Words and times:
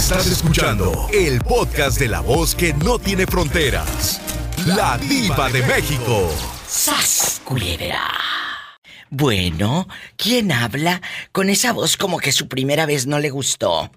Estás 0.00 0.26
escuchando 0.28 1.08
el 1.12 1.40
podcast 1.42 2.00
de 2.00 2.08
la 2.08 2.20
voz 2.20 2.54
que 2.54 2.72
no 2.72 2.98
tiene 2.98 3.26
fronteras. 3.26 4.18
La 4.66 4.96
diva 4.96 5.50
de 5.50 5.62
México. 5.62 6.30
¡Sas, 6.66 7.42
culebra! 7.44 8.10
Bueno, 9.10 9.86
¿quién 10.16 10.52
habla 10.52 11.02
con 11.32 11.50
esa 11.50 11.74
voz 11.74 11.98
como 11.98 12.18
que 12.18 12.32
su 12.32 12.48
primera 12.48 12.86
vez 12.86 13.06
no 13.06 13.18
le 13.18 13.28
gustó? 13.28 13.90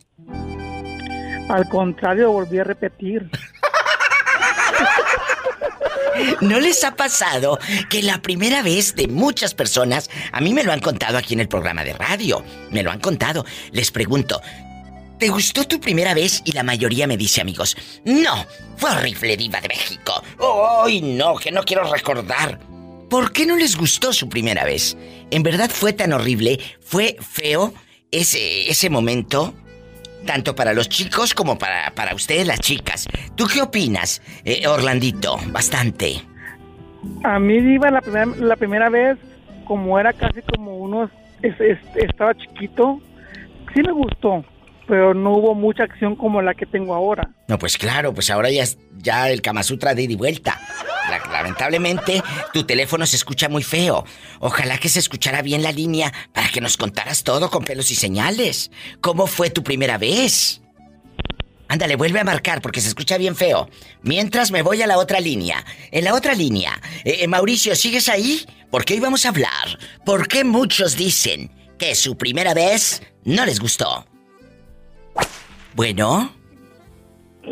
Al 1.48 1.70
contrario, 1.70 2.34
volví 2.34 2.60
a 2.60 2.66
repetir. 2.66 3.32
¿No 6.42 6.60
les 6.60 6.84
ha 6.84 6.98
pasado 6.98 7.58
que 7.90 8.04
la 8.04 8.22
primera 8.22 8.62
vez 8.62 8.94
de 8.96 9.08
muchas 9.08 9.54
personas, 9.54 10.10
a 10.34 10.42
mí 10.42 10.54
me 10.54 10.66
lo 10.66 10.74
han 10.74 10.82
contado 10.82 11.18
aquí 11.18 11.34
en 11.34 11.40
el 11.40 11.48
programa 11.48 11.86
de 11.86 11.94
radio, 11.94 12.44
me 12.72 12.84
lo 12.84 12.92
han 12.92 13.00
contado, 13.00 13.46
les 13.72 13.90
pregunto, 13.90 14.42
¿te 15.24 15.30
gustó 15.30 15.64
tu 15.64 15.80
primera 15.80 16.14
vez? 16.14 16.42
Y 16.44 16.52
la 16.52 16.64
mayoría 16.64 17.08
me 17.08 17.16
dice, 17.16 17.40
amigos, 17.40 17.78
no, 18.04 18.46
fue 18.76 18.92
horrible, 18.92 19.38
diva 19.38 19.62
de 19.62 19.70
México. 19.70 20.22
¡Ay, 20.84 21.00
no, 21.00 21.36
que 21.38 21.50
no 21.50 21.64
quiero 21.64 21.90
recordar! 21.90 22.60
¿Por 23.10 23.32
qué 23.32 23.46
no 23.46 23.56
les 23.56 23.78
gustó 23.78 24.12
su 24.12 24.28
primera 24.28 24.66
vez? 24.66 24.98
¿En 25.32 25.42
verdad 25.42 25.70
fue 25.70 25.94
tan 25.94 26.12
horrible? 26.12 26.60
¿Fue 26.82 27.16
feo 27.22 27.74
ese, 28.12 28.70
ese 28.70 28.90
momento? 28.90 29.54
tanto 30.26 30.56
para 30.56 30.74
los 30.74 30.90
chicos 30.90 31.34
como 31.34 31.58
para, 31.58 31.92
para 31.96 32.16
ustedes 32.16 32.46
las 32.46 32.60
chicas. 32.60 33.08
¿Tú 33.36 33.46
qué 33.48 33.62
opinas, 33.62 34.22
eh, 34.44 34.68
Orlandito? 34.68 35.38
Bastante. 35.48 36.22
A 37.24 37.40
mí 37.40 37.56
iba 37.56 37.92
la 37.92 38.02
primera, 38.02 38.26
la 38.26 38.56
primera 38.58 38.90
vez, 38.90 39.18
como 39.66 39.98
era 39.98 40.12
casi 40.12 40.42
como 40.42 40.78
unos, 40.78 41.10
estaba 41.96 42.34
chiquito, 42.36 43.02
sí 43.74 43.82
me 43.82 43.92
gustó, 43.92 44.46
pero 44.88 45.14
no 45.14 45.34
hubo 45.38 45.56
mucha 45.56 45.84
acción 45.84 46.16
como 46.16 46.42
la 46.42 46.54
que 46.54 46.66
tengo 46.66 46.94
ahora. 46.94 47.30
No, 47.48 47.58
pues 47.58 47.78
claro, 47.78 48.14
pues 48.14 48.30
ahora 48.30 48.50
ya, 48.50 48.64
ya 48.98 49.30
el 49.30 49.42
Kama 49.42 49.64
Sutra 49.64 49.94
de 49.94 50.04
ida 50.04 50.14
y 50.14 50.16
vuelta. 50.16 50.60
Lamentablemente, 51.32 52.24
tu 52.54 52.64
teléfono 52.64 53.06
se 53.06 53.16
escucha 53.16 53.50
muy 53.50 53.64
feo. 53.64 54.06
Ojalá 54.40 54.78
que 54.78 54.90
se 54.90 55.00
escuchara 55.00 55.42
bien 55.42 55.64
la 55.64 55.72
línea 55.72 56.12
para 56.34 56.50
que 56.50 56.62
nos 56.62 56.78
contaras 56.78 57.24
todo 57.24 57.50
con 57.50 57.64
pelos 57.64 57.92
y 57.92 57.96
señales. 57.96 58.72
¿Cómo 59.02 59.28
fue 59.28 59.50
tu 59.50 59.64
primera 59.64 59.98
vez? 59.98 60.62
Ándale, 61.68 61.96
vuelve 61.96 62.20
a 62.20 62.24
marcar 62.24 62.62
porque 62.62 62.82
se 62.82 62.90
escucha 62.90 63.18
bien 63.18 63.36
feo. 63.36 63.68
Mientras 64.04 64.52
me 64.52 64.62
voy 64.62 64.82
a 64.82 64.88
la 64.88 64.98
otra 64.98 65.20
línea. 65.20 65.66
En 65.92 66.04
la 66.04 66.14
otra 66.14 66.36
línea, 66.36 66.80
eh, 67.04 67.18
eh, 67.22 67.28
Mauricio, 67.28 67.76
¿sigues 67.76 68.10
ahí? 68.10 68.46
Porque 68.70 68.94
hoy 68.94 69.00
vamos 69.00 69.26
a 69.26 69.30
hablar. 69.30 69.80
¿Por 70.06 70.28
qué 70.28 70.44
muchos 70.44 70.96
dicen 70.96 71.52
que 71.80 71.96
su 71.96 72.16
primera 72.16 72.54
vez 72.54 73.02
no 73.24 73.46
les 73.46 73.60
gustó? 73.60 74.06
Bueno. 75.76 76.30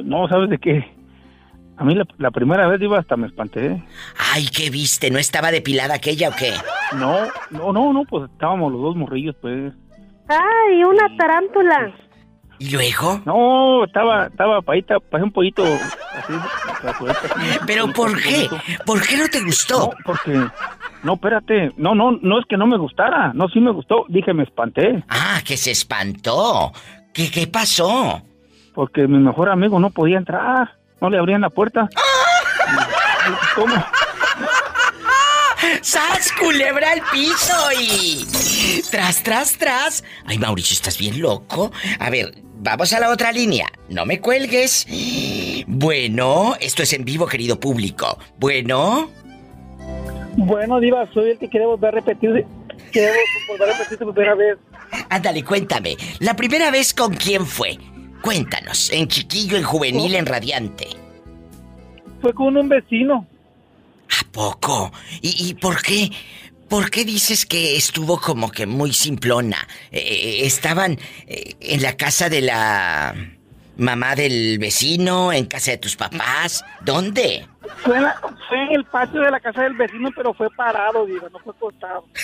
No, 0.04 0.28
¿sabes 0.28 0.50
de 0.50 0.58
qué? 0.58 1.02
A 1.78 1.84
mí 1.84 1.96
la, 1.96 2.32
primera 2.32 2.68
vez 2.68 2.80
iba 2.82 3.00
hasta 3.00 3.18
me 3.18 3.28
espanté. 3.28 3.82
Ay, 4.34 4.46
¿qué 4.56 4.70
viste? 4.70 5.10
¿No 5.10 5.18
estaba 5.18 5.52
depilada 5.52 5.96
aquella 5.96 6.30
o 6.30 6.36
qué? 6.36 6.54
No, 6.96 7.26
no, 7.50 7.74
no, 7.74 7.92
no, 7.92 8.04
pues 8.06 8.30
estábamos 8.32 8.72
los 8.72 8.82
dos 8.82 8.96
morrillos, 8.96 9.36
pues. 9.42 9.74
Ay, 10.28 10.84
una 10.84 11.18
tarántula. 11.18 11.92
¿Y 12.60 12.70
luego? 12.70 13.20
No, 13.26 13.84
estaba, 13.86 14.28
estaba 14.28 14.62
paita, 14.62 15.00
pasé 15.00 15.24
un 15.24 15.32
pollito 15.32 15.64
así, 15.64 16.34
¿Pero 17.66 17.92
por 17.92 18.22
qué? 18.22 18.48
¿Por 18.86 19.02
qué 19.02 19.18
no 19.18 19.28
te 19.30 19.44
gustó? 19.44 19.80
No, 19.80 19.92
porque, 20.06 20.40
no, 21.02 21.14
espérate, 21.16 21.72
no, 21.78 21.96
no, 21.96 22.12
no 22.22 22.40
es 22.40 22.46
que 22.48 22.58
no 22.58 22.68
me 22.68 22.78
gustara, 22.78 23.34
no, 23.34 23.50
sí 23.50 23.60
me 23.60 23.72
gustó, 23.72 24.06
dije 24.10 24.36
me 24.36 24.44
espanté. 24.44 25.04
Ah, 25.10 25.42
que 25.44 25.58
se 25.58 25.72
espantó. 25.72 26.72
¿Qué, 27.14 27.30
qué 27.30 27.48
pasó? 27.48 28.22
Porque 28.74 29.08
mi 29.08 29.20
mejor 29.20 29.50
amigo 29.50 29.80
no 29.80 29.90
podía 29.90 30.18
entrar. 30.18 30.78
No 31.02 31.10
le 31.10 31.18
abrían 31.18 31.42
la 31.42 31.50
puerta. 31.50 31.90
¿Cómo? 33.56 33.76
¡Sas, 35.82 36.32
culebra 36.34 36.92
al 36.92 37.02
piso 37.12 37.54
y... 37.80 38.26
Tras, 38.90 39.24
tras, 39.24 39.58
tras. 39.58 40.04
Ay, 40.26 40.38
Mauricio, 40.38 40.74
¿estás 40.74 40.98
bien 40.98 41.22
loco? 41.22 41.72
A 42.00 42.10
ver, 42.10 42.34
vamos 42.58 42.94
a 42.94 43.00
la 43.00 43.10
otra 43.10 43.32
línea. 43.32 43.68
No 43.90 44.06
me 44.06 44.20
cuelgues. 44.20 44.86
Bueno, 45.68 46.56
esto 46.60 46.84
es 46.84 46.94
en 46.94 47.06
vivo, 47.06 47.28
querido 47.28 47.60
público. 47.60 48.18
Bueno. 48.38 49.10
Bueno, 50.38 50.80
Diva, 50.80 51.08
soy 51.14 51.32
el 51.32 51.38
que 51.38 51.50
quiere 51.50 51.66
volver 51.66 51.90
a 51.90 51.92
repetir. 51.92 52.46
Quiero 52.92 53.14
volver 53.48 53.70
a 53.70 53.78
repetir 53.78 53.98
su 53.98 54.14
primera 54.14 54.36
vez. 54.36 54.58
Ándale, 55.10 55.44
cuéntame. 55.44 55.98
¿La 56.20 56.36
primera 56.36 56.72
vez 56.72 56.94
con 56.94 57.14
quién 57.16 57.46
fue? 57.46 57.78
Cuéntanos, 58.22 58.92
en 58.92 59.08
chiquillo, 59.08 59.58
en 59.58 59.64
juvenil, 59.64 60.16
en 60.16 60.26
radiante. 60.26 60.88
Fue 62.22 62.34
con 62.34 62.56
un 62.56 62.70
vecino. 62.70 63.28
¿A 64.20 64.32
poco? 64.32 64.92
¿Y, 65.22 65.54
por 65.56 65.82
qué? 65.82 66.12
¿Por 66.70 66.90
qué 66.90 67.04
dices 67.04 67.46
que 67.46 67.76
estuvo 67.76 68.20
como 68.20 68.52
que 68.52 68.66
muy 68.66 68.94
simplona? 68.94 69.68
Eh, 69.92 70.00
eh, 70.00 70.46
¿Estaban 70.46 70.98
eh, 71.28 71.56
en 71.60 71.82
la 71.82 71.98
casa 71.98 72.30
de 72.30 72.42
la 72.42 73.16
mamá 73.78 74.16
del 74.16 74.60
vecino, 74.60 75.34
en 75.34 75.46
casa 75.46 75.72
de 75.72 75.78
tus 75.78 75.96
papás? 75.96 76.64
¿Dónde? 76.82 77.48
Fue 77.78 77.98
en, 77.98 78.06
fue 78.48 78.62
en 78.64 78.76
el 78.76 78.86
patio 78.86 79.22
de 79.22 79.32
la 79.32 79.40
casa 79.40 79.64
del 79.64 79.74
vecino, 79.74 80.10
pero 80.16 80.34
fue 80.34 80.50
parado, 80.52 81.06
digo, 81.06 81.28
no 81.30 81.40
fue 81.40 81.54
acostado. 81.54 82.06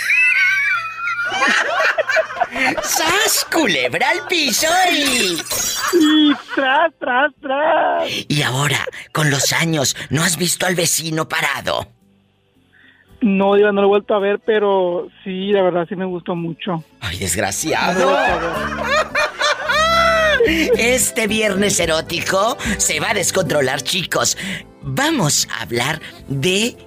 ¡Sas, 2.84 3.46
culebra 3.52 4.10
al 4.10 4.28
piso 4.28 4.68
y... 4.92 5.38
Y 5.94 6.34
tras, 6.56 6.92
tras, 7.00 7.32
tras. 7.42 8.10
Y 8.28 8.42
ahora, 8.42 8.86
con 9.12 9.30
los 9.30 9.54
años, 9.54 9.96
¿no 10.10 10.24
has 10.24 10.38
visto 10.38 10.66
al 10.66 10.76
vecino 10.76 11.28
parado? 11.28 11.88
No, 13.22 13.58
ya 13.58 13.72
no 13.72 13.82
lo 13.82 13.88
he 13.88 13.90
vuelto 13.90 14.14
a 14.14 14.20
ver, 14.20 14.40
pero 14.46 15.08
sí, 15.24 15.52
la 15.52 15.64
verdad 15.64 15.86
sí 15.90 15.96
me 15.96 16.06
gustó 16.06 16.36
mucho. 16.36 16.84
Ay, 17.00 17.18
desgraciado. 17.18 18.16
Este 20.78 21.28
viernes 21.28 21.80
erótico 21.80 22.58
se 22.78 23.00
va 23.00 23.12
a 23.12 23.14
descontrolar, 23.14 23.82
chicos. 23.82 24.38
Vamos 24.82 25.48
a 25.52 25.64
hablar 25.64 26.00
de 26.28 26.78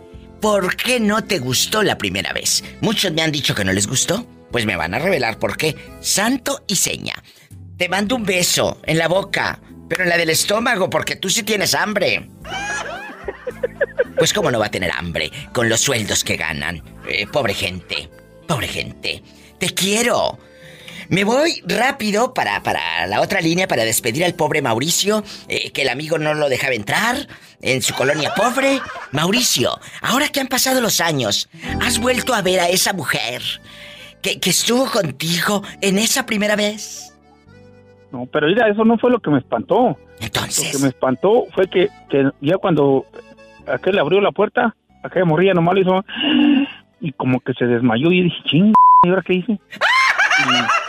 ¿Por 0.40 0.74
qué 0.76 1.00
no 1.00 1.22
te 1.22 1.38
gustó 1.38 1.82
la 1.82 1.98
primera 1.98 2.32
vez? 2.32 2.64
Muchos 2.80 3.12
me 3.12 3.22
han 3.22 3.32
dicho 3.32 3.54
que 3.54 3.64
no 3.64 3.72
les 3.72 3.86
gustó. 3.86 4.26
Pues 4.50 4.66
me 4.66 4.76
van 4.76 4.94
a 4.94 4.98
revelar 4.98 5.38
por 5.38 5.56
qué. 5.56 5.76
Santo 6.00 6.64
y 6.66 6.76
seña. 6.76 7.14
Te 7.76 7.88
mando 7.88 8.16
un 8.16 8.24
beso 8.24 8.80
en 8.84 8.98
la 8.98 9.06
boca, 9.06 9.60
pero 9.88 10.02
en 10.02 10.08
la 10.08 10.16
del 10.16 10.30
estómago, 10.30 10.90
porque 10.90 11.16
tú 11.16 11.30
sí 11.30 11.42
tienes 11.42 11.74
hambre. 11.74 12.28
Pues 14.16 14.32
cómo 14.32 14.50
no 14.50 14.58
va 14.58 14.66
a 14.66 14.70
tener 14.70 14.90
hambre 14.92 15.30
con 15.52 15.68
los 15.68 15.80
sueldos 15.80 16.24
que 16.24 16.36
ganan. 16.36 16.82
Eh, 17.08 17.26
pobre 17.26 17.54
gente, 17.54 18.10
pobre 18.46 18.66
gente. 18.66 19.22
Te 19.58 19.70
quiero. 19.70 20.38
Me 21.10 21.24
voy 21.24 21.60
rápido 21.66 22.32
para, 22.34 22.62
para 22.62 23.08
la 23.08 23.20
otra 23.20 23.40
línea 23.40 23.66
para 23.66 23.82
despedir 23.84 24.24
al 24.24 24.34
pobre 24.34 24.62
Mauricio, 24.62 25.24
eh, 25.48 25.72
que 25.72 25.82
el 25.82 25.88
amigo 25.88 26.18
no 26.18 26.34
lo 26.34 26.48
dejaba 26.48 26.74
entrar 26.74 27.16
en 27.60 27.82
su 27.82 27.94
colonia 27.94 28.32
pobre. 28.36 28.78
Mauricio, 29.10 29.72
ahora 30.02 30.28
que 30.28 30.38
han 30.38 30.46
pasado 30.46 30.80
los 30.80 31.00
años, 31.00 31.50
¿has 31.82 31.98
vuelto 31.98 32.32
a 32.32 32.42
ver 32.42 32.60
a 32.60 32.68
esa 32.68 32.92
mujer 32.92 33.42
que, 34.22 34.38
estuvo 34.48 34.86
contigo 34.86 35.64
en 35.80 35.98
esa 35.98 36.26
primera 36.26 36.54
vez? 36.54 37.12
No, 38.12 38.26
pero 38.26 38.46
mira, 38.46 38.68
eso 38.68 38.84
no 38.84 38.96
fue 38.96 39.10
lo 39.10 39.18
que 39.18 39.30
me 39.30 39.38
espantó. 39.38 39.98
Entonces. 40.20 40.72
Lo 40.72 40.78
que 40.78 40.82
me 40.84 40.88
espantó 40.90 41.46
fue 41.52 41.68
que, 41.68 41.88
que 42.08 42.30
ya 42.40 42.56
cuando 42.58 43.04
aquel 43.66 43.98
abrió 43.98 44.20
la 44.20 44.30
puerta, 44.30 44.76
aquella 45.02 45.24
morrilla 45.24 45.54
nomás 45.54 45.74
lo 45.74 45.80
hizo 45.80 46.04
y 47.00 47.10
como 47.12 47.40
que 47.40 47.52
se 47.54 47.64
desmayó 47.64 48.12
y 48.12 48.22
dije, 48.22 48.42
ching, 48.44 48.72
¿y 49.02 49.08
ahora 49.08 49.22
qué 49.26 49.34
hice? 49.34 49.52
y, 49.58 50.79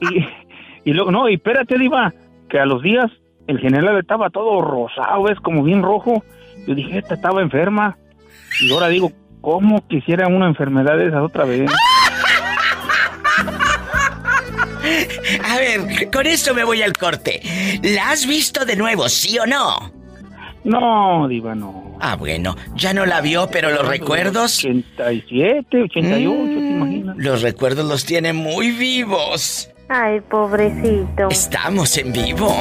luego, 0.84 1.10
no, 1.10 1.28
y 1.28 1.34
espérate, 1.34 1.78
Diva, 1.78 2.12
que 2.48 2.58
a 2.58 2.66
los 2.66 2.82
días 2.82 3.10
el 3.46 3.58
general 3.58 3.98
estaba 3.98 4.30
todo 4.30 4.60
rosado, 4.60 5.28
es 5.28 5.38
como 5.40 5.62
bien 5.62 5.82
rojo. 5.82 6.22
Yo 6.66 6.74
dije, 6.74 6.98
esta 6.98 7.14
estaba 7.14 7.40
enferma. 7.40 7.96
Y 8.60 8.72
ahora 8.72 8.88
digo, 8.88 9.10
¿cómo 9.40 9.86
quisiera 9.88 10.26
una 10.28 10.46
enfermedad 10.46 10.96
de 10.96 11.08
esas 11.08 11.22
otra 11.22 11.44
vez? 11.44 11.70
A 15.44 15.56
ver, 15.58 16.10
con 16.10 16.26
esto 16.26 16.54
me 16.54 16.64
voy 16.64 16.82
al 16.82 16.92
corte. 16.94 17.40
¿La 17.82 18.10
has 18.10 18.26
visto 18.26 18.64
de 18.64 18.76
nuevo, 18.76 19.08
sí 19.08 19.38
o 19.38 19.46
no? 19.46 19.92
No, 20.64 21.28
Diva, 21.28 21.54
no. 21.54 21.96
Ah, 22.00 22.16
bueno, 22.16 22.56
ya 22.74 22.92
no 22.92 23.06
la 23.06 23.20
vio, 23.20 23.48
pero 23.50 23.70
los 23.70 23.86
recuerdos. 23.86 24.58
87, 24.58 25.82
88, 25.82 26.54
¿te 26.54 26.60
mm? 26.60 26.77
Los 27.16 27.42
recuerdos 27.42 27.86
los 27.86 28.04
tiene 28.04 28.32
muy 28.32 28.70
vivos. 28.72 29.70
Ay, 29.88 30.20
pobrecito. 30.20 31.28
Estamos 31.30 31.96
en 31.96 32.12
vivo. 32.12 32.54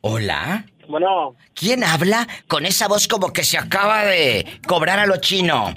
Hola. 0.00 0.64
Bueno. 0.88 1.34
¿Quién 1.54 1.82
habla 1.84 2.26
con 2.46 2.64
esa 2.64 2.88
voz 2.88 3.08
como 3.08 3.32
que 3.32 3.44
se 3.44 3.58
acaba 3.58 4.04
de 4.04 4.46
cobrar 4.66 4.98
a 4.98 5.06
lo 5.06 5.16
chino? 5.16 5.74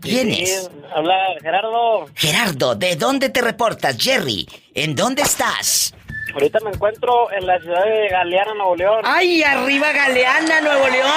¿Quién 0.00 0.30
es? 0.30 0.70
Habla 0.94 1.14
Gerardo. 1.40 2.08
Gerardo, 2.14 2.74
¿de 2.74 2.96
dónde 2.96 3.28
te 3.28 3.40
reportas, 3.40 3.96
Jerry? 3.98 4.48
¿En 4.74 4.96
dónde 4.96 5.22
estás? 5.22 5.94
Ahorita 6.32 6.58
me 6.60 6.70
encuentro 6.70 7.30
en 7.32 7.46
la 7.46 7.58
ciudad 7.60 7.84
de 7.84 8.08
Galeana, 8.08 8.54
Nuevo 8.54 8.76
León. 8.76 9.00
¡Ay, 9.04 9.42
arriba 9.42 9.92
Galeana, 9.92 10.60
Nuevo 10.60 10.88
León! 10.88 11.10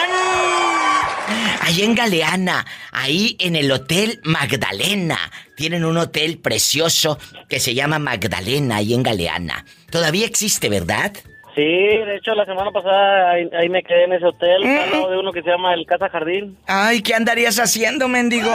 Ahí 1.61 1.81
en 1.81 1.95
Galeana, 1.95 2.65
ahí 2.91 3.37
en 3.39 3.55
el 3.55 3.71
Hotel 3.71 4.19
Magdalena. 4.23 5.17
Tienen 5.55 5.85
un 5.85 5.97
hotel 5.97 6.39
precioso 6.39 7.17
que 7.47 7.59
se 7.59 7.73
llama 7.73 7.99
Magdalena, 7.99 8.77
ahí 8.77 8.93
en 8.93 9.03
Galeana. 9.03 9.65
Todavía 9.89 10.25
existe, 10.25 10.67
¿verdad? 10.69 11.13
Sí, 11.55 11.61
de 11.61 12.15
hecho 12.17 12.33
la 12.33 12.45
semana 12.45 12.71
pasada 12.71 13.31
ahí, 13.31 13.47
ahí 13.57 13.69
me 13.69 13.83
quedé 13.83 14.05
en 14.05 14.13
ese 14.13 14.25
hotel, 14.25 14.65
al 14.65 14.91
lado 14.91 15.11
de 15.11 15.17
uno 15.19 15.31
que 15.31 15.43
se 15.43 15.49
llama 15.49 15.73
el 15.73 15.85
Casa 15.85 16.09
Jardín. 16.09 16.57
Ay, 16.65 17.01
¿qué 17.01 17.13
andarías 17.13 17.59
haciendo, 17.59 18.07
mendigo? 18.07 18.51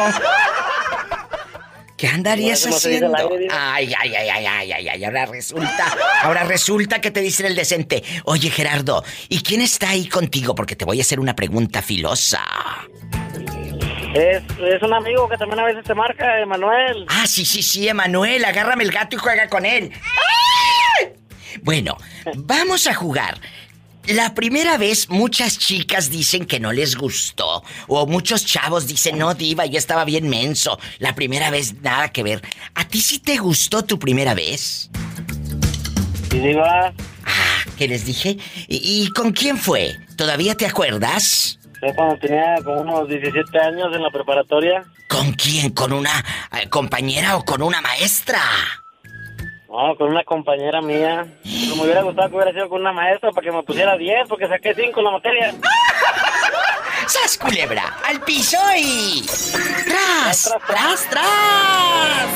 ¿Qué 1.98 2.06
andarías 2.06 2.64
No, 2.64 2.76
haciendo? 2.76 3.14
aire. 3.16 3.48
Ay, 3.50 3.92
ay, 3.98 4.14
ay, 4.14 4.28
ay, 4.28 4.46
ay, 4.46 4.72
ay, 4.72 4.88
ay, 4.88 5.04
ahora 5.04 5.26
resulta, 5.26 5.96
ahora 6.22 6.44
resulta 6.44 7.00
que 7.00 7.10
te 7.10 7.20
dicen 7.20 7.44
el 7.46 7.56
decente. 7.56 8.04
Oye, 8.24 8.50
Gerardo, 8.50 9.04
¿y 9.28 9.42
quién 9.42 9.60
está 9.60 9.90
ahí 9.90 10.08
contigo? 10.08 10.54
Porque 10.54 10.76
te 10.76 10.84
voy 10.84 11.00
a 11.00 11.02
hacer 11.02 11.18
una 11.18 11.34
pregunta 11.34 11.82
filosa. 11.82 12.40
Es, 14.14 14.42
es 14.60 14.82
un 14.82 14.94
amigo 14.94 15.28
que 15.28 15.36
también 15.36 15.58
a 15.60 15.64
veces 15.64 15.84
te 15.84 15.94
marca, 15.94 16.40
Emanuel. 16.40 17.04
Ah, 17.08 17.26
sí, 17.26 17.44
sí, 17.44 17.62
sí, 17.62 17.88
Emanuel, 17.88 18.44
agárrame 18.44 18.84
el 18.84 18.92
gato 18.92 19.16
y 19.16 19.18
juega 19.18 19.48
con 19.48 19.66
él. 19.66 19.92
¡Ay! 21.00 21.08
Bueno, 21.62 21.96
vamos 22.36 22.86
a 22.86 22.94
jugar. 22.94 23.38
La 24.08 24.34
primera 24.34 24.78
vez 24.78 25.10
muchas 25.10 25.58
chicas 25.58 26.10
dicen 26.10 26.46
que 26.46 26.58
no 26.58 26.72
les 26.72 26.96
gustó. 26.96 27.62
O 27.88 28.06
muchos 28.06 28.44
chavos 28.44 28.86
dicen, 28.86 29.18
no, 29.18 29.34
diva, 29.34 29.66
yo 29.66 29.78
estaba 29.78 30.04
bien 30.04 30.28
menso. 30.28 30.78
La 30.98 31.14
primera 31.14 31.50
vez 31.50 31.80
nada 31.82 32.08
que 32.08 32.22
ver. 32.22 32.42
¿A 32.74 32.88
ti 32.88 33.00
sí 33.00 33.18
te 33.18 33.36
gustó 33.36 33.84
tu 33.84 33.98
primera 33.98 34.34
vez? 34.34 34.90
Y 36.32 36.38
digo, 36.38 36.62
ah, 36.64 36.92
Ah, 37.26 37.64
¿qué 37.76 37.86
les 37.86 38.06
dije? 38.06 38.38
¿Y, 38.66 39.04
y 39.04 39.08
con 39.10 39.32
quién 39.32 39.58
fue? 39.58 39.98
¿Todavía 40.16 40.54
te 40.54 40.64
acuerdas? 40.64 41.58
fue 41.78 41.94
cuando 41.94 42.18
tenía 42.18 42.56
como 42.64 42.80
unos 42.80 43.08
17 43.08 43.58
años 43.58 43.94
en 43.94 44.02
la 44.02 44.10
preparatoria. 44.10 44.84
¿Con 45.08 45.32
quién? 45.32 45.70
¿Con 45.70 45.92
una 45.92 46.24
eh, 46.60 46.68
compañera 46.68 47.36
o 47.36 47.44
con 47.44 47.62
una 47.62 47.80
maestra? 47.80 48.40
No, 49.68 49.94
con 49.96 50.10
una 50.10 50.24
compañera 50.24 50.80
mía. 50.80 51.26
Pero 51.44 51.76
me 51.76 51.82
hubiera 51.82 52.02
gustado 52.02 52.30
que 52.30 52.36
hubiera 52.36 52.52
sido 52.52 52.68
con 52.68 52.80
una 52.80 52.92
maestra 52.92 53.30
para 53.30 53.44
que 53.44 53.52
me 53.52 53.62
pusiera 53.62 53.96
10, 53.96 54.28
porque 54.28 54.48
saqué 54.48 54.74
5 54.74 54.98
en 54.98 55.04
la 55.04 55.10
materia. 55.10 55.54
¡Sas, 57.06 57.38
culebra! 57.38 57.82
¡Al 58.06 58.20
piso 58.22 58.58
y... 58.78 59.22
¡Tras! 59.86 60.54
¡Tras, 60.66 61.08
tras! 61.10 62.28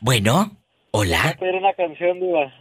Bueno, 0.00 0.50
hola. 0.90 1.36
Era 1.40 1.58
una 1.58 1.72
canción, 1.74 2.20
diva. 2.20 2.52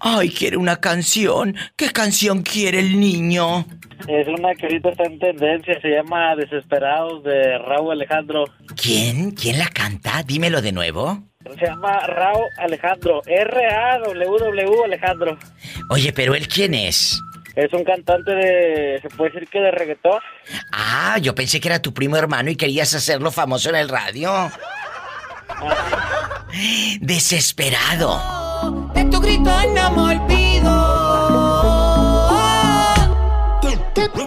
Ay, 0.00 0.30
quiere 0.30 0.56
una 0.56 0.80
canción. 0.80 1.56
¿Qué 1.76 1.90
canción 1.92 2.42
quiere 2.42 2.80
el 2.80 2.98
niño? 2.98 3.66
Es 4.08 4.26
una 4.28 4.54
que 4.54 4.66
ahorita 4.66 4.90
está 4.90 5.04
en 5.04 5.18
tendencia, 5.18 5.80
se 5.80 5.88
llama 5.88 6.34
Desesperados 6.36 7.22
de 7.24 7.58
Raúl 7.58 7.92
Alejandro. 7.92 8.44
¿Quién? 8.80 9.32
¿Quién 9.32 9.58
la 9.58 9.68
canta? 9.68 10.22
Dímelo 10.22 10.60
de 10.60 10.72
nuevo. 10.72 11.22
Se 11.58 11.66
llama 11.66 12.00
Raúl 12.06 12.46
Alejandro, 12.58 13.22
R-A-W-W 13.24 14.84
Alejandro. 14.84 15.38
Oye, 15.90 16.12
pero 16.12 16.34
él 16.34 16.48
quién 16.48 16.74
es? 16.74 17.20
Es 17.54 17.72
un 17.72 17.84
cantante 17.84 18.32
de, 18.32 18.98
se 19.00 19.08
puede 19.08 19.30
decir 19.30 19.48
que 19.48 19.60
de 19.60 19.70
reggaetón. 19.70 20.20
Ah, 20.72 21.16
yo 21.22 21.34
pensé 21.34 21.58
que 21.60 21.68
era 21.68 21.80
tu 21.80 21.94
primo 21.94 22.16
hermano 22.16 22.50
y 22.50 22.56
querías 22.56 22.92
hacerlo 22.94 23.30
famoso 23.30 23.70
en 23.70 23.76
el 23.76 23.88
radio. 23.88 24.50
Desesperado. 27.00 28.20
De 28.94 29.04
tu 29.04 29.20
grito 29.20 29.50
no 29.74 29.90
me 29.92 30.14
olvido. 30.16 31.16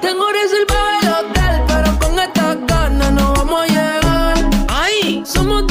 Tengo 0.02 0.26
reservado 0.32 1.00
el 1.02 1.08
hotel, 1.10 1.62
pero 1.68 2.00
con 2.00 2.20
esta 2.20 2.56
gana 2.56 3.12
no 3.12 3.34
vamos 3.34 3.62
a 3.62 3.68
llegar. 3.68 4.50
¡Ay! 4.70 5.22
Somos 5.26 5.68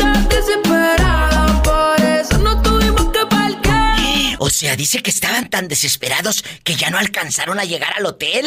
sea, 4.58 4.74
dice 4.74 5.02
que 5.02 5.10
estaban 5.10 5.48
tan 5.48 5.68
desesperados 5.68 6.42
que 6.64 6.74
ya 6.74 6.90
no 6.90 6.98
alcanzaron 6.98 7.60
a 7.60 7.64
llegar 7.64 7.92
al 7.96 8.06
hotel. 8.06 8.44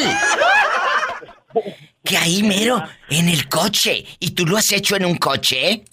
Que 2.03 2.17
ahí 2.17 2.43
mero, 2.43 2.83
en 3.09 3.29
el 3.29 3.47
coche. 3.47 4.05
¿Y 4.19 4.31
tú 4.31 4.45
lo 4.45 4.57
has 4.57 4.71
hecho 4.73 4.97
en 4.97 5.05
un 5.05 5.15
coche? 5.15 5.83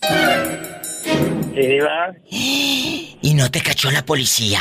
Sí. 1.54 3.18
¿Y 3.22 3.34
no 3.34 3.48
te 3.50 3.60
cachó 3.60 3.92
la 3.92 4.04
policía? 4.04 4.60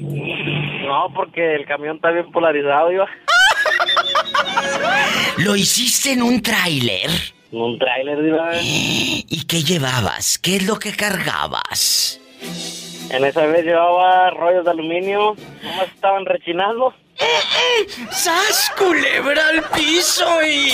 No, 0.00 1.12
porque 1.14 1.54
el 1.54 1.66
camión 1.66 1.96
está 1.96 2.10
bien 2.10 2.32
polarizado, 2.32 2.88
diva. 2.88 3.06
¿Lo 5.36 5.54
hiciste 5.54 6.12
en 6.12 6.22
un 6.22 6.40
tráiler? 6.40 7.10
Un 7.50 7.78
tráiler, 7.78 8.22
diva. 8.22 8.50
¿Y 8.62 9.44
qué 9.46 9.64
llevabas? 9.64 10.38
¿Qué 10.38 10.56
es 10.56 10.66
lo 10.66 10.78
que 10.78 10.96
cargabas? 10.96 12.18
En 13.12 13.24
esa 13.26 13.44
vez 13.46 13.64
llevaba 13.64 14.30
rollos 14.30 14.64
de 14.64 14.70
aluminio, 14.70 15.36
nomás 15.62 15.88
estaban 15.94 16.24
rechinando. 16.24 16.94
¡Sas, 18.10 18.72
culebra 18.78 19.48
al 19.48 19.62
piso 19.70 20.26
y... 20.42 20.70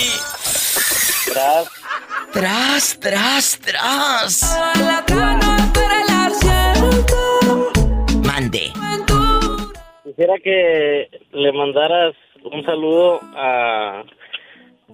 Tras, 1.25 1.69
Tras, 2.31 2.99
tras, 2.99 3.59
tras. 3.59 4.59
Mande. 8.23 8.71
quisiera 10.05 10.33
que 10.41 11.09
le 11.33 11.51
mandaras 11.51 12.15
un 12.43 12.63
saludo 12.65 13.19
a 13.35 14.03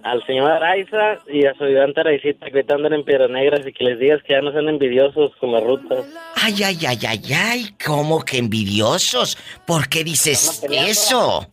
al 0.06 0.24
señor 0.24 0.52
Araiza 0.52 1.18
y 1.26 1.46
a 1.46 1.54
su 1.54 1.64
ayudante 1.64 2.00
Araicita 2.00 2.46
que 2.46 2.58
ahorita 2.58 2.74
andan 2.74 2.92
en 2.92 3.04
Piedras 3.04 3.28
Negras 3.28 3.66
y 3.66 3.72
que 3.72 3.82
les 3.82 3.98
digas 3.98 4.22
que 4.22 4.34
ya 4.34 4.40
no 4.40 4.52
sean 4.52 4.68
envidiosos 4.68 5.34
con 5.40 5.50
las 5.50 5.64
rutas. 5.64 6.06
Ay, 6.36 6.62
ay, 6.62 6.78
ay, 6.86 6.98
ay, 7.08 7.32
ay, 7.34 7.74
¿cómo 7.84 8.24
que 8.24 8.38
envidiosos? 8.38 9.36
¿Por 9.66 9.88
qué 9.88 10.04
dices 10.04 10.64
eso? 10.70 11.48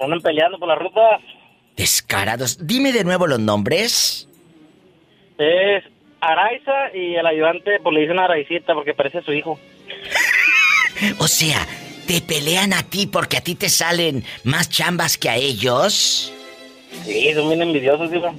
Andan 0.00 0.20
peleando 0.20 0.58
por 0.58 0.66
la 0.66 0.74
ruta. 0.74 1.20
Descarados. 1.76 2.66
Dime 2.66 2.90
de 2.90 3.04
nuevo 3.04 3.28
los 3.28 3.38
nombres. 3.38 4.28
Es 5.38 5.84
Araiza 6.20 6.92
y 6.92 7.14
el 7.14 7.26
ayudante 7.26 7.78
pues 7.80 7.94
le 7.94 8.00
dicen 8.00 8.18
Araicita 8.18 8.74
porque 8.74 8.94
parece 8.94 9.22
su 9.22 9.32
hijo. 9.32 9.58
O 11.20 11.28
sea, 11.28 11.64
¿te 12.08 12.20
pelean 12.20 12.72
a 12.72 12.82
ti 12.82 13.06
porque 13.06 13.36
a 13.36 13.40
ti 13.40 13.54
te 13.54 13.68
salen 13.68 14.24
más 14.42 14.68
chambas 14.68 15.16
que 15.16 15.28
a 15.28 15.36
ellos? 15.36 16.34
Sí, 17.04 17.32
son 17.34 17.48
bien 17.48 17.62
envidiosos, 17.62 18.10
digo. 18.10 18.34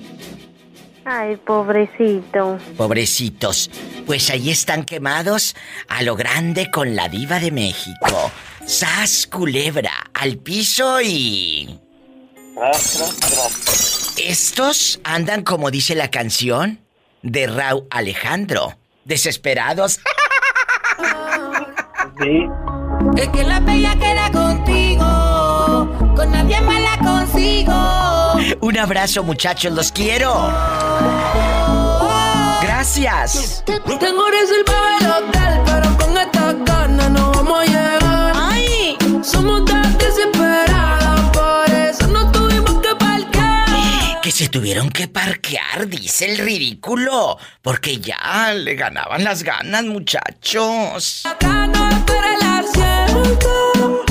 Ay, 1.05 1.37
pobrecito. 1.37 2.59
Pobrecitos. 2.77 3.71
Pues 4.05 4.29
ahí 4.29 4.51
están 4.51 4.83
quemados 4.83 5.55
a 5.87 6.03
lo 6.03 6.15
grande 6.15 6.69
con 6.69 6.95
la 6.95 7.09
diva 7.09 7.39
de 7.39 7.51
México. 7.51 8.31
Sas 8.65 9.25
culebra 9.25 9.91
al 10.13 10.37
piso 10.37 11.01
y... 11.01 11.79
Estos 14.17 14.99
andan 15.03 15.43
como 15.43 15.71
dice 15.71 15.95
la 15.95 16.11
canción 16.11 16.81
de 17.23 17.47
Raúl 17.47 17.87
Alejandro. 17.89 18.77
Desesperados. 19.05 19.99
Sí. 22.21 22.45
Es 23.17 23.29
que 23.29 23.43
la 23.43 23.61
bella 23.61 23.95
queda 23.95 24.29
contigo, 24.31 25.03
con 26.15 26.31
nadie 26.31 26.59
más 26.61 26.81
la 26.81 26.97
consigo. 26.97 28.08
Un 28.61 28.77
abrazo 28.77 29.23
muchachos, 29.23 29.71
los 29.73 29.91
quiero. 29.91 30.33
Gracias. 32.61 33.63
Tengo 33.65 34.25
reservado 34.29 34.97
el 34.99 35.07
hotel, 35.07 35.61
pero 35.65 35.97
con 35.97 36.17
esta 36.17 36.53
gana 36.53 37.09
no 37.09 37.31
vamos 37.31 37.61
a 37.61 37.65
llegar. 37.65 38.33
¡Ay! 38.35 38.97
Somos 39.23 39.65
tan 39.65 39.97
desesperados, 39.97 41.29
por 41.31 41.69
eso 41.75 42.07
no 42.07 42.31
tuvimos 42.31 42.81
que 42.81 42.95
parquear. 42.95 44.21
Que 44.21 44.31
se 44.31 44.49
tuvieron 44.49 44.89
que 44.89 45.07
parquear, 45.07 45.87
dice 45.87 46.31
el 46.31 46.37
ridículo. 46.39 47.37
Porque 47.61 47.99
ya 47.99 48.53
le 48.53 48.75
ganaban 48.75 49.23
las 49.23 49.43
ganas, 49.43 49.83
muchachos. 49.83 51.23
La 51.25 51.37
gana, 51.39 52.03
pero 52.05 52.27
el 52.27 52.41
asiento. 52.47 54.08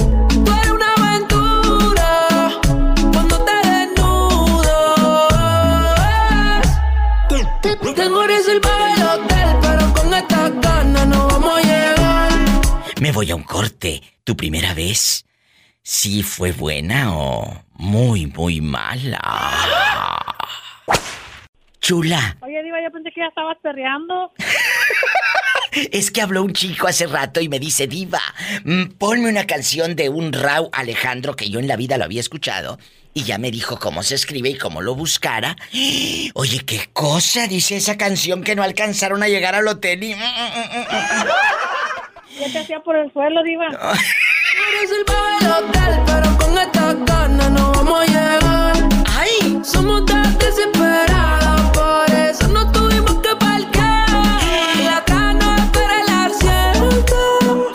Me 13.08 13.12
voy 13.12 13.30
a 13.30 13.36
un 13.36 13.42
corte. 13.42 14.02
¿Tu 14.22 14.36
primera 14.36 14.74
vez? 14.74 15.24
¿Sí 15.82 16.22
fue 16.22 16.52
buena 16.52 17.16
o 17.16 17.64
muy, 17.72 18.26
muy 18.26 18.60
mala? 18.60 19.18
Chula, 21.80 22.36
Oye, 22.42 22.62
Diva, 22.62 22.82
yo 22.82 22.92
pensé 22.92 23.10
que 23.10 23.22
ya 23.22 23.28
estabas 23.28 23.56
perreando. 23.62 24.34
es 25.72 26.10
que 26.10 26.20
habló 26.20 26.42
un 26.42 26.52
chico 26.52 26.86
hace 26.86 27.06
rato 27.06 27.40
y 27.40 27.48
me 27.48 27.58
dice, 27.58 27.86
Diva, 27.86 28.20
mm, 28.64 28.98
ponme 28.98 29.30
una 29.30 29.46
canción 29.46 29.96
de 29.96 30.10
un 30.10 30.34
Rau 30.34 30.68
Alejandro 30.74 31.34
que 31.34 31.48
yo 31.48 31.60
en 31.60 31.66
la 31.66 31.76
vida 31.76 31.96
lo 31.96 32.04
había 32.04 32.20
escuchado. 32.20 32.78
Y 33.14 33.24
ya 33.24 33.38
me 33.38 33.50
dijo 33.50 33.78
cómo 33.78 34.02
se 34.02 34.16
escribe 34.16 34.50
y 34.50 34.58
cómo 34.58 34.82
lo 34.82 34.94
buscara. 34.94 35.56
Oye, 36.34 36.60
qué 36.66 36.90
cosa 36.92 37.46
dice 37.46 37.78
esa 37.78 37.96
canción 37.96 38.44
que 38.44 38.54
no 38.54 38.62
alcanzaron 38.62 39.22
a 39.22 39.28
llegar 39.28 39.54
al 39.54 39.66
hotel 39.66 40.04
y... 40.04 40.14
Ya 42.38 42.52
te 42.52 42.58
hacía 42.60 42.80
por 42.80 42.94
el 42.94 43.12
suelo, 43.12 43.42
Diva. 43.42 43.66
Eres 43.66 44.90
el 44.92 45.02
hotel, 45.50 46.00
pero 46.06 46.38
con 46.38 46.56
esta 46.56 46.94
ganas 46.94 47.50
no 47.50 47.72
vamos 47.72 48.00
a 48.00 48.06
llegar. 48.06 48.88
¡Ay! 49.18 49.60
Somos 49.64 50.06
tan 50.06 50.38
desesperados, 50.38 51.60
por 51.70 52.10
eso 52.14 52.46
no 52.48 52.70
tuvimos 52.70 53.16
que 53.16 53.34
parquear. 53.34 54.08
Y 54.80 54.86
acá 54.86 55.32
no 55.32 55.56
espera 55.56 56.00
el 56.00 56.08
asiento. 56.30 57.70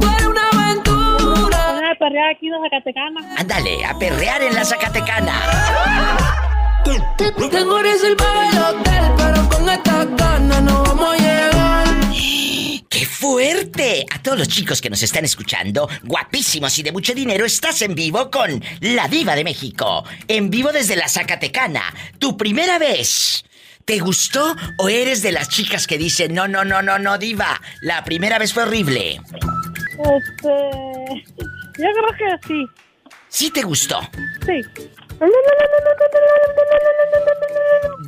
Fue 0.00 0.26
una 0.26 0.48
aventura. 0.48 1.72
Van 1.72 1.84
a 1.84 1.94
perrear 1.98 2.30
aquí 2.30 2.48
de 2.48 2.56
Zacatecana. 2.70 3.20
Ándale, 3.36 3.84
a 3.84 3.98
perrear 3.98 4.42
en 4.42 4.54
la 4.54 4.64
Zacatecana. 4.64 5.34
Tengo 7.50 7.78
reservado 7.82 8.42
el 8.50 8.58
hotel, 8.58 9.12
pero 9.18 9.48
con 9.50 9.68
esta 9.68 10.04
ganas 10.04 10.62
no 10.62 10.82
vamos 10.84 11.14
a 11.14 11.16
llegar. 11.16 11.85
¡Qué 12.98 13.04
fuerte! 13.04 14.06
A 14.10 14.22
todos 14.22 14.38
los 14.38 14.48
chicos 14.48 14.80
que 14.80 14.88
nos 14.88 15.02
están 15.02 15.22
escuchando, 15.22 15.86
guapísimos 16.04 16.78
y 16.78 16.82
de 16.82 16.92
mucho 16.92 17.12
dinero, 17.12 17.44
estás 17.44 17.82
en 17.82 17.94
vivo 17.94 18.30
con 18.30 18.64
la 18.80 19.06
diva 19.06 19.36
de 19.36 19.44
México. 19.44 20.02
En 20.26 20.48
vivo 20.48 20.72
desde 20.72 20.96
la 20.96 21.06
Zacatecana. 21.06 21.82
Tu 22.18 22.38
primera 22.38 22.78
vez. 22.78 23.44
¿Te 23.84 23.98
gustó 23.98 24.56
o 24.78 24.88
eres 24.88 25.20
de 25.20 25.32
las 25.32 25.50
chicas 25.50 25.86
que 25.86 25.98
dicen, 25.98 26.32
no, 26.32 26.48
no, 26.48 26.64
no, 26.64 26.80
no, 26.80 26.98
no, 26.98 27.18
diva? 27.18 27.60
La 27.82 28.02
primera 28.02 28.38
vez 28.38 28.54
fue 28.54 28.62
horrible. 28.62 29.20
Este. 29.98 30.54
Yo 31.76 31.88
creo 31.92 32.40
que 32.40 32.48
sí. 32.48 32.66
¿Sí 33.28 33.50
te 33.50 33.60
gustó? 33.60 34.00
Sí. 34.46 34.62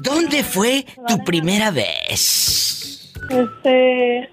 ¿Dónde 0.00 0.42
fue 0.42 0.86
tu 1.06 1.22
primera 1.24 1.70
vez? 1.70 3.12
Este. 3.28 4.30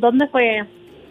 ¿Dónde 0.00 0.26
fue? 0.28 0.64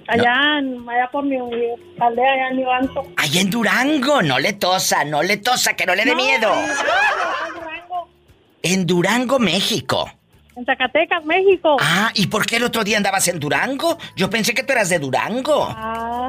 Allá, 0.07 0.59
en- 0.59 0.87
allá 0.89 1.09
por 1.11 1.23
mi 1.23 1.37
aldea, 1.37 2.31
allá 2.33 2.47
en 2.49 2.57
mi 2.57 2.63
banco. 2.63 3.07
Allá 3.17 3.41
en 3.41 3.49
Durango. 3.49 4.21
No 4.21 4.39
le 4.39 4.53
tosa, 4.53 5.05
no 5.05 5.23
le 5.23 5.37
tosa, 5.37 5.73
que 5.75 5.85
no 5.85 5.95
le 5.95 6.03
dé 6.03 6.15
miedo. 6.15 6.51
En 6.53 6.67
Durango, 7.55 8.09
En 8.63 8.85
Durango, 8.87 9.39
México. 9.39 10.11
En 10.55 10.65
Zacatecas, 10.65 11.23
México. 11.25 11.77
Ah, 11.79 12.11
¿y 12.13 12.27
por 12.27 12.45
qué 12.45 12.57
el 12.57 12.63
otro 12.65 12.83
día 12.83 12.97
andabas 12.97 13.27
en 13.29 13.39
Durango? 13.39 13.97
Yo 14.17 14.29
pensé 14.29 14.53
que 14.53 14.63
tú 14.63 14.73
eras 14.73 14.89
de 14.89 14.99
Durango. 14.99 15.67
Ah, 15.69 16.27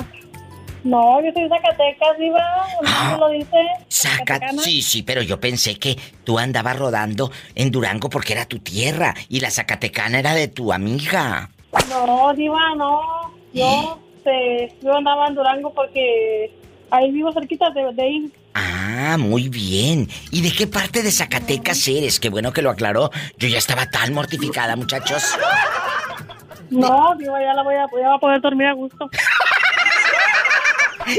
no, 0.85 1.21
yo 1.25 1.33
soy 1.33 1.43
de 1.45 1.49
Zacatecas, 1.49 2.19
Diva. 2.19 2.41
Ah. 2.87 3.17
¿No 3.19 3.27
lo 3.27 3.33
dice? 3.33 3.57
Saca... 3.89 4.17
Zacatecana. 4.19 4.63
Sí, 4.63 4.81
sí, 4.83 5.03
pero 5.03 5.23
yo 5.23 5.41
pensé 5.41 5.79
que 5.79 5.97
tú 6.25 6.39
andabas 6.39 6.79
rodando 6.79 7.33
en 7.57 7.71
Durango 7.73 8.09
porque 8.11 8.33
era 8.35 8.45
tu 8.47 8.61
tierra 8.61 9.13
y 9.29 9.41
la 9.41 9.51
Zacatecana 9.51 10.21
era 10.21 10.35
de 10.35 10.47
tu 10.49 10.73
amiga. 10.73 11.51
No, 11.89 12.33
Diva, 12.35 12.75
no. 12.77 13.01
Yo, 13.53 13.99
este, 14.17 14.75
yo 14.83 14.97
andaba 14.97 15.29
en 15.29 15.35
Durango 15.35 15.73
porque 15.73 16.51
ahí 16.91 17.11
vivo 17.11 17.33
cerquita 17.33 17.71
de, 17.71 17.93
de 17.93 18.03
ahí. 18.03 18.33
Ah, 18.55 19.17
muy 19.19 19.49
bien. 19.49 20.09
¿Y 20.31 20.43
de 20.43 20.53
qué 20.53 20.67
parte 20.67 21.03
de 21.03 21.11
Zacatecas 21.11 21.87
eres? 21.89 22.21
Qué 22.21 22.29
bueno 22.29 22.53
que 22.53 22.63
lo 22.63 22.71
aclaró. 22.71 23.11
Yo 23.39 23.49
ya 23.49 23.59
estaba 23.59 23.87
tan 23.87 24.13
mortificada, 24.13 24.77
muchachos. 24.77 25.37
No, 26.71 27.15
Diva, 27.19 27.41
ya 27.41 27.55
la 27.55 27.63
voy 27.63 27.75
a, 27.75 27.87
ya 28.01 28.09
va 28.09 28.15
a 28.15 28.19
poder 28.19 28.41
dormir 28.41 28.67
a 28.69 28.73
gusto. 28.73 29.09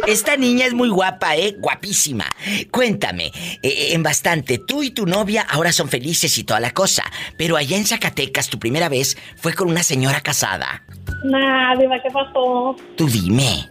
Esta 0.08 0.38
niña 0.38 0.66
es 0.66 0.74
muy 0.74 0.90
guapa, 0.90 1.36
¿eh? 1.36 1.56
Guapísima. 1.58 2.26
Cuéntame, 2.72 3.32
eh, 3.62 3.90
en 3.94 4.04
bastante, 4.04 4.58
tú 4.60 4.84
y 4.84 4.92
tu 4.92 5.06
novia 5.06 5.46
ahora 5.50 5.72
son 5.72 5.90
felices 5.90 6.38
y 6.38 6.44
toda 6.44 6.60
la 6.60 6.72
cosa, 6.72 7.04
pero 7.38 7.58
allá 7.58 7.78
en 7.78 7.86
Zacatecas 7.86 8.50
tu 8.50 8.60
primera 8.60 8.90
vez 8.90 9.18
fue 9.38 9.54
con 9.54 9.70
una 9.70 9.84
señora 9.84 10.22
casada. 10.22 10.84
Nah, 11.24 11.76
Diva, 11.76 12.02
¿qué 12.02 12.10
pasó? 12.12 12.76
Tú 12.98 13.08
dime. 13.08 13.70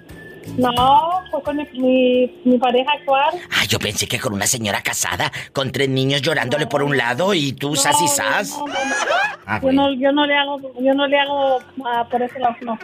No, 0.56 1.20
fue 1.30 1.40
con 1.42 1.56
mi, 1.56 2.58
pareja 2.60 2.90
actual. 2.98 3.34
Ah, 3.52 3.64
yo 3.68 3.78
pensé 3.78 4.08
que 4.08 4.18
con 4.18 4.32
una 4.32 4.46
señora 4.48 4.82
casada, 4.82 5.30
con 5.52 5.70
tres 5.70 5.88
niños 5.88 6.20
llorándole 6.20 6.66
por 6.66 6.82
un 6.82 6.96
lado 6.96 7.32
y 7.32 7.52
tú 7.52 7.76
sas 7.76 7.96
y 8.00 8.04
No, 8.04 8.08
sas. 8.08 8.50
no, 8.50 8.66
no, 8.66 8.72
no. 8.74 8.74
Ah, 9.46 9.56
Yo 9.56 9.62
bueno. 9.62 9.88
no, 9.88 9.94
yo 9.94 10.10
no 10.12 10.26
le 10.26 10.36
hago, 10.36 10.60
yo 10.80 10.94
no 10.94 11.06
le 11.06 11.18
hago 11.18 11.58
ah, 11.86 12.06
por 12.10 12.22
ese 12.22 12.38
lado, 12.40 12.56
no. 12.62 12.78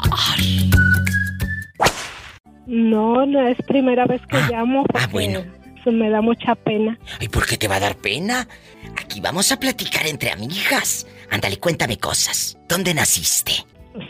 No, 2.66 3.24
no 3.26 3.48
es 3.48 3.56
primera 3.66 4.04
vez 4.06 4.20
que 4.28 4.36
Ah, 4.36 4.48
llamo 4.50 4.84
porque 4.84 5.04
ah, 5.04 5.08
bueno. 5.10 5.44
Me 5.90 6.10
da 6.10 6.20
mucha 6.20 6.54
pena. 6.54 6.98
Ay, 7.20 7.28
¿por 7.28 7.46
qué 7.46 7.56
te 7.56 7.68
va 7.68 7.76
a 7.76 7.80
dar 7.80 7.96
pena? 7.96 8.46
Aquí 8.96 9.20
vamos 9.20 9.50
a 9.52 9.58
platicar 9.58 10.06
entre 10.06 10.30
amigas. 10.30 11.06
Ándale, 11.30 11.58
cuéntame 11.58 11.98
cosas. 11.98 12.56
¿Dónde 12.68 12.94
naciste? 12.94 13.52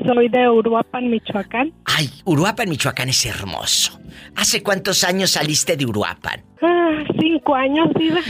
Soy 0.07 0.29
de 0.31 0.49
Uruapan, 0.49 1.11
Michoacán. 1.11 1.73
Ay, 1.85 2.11
Uruapan, 2.25 2.69
Michoacán 2.69 3.11
es 3.11 3.27
hermoso. 3.27 4.01
¿Hace 4.35 4.63
cuántos 4.63 5.05
años 5.05 5.33
saliste 5.33 5.77
de 5.77 5.85
Uruapan? 5.85 6.43
Ah, 6.63 7.05
cinco 7.21 7.55
años, 7.55 7.89
Diva. 7.99 8.21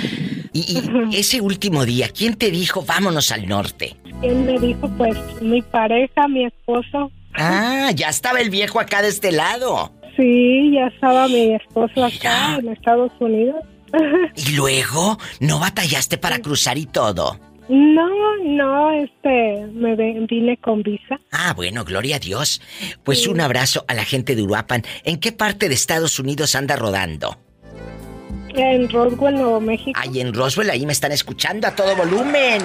Y, 0.53 0.79
y 1.13 1.17
ese 1.19 1.41
último 1.41 1.85
día, 1.85 2.09
¿quién 2.09 2.35
te 2.35 2.51
dijo 2.51 2.83
vámonos 2.83 3.31
al 3.31 3.47
norte? 3.47 3.97
¿Quién 4.21 4.47
me 4.47 4.59
dijo? 4.59 4.89
Pues 4.97 5.17
mi 5.41 5.63
pareja, 5.63 6.27
mi 6.29 6.45
esposo. 6.45 7.13
Ah, 7.35 7.91
ya 7.95 8.09
estaba 8.09 8.41
el 8.41 8.51
viejo 8.51 8.81
acá 8.81 9.03
de 9.03 9.09
este 9.09 9.33
lado. 9.33 9.93
Sí, 10.17 10.73
ya 10.73 10.87
estaba 10.87 11.29
mi 11.29 11.55
esposo 11.55 12.05
acá 12.05 12.57
en 12.59 12.69
Estados 12.69 13.13
Unidos. 13.21 13.57
Y 14.37 14.57
luego, 14.57 15.19
¿no 15.39 15.61
batallaste 15.61 16.19
para 16.19 16.41
cruzar 16.41 16.77
y 16.79 16.87
todo? 16.87 17.39
No, 17.69 18.37
no, 18.43 18.91
este, 18.91 19.67
me 19.73 19.95
vine 19.95 20.57
con 20.59 20.83
visa. 20.83 21.21
Ah, 21.31 21.55
bueno, 21.55 21.85
gloria 21.85 22.17
a 22.17 22.19
Dios. 22.19 22.61
Pues 23.05 23.27
un 23.27 23.41
abrazo 23.41 23.85
a 23.89 23.95
la 23.95 24.05
gente 24.05 24.35
de 24.35 24.43
Uruapan. 24.43 24.83
¿En 25.05 25.19
qué 25.19 25.33
parte 25.33 25.69
de 25.69 25.75
Estados 25.75 26.19
Unidos 26.19 26.55
anda 26.57 26.77
rodando? 26.77 27.39
En 28.55 28.89
Roswell, 28.89 29.35
Nuevo 29.35 29.61
México. 29.61 29.99
Ay, 30.03 30.21
en 30.21 30.35
Roswell 30.35 30.71
ahí 30.71 30.85
me 30.87 30.93
están 30.93 31.13
escuchando 31.13 31.67
a 31.67 31.75
todo 31.75 31.97
volumen. 31.97 32.63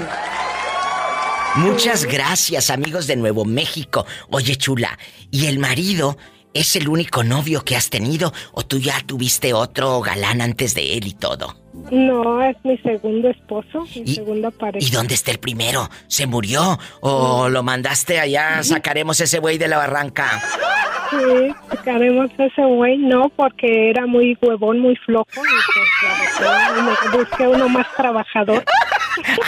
Muchas 1.56 2.06
gracias, 2.06 2.70
amigos 2.70 3.08
de 3.08 3.16
Nuevo 3.16 3.44
México. 3.46 4.06
Oye, 4.30 4.56
chula, 4.56 5.00
¿y 5.32 5.48
el 5.48 5.60
marido 5.60 6.18
¿Es 6.54 6.76
el 6.76 6.90
único 6.90 7.24
novio 7.24 7.64
que 7.64 7.76
has 7.76 7.90
tenido 7.90 8.34
o 8.54 8.66
tú 8.66 8.80
ya 8.80 9.00
tuviste 9.06 9.54
otro 9.54 10.02
galán 10.02 10.42
antes 10.42 10.74
de 10.74 10.98
él 10.98 11.06
y 11.06 11.14
todo? 11.14 11.56
No, 11.74 12.42
es 12.42 12.58
mi 12.64 12.78
segundo 12.80 13.30
esposo, 13.30 13.86
mi 13.96 14.08
segunda 14.08 14.52
pareja. 14.52 14.86
¿Y 14.86 14.90
dónde 14.92 15.14
está 15.14 15.32
el 15.32 15.40
primero? 15.40 15.90
¿Se 16.08 16.26
murió? 16.26 16.78
¿O 17.02 17.50
lo 17.50 17.64
mandaste 17.64 18.20
allá? 18.20 18.64
Sacaremos 18.64 19.20
ese 19.20 19.40
güey 19.40 19.58
de 19.58 19.68
la 19.68 19.78
barranca. 19.78 20.42
Sí, 21.10 21.54
sacaremos 21.70 22.30
ese 22.38 22.64
güey, 22.64 22.98
no, 22.98 23.30
porque 23.36 23.90
era 23.90 24.06
muy 24.06 24.38
huevón, 24.42 24.80
muy 24.80 24.96
flojo. 24.98 25.26
Y 25.34 25.42
pues, 26.38 27.12
busqué 27.14 27.48
uno 27.48 27.68
más 27.70 27.88
trabajador. 27.96 28.64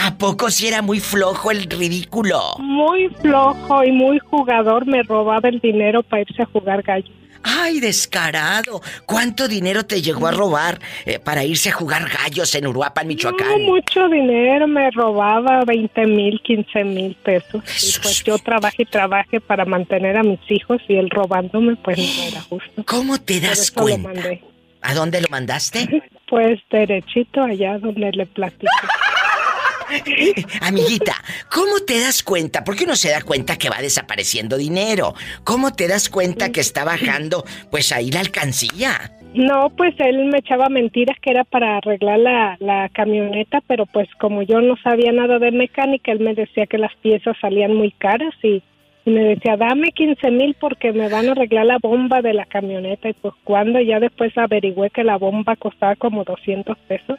¿A 0.04 0.18
poco 0.18 0.50
si 0.50 0.68
era 0.68 0.82
muy 0.82 1.00
flojo 1.00 1.51
el 1.51 1.63
ridículo? 1.63 2.56
Muy 2.60 3.10
flojo 3.22 3.84
y 3.84 3.92
muy 3.92 4.20
jugador, 4.20 4.86
me 4.86 5.04
robaba 5.04 5.50
el 5.50 5.60
dinero 5.60 6.04
para 6.04 6.24
irse 6.24 6.42
a 6.42 6.46
jugar 6.46 6.82
gallo. 6.82 7.21
¡Ay, 7.43 7.79
descarado! 7.79 8.81
¿Cuánto 9.05 9.48
dinero 9.48 9.86
te 9.86 10.01
llegó 10.01 10.27
a 10.27 10.31
robar 10.31 10.79
eh, 11.05 11.19
para 11.19 11.43
irse 11.43 11.69
a 11.69 11.74
jugar 11.74 12.07
gallos 12.10 12.53
en 12.55 12.67
Uruapan, 12.67 13.07
Michoacán? 13.07 13.48
No, 13.50 13.57
mucho 13.60 14.07
dinero, 14.10 14.67
me 14.67 14.89
robaba 14.91 15.63
20 15.65 16.05
mil, 16.07 16.41
15 16.43 16.83
mil 16.83 17.15
pesos. 17.15 17.63
Y 17.83 18.00
pues 18.01 18.24
yo 18.24 18.38
trabajé 18.39 18.83
y 18.83 18.86
trabajé 18.86 19.41
para 19.41 19.65
mantener 19.65 20.17
a 20.17 20.24
mis 20.24 20.39
hijos 20.50 20.81
y 20.88 20.95
él 20.95 21.10
robándome, 21.10 21.75
pues 21.77 21.98
no 21.98 22.24
era 22.27 22.41
justo. 22.41 22.83
¿Cómo 22.86 23.19
te 23.19 23.39
Por 23.39 23.50
das 23.50 23.74
lo 23.75 23.81
cuenta? 23.83 24.07
mandé. 24.10 24.43
¿A 24.81 24.93
dónde 24.93 25.21
lo 25.21 25.27
mandaste? 25.29 26.03
Pues 26.31 26.62
derechito 26.71 27.43
allá 27.43 27.77
donde 27.77 28.10
le 28.13 28.25
platico. 28.25 28.71
Amiguita, 30.62 31.15
¿cómo 31.53 31.79
te 31.86 32.00
das 32.00 32.24
cuenta? 32.24 32.63
Porque 32.63 32.86
uno 32.86 32.95
se 32.95 33.10
da 33.10 33.21
cuenta 33.21 33.57
que 33.57 33.69
va 33.69 33.81
desapareciendo 33.81 34.57
dinero. 34.57 35.13
¿Cómo 35.43 35.74
te 35.74 35.88
das 35.88 36.10
cuenta 36.10 36.51
que 36.51 36.62
está 36.62 36.83
bajando, 36.83 37.43
pues 37.69 37.91
ahí 37.91 38.12
la 38.12 38.21
alcancía? 38.21 39.12
No, 39.33 39.69
pues 39.69 39.95
él 40.00 40.25
me 40.25 40.39
echaba 40.39 40.67
mentiras 40.67 41.17
que 41.21 41.31
era 41.31 41.45
para 41.45 41.77
arreglar 41.77 42.19
la, 42.60 42.89
camioneta, 42.93 43.62
pero 43.65 43.86
pues 43.86 44.10
como 44.19 44.41
yo 44.41 44.60
no 44.60 44.75
sabía 44.83 45.13
nada 45.13 45.39
de 45.39 45.51
mecánica, 45.51 46.12
él 46.12 46.19
me 46.19 46.36
decía 46.36 46.65
que 46.65 46.77
las 46.77 46.93
piezas 46.98 47.38
salían 47.39 47.74
muy 47.74 47.91
caras 47.91 48.33
y, 48.43 48.62
y 49.05 49.10
me 49.10 49.24
decía, 49.24 49.55
dame 49.55 49.93
15 49.93 50.31
mil 50.31 50.55
porque 50.60 50.91
me 50.91 51.07
van 51.07 51.29
a 51.29 51.31
arreglar 51.31 51.65
la 51.65 51.77
bomba 51.81 52.21
de 52.21 52.33
la 52.33 52.45
camioneta. 52.45 53.07
Y 53.07 53.13
pues 53.13 53.33
cuando 53.45 53.79
ya 53.79 54.01
después 54.01 54.38
averigüé 54.38 54.89
que 54.89 55.05
la 55.05 55.17
bomba 55.17 55.55
costaba 55.55 55.95
como 55.95 56.25
200 56.25 56.77
pesos. 56.79 57.17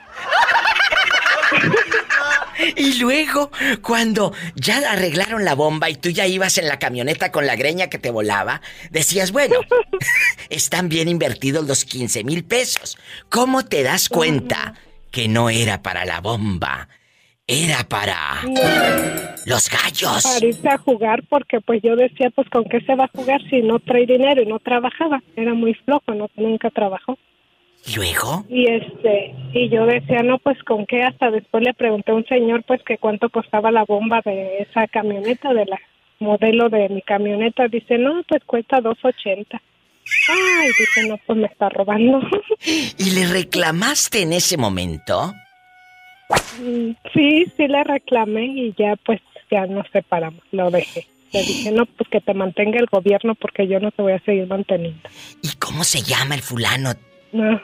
Y 2.77 2.99
luego, 2.99 3.51
cuando 3.83 4.33
ya 4.55 4.79
arreglaron 4.91 5.45
la 5.45 5.55
bomba 5.55 5.91
y 5.91 5.95
tú 5.95 6.11
ya 6.11 6.27
ibas 6.27 6.59
en 6.59 6.69
la 6.69 6.79
camioneta 6.79 7.33
con 7.33 7.47
la 7.47 7.57
greña 7.57 7.89
que 7.89 7.99
te 7.99 8.11
volaba, 8.11 8.61
decías, 8.91 9.33
bueno, 9.33 9.57
están 10.51 10.89
bien 10.89 11.09
invertidos 11.09 11.67
los 11.67 11.85
15 11.85 12.25
mil 12.25 12.45
pesos. 12.45 12.99
¿Cómo 13.29 13.65
te 13.65 13.83
das 13.83 14.09
cuenta 14.09 14.75
que 15.11 15.29
no 15.29 15.51
era 15.51 15.83
para 15.83 16.05
la 16.05 16.21
bomba? 16.21 16.89
Era 17.47 17.85
para 17.89 18.41
los 19.45 19.69
gallos. 19.69 20.23
Para 20.23 20.47
irse 20.47 20.69
a 20.69 20.79
jugar 20.79 21.23
porque 21.29 21.61
pues 21.61 21.83
yo 21.83 21.97
decía, 21.97 22.31
pues 22.31 22.49
con 22.49 22.65
qué 22.65 22.81
se 22.81 22.95
va 22.95 23.05
a 23.05 23.11
jugar 23.15 23.43
si 23.51 23.61
no 23.63 23.79
trae 23.81 24.07
dinero 24.07 24.43
y 24.43 24.47
no 24.47 24.59
trabajaba. 24.61 25.23
Era 25.37 25.53
muy 25.53 25.75
flojo, 25.75 26.15
no, 26.15 26.31
nunca 26.37 26.71
trabajó. 26.71 27.19
¿Y 27.85 27.97
luego? 27.97 28.45
Y 28.49 28.67
este, 28.67 29.35
y 29.53 29.69
yo 29.69 29.87
decía, 29.87 30.23
no, 30.23 30.39
pues 30.39 30.63
con 30.63 30.87
qué, 30.87 31.03
hasta 31.03 31.31
después 31.31 31.65
le 31.65 31.75
pregunté 31.75 32.13
a 32.13 32.15
un 32.15 32.27
señor, 32.27 32.63
pues 32.65 32.81
que 32.85 32.99
cuánto 32.99 33.29
costaba 33.29 33.73
la 33.73 33.85
bomba 33.85 34.21
de 34.25 34.59
esa 34.59 34.87
camioneta, 34.87 35.53
de 35.53 35.67
la 35.67 35.81
modelo 36.23 36.69
de 36.71 36.89
mi 36.89 37.03
camioneta. 37.03 37.69
Dice, 37.69 37.99
no, 37.99 38.23
pues 38.29 38.43
cuesta 38.45 38.81
280. 38.81 39.61
Ay, 40.29 40.69
dice, 40.79 41.09
no, 41.09 41.19
pues 41.27 41.39
me 41.39 41.47
está 41.47 41.69
robando. 41.69 42.21
¿Y 42.65 43.11
le 43.11 43.27
reclamaste 43.27 44.23
en 44.23 44.33
ese 44.33 44.57
momento? 44.57 45.33
Mm, 46.61 46.93
sí, 47.13 47.45
sí 47.57 47.69
le 47.69 47.85
reclamé 47.85 48.47
y 48.47 48.75
ya 48.79 48.97
pues 49.05 49.21
ya 49.51 49.67
nos 49.67 49.87
separamos, 49.93 50.43
lo 50.51 50.71
dejé. 50.71 51.07
Le 51.33 51.41
dije, 51.41 51.73
no, 51.73 51.87
pues 51.87 52.09
que 52.11 52.21
te 52.21 52.35
mantenga 52.35 52.79
el 52.79 52.87
gobierno 52.87 53.35
porque 53.35 53.67
yo 53.67 53.81
no 53.81 53.91
te 53.91 54.03
voy 54.03 54.13
a 54.13 54.21
seguir 54.21 54.47
manteniendo. 54.47 55.09
¿Y 55.43 55.57
cómo 55.59 55.83
se 55.83 56.03
llama 56.03 56.35
el 56.35 56.43
fulano? 56.43 56.91
No. 57.33 57.61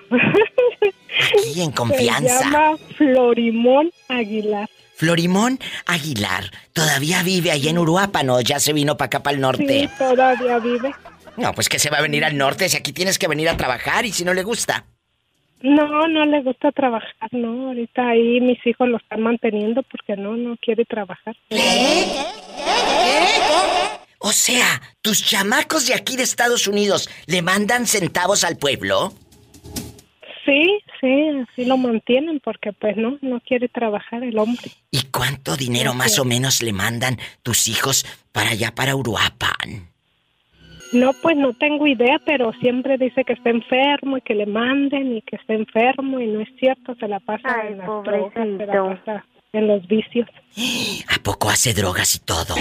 Aquí 1.50 1.62
en 1.62 1.72
confianza. 1.72 2.38
Se 2.38 2.44
llama 2.44 2.76
Florimón 2.96 3.90
Aguilar. 4.08 4.68
Florimón 4.96 5.58
Aguilar. 5.86 6.50
¿Todavía 6.72 7.22
vive 7.22 7.50
ahí 7.50 7.68
en 7.68 7.78
Uruapan 7.78 8.30
o 8.30 8.40
ya 8.40 8.58
se 8.58 8.72
vino 8.72 8.96
para 8.96 9.06
acá 9.06 9.22
para 9.22 9.34
el 9.36 9.40
norte? 9.40 9.88
Sí, 9.88 9.90
todavía 9.98 10.58
vive. 10.58 10.92
No, 11.36 11.52
pues 11.54 11.68
que 11.68 11.78
se 11.78 11.90
va 11.90 11.98
a 11.98 12.02
venir 12.02 12.24
al 12.24 12.36
norte 12.36 12.68
si 12.68 12.76
aquí 12.76 12.92
tienes 12.92 13.18
que 13.18 13.28
venir 13.28 13.48
a 13.48 13.56
trabajar 13.56 14.04
y 14.06 14.12
si 14.12 14.24
no 14.24 14.34
le 14.34 14.42
gusta. 14.42 14.84
No, 15.60 16.08
no 16.08 16.24
le 16.24 16.42
gusta 16.42 16.72
trabajar, 16.72 17.28
no. 17.32 17.68
Ahorita 17.68 18.08
ahí 18.08 18.40
mis 18.40 18.64
hijos 18.66 18.88
lo 18.88 18.96
están 18.96 19.20
manteniendo 19.22 19.82
porque 19.84 20.16
no, 20.16 20.36
no 20.36 20.56
quiere 20.56 20.84
trabajar. 20.84 21.36
O 24.18 24.32
sea, 24.32 24.82
tus 25.00 25.24
chamacos 25.24 25.86
de 25.86 25.94
aquí 25.94 26.16
de 26.16 26.24
Estados 26.24 26.66
Unidos 26.66 27.08
le 27.26 27.42
mandan 27.42 27.86
centavos 27.86 28.44
al 28.44 28.56
pueblo. 28.56 29.12
Sí, 30.48 30.80
sí, 30.98 31.28
así 31.42 31.66
lo 31.66 31.76
mantienen 31.76 32.40
porque 32.40 32.72
pues 32.72 32.96
no, 32.96 33.18
no 33.20 33.38
quiere 33.40 33.68
trabajar 33.68 34.24
el 34.24 34.38
hombre. 34.38 34.70
¿Y 34.90 35.02
cuánto 35.12 35.56
dinero 35.56 35.92
más 35.92 36.18
o 36.18 36.24
menos 36.24 36.62
le 36.62 36.72
mandan 36.72 37.18
tus 37.42 37.68
hijos 37.68 38.06
para 38.32 38.50
allá, 38.50 38.74
para 38.74 38.96
Uruapan? 38.96 39.90
No, 40.94 41.12
pues 41.12 41.36
no 41.36 41.52
tengo 41.52 41.86
idea, 41.86 42.18
pero 42.24 42.54
siempre 42.60 42.96
dice 42.96 43.24
que 43.24 43.34
está 43.34 43.50
enfermo 43.50 44.16
y 44.16 44.22
que 44.22 44.34
le 44.34 44.46
manden 44.46 45.18
y 45.18 45.20
que 45.20 45.36
está 45.36 45.52
enfermo 45.52 46.18
y 46.18 46.26
no 46.26 46.40
es 46.40 46.48
cierto, 46.58 46.94
se 46.94 47.08
la 47.08 47.20
pasa 47.20 47.42
Ay, 47.44 47.72
en 47.72 47.78
las 47.78 47.86
drogas, 47.86 48.32
se 48.32 48.66
la 48.66 49.04
pasa 49.04 49.24
en 49.52 49.66
los 49.66 49.86
vicios. 49.86 50.28
¿A 51.14 51.22
poco 51.22 51.50
hace 51.50 51.74
drogas 51.74 52.16
y 52.16 52.20
todo? 52.20 52.54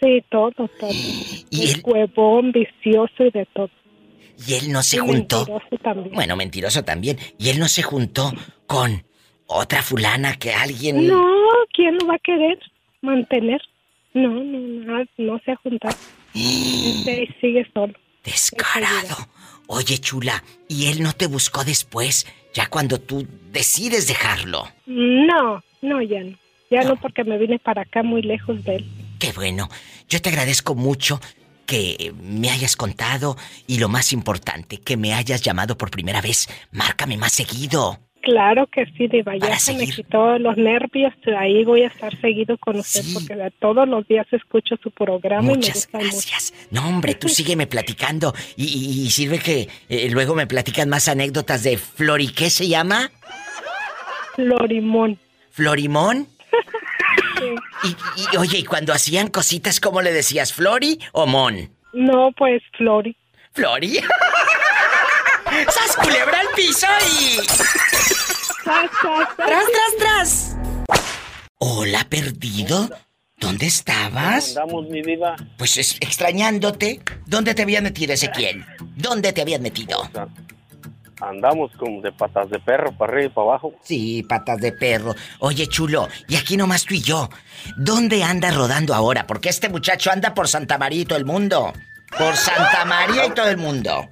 Sí, 0.00 0.22
todo, 0.30 0.52
todo. 0.52 0.68
¿Y 1.50 1.64
es 1.64 1.74
él? 1.74 1.82
huevón, 1.84 2.52
vicioso 2.52 3.24
y 3.24 3.30
de 3.30 3.46
todo. 3.46 3.70
¿Y 4.46 4.54
él 4.54 4.72
no 4.72 4.82
se 4.82 4.96
Y 4.96 5.00
juntó? 5.00 5.38
mentiroso 5.46 5.76
también. 5.82 6.14
Bueno, 6.14 6.36
mentiroso 6.36 6.84
también. 6.84 7.18
¿Y 7.38 7.48
él 7.50 7.58
no 7.58 7.68
se 7.68 7.82
juntó 7.82 8.32
con 8.66 9.04
otra 9.46 9.82
fulana 9.82 10.36
que 10.38 10.52
alguien... 10.52 11.06
No, 11.06 11.24
¿quién 11.72 11.96
lo 11.98 12.06
va 12.06 12.14
a 12.16 12.18
querer 12.18 12.58
mantener? 13.02 13.60
No, 14.14 14.28
no, 14.28 14.58
no, 14.58 15.04
no 15.18 15.38
se 15.44 15.52
ha 15.52 15.56
juntado. 15.56 15.96
Este 16.34 17.34
sigue 17.40 17.66
solo. 17.72 17.94
Descarado. 18.24 19.16
Oye, 19.68 19.98
chula, 19.98 20.42
¿y 20.68 20.86
él 20.88 21.02
no 21.02 21.12
te 21.12 21.26
buscó 21.26 21.64
después, 21.64 22.26
ya 22.54 22.66
cuando 22.68 23.00
tú 23.00 23.26
decides 23.52 24.06
dejarlo? 24.06 24.68
No, 24.86 25.62
no, 25.82 26.02
ya 26.02 26.22
no. 26.22 26.36
Ya 26.70 26.82
no, 26.82 26.96
porque 26.96 27.22
me 27.24 27.38
vine 27.38 27.58
para 27.60 27.82
acá 27.82 28.02
muy 28.02 28.22
lejos 28.22 28.62
de 28.64 28.76
él. 28.76 28.86
Qué 29.20 29.32
bueno. 29.32 29.68
Yo 30.08 30.20
te 30.20 30.28
agradezco 30.30 30.74
mucho 30.74 31.20
que 31.66 32.14
me 32.22 32.50
hayas 32.50 32.76
contado 32.76 33.36
y 33.66 33.78
lo 33.78 33.88
más 33.88 34.12
importante, 34.12 34.78
que 34.78 34.96
me 34.96 35.12
hayas 35.12 35.42
llamado 35.42 35.76
por 35.76 35.90
primera 35.90 36.20
vez. 36.22 36.48
Márcame 36.72 37.16
más 37.16 37.32
seguido. 37.32 37.98
Claro 38.22 38.66
que 38.66 38.86
sí, 38.96 39.06
Diva. 39.06 39.36
Ya 39.36 39.56
se 39.56 39.72
me 39.74 39.86
quitó 39.86 40.36
los 40.40 40.56
nervios. 40.56 41.12
Ahí 41.38 41.64
voy 41.64 41.82
a 41.82 41.86
estar 41.86 42.20
seguido 42.20 42.58
con 42.58 42.76
usted 42.76 43.04
porque 43.14 43.36
todos 43.60 43.88
los 43.88 44.04
días 44.08 44.26
escucho 44.32 44.74
su 44.82 44.90
programa 44.90 45.42
Muchas 45.42 45.88
y 45.92 45.96
me 45.96 46.02
gusta 46.02 46.16
gracias. 46.16 46.54
No, 46.72 46.88
hombre, 46.88 47.14
tú 47.14 47.28
sígueme 47.38 47.68
platicando 47.68 48.34
y, 48.56 48.64
y- 48.64 49.06
y 49.06 49.10
sirve 49.10 49.38
que 49.38 49.68
eh, 49.88 50.08
luego 50.10 50.34
me 50.34 50.48
platican 50.48 50.88
más 50.88 51.06
anécdotas 51.06 51.62
de 51.62 51.78
Flori. 51.78 52.28
¿Qué 52.28 52.50
se 52.50 52.66
llama? 52.66 53.02
mucho. 53.02 54.56
Florimón. 54.56 55.18
¿Florimón? 55.50 56.26
Y, 57.84 57.96
y, 58.32 58.36
oye, 58.36 58.58
y 58.58 58.64
cuando 58.64 58.92
hacían 58.92 59.28
cositas, 59.28 59.80
¿cómo 59.80 60.02
le 60.02 60.12
decías? 60.12 60.52
¿Flori 60.52 60.98
o 61.12 61.26
Mon? 61.26 61.70
No, 61.92 62.30
pues 62.36 62.62
Flori. 62.76 63.16
¿Flori? 63.52 63.98
¡Sas 65.68 65.96
culebra 65.96 66.40
al 66.40 66.48
piso 66.54 66.86
y... 67.18 67.36
¡Tras, 68.64 68.90
tras, 69.00 69.36
¡Tras, 69.36 69.64
tras, 69.66 69.96
tras! 69.98 70.56
Hola, 71.58 72.04
perdido. 72.08 72.90
¿Dónde 73.38 73.66
estabas? 73.66 74.56
Andamos, 74.56 74.88
mi 74.88 75.02
diva. 75.02 75.36
Pues 75.58 75.76
es- 75.76 75.96
extrañándote. 76.00 77.00
¿Dónde 77.26 77.54
te 77.54 77.62
habías 77.62 77.82
metido, 77.82 78.12
Ezequiel? 78.14 78.64
¿Dónde 78.96 79.32
te 79.32 79.42
habías 79.42 79.60
metido? 79.60 80.10
Andamos 81.20 81.72
como 81.78 82.02
de 82.02 82.12
patas 82.12 82.50
de 82.50 82.58
perro 82.58 82.92
para 82.92 83.12
arriba 83.12 83.26
y 83.26 83.30
para 83.30 83.48
abajo. 83.48 83.72
Sí, 83.82 84.22
patas 84.28 84.60
de 84.60 84.72
perro. 84.72 85.14
Oye, 85.38 85.66
chulo, 85.66 86.08
y 86.28 86.36
aquí 86.36 86.56
nomás 86.56 86.84
tú 86.84 86.94
y 86.94 87.00
yo. 87.00 87.30
¿Dónde 87.76 88.22
anda 88.22 88.50
rodando 88.50 88.94
ahora? 88.94 89.26
Porque 89.26 89.48
este 89.48 89.68
muchacho 89.68 90.10
anda 90.10 90.34
por 90.34 90.46
Santa 90.48 90.76
María 90.76 91.00
y 91.00 91.04
todo 91.06 91.18
el 91.18 91.24
mundo. 91.24 91.72
Por 92.18 92.36
Santa 92.36 92.84
María 92.84 93.26
y 93.26 93.30
todo 93.30 93.48
el 93.48 93.56
mundo. 93.56 94.08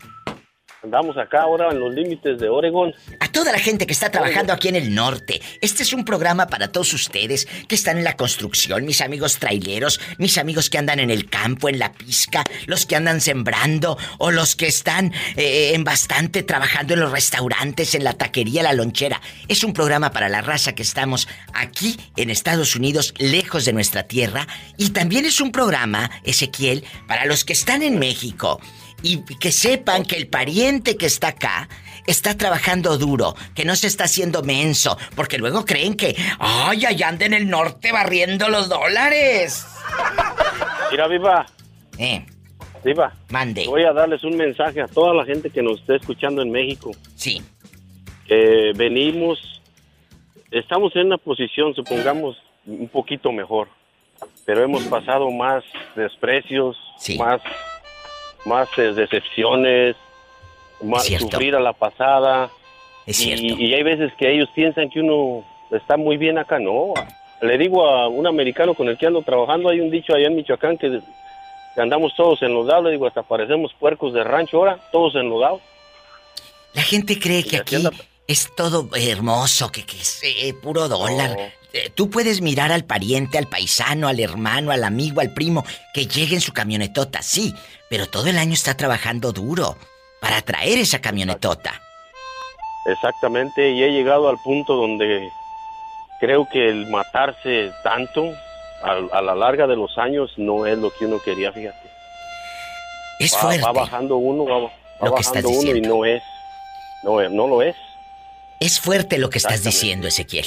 Andamos 0.84 1.16
acá 1.16 1.40
ahora 1.40 1.70
en 1.70 1.80
los 1.80 1.94
límites 1.94 2.38
de 2.38 2.50
Oregón. 2.50 2.94
A 3.18 3.32
toda 3.32 3.50
la 3.52 3.58
gente 3.58 3.86
que 3.86 3.94
está 3.94 4.10
trabajando 4.10 4.52
aquí 4.52 4.68
en 4.68 4.76
el 4.76 4.94
norte, 4.94 5.40
este 5.62 5.82
es 5.82 5.94
un 5.94 6.04
programa 6.04 6.46
para 6.46 6.68
todos 6.68 6.92
ustedes 6.92 7.46
que 7.66 7.74
están 7.74 7.96
en 7.96 8.04
la 8.04 8.16
construcción, 8.16 8.84
mis 8.84 9.00
amigos 9.00 9.38
traileros, 9.38 9.98
mis 10.18 10.36
amigos 10.36 10.68
que 10.68 10.76
andan 10.76 11.00
en 11.00 11.10
el 11.10 11.30
campo, 11.30 11.70
en 11.70 11.78
la 11.78 11.90
pizca, 11.94 12.44
los 12.66 12.84
que 12.84 12.96
andan 12.96 13.22
sembrando 13.22 13.96
o 14.18 14.30
los 14.30 14.56
que 14.56 14.66
están 14.66 15.14
eh, 15.36 15.72
en 15.72 15.84
bastante 15.84 16.42
trabajando 16.42 16.92
en 16.92 17.00
los 17.00 17.12
restaurantes, 17.12 17.94
en 17.94 18.04
la 18.04 18.12
taquería, 18.12 18.62
la 18.62 18.74
lonchera. 18.74 19.22
Es 19.48 19.64
un 19.64 19.72
programa 19.72 20.10
para 20.10 20.28
la 20.28 20.42
raza 20.42 20.74
que 20.74 20.82
estamos 20.82 21.28
aquí 21.54 21.96
en 22.18 22.28
Estados 22.28 22.76
Unidos, 22.76 23.14
lejos 23.16 23.64
de 23.64 23.72
nuestra 23.72 24.02
tierra. 24.02 24.46
Y 24.76 24.90
también 24.90 25.24
es 25.24 25.40
un 25.40 25.50
programa, 25.50 26.10
Ezequiel, 26.24 26.84
para 27.08 27.24
los 27.24 27.46
que 27.46 27.54
están 27.54 27.82
en 27.82 27.98
México 27.98 28.60
y 29.04 29.22
que 29.36 29.52
sepan 29.52 30.02
que 30.02 30.16
el 30.16 30.26
pariente 30.26 30.96
que 30.96 31.06
está 31.06 31.28
acá 31.28 31.68
está 32.06 32.36
trabajando 32.36 32.96
duro, 32.98 33.34
que 33.54 33.64
no 33.64 33.76
se 33.76 33.86
está 33.86 34.04
haciendo 34.04 34.42
menso, 34.42 34.96
porque 35.14 35.38
luego 35.38 35.64
creen 35.64 35.94
que, 35.94 36.16
ay, 36.38 36.84
allá 36.86 37.08
anda 37.08 37.26
en 37.26 37.34
el 37.34 37.48
norte 37.48 37.92
barriendo 37.92 38.48
los 38.48 38.68
dólares. 38.68 39.66
Mira, 40.90 41.06
Viva. 41.06 41.46
Eh. 41.98 42.24
Viva. 42.82 43.14
Mande. 43.28 43.66
Voy 43.66 43.84
a 43.84 43.92
darles 43.92 44.24
un 44.24 44.36
mensaje 44.36 44.80
a 44.80 44.88
toda 44.88 45.14
la 45.14 45.24
gente 45.24 45.50
que 45.50 45.62
nos 45.62 45.80
esté 45.80 45.96
escuchando 45.96 46.42
en 46.42 46.50
México. 46.50 46.90
Sí. 47.14 47.42
Que 48.26 48.72
venimos, 48.74 49.38
estamos 50.50 50.96
en 50.96 51.06
una 51.06 51.18
posición, 51.18 51.74
supongamos, 51.74 52.36
un 52.66 52.88
poquito 52.88 53.30
mejor, 53.32 53.68
pero 54.46 54.64
hemos 54.64 54.84
pasado 54.84 55.30
más 55.30 55.62
desprecios, 55.94 56.78
más 57.18 57.42
más 58.44 58.68
eh, 58.76 58.92
decepciones, 58.92 59.96
más 60.82 61.04
cierto. 61.04 61.30
sufrir 61.30 61.54
a 61.54 61.60
la 61.60 61.72
pasada. 61.72 62.50
Es 63.06 63.20
y, 63.20 63.36
cierto. 63.36 63.62
y 63.62 63.74
hay 63.74 63.82
veces 63.82 64.12
que 64.18 64.32
ellos 64.32 64.48
piensan 64.54 64.90
que 64.90 65.00
uno 65.00 65.44
está 65.70 65.96
muy 65.96 66.16
bien 66.16 66.38
acá, 66.38 66.58
no. 66.58 66.94
Le 67.40 67.58
digo 67.58 67.86
a 67.86 68.08
un 68.08 68.26
americano 68.26 68.74
con 68.74 68.88
el 68.88 68.96
que 68.96 69.06
ando 69.06 69.22
trabajando, 69.22 69.68
hay 69.68 69.80
un 69.80 69.90
dicho 69.90 70.14
allá 70.14 70.28
en 70.28 70.36
Michoacán 70.36 70.78
que, 70.78 71.00
que 71.74 71.80
andamos 71.80 72.14
todos 72.16 72.40
enlodados, 72.42 72.84
le 72.84 72.92
digo, 72.92 73.06
hasta 73.06 73.22
parecemos 73.22 73.72
puercos 73.78 74.14
de 74.14 74.24
rancho 74.24 74.58
ahora, 74.58 74.78
todos 74.92 75.14
enlodados. 75.16 75.60
La 76.72 76.82
gente 76.82 77.18
cree 77.18 77.44
que 77.44 77.58
aquí 77.58 77.76
es 78.26 78.54
todo 78.56 78.88
hermoso, 78.96 79.70
que, 79.70 79.84
que 79.84 79.96
es 79.96 80.22
eh, 80.22 80.54
puro 80.54 80.88
dólar. 80.88 81.36
Eh, 81.74 81.90
Tú 81.94 82.08
puedes 82.08 82.40
mirar 82.40 82.70
al 82.72 82.84
pariente, 82.84 83.36
al 83.36 83.48
paisano, 83.48 84.08
al 84.08 84.20
hermano, 84.20 84.70
al 84.70 84.84
amigo, 84.84 85.20
al 85.20 85.34
primo, 85.34 85.64
que 85.92 86.06
llegue 86.06 86.36
en 86.36 86.40
su 86.40 86.52
camionetota, 86.52 87.20
sí, 87.22 87.52
pero 87.90 88.06
todo 88.08 88.28
el 88.28 88.38
año 88.38 88.52
está 88.54 88.76
trabajando 88.76 89.32
duro 89.32 89.76
para 90.20 90.40
traer 90.42 90.78
esa 90.78 91.00
camionetota. 91.00 91.80
Exactamente, 92.86 93.70
y 93.72 93.82
he 93.82 93.90
llegado 93.92 94.28
al 94.28 94.38
punto 94.38 94.74
donde 94.74 95.28
creo 96.20 96.46
que 96.50 96.68
el 96.68 96.86
matarse 96.88 97.72
tanto 97.82 98.32
a, 98.82 98.92
a 99.16 99.22
la 99.22 99.34
larga 99.34 99.66
de 99.66 99.76
los 99.76 99.96
años 99.98 100.30
no 100.36 100.66
es 100.66 100.78
lo 100.78 100.90
que 100.90 101.06
uno 101.06 101.18
quería, 101.22 101.50
fíjate. 101.52 101.88
Es 103.20 103.34
va, 103.34 103.38
fuerte. 103.38 103.62
va 103.64 103.72
bajando 103.72 104.16
uno, 104.16 104.44
va, 104.44 105.10
bajando 105.10 105.48
uno 105.48 105.74
y 105.76 105.80
no 105.80 106.04
es, 106.04 106.22
no, 107.02 107.20
es- 107.20 107.30
no 107.30 107.46
lo 107.48 107.62
es, 107.62 107.76
Es 108.60 108.80
fuerte 108.80 109.18
lo 109.18 109.28
que 109.30 109.38
estás 109.38 109.62
diciendo, 109.64 110.06
Ezequiel. 110.08 110.46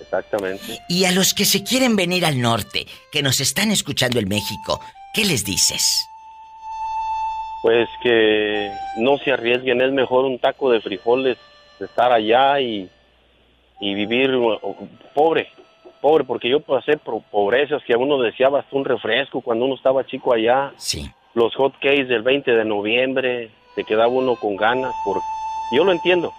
Exactamente. 0.00 0.78
Y 0.88 1.04
a 1.04 1.12
los 1.12 1.34
que 1.34 1.44
se 1.44 1.62
quieren 1.62 1.96
venir 1.96 2.24
al 2.24 2.40
norte, 2.40 2.86
que 3.12 3.22
nos 3.22 3.40
están 3.40 3.70
escuchando 3.70 4.18
en 4.18 4.28
México, 4.28 4.80
¿qué 5.14 5.24
les 5.24 5.44
dices? 5.44 6.08
Pues 7.62 7.88
que 8.02 8.70
no 8.98 9.18
se 9.18 9.32
arriesguen, 9.32 9.80
es 9.80 9.92
mejor 9.92 10.24
un 10.24 10.38
taco 10.38 10.70
de 10.70 10.80
frijoles, 10.80 11.36
estar 11.80 12.12
allá 12.12 12.60
y, 12.60 12.88
y 13.80 13.94
vivir 13.94 14.30
pobre, 15.14 15.48
pobre, 16.00 16.24
porque 16.24 16.48
yo 16.48 16.60
pasé 16.60 16.96
por 16.96 17.22
pobrezas 17.22 17.82
que 17.84 17.94
a 17.94 17.98
uno 17.98 18.18
deseaba 18.18 18.60
hasta 18.60 18.76
un 18.76 18.84
refresco 18.84 19.40
cuando 19.40 19.64
uno 19.64 19.74
estaba 19.74 20.06
chico 20.06 20.32
allá. 20.32 20.72
Sí. 20.76 21.10
Los 21.34 21.54
hot 21.56 21.74
cakes 21.74 22.06
del 22.06 22.22
20 22.22 22.50
de 22.50 22.64
noviembre, 22.64 23.50
se 23.74 23.84
quedaba 23.84 24.08
uno 24.08 24.36
con 24.36 24.56
ganas, 24.56 24.92
por... 25.04 25.20
yo 25.72 25.84
lo 25.84 25.92
entiendo, 25.92 26.32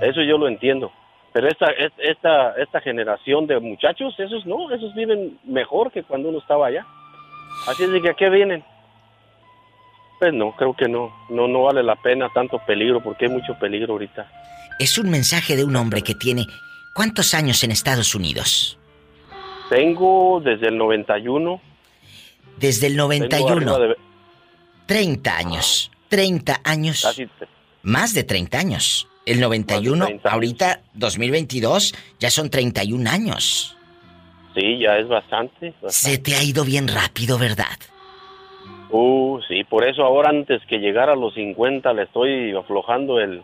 eso 0.00 0.22
yo 0.22 0.38
lo 0.38 0.48
entiendo. 0.48 0.92
Pero 1.34 1.48
esta, 1.48 1.66
es- 1.72 1.92
esta, 1.98 2.52
esta 2.52 2.80
generación 2.80 3.46
de 3.48 3.58
muchachos, 3.58 4.14
esos 4.18 4.46
no, 4.46 4.70
esos 4.70 4.94
viven 4.94 5.38
mejor 5.44 5.90
que 5.92 6.04
cuando 6.04 6.28
uno 6.30 6.38
estaba 6.38 6.68
allá. 6.68 6.86
Así 7.68 7.82
es 7.82 7.90
de 7.90 8.00
que 8.00 8.10
a 8.10 8.14
qué 8.14 8.30
vienen. 8.30 8.64
Pues 10.20 10.32
no, 10.32 10.52
creo 10.56 10.74
que 10.74 10.88
no, 10.88 11.12
no, 11.28 11.48
no 11.48 11.64
vale 11.64 11.82
la 11.82 11.96
pena 11.96 12.28
tanto 12.32 12.58
peligro 12.64 13.02
porque 13.02 13.26
hay 13.26 13.32
mucho 13.32 13.58
peligro 13.58 13.94
ahorita. 13.94 14.26
Es 14.78 14.96
un 14.96 15.10
mensaje 15.10 15.56
de 15.56 15.64
un 15.64 15.74
hombre 15.76 16.02
que 16.02 16.14
tiene 16.14 16.46
¿cuántos 16.94 17.34
años 17.34 17.62
en 17.64 17.72
Estados 17.72 18.14
Unidos? 18.14 18.78
Tengo 19.68 20.40
desde 20.40 20.68
el 20.68 20.78
91. 20.78 21.60
Desde 22.58 22.86
el 22.86 22.92
tengo 22.94 23.08
91. 23.08 23.74
arriba 23.74 23.88
de- 23.88 23.96
30 24.86 25.36
años. 25.36 25.90
30 26.08 26.60
años. 26.62 27.02
casi 27.02 27.28
Más 27.82 28.14
de 28.14 28.22
30 28.22 28.56
años. 28.58 29.08
El 29.26 29.40
91, 29.40 30.06
ahorita 30.24 30.80
2022, 30.94 31.94
ya 32.18 32.30
son 32.30 32.50
31 32.50 33.08
años. 33.08 33.76
Sí, 34.54 34.78
ya 34.78 34.98
es 34.98 35.08
bastante. 35.08 35.74
Se 35.88 36.18
te 36.18 36.34
ha 36.34 36.42
ido 36.42 36.64
bien 36.64 36.88
rápido, 36.88 37.38
¿verdad? 37.38 37.78
Uh, 38.90 39.40
sí, 39.48 39.64
por 39.64 39.84
eso 39.84 40.04
ahora 40.04 40.30
antes 40.30 40.62
que 40.68 40.78
llegar 40.78 41.10
a 41.10 41.16
los 41.16 41.34
50 41.34 41.92
le 41.94 42.02
estoy 42.02 42.54
aflojando 42.54 43.18
el, 43.18 43.42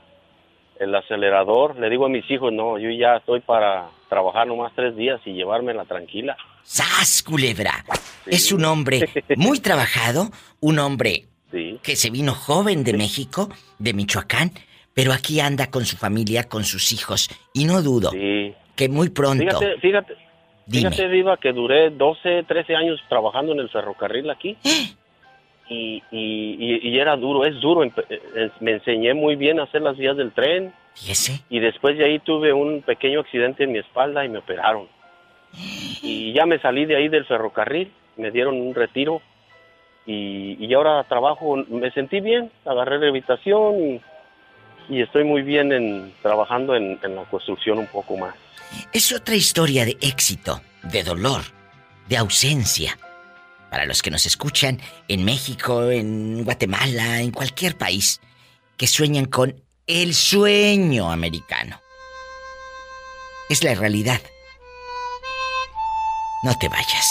el 0.78 0.94
acelerador. 0.94 1.78
Le 1.78 1.90
digo 1.90 2.06
a 2.06 2.08
mis 2.08 2.30
hijos, 2.30 2.52
no, 2.52 2.78
yo 2.78 2.90
ya 2.90 3.16
estoy 3.16 3.40
para 3.40 3.88
trabajar 4.08 4.46
nomás 4.46 4.72
tres 4.76 4.94
días 4.96 5.20
y 5.24 5.32
llevármela 5.32 5.84
tranquila. 5.86 6.36
¡Sas, 6.62 7.22
culebra! 7.22 7.84
Es 8.26 8.52
un 8.52 8.64
hombre 8.64 9.08
muy 9.36 9.60
trabajado, 9.60 10.30
un 10.60 10.78
hombre 10.78 11.24
que 11.82 11.96
se 11.96 12.10
vino 12.10 12.32
joven 12.34 12.84
de 12.84 12.92
México, 12.92 13.48
de 13.78 13.92
Michoacán, 13.92 14.52
pero 14.94 15.12
aquí 15.12 15.40
anda 15.40 15.70
con 15.70 15.84
su 15.84 15.96
familia, 15.96 16.44
con 16.48 16.64
sus 16.64 16.92
hijos, 16.92 17.28
y 17.52 17.64
no 17.64 17.82
dudo 17.82 18.10
que 18.10 18.88
muy 18.88 19.10
pronto... 19.10 19.44
Fíjate, 19.44 19.78
fíjate, 19.80 20.14
Dime. 20.66 20.90
fíjate, 20.90 21.08
Viva, 21.08 21.36
que 21.36 21.52
duré 21.52 21.90
12, 21.90 22.44
13 22.44 22.76
años 22.76 23.00
trabajando 23.08 23.52
en 23.52 23.58
el 23.60 23.68
ferrocarril 23.68 24.30
aquí. 24.30 24.56
Y, 25.68 26.02
y, 26.10 26.56
y- 26.58 26.88
y 26.88 26.98
era 26.98 27.16
duro, 27.16 27.44
es 27.44 27.60
duro. 27.60 27.84
Eh, 27.84 28.50
Me 28.60 28.72
enseñé 28.72 29.14
muy 29.14 29.36
bien 29.36 29.60
a 29.60 29.64
hacer 29.64 29.82
las 29.82 29.96
vías 29.96 30.16
del 30.16 30.32
tren. 30.32 30.72
Fíjese. 30.94 31.42
Y 31.48 31.60
después 31.60 31.96
de 31.98 32.04
ahí 32.06 32.18
tuve 32.20 32.52
un 32.52 32.82
pequeño 32.82 33.20
accidente 33.20 33.64
en 33.64 33.72
mi 33.72 33.78
espalda 33.78 34.24
y 34.24 34.28
me 34.28 34.38
operaron. 34.38 34.88
Y 36.02 36.32
ya 36.32 36.46
me 36.46 36.58
salí 36.60 36.86
de 36.86 36.96
ahí 36.96 37.08
del 37.08 37.24
ferrocarril, 37.26 37.90
me 38.16 38.30
dieron 38.30 38.60
un 38.60 38.74
retiro. 38.74 39.20
Y, 40.06 40.56
y 40.64 40.74
ahora 40.74 41.04
trabajo, 41.04 41.56
me 41.68 41.90
sentí 41.92 42.20
bien, 42.20 42.50
agarré 42.64 42.98
rehabilitación 42.98 43.74
y, 43.94 44.00
y 44.90 45.02
estoy 45.02 45.24
muy 45.24 45.42
bien 45.42 45.72
en 45.72 46.12
trabajando 46.20 46.74
en, 46.74 46.98
en 47.02 47.16
la 47.16 47.24
construcción 47.24 47.78
un 47.78 47.86
poco 47.86 48.16
más. 48.16 48.34
Es 48.92 49.12
otra 49.12 49.34
historia 49.34 49.84
de 49.84 49.96
éxito, 50.00 50.60
de 50.82 51.02
dolor, 51.02 51.42
de 52.08 52.16
ausencia. 52.16 52.98
Para 53.70 53.86
los 53.86 54.02
que 54.02 54.10
nos 54.10 54.26
escuchan 54.26 54.80
en 55.06 55.24
México, 55.24 55.90
en 55.90 56.42
Guatemala, 56.44 57.20
en 57.20 57.30
cualquier 57.30 57.76
país, 57.76 58.20
que 58.76 58.88
sueñan 58.88 59.26
con 59.26 59.62
el 59.86 60.12
sueño 60.12 61.10
americano. 61.10 61.80
Es 63.48 63.62
la 63.62 63.74
realidad. 63.74 64.20
No 66.42 66.56
te 66.58 66.68
vayas. 66.68 67.06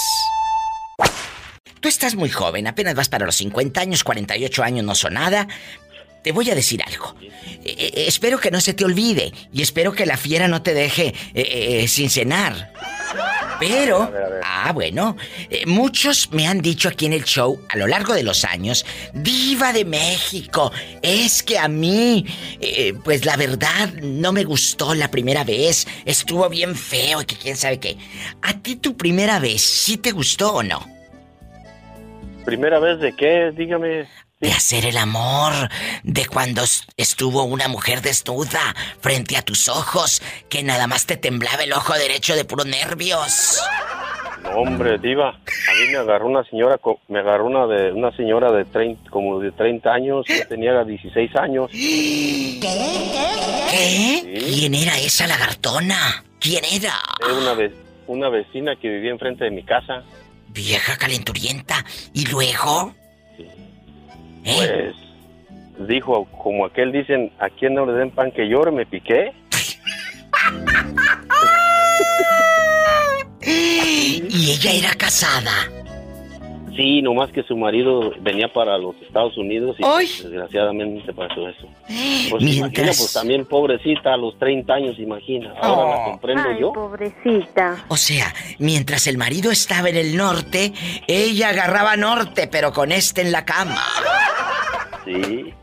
Tú 1.79 1.87
estás 1.87 2.15
muy 2.15 2.29
joven, 2.29 2.67
apenas 2.67 2.95
vas 2.95 3.07
para 3.07 3.25
los 3.25 3.35
50 3.35 3.79
años, 3.79 4.03
48 4.03 4.63
años 4.63 4.85
no 4.85 4.95
son 4.95 5.13
nada. 5.13 5.47
Te 6.23 6.32
voy 6.32 6.49
a 6.49 6.55
decir 6.55 6.82
algo. 6.84 7.15
Eh, 7.21 7.60
eh, 7.63 8.05
espero 8.08 8.39
que 8.39 8.51
no 8.51 8.62
se 8.62 8.73
te 8.73 8.86
olvide 8.86 9.32
y 9.53 9.62
espero 9.62 9.93
que 9.93 10.05
la 10.05 10.17
fiera 10.17 10.47
no 10.47 10.62
te 10.62 10.73
deje 10.73 11.13
eh, 11.34 11.84
eh, 11.84 11.88
sin 11.88 12.10
cenar. 12.10 12.73
Pero, 13.60 14.10
ah, 14.41 14.71
bueno, 14.73 15.17
eh, 15.49 15.65
muchos 15.65 16.32
me 16.32 16.47
han 16.47 16.62
dicho 16.62 16.88
aquí 16.88 17.08
en 17.08 17.13
el 17.13 17.25
show 17.25 17.60
a 17.67 17.77
lo 17.77 17.88
largo 17.88 18.13
de 18.13 18.23
los 18.23 18.45
años, 18.45 18.86
diva 19.13 19.73
de 19.73 19.84
México, 19.84 20.71
es 21.01 21.43
que 21.43 21.60
a 21.60 21.67
mí, 21.67 22.25
eh, 22.62 22.93
pues 23.03 23.25
la 23.25 23.36
verdad 23.36 23.93
no 24.01 24.32
me 24.32 24.45
gustó 24.45 24.95
la 24.95 25.12
primera 25.12 25.43
vez, 25.43 25.88
estuvo 26.05 26.47
bien 26.47 26.73
feo 26.73 27.21
y 27.21 27.25
que 27.25 27.36
quién 27.36 27.58
sabe 27.58 27.79
qué. 27.79 27.97
¿A 28.41 28.53
ti 28.53 28.77
tu 28.77 28.95
primera 28.95 29.39
vez 29.39 29.62
sí 29.62 29.97
te 29.97 30.12
gustó 30.12 30.53
o 30.53 30.63
no? 30.63 30.79
¿Primera 32.45 32.79
vez 32.79 32.99
de 33.01 33.13
qué? 33.13 33.51
Dígame. 33.55 34.08
De 34.41 34.54
hacer 34.54 34.86
el 34.86 34.95
amor, 34.95 35.52
de 36.04 36.25
cuando 36.25 36.62
estuvo 36.95 37.43
una 37.43 37.67
mujer 37.67 38.02
desnuda 38.02 38.73
frente 39.02 39.36
a 39.36 39.41
tus 39.41 39.67
ojos, 39.67 40.21
que 40.47 40.63
nada 40.63 40.88
más 40.88 41.06
te 41.06 41.17
temblaba 41.17 41.62
el 41.63 41.73
ojo 41.73 41.93
derecho 41.95 42.38
de 42.38 42.45
puros 42.45 42.65
nervios. 42.65 43.60
Hombre, 44.56 44.97
diva, 44.97 45.32
a 45.32 45.34
mí 45.75 45.89
me 45.91 45.97
agarró 45.97 46.28
una 46.28 46.45
señora, 46.45 46.80
me 47.10 47.19
agarró 47.19 47.47
una 47.47 47.67
de 47.67 47.91
una 47.91 48.15
señora 48.15 48.49
de 48.54 48.63
30, 48.63 49.10
como 49.10 49.41
de 49.41 49.52
30 49.52 49.91
años, 49.91 50.25
yo 50.30 50.47
tenía 50.47 50.86
16 50.86 51.36
años. 51.36 51.69
¿Qué? 51.73 52.62
¿Quién 54.56 54.73
era 54.73 54.97
esa 54.99 55.28
lagartona? 55.28 56.23
¿Quién 56.39 56.63
era? 56.63 56.93
Era 57.21 57.34
una 57.34 57.54
ve- 57.56 57.75
una 58.08 58.30
vecina 58.30 58.78
que 58.78 58.88
vivía 58.88 59.12
enfrente 59.12 59.43
de 59.43 59.52
mi 59.52 59.63
casa. 59.63 60.02
Vieja 60.47 60.95
calenturienta. 60.97 61.84
¿Y 62.13 62.25
luego? 62.28 62.95
Pues 64.43 64.95
dijo, 65.88 66.25
como 66.25 66.65
aquel 66.65 66.91
dicen, 66.91 67.32
a 67.39 67.49
quien 67.49 67.73
no 67.75 67.86
le 67.86 67.93
den 67.93 68.12
pan 68.12 68.32
que 68.32 68.47
llore, 68.47 68.71
me 68.71 68.86
piqué. 68.86 69.32
¿Y 73.41 74.52
ella 74.52 74.71
era 74.71 74.93
casada? 74.95 75.52
Sí, 76.79 77.01
nomás 77.01 77.29
que 77.31 77.43
su 77.43 77.57
marido 77.57 78.13
venía 78.21 78.47
para 78.53 78.77
los 78.77 78.95
Estados 79.01 79.37
Unidos 79.37 79.75
y 79.79 79.83
¡Ay! 79.83 80.05
pues, 80.07 80.23
desgraciadamente 80.23 81.11
pasó 81.13 81.49
eso. 81.49 81.67
Pues 82.29 82.41
Mientras- 82.41 82.57
imagina, 82.57 82.85
pues 82.97 83.11
también 83.11 83.45
pobrecita 83.45 84.13
a 84.13 84.17
los 84.17 84.39
30 84.39 84.73
años, 84.75 84.97
imagina. 84.97 85.53
Ahora 85.61 85.97
la 85.97 86.03
comprendo 86.05 86.43
Ay, 86.49 86.61
yo. 86.61 86.71
pobrecita. 86.71 87.83
O 87.89 87.97
sea, 87.97 88.33
mientras 88.59 89.07
el 89.07 89.17
marido 89.17 89.51
estaba 89.51 89.89
en 89.89 89.97
el 89.97 90.15
norte, 90.15 90.71
ella 91.07 91.49
agarraba 91.49 91.97
norte, 91.97 92.47
pero 92.47 92.71
con 92.71 92.93
este 92.93 93.21
en 93.23 93.33
la 93.33 93.43
cama. 93.43 93.83
Sí. 95.03 95.53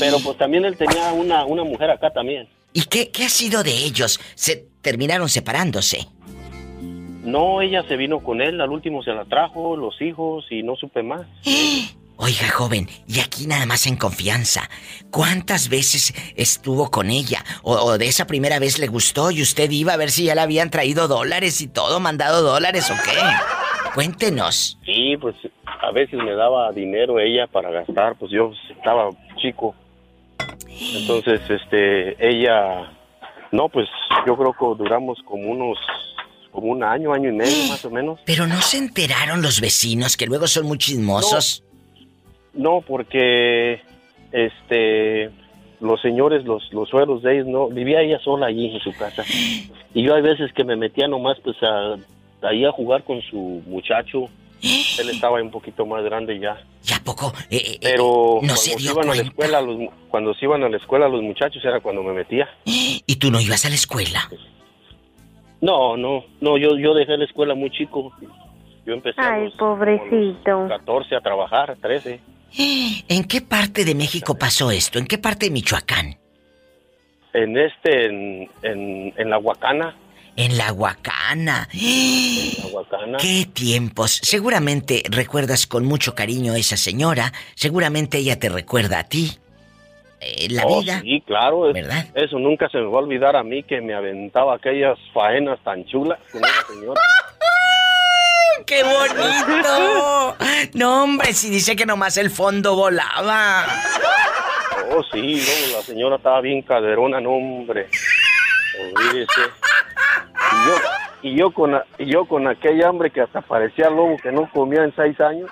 Pero 0.00 0.18
pues 0.24 0.36
también 0.38 0.64
él 0.64 0.76
tenía 0.76 1.12
una, 1.12 1.44
una 1.44 1.62
mujer 1.62 1.90
acá 1.90 2.10
también. 2.10 2.48
¿Y 2.72 2.82
qué, 2.86 3.10
qué 3.12 3.26
ha 3.26 3.28
sido 3.28 3.62
de 3.62 3.70
ellos? 3.72 4.18
Se 4.34 4.66
terminaron 4.82 5.28
separándose. 5.28 6.08
No, 7.24 7.60
ella 7.62 7.82
se 7.88 7.96
vino 7.96 8.20
con 8.20 8.40
él, 8.40 8.60
al 8.60 8.70
último 8.70 9.02
se 9.02 9.12
la 9.12 9.24
trajo, 9.24 9.76
los 9.76 10.00
hijos 10.00 10.46
y 10.50 10.62
no 10.62 10.76
supe 10.76 11.02
más. 11.02 11.22
Oiga, 12.16 12.48
joven, 12.48 12.86
y 13.08 13.18
aquí 13.18 13.46
nada 13.48 13.66
más 13.66 13.88
en 13.88 13.96
confianza. 13.96 14.70
¿Cuántas 15.10 15.68
veces 15.68 16.14
estuvo 16.36 16.88
con 16.88 17.10
ella? 17.10 17.44
O, 17.64 17.72
o 17.72 17.98
de 17.98 18.06
esa 18.06 18.26
primera 18.26 18.60
vez 18.60 18.78
le 18.78 18.86
gustó 18.86 19.32
y 19.32 19.42
usted 19.42 19.68
iba 19.72 19.94
a 19.94 19.96
ver 19.96 20.10
si 20.10 20.24
ya 20.24 20.36
le 20.36 20.40
habían 20.40 20.70
traído 20.70 21.08
dólares 21.08 21.60
y 21.60 21.66
todo, 21.66 21.98
mandado 21.98 22.42
dólares 22.42 22.88
o 22.90 22.94
qué? 23.04 23.18
Cuéntenos. 23.94 24.78
Sí, 24.84 25.16
pues 25.20 25.34
a 25.64 25.90
veces 25.90 26.18
me 26.18 26.34
daba 26.34 26.70
dinero 26.72 27.18
ella 27.18 27.46
para 27.46 27.70
gastar, 27.70 28.16
pues 28.16 28.30
yo 28.30 28.52
estaba 28.70 29.10
chico. 29.36 29.74
Entonces, 30.68 31.40
este, 31.48 32.16
ella, 32.26 32.90
no, 33.52 33.68
pues 33.68 33.88
yo 34.26 34.36
creo 34.36 34.52
que 34.52 34.82
duramos 34.82 35.18
como 35.24 35.50
unos, 35.50 35.78
como 36.54 36.68
un 36.68 36.84
año, 36.84 37.12
año 37.12 37.30
y 37.30 37.32
medio 37.32 37.68
más 37.68 37.84
o 37.84 37.90
menos. 37.90 38.20
Pero 38.24 38.46
no 38.46 38.62
se 38.62 38.78
enteraron 38.78 39.42
los 39.42 39.60
vecinos 39.60 40.16
que 40.16 40.26
luego 40.26 40.46
son 40.46 40.66
muy 40.66 40.78
chismosos. 40.78 41.64
No, 42.54 42.80
porque, 42.86 43.82
este, 44.30 45.30
los 45.80 46.00
señores, 46.00 46.44
los, 46.44 46.72
los 46.72 46.88
suegros 46.88 47.22
de 47.22 47.34
ellos, 47.34 47.48
no, 47.48 47.66
vivía 47.68 48.02
ella 48.02 48.20
sola 48.20 48.46
allí 48.46 48.72
en 48.72 48.80
su 48.80 48.92
casa. 48.92 49.24
Y 49.96 50.02
yo 50.02 50.12
hay 50.12 50.22
veces 50.22 50.52
que 50.52 50.64
me 50.64 50.74
metía 50.74 51.06
nomás, 51.06 51.38
pues, 51.44 51.56
a, 51.62 51.94
ahí 52.42 52.64
a 52.64 52.72
jugar 52.72 53.04
con 53.04 53.22
su 53.22 53.62
muchacho. 53.66 54.28
Él 54.62 55.10
estaba 55.10 55.40
un 55.40 55.52
poquito 55.52 55.86
más 55.86 56.02
grande 56.02 56.38
ya. 56.40 56.60
¿Y 56.88 56.92
a 56.92 56.98
poco? 57.04 57.32
Eh, 57.48 57.78
Pero 57.80 58.04
no 58.04 58.38
cuando 58.40 58.56
se 58.56 58.76
dio 58.76 58.90
iban 58.90 59.10
a 59.10 59.14
la 59.14 59.22
escuela, 59.22 59.60
los, 59.60 59.76
cuando 60.08 60.34
se 60.34 60.44
iban 60.44 60.64
a 60.64 60.68
la 60.68 60.76
escuela 60.76 61.08
los 61.08 61.22
muchachos 61.22 61.64
era 61.64 61.78
cuando 61.80 62.02
me 62.02 62.12
metía. 62.12 62.48
¿Y 62.64 63.16
tú 63.16 63.30
no 63.30 63.40
ibas 63.40 63.64
a 63.64 63.68
la 63.68 63.76
escuela? 63.76 64.28
No, 65.64 65.96
no, 65.96 66.22
no, 66.42 66.58
yo, 66.58 66.76
yo 66.76 66.92
dejé 66.92 67.16
la 67.16 67.24
escuela 67.24 67.54
muy 67.54 67.70
chico. 67.70 68.12
Yo 68.84 68.92
empecé 68.92 69.18
a 69.18 69.32
Ay, 69.32 69.44
los 69.46 69.54
pobrecito. 69.54 70.68
14 70.68 71.16
a 71.16 71.20
trabajar, 71.22 71.74
13. 71.80 72.20
¿En 73.08 73.24
qué 73.24 73.40
parte 73.40 73.86
de 73.86 73.94
México 73.94 74.36
pasó 74.38 74.70
esto? 74.70 74.98
¿En 74.98 75.06
qué 75.06 75.16
parte 75.16 75.46
de 75.46 75.52
Michoacán? 75.52 76.18
En 77.32 77.56
este, 77.56 78.06
en, 78.06 78.50
en, 78.62 79.14
en 79.16 79.30
la 79.30 79.38
Huacana. 79.38 79.96
En 80.36 80.58
la 80.58 80.70
Huacana. 80.70 81.66
En 81.72 82.62
la 82.62 82.66
Huacana. 82.70 83.18
¡Qué 83.18 83.46
tiempos! 83.50 84.20
Seguramente 84.22 85.02
recuerdas 85.08 85.66
con 85.66 85.86
mucho 85.86 86.14
cariño 86.14 86.52
a 86.52 86.58
esa 86.58 86.76
señora. 86.76 87.32
Seguramente 87.54 88.18
ella 88.18 88.38
te 88.38 88.50
recuerda 88.50 88.98
a 88.98 89.04
ti. 89.04 89.38
Eh, 90.24 90.48
la 90.50 90.62
Oh, 90.66 90.80
vida. 90.80 91.00
Sí, 91.00 91.22
claro. 91.26 91.72
¿Verdad? 91.72 92.06
Eso 92.14 92.38
nunca 92.38 92.68
se 92.70 92.78
me 92.78 92.84
va 92.86 92.98
a 92.98 93.02
olvidar 93.02 93.36
a 93.36 93.42
mí 93.42 93.62
que 93.62 93.80
me 93.80 93.94
aventaba 93.94 94.54
aquellas 94.56 94.98
faenas 95.12 95.58
tan 95.62 95.84
chulas 95.84 96.18
con 96.32 96.42
esa 96.44 96.66
señora. 96.66 97.00
¡Qué 98.66 98.82
bonito! 98.82 100.36
No, 100.74 101.04
hombre, 101.04 101.32
si 101.34 101.50
dice 101.50 101.76
que 101.76 101.84
nomás 101.84 102.16
el 102.16 102.30
fondo 102.30 102.74
volaba. 102.74 103.66
Oh, 104.90 105.02
sí, 105.12 105.20
luego 105.44 105.76
la 105.78 105.82
señora 105.82 106.16
estaba 106.16 106.40
bien 106.40 106.62
caderona, 106.62 107.20
no, 107.20 107.30
hombre. 107.32 107.88
Olvídese. 108.96 109.40
Y 110.52 110.68
yo, 110.68 110.74
y 111.22 111.36
yo 111.36 111.50
con, 111.50 111.78
y 111.98 112.06
yo 112.06 112.24
con 112.26 112.46
aquella 112.48 112.88
hambre 112.88 113.10
que 113.10 113.20
hasta 113.20 113.40
parecía 113.42 113.90
lobo 113.90 114.16
que 114.22 114.32
no 114.32 114.48
comía 114.50 114.84
en 114.84 114.94
seis 114.96 115.20
años. 115.20 115.50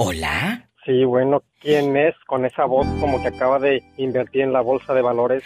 ¿Hola? 0.00 0.70
Sí, 0.84 1.04
bueno, 1.04 1.42
¿quién 1.60 1.96
es 1.96 2.14
con 2.28 2.46
esa 2.46 2.66
voz 2.66 2.86
como 3.00 3.20
que 3.20 3.26
acaba 3.26 3.58
de 3.58 3.82
invertir 3.96 4.42
en 4.42 4.52
la 4.52 4.60
bolsa 4.60 4.94
de 4.94 5.02
valores? 5.02 5.42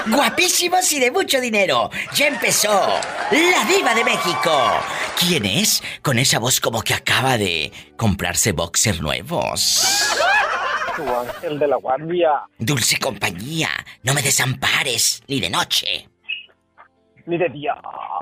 Guapísimos 0.06 0.90
y 0.90 0.98
de 0.98 1.10
mucho 1.10 1.38
dinero. 1.38 1.90
Ya 2.14 2.28
empezó 2.28 2.72
la 3.30 3.64
diva 3.68 3.94
de 3.94 4.04
México. 4.04 4.50
¿Quién 5.20 5.44
es? 5.44 5.82
Con 6.00 6.18
esa 6.18 6.38
voz 6.38 6.58
como 6.58 6.80
que 6.80 6.94
acaba 6.94 7.36
de 7.36 7.70
comprarse 7.98 8.52
boxer 8.52 9.02
nuevos. 9.02 10.16
Tu 10.96 11.02
ángel 11.02 11.58
de 11.58 11.68
la 11.68 11.76
guardia. 11.76 12.40
Dulce 12.58 12.98
compañía, 12.98 13.68
no 14.02 14.14
me 14.14 14.22
desampares, 14.22 15.22
ni 15.28 15.40
de 15.40 15.50
noche. 15.50 16.08
Ni 17.26 17.36
de 17.36 17.50
día. 17.50 17.74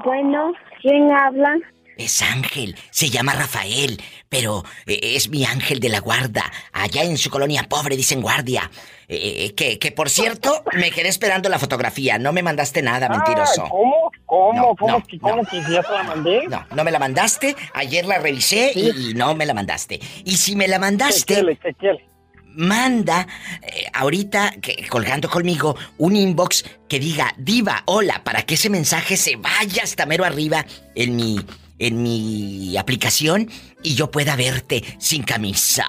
Bueno, 0.05 0.53
¿quién 0.83 1.13
habla? 1.13 1.57
Es 1.97 2.23
Ángel, 2.23 2.77
se 2.91 3.11
llama 3.11 3.35
Rafael, 3.35 4.03
pero 4.29 4.65
eh, 4.87 4.99
es 5.15 5.29
mi 5.29 5.45
ángel 5.45 5.81
de 5.81 5.89
la 5.89 6.01
guarda. 6.01 6.51
Allá 6.73 7.05
en 7.05 7.17
su 7.17 7.31
colonia 7.31 7.67
pobre 7.69 7.97
dicen 7.97 8.21
guardia. 8.21 8.71
Eh, 9.07 9.55
que, 9.55 9.79
que 9.79 9.93
por 9.93 10.11
cierto, 10.11 10.65
me 10.73 10.91
quedé 10.91 11.09
esperando 11.09 11.49
la 11.49 11.59
fotografía. 11.59 12.19
No 12.19 12.33
me 12.33 12.43
mandaste 12.43 12.83
nada, 12.83 13.09
mentiroso. 13.09 13.65
Ay, 13.65 13.71
¿Cómo? 13.71 14.11
¿Cómo? 14.27 14.61
No, 14.61 14.77
¿Cómo, 14.77 14.93
no, 14.93 15.05
que, 15.05 15.19
cómo 15.19 15.45
que 15.45 15.61
ya 15.71 15.83
te 15.83 15.93
la 15.93 16.03
mandé? 16.03 16.47
No, 16.49 16.67
no 16.75 16.85
me 16.85 16.91
la 16.91 16.99
mandaste. 16.99 17.55
Ayer 17.75 18.05
la 18.07 18.19
revisé 18.19 18.73
y, 18.75 19.11
y 19.11 19.15
no 19.15 19.35
me 19.35 19.47
la 19.47 19.55
mandaste. 19.55 20.01
Y 20.25 20.37
si 20.37 20.57
me 20.57 20.67
la 20.67 20.79
mandaste, 20.79 21.35
¿Qué 21.57 21.75
quiere? 21.79 22.15
manda 22.57 23.27
eh, 23.63 23.87
ahorita 23.93 24.55
que, 24.61 24.87
colgando 24.89 25.29
conmigo 25.29 25.77
un 25.99 26.17
inbox 26.17 26.65
que 26.89 26.99
diga 26.99 27.35
diva 27.37 27.83
hola 27.87 28.23
para 28.25 28.43
que 28.43 28.55
ese 28.55 28.71
mensaje 28.71 29.17
se 29.17 29.37
vaya 29.37 29.83
hasta 29.83 30.07
mero 30.07 30.25
arriba 30.25 30.65
en 30.95 31.17
mi 31.17 31.45
en 31.79 32.03
mi 32.03 32.77
aplicación 32.77 33.49
y 33.83 33.95
yo 33.95 34.11
pueda 34.11 34.37
verte 34.37 34.83
sin 34.99 35.23
camisa. 35.23 35.87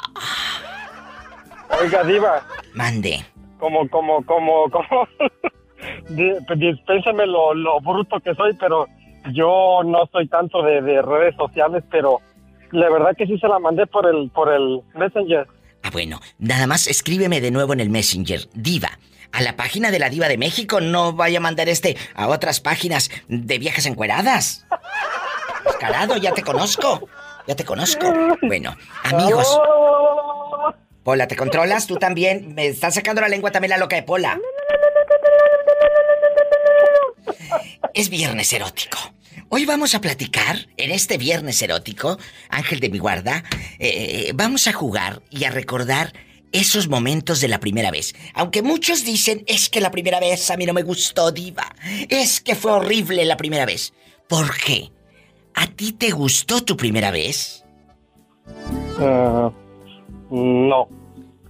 Oiga, 1.82 2.04
Diva, 2.04 2.46
Mande. 2.74 3.26
como, 3.60 3.88
como, 3.90 4.24
como, 4.26 4.70
como. 4.70 5.08
Pues, 6.48 6.60
Dispénseme 6.60 7.28
lo, 7.28 7.54
lo 7.54 7.80
bruto 7.80 8.20
que 8.20 8.34
soy, 8.34 8.54
pero 8.60 8.88
yo 9.34 9.82
no 9.86 10.08
soy 10.12 10.28
tanto 10.28 10.64
de, 10.64 10.82
de 10.82 11.02
redes 11.02 11.36
sociales, 11.36 11.84
pero 11.92 12.22
La 12.72 12.90
verdad 12.90 13.16
que 13.16 13.28
sí 13.28 13.38
se 13.38 13.48
la 13.48 13.60
mandé 13.60 13.86
por 13.86 14.08
el, 14.08 14.32
por 14.32 14.52
el 14.52 14.82
Messenger. 14.96 15.46
Ah, 15.84 15.90
bueno, 15.92 16.20
nada 16.40 16.66
más 16.66 16.88
escríbeme 16.88 17.40
de 17.40 17.52
nuevo 17.52 17.74
en 17.74 17.82
el 17.82 17.92
Messenger, 17.92 18.40
Diva. 18.56 18.98
A 19.32 19.42
la 19.42 19.56
página 19.56 19.92
de 19.92 20.00
la 20.00 20.10
Diva 20.10 20.28
de 20.28 20.38
México, 20.40 20.82
no 20.82 21.14
vaya 21.14 21.38
a 21.38 21.42
mandar 21.42 21.70
este 21.70 21.98
a 22.16 22.28
otras 22.30 22.60
páginas 22.62 23.12
de 23.28 23.60
viejas 23.60 23.86
encueradas. 23.86 24.66
Descarado, 25.66 26.18
ya 26.18 26.34
te 26.34 26.44
conozco. 26.44 27.08
Ya 27.48 27.56
te 27.56 27.66
conozco. 27.66 28.12
Bueno, 28.42 28.76
amigos. 29.04 29.60
Pola, 31.04 31.28
¿te 31.28 31.36
controlas? 31.36 31.88
Tú 31.88 31.98
también. 31.98 32.54
Me 32.56 32.68
está 32.68 32.92
sacando 32.92 33.22
la 33.22 33.28
lengua 33.28 33.52
también 33.52 33.70
la 33.72 33.78
loca 33.78 33.96
de 33.96 34.04
Pola. 34.04 34.40
Es 37.94 38.10
viernes 38.10 38.52
erótico. 38.54 38.98
Hoy 39.50 39.66
vamos 39.66 39.94
a 39.94 40.02
platicar, 40.02 40.68
en 40.76 40.92
este 40.92 41.18
viernes 41.18 41.62
erótico, 41.62 42.18
Ángel 42.50 42.80
de 42.80 42.90
mi 42.90 42.98
guarda, 42.98 43.44
eh, 43.80 44.32
vamos 44.34 44.68
a 44.68 44.74
jugar 44.74 45.22
y 45.30 45.44
a 45.44 45.52
recordar 45.52 46.14
esos 46.52 46.88
momentos 46.88 47.42
de 47.42 47.48
la 47.48 47.60
primera 47.60 47.92
vez. 47.92 48.16
Aunque 48.34 48.62
muchos 48.62 49.06
dicen, 49.06 49.44
es 49.46 49.70
que 49.70 49.82
la 49.82 49.92
primera 49.92 50.20
vez 50.20 50.50
a 50.50 50.58
mí 50.58 50.66
no 50.66 50.74
me 50.74 50.84
gustó, 50.84 51.32
diva. 51.32 51.76
Es 52.10 52.42
que 52.42 52.56
fue 52.56 52.72
horrible 52.72 53.24
la 53.26 53.38
primera 53.38 53.66
vez. 53.66 53.94
¿Por 54.28 54.58
qué? 54.58 54.90
¿A 55.56 55.68
ti 55.68 55.94
te 55.94 56.12
gustó 56.12 56.64
tu 56.64 56.76
primera 56.76 57.12
vez? 57.12 57.66
Ah, 59.00 59.52
no. 60.30 60.88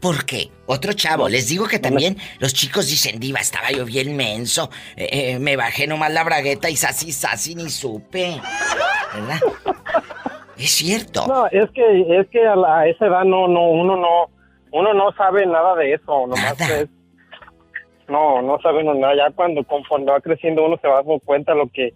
¿Por 0.01 0.25
qué? 0.25 0.51
Otro 0.67 0.93
chavo, 0.93 1.27
les 1.29 1.49
digo 1.49 1.67
que 1.67 1.79
también 1.79 2.17
los 2.39 2.53
chicos 2.53 2.87
dicen, 2.87 3.19
diva, 3.19 3.39
estaba 3.39 3.71
yo 3.71 3.85
bien 3.85 4.15
menso. 4.15 4.69
Eh, 4.95 5.09
eh, 5.33 5.39
me 5.39 5.55
bajé 5.55 5.87
nomás 5.87 6.11
la 6.13 6.23
bragueta 6.23 6.69
y 6.69 6.75
sasi, 6.75 7.11
sasi, 7.11 7.55
ni 7.55 7.69
supe. 7.69 8.39
¿Verdad? 9.13 9.39
Es 10.57 10.71
cierto. 10.71 11.25
No, 11.27 11.47
es 11.47 11.69
que, 11.71 12.19
es 12.19 12.27
que 12.29 12.45
a, 12.45 12.55
la- 12.55 12.79
a 12.79 12.87
esa 12.87 13.07
edad 13.07 13.23
no, 13.23 13.47
no, 13.47 13.69
uno 13.69 13.95
no, 13.95 14.29
uno 14.71 14.93
no 14.93 15.11
sabe 15.13 15.45
nada 15.47 15.75
de 15.75 15.93
eso, 15.93 16.27
nomás 16.27 16.59
es, 16.69 16.87
no, 18.07 18.41
no 18.41 18.59
sabe 18.61 18.81
uno 18.83 18.93
nada, 18.93 19.15
ya 19.15 19.31
cuando 19.35 19.63
conforme 19.63 20.11
va 20.11 20.21
creciendo 20.21 20.63
uno 20.65 20.77
se 20.81 20.87
va 20.87 20.97
dando 20.97 21.19
cuenta 21.19 21.53
lo 21.55 21.67
que, 21.69 21.93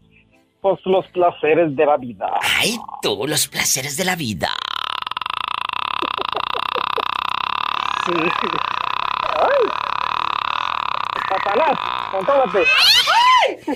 pues 0.61 0.79
los 0.85 1.07
placeres 1.07 1.75
de 1.75 1.85
la 1.85 1.97
vida. 1.97 2.29
Ay, 2.57 2.77
tú, 3.01 3.25
los 3.27 3.47
placeres 3.47 3.95
de 3.97 4.05
la 4.05 4.15
vida. 4.15 4.49
Ay. 9.35 9.65
Satanás, 11.29 11.79
contrólate. 12.11 12.63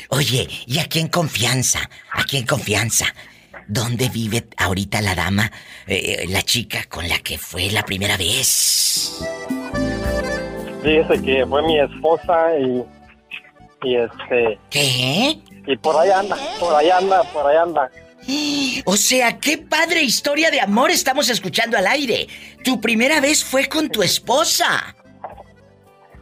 Oye, 0.09 0.47
¿y 0.65 0.79
aquí 0.79 0.99
en 0.99 1.07
confianza? 1.07 1.89
Aquí 2.11 2.37
en 2.37 2.45
confianza. 2.45 3.05
¿Dónde 3.67 4.09
vive 4.09 4.45
ahorita 4.57 5.01
la 5.01 5.15
dama, 5.15 5.49
eh, 5.87 6.25
la 6.27 6.41
chica 6.41 6.83
con 6.89 7.07
la 7.07 7.19
que 7.19 7.37
fue 7.37 7.71
la 7.71 7.83
primera 7.83 8.17
vez? 8.17 9.23
Fíjese 10.83 11.21
que 11.23 11.45
fue 11.45 11.61
mi 11.63 11.79
esposa 11.79 12.57
y, 12.59 12.83
y 13.83 13.95
este... 13.95 14.59
¿Qué? 14.69 15.39
Y 15.67 15.77
por 15.77 15.95
ahí 15.97 16.09
anda, 16.09 16.37
por 16.59 16.75
ahí 16.75 16.89
anda, 16.89 17.23
por 17.31 17.47
ahí 17.47 17.57
anda. 17.57 17.89
O 18.85 18.97
sea, 18.97 19.39
qué 19.39 19.57
padre 19.57 20.01
historia 20.01 20.49
de 20.49 20.61
amor 20.61 20.91
estamos 20.91 21.29
escuchando 21.29 21.77
al 21.77 21.87
aire. 21.87 22.27
Tu 22.63 22.79
primera 22.79 23.19
vez 23.19 23.43
fue 23.43 23.67
con 23.67 23.89
tu 23.89 24.01
esposa. 24.01 24.95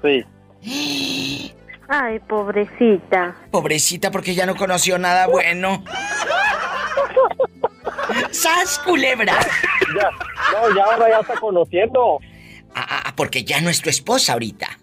Sí. 0.02 0.26
Ay, 1.88 2.20
pobrecita. 2.20 3.36
Pobrecita 3.52 4.12
porque 4.12 4.34
ya 4.34 4.46
no 4.46 4.56
conoció 4.56 4.98
nada 4.98 5.28
bueno. 5.28 5.84
¡Sas, 8.32 8.80
culebra! 8.80 9.38
Ya, 9.96 10.10
no, 10.54 10.76
ya 10.76 10.84
ahora 10.86 11.10
ya 11.10 11.20
está 11.20 11.36
conociendo. 11.36 12.20
Ah, 12.74 13.04
ah, 13.06 13.14
porque 13.16 13.44
ya 13.44 13.60
no 13.60 13.70
es 13.70 13.82
tu 13.82 13.90
esposa 13.90 14.34
ahorita. 14.34 14.80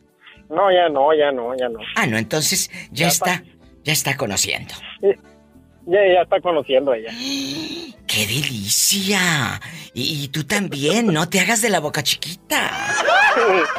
No, 0.51 0.73
ya 0.73 0.89
no, 0.89 1.15
ya 1.15 1.31
no, 1.33 1.55
ya 1.57 1.69
no. 1.69 1.79
Ah, 1.97 2.07
no, 2.07 2.17
entonces 2.19 2.71
ya, 2.91 3.09
está, 3.09 3.43
ya 3.85 3.93
está 3.93 4.17
conociendo. 4.17 4.75
Ya, 5.03 6.01
ya 6.15 6.23
está 6.23 6.41
conociendo 6.41 6.95
ella. 6.95 7.11
¡Qué 8.07 8.27
delicia! 8.27 9.61
Y, 9.93 10.25
y 10.25 10.29
tú 10.29 10.45
también, 10.45 11.07
no 11.13 11.29
te 11.29 11.41
hagas 11.41 11.61
de 11.61 11.69
la 11.71 11.81
boca 11.81 12.03
chiquita. 12.03 12.71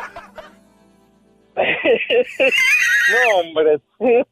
no, 1.55 3.37
hombre. 3.39 3.79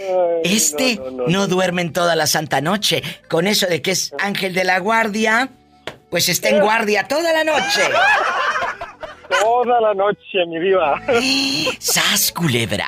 Ay, 0.00 0.42
Este 0.44 0.96
no, 0.96 1.10
no, 1.10 1.16
no, 1.22 1.26
no. 1.28 1.46
duerme 1.48 1.82
en 1.82 1.92
toda 1.92 2.14
la 2.14 2.26
santa 2.28 2.60
noche. 2.60 3.02
Con 3.28 3.46
eso 3.48 3.66
de 3.66 3.82
que 3.82 3.90
es 3.90 4.12
ángel 4.20 4.54
de 4.54 4.62
la 4.64 4.78
guardia, 4.78 5.48
pues 6.10 6.28
está 6.28 6.50
en 6.50 6.60
guardia 6.60 7.08
toda 7.08 7.32
la 7.32 7.42
noche. 7.44 7.80
Toda 9.28 9.80
la 9.80 9.94
noche, 9.94 10.46
mi 10.48 10.58
diva. 10.60 11.00
¡Sas, 11.78 12.32
culebra! 12.32 12.86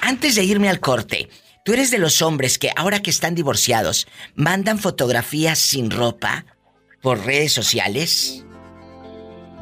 Antes 0.00 0.34
de 0.36 0.44
irme 0.44 0.68
al 0.68 0.80
corte, 0.80 1.28
¿tú 1.64 1.72
eres 1.72 1.90
de 1.90 1.98
los 1.98 2.22
hombres 2.22 2.58
que 2.58 2.70
ahora 2.76 3.00
que 3.00 3.10
están 3.10 3.34
divorciados 3.34 4.06
mandan 4.34 4.78
fotografías 4.78 5.58
sin 5.58 5.90
ropa 5.90 6.44
por 7.00 7.24
redes 7.24 7.52
sociales? 7.52 8.44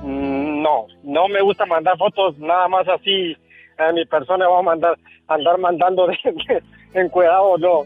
Mm, 0.03 0.63
No, 0.63 0.87
no 1.05 1.29
me 1.29 1.41
gusta 1.43 1.65
mandar 1.67 1.97
fotos 1.99 2.39
nada 2.39 2.69
más 2.69 2.87
así. 2.89 3.37
A 3.79 3.93
mi 3.93 4.05
persona 4.05 4.47
va 4.47 4.59
a 4.59 4.63
mandar, 4.63 4.99
andar 5.29 5.59
mandando 5.59 6.07
de, 6.07 6.19
de 6.93 7.01
encuerado, 7.01 7.57
no. 7.57 7.83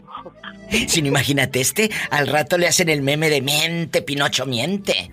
Si 0.87 1.01
no, 1.01 1.07
imagínate 1.07 1.61
este, 1.61 1.89
al 2.09 2.27
rato 2.27 2.57
le 2.57 2.67
hacen 2.67 2.89
el 2.89 3.01
meme 3.01 3.29
de 3.29 3.41
miente, 3.41 4.01
Pinocho, 4.01 4.45
miente. 4.45 5.09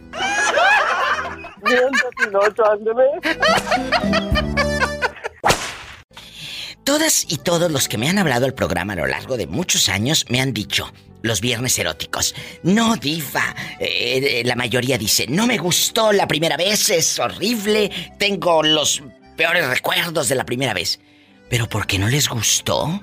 Todas 6.84 7.24
y 7.28 7.36
todos 7.38 7.70
los 7.70 7.86
que 7.86 7.96
me 7.96 8.08
han 8.08 8.18
hablado 8.18 8.44
al 8.44 8.54
programa 8.54 8.94
a 8.94 8.96
lo 8.96 9.06
largo 9.06 9.36
de 9.36 9.46
muchos 9.46 9.88
años 9.88 10.26
me 10.28 10.40
han 10.40 10.52
dicho, 10.52 10.92
los 11.22 11.40
viernes 11.40 11.78
eróticos, 11.78 12.34
no 12.64 12.96
diva, 12.96 13.54
Eh, 13.78 14.40
eh, 14.40 14.42
la 14.44 14.56
mayoría 14.56 14.98
dice, 14.98 15.26
no 15.28 15.46
me 15.46 15.58
gustó 15.58 16.12
la 16.12 16.26
primera 16.26 16.56
vez, 16.56 16.90
es 16.90 17.18
horrible, 17.20 17.90
tengo 18.18 18.64
los 18.64 19.00
peores 19.36 19.66
recuerdos 19.68 20.28
de 20.28 20.34
la 20.34 20.44
primera 20.44 20.74
vez. 20.74 20.98
Pero 21.48 21.68
¿por 21.68 21.86
qué 21.86 21.98
no 21.98 22.08
les 22.08 22.28
gustó? 22.28 23.00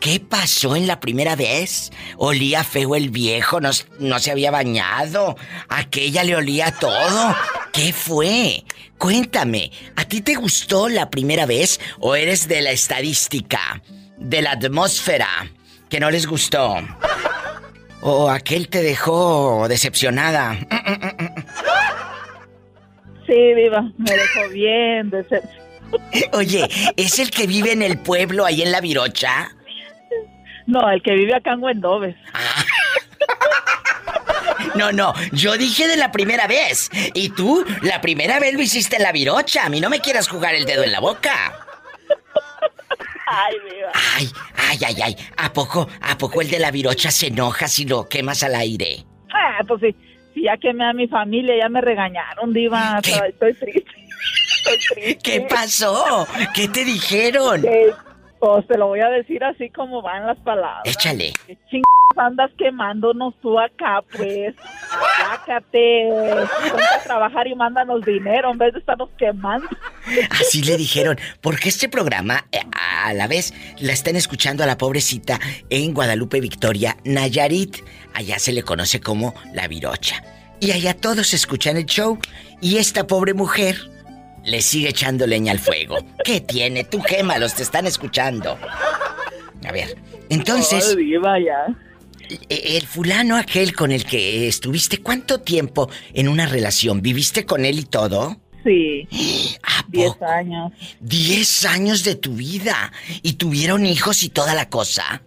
¿Qué 0.00 0.20
pasó 0.20 0.76
en 0.76 0.86
la 0.86 1.00
primera 1.00 1.34
vez? 1.36 1.90
Olía 2.16 2.62
feo 2.62 2.94
el 2.94 3.10
viejo, 3.10 3.60
no, 3.60 3.70
no 3.98 4.18
se 4.20 4.30
había 4.30 4.50
bañado. 4.50 5.36
Aquella 5.68 6.22
le 6.24 6.36
olía 6.36 6.70
todo. 6.72 7.34
¿Qué 7.78 7.92
fue? 7.92 8.64
Cuéntame, 8.98 9.70
¿a 9.94 10.04
ti 10.04 10.20
te 10.20 10.34
gustó 10.34 10.88
la 10.88 11.10
primera 11.10 11.46
vez 11.46 11.78
o 12.00 12.16
eres 12.16 12.48
de 12.48 12.60
la 12.60 12.72
estadística, 12.72 13.80
de 14.16 14.42
la 14.42 14.50
atmósfera, 14.50 15.28
que 15.88 16.00
no 16.00 16.10
les 16.10 16.26
gustó? 16.26 16.74
¿O 18.00 18.30
aquel 18.30 18.68
te 18.68 18.82
dejó 18.82 19.68
decepcionada? 19.68 20.58
Sí, 23.28 23.54
viva, 23.54 23.92
me 23.96 24.10
dejó 24.10 24.48
bien 24.52 25.10
de 25.10 25.22
ser. 25.28 25.42
Oye, 26.32 26.68
¿es 26.96 27.20
el 27.20 27.30
que 27.30 27.46
vive 27.46 27.70
en 27.70 27.82
el 27.82 27.96
pueblo 27.96 28.44
ahí 28.44 28.60
en 28.62 28.72
la 28.72 28.80
Virocha? 28.80 29.52
No, 30.66 30.90
el 30.90 31.00
que 31.00 31.12
vive 31.12 31.36
acá 31.36 31.52
en 31.52 31.62
Huendobes. 31.62 32.16
No, 34.74 34.92
no, 34.92 35.14
yo 35.32 35.56
dije 35.56 35.86
de 35.86 35.96
la 35.96 36.12
primera 36.12 36.46
vez. 36.46 36.90
Y 37.14 37.30
tú, 37.30 37.64
la 37.82 38.00
primera 38.00 38.38
vez 38.38 38.54
lo 38.54 38.62
hiciste 38.62 38.96
en 38.96 39.02
la 39.02 39.12
virocha. 39.12 39.64
A 39.64 39.68
mí 39.68 39.80
no 39.80 39.90
me 39.90 40.00
quieras 40.00 40.28
jugar 40.28 40.54
el 40.54 40.64
dedo 40.64 40.84
en 40.84 40.92
la 40.92 41.00
boca. 41.00 41.66
Ay, 43.26 43.56
viva. 43.70 43.92
Ay, 44.16 44.30
ay, 44.56 44.78
ay, 44.86 45.02
ay. 45.02 45.16
¿A 45.36 45.52
poco, 45.52 45.88
a 46.00 46.16
poco 46.16 46.40
el 46.40 46.50
de 46.50 46.58
la 46.58 46.70
virocha 46.70 47.10
se 47.10 47.26
enoja 47.26 47.68
si 47.68 47.84
lo 47.84 48.08
quemas 48.08 48.42
al 48.42 48.54
aire? 48.54 49.04
Ah, 49.32 49.62
pues 49.66 49.80
sí, 49.82 49.94
si 50.34 50.42
ya 50.44 50.56
quemé 50.56 50.84
a 50.88 50.92
mi 50.92 51.08
familia, 51.08 51.54
ya 51.58 51.68
me 51.68 51.80
regañaron, 51.80 52.52
diva. 52.52 53.00
Estoy, 53.02 53.28
estoy 53.28 53.54
triste. 53.54 53.90
Estoy 54.56 54.78
triste. 54.94 55.18
¿Qué 55.22 55.40
pasó? 55.42 56.26
¿Qué 56.54 56.68
te 56.68 56.84
dijeron? 56.84 57.64
Eh, 57.66 57.90
pues 58.38 58.66
te 58.66 58.78
lo 58.78 58.88
voy 58.88 59.00
a 59.00 59.08
decir 59.08 59.42
así 59.44 59.70
como 59.70 60.02
van 60.02 60.26
las 60.26 60.38
palabras. 60.38 60.82
Échale. 60.84 61.32
¿Qué 61.46 61.56
chingados 61.68 61.88
andas 62.16 62.50
quemándonos 62.58 63.34
tú 63.40 63.58
acá, 63.58 64.02
pues? 64.16 64.54
Aplácate. 64.90 66.08
Ponte 66.70 66.84
a 66.84 67.02
trabajar 67.04 67.46
y 67.46 67.54
mándanos 67.54 68.04
dinero 68.04 68.50
en 68.50 68.58
vez 68.58 68.72
de 68.72 68.80
estarnos 68.80 69.10
quemando. 69.18 69.68
Así 70.30 70.62
le 70.62 70.76
dijeron, 70.76 71.16
porque 71.40 71.68
este 71.68 71.88
programa 71.88 72.44
eh, 72.52 72.60
a 73.04 73.12
la 73.14 73.26
vez 73.26 73.54
la 73.78 73.92
están 73.92 74.16
escuchando 74.16 74.62
a 74.64 74.66
la 74.66 74.78
pobrecita 74.78 75.38
en 75.70 75.94
Guadalupe 75.94 76.40
Victoria, 76.40 76.96
Nayarit. 77.04 77.78
Allá 78.14 78.38
se 78.38 78.52
le 78.52 78.62
conoce 78.62 79.00
como 79.00 79.34
la 79.52 79.68
virocha. 79.68 80.22
Y 80.60 80.72
allá 80.72 80.94
todos 80.94 81.34
escuchan 81.34 81.76
el 81.76 81.86
show 81.86 82.18
y 82.60 82.78
esta 82.78 83.06
pobre 83.06 83.32
mujer 83.32 83.76
le 84.48 84.62
sigue 84.62 84.88
echando 84.88 85.26
leña 85.26 85.52
al 85.52 85.58
fuego. 85.58 85.96
¿Qué 86.24 86.40
tiene? 86.40 86.84
Tú 86.84 87.00
quémalos, 87.02 87.54
te 87.54 87.62
están 87.62 87.86
escuchando. 87.86 88.58
A 89.66 89.72
ver, 89.72 89.96
entonces... 90.30 90.94
Ay, 90.96 91.04
diva, 91.04 91.38
ya. 91.38 91.76
E- 92.48 92.76
El 92.76 92.86
fulano 92.86 93.36
aquel 93.36 93.74
con 93.74 93.92
el 93.92 94.04
que 94.04 94.48
estuviste, 94.48 94.98
¿cuánto 94.98 95.40
tiempo 95.40 95.90
en 96.14 96.28
una 96.28 96.46
relación? 96.46 97.02
¿Viviste 97.02 97.44
con 97.44 97.64
él 97.64 97.78
y 97.78 97.84
todo? 97.84 98.36
Sí. 98.64 99.06
Diez 99.88 100.20
años. 100.22 100.72
Diez 101.00 101.64
años 101.64 102.04
de 102.04 102.14
tu 102.16 102.34
vida. 102.34 102.92
¿Y 103.22 103.34
tuvieron 103.34 103.86
hijos 103.86 104.22
y 104.22 104.28
toda 104.28 104.54
la 104.54 104.68
cosa? 104.68 105.22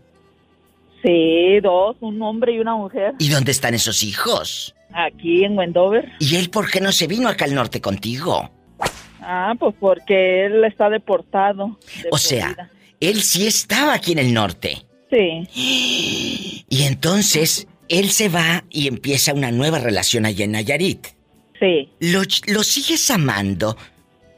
Sí, 1.04 1.60
dos, 1.64 1.96
un 2.02 2.22
hombre 2.22 2.54
y 2.54 2.60
una 2.60 2.76
mujer. 2.76 3.14
¿Y 3.18 3.30
dónde 3.30 3.52
están 3.52 3.74
esos 3.74 4.04
hijos? 4.04 4.76
Aquí 4.94 5.44
en 5.44 5.58
Wendover. 5.58 6.12
¿Y 6.20 6.36
él 6.36 6.50
por 6.52 6.70
qué 6.70 6.80
no 6.82 6.92
se 6.92 7.08
vino 7.08 7.28
acá 7.28 7.46
al 7.46 7.56
norte 7.56 7.82
contigo? 7.82 8.52
Ah, 9.22 9.54
pues 9.60 9.76
porque 9.80 10.46
él 10.46 10.64
está 10.66 10.90
deportado. 10.90 11.78
de 12.02 12.10
O 12.12 12.18
sea, 12.18 12.72
él 13.00 13.22
sí 13.22 13.48
estaba 13.48 13.94
aquí 13.94 14.12
en 14.14 14.20
el 14.20 14.34
norte. 14.34 14.84
Sí. 15.10 16.64
Y 16.70 16.84
entonces, 16.84 17.68
él 17.90 18.10
se 18.10 18.30
va 18.30 18.64
y 18.70 18.88
empieza 18.88 19.34
una 19.34 19.52
nueva 19.52 19.80
relación 19.80 20.26
allá 20.26 20.46
en 20.46 20.54
Nayarit. 20.54 21.08
Sí. 21.60 21.90
Lo, 22.00 22.22
lo 22.48 22.64
sigues 22.64 23.12
amando, 23.12 23.78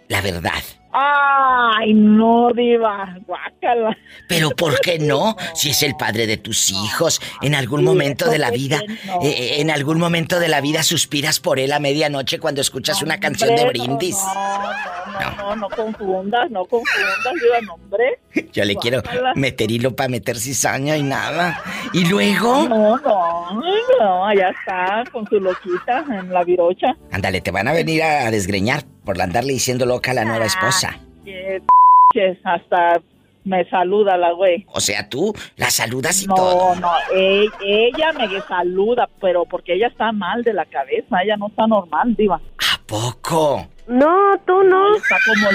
la 0.07 0.21
verdad. 0.21 0.63
Ay, 0.93 1.93
no, 1.93 2.51
diva. 2.55 3.15
Guácala. 3.25 3.97
Pero 4.29 4.49
¿por 4.55 4.79
qué 4.79 4.99
no? 4.99 5.35
Si 5.55 5.71
es 5.71 5.81
el 5.83 5.95
padre 5.95 6.27
de 6.27 6.37
tus 6.37 6.69
hijos, 6.71 7.19
en 7.41 7.55
algún 7.55 7.79
Sí, 7.79 7.85
momento 7.85 8.29
de 8.29 8.37
la 8.37 8.47
¿por 8.47 8.53
qué 8.55 8.59
vida, 8.61 8.81
no? 9.05 9.21
eh, 9.23 9.29
eh, 9.29 9.61
en 9.61 9.71
algún 9.71 9.99
momento 9.99 10.39
de 10.39 10.47
la 10.47 10.61
vida 10.61 10.83
suspiras 10.83 11.39
por 11.39 11.59
él 11.59 11.71
a 11.71 11.79
medianoche 11.79 12.39
cuando 12.39 12.61
escuchas 12.61 13.01
una 13.01 13.19
canción 13.19 13.55
de 13.55 13.63
Hombre, 13.63 13.79
brindis. 13.79 14.17
No, 14.17 15.19
no, 15.19 15.37
no, 15.37 15.55
no 15.55 15.69
confundas, 15.69 16.51
no 16.51 16.65
confundas, 16.65 17.33
diva, 17.41 17.61
no, 17.65 17.73
hombre. 17.73 18.19
Yo 18.53 18.63
le 18.65 18.75
quiero 18.75 19.01
meter 19.35 19.71
hilo 19.71 19.95
para 19.95 20.09
meter 20.09 20.37
cizaña 20.37 20.95
y 20.97 21.03
nada. 21.03 21.59
Y 21.93 22.05
luego, 22.05 22.67
No, 22.69 22.97
no, 22.97 23.61
no, 23.99 24.25
allá 24.25 24.49
está 24.49 25.03
con 25.11 25.27
su 25.27 25.39
loquita 25.39 26.05
en 26.09 26.31
la 26.31 26.43
virocha. 26.43 26.95
ándale, 27.11 27.41
te 27.41 27.51
van 27.51 27.67
a 27.67 27.73
venir 27.73 28.01
a, 28.03 28.27
a 28.27 28.31
desgreñar 28.31 28.83
por 29.05 29.21
andarle 29.21 29.53
diciendo 29.53 29.85
loca 29.85 30.11
a 30.11 30.13
la 30.13 30.25
nueva 30.25 30.45
esposa. 30.45 30.99
Que 31.25 31.61
p***ches, 31.61 32.37
hasta 32.43 33.01
me 33.45 33.67
saluda 33.69 34.15
la 34.17 34.31
güey. 34.31 34.65
O 34.69 34.79
sea, 34.79 35.09
tú 35.09 35.33
la 35.57 35.69
saludas 35.69 36.21
y 36.23 36.27
No, 36.27 36.35
todo. 36.35 36.75
no, 36.75 36.91
e- 37.13 37.47
ella 37.61 38.13
me 38.13 38.39
saluda, 38.41 39.09
pero 39.19 39.43
porque 39.45 39.73
ella 39.73 39.87
está 39.87 40.11
mal 40.13 40.43
de 40.43 40.53
la 40.53 40.65
cabeza, 40.65 41.21
ella 41.23 41.35
no 41.37 41.47
está 41.47 41.67
normal, 41.67 42.15
diva. 42.15 42.35
¿A 42.37 42.79
poco? 42.85 43.67
No, 43.87 44.37
tú 44.45 44.63
no. 44.63 44.95
Está 44.95 45.17
como 45.25 45.49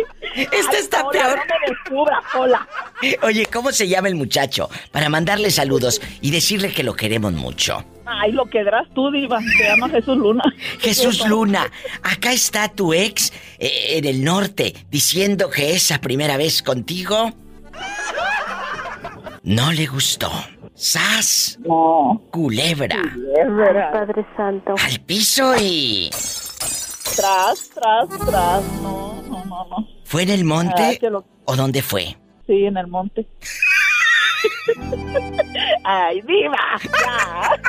el... 0.34 0.48
Este 0.52 0.78
está 0.78 1.02
Hola, 1.04 1.10
peor. 1.10 1.38
No 1.38 1.44
me 1.44 1.74
descubra, 1.74 2.22
hola. 2.36 2.68
Oye, 3.22 3.46
¿cómo 3.46 3.72
se 3.72 3.88
llama 3.88 4.08
el 4.08 4.14
muchacho? 4.14 4.68
Para 4.92 5.08
mandarle 5.08 5.50
saludos 5.50 6.00
y 6.20 6.30
decirle 6.30 6.72
que 6.72 6.82
lo 6.82 6.94
queremos 6.94 7.32
mucho. 7.32 7.84
Ay, 8.06 8.32
lo 8.32 8.46
quedarás 8.46 8.88
tú, 8.94 9.10
diva. 9.10 9.38
Se 9.40 9.64
llama 9.64 9.88
Jesús 9.88 10.16
Luna. 10.16 10.42
Jesús 10.80 11.26
Luna, 11.28 11.70
acá 12.02 12.32
está 12.32 12.68
tu 12.68 12.92
ex 12.92 13.32
eh, 13.58 13.98
en 13.98 14.04
el 14.04 14.24
norte 14.24 14.74
diciendo 14.90 15.48
que 15.50 15.74
esa 15.74 16.00
primera 16.00 16.36
vez 16.36 16.62
contigo 16.62 17.32
no 19.42 19.72
le 19.72 19.86
gustó. 19.86 20.30
¡Sas! 20.74 21.58
No. 21.60 22.22
Culebra. 22.30 22.96
Verdad. 23.24 23.92
Padre 23.92 24.26
Santo. 24.36 24.74
Al 24.82 25.00
piso 25.00 25.54
y... 25.60 26.10
Tras, 27.16 27.70
tras, 27.70 28.08
tras. 28.08 28.64
No, 28.82 29.22
no, 29.28 29.44
no, 29.44 29.66
no. 29.68 29.99
¿Fue 30.10 30.24
en 30.24 30.30
el 30.30 30.42
monte 30.44 30.98
lo- 31.08 31.24
o 31.44 31.54
dónde 31.54 31.82
fue? 31.82 32.16
Sí, 32.44 32.64
en 32.64 32.76
el 32.76 32.88
monte. 32.88 33.24
Ay, 35.84 36.20
diva. 36.22 36.80
Ya. 37.00 37.60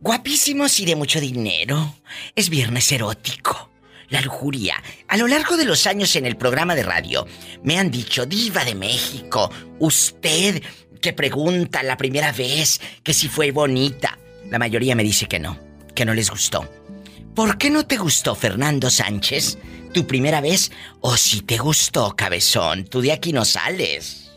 Guapísimos 0.00 0.78
y 0.78 0.84
de 0.86 0.94
mucho 0.94 1.20
dinero. 1.20 1.96
Es 2.36 2.48
viernes 2.48 2.92
erótico. 2.92 3.70
La 4.08 4.20
lujuria. 4.20 4.80
A 5.08 5.16
lo 5.16 5.26
largo 5.26 5.56
de 5.56 5.64
los 5.64 5.88
años 5.88 6.14
en 6.14 6.26
el 6.26 6.36
programa 6.36 6.76
de 6.76 6.84
radio, 6.84 7.26
me 7.64 7.76
han 7.80 7.90
dicho, 7.90 8.26
diva 8.26 8.64
de 8.64 8.76
México, 8.76 9.50
usted 9.80 10.62
que 11.02 11.12
pregunta 11.12 11.82
la 11.82 11.96
primera 11.96 12.30
vez 12.30 12.80
que 13.02 13.12
si 13.12 13.26
fue 13.26 13.50
bonita. 13.50 14.16
La 14.48 14.60
mayoría 14.60 14.94
me 14.94 15.02
dice 15.02 15.26
que 15.26 15.40
no, 15.40 15.58
que 15.92 16.04
no 16.04 16.14
les 16.14 16.30
gustó. 16.30 16.70
¿Por 17.34 17.58
qué 17.58 17.68
no 17.70 17.84
te 17.84 17.96
gustó, 17.96 18.34
Fernando 18.34 18.90
Sánchez, 18.90 19.58
tu 19.92 20.06
primera 20.06 20.40
vez? 20.40 20.70
O 21.00 21.16
si 21.16 21.42
te 21.42 21.58
gustó, 21.58 22.14
cabezón, 22.16 22.84
tú 22.84 23.00
de 23.00 23.12
aquí 23.12 23.32
no 23.32 23.44
sales. 23.44 24.32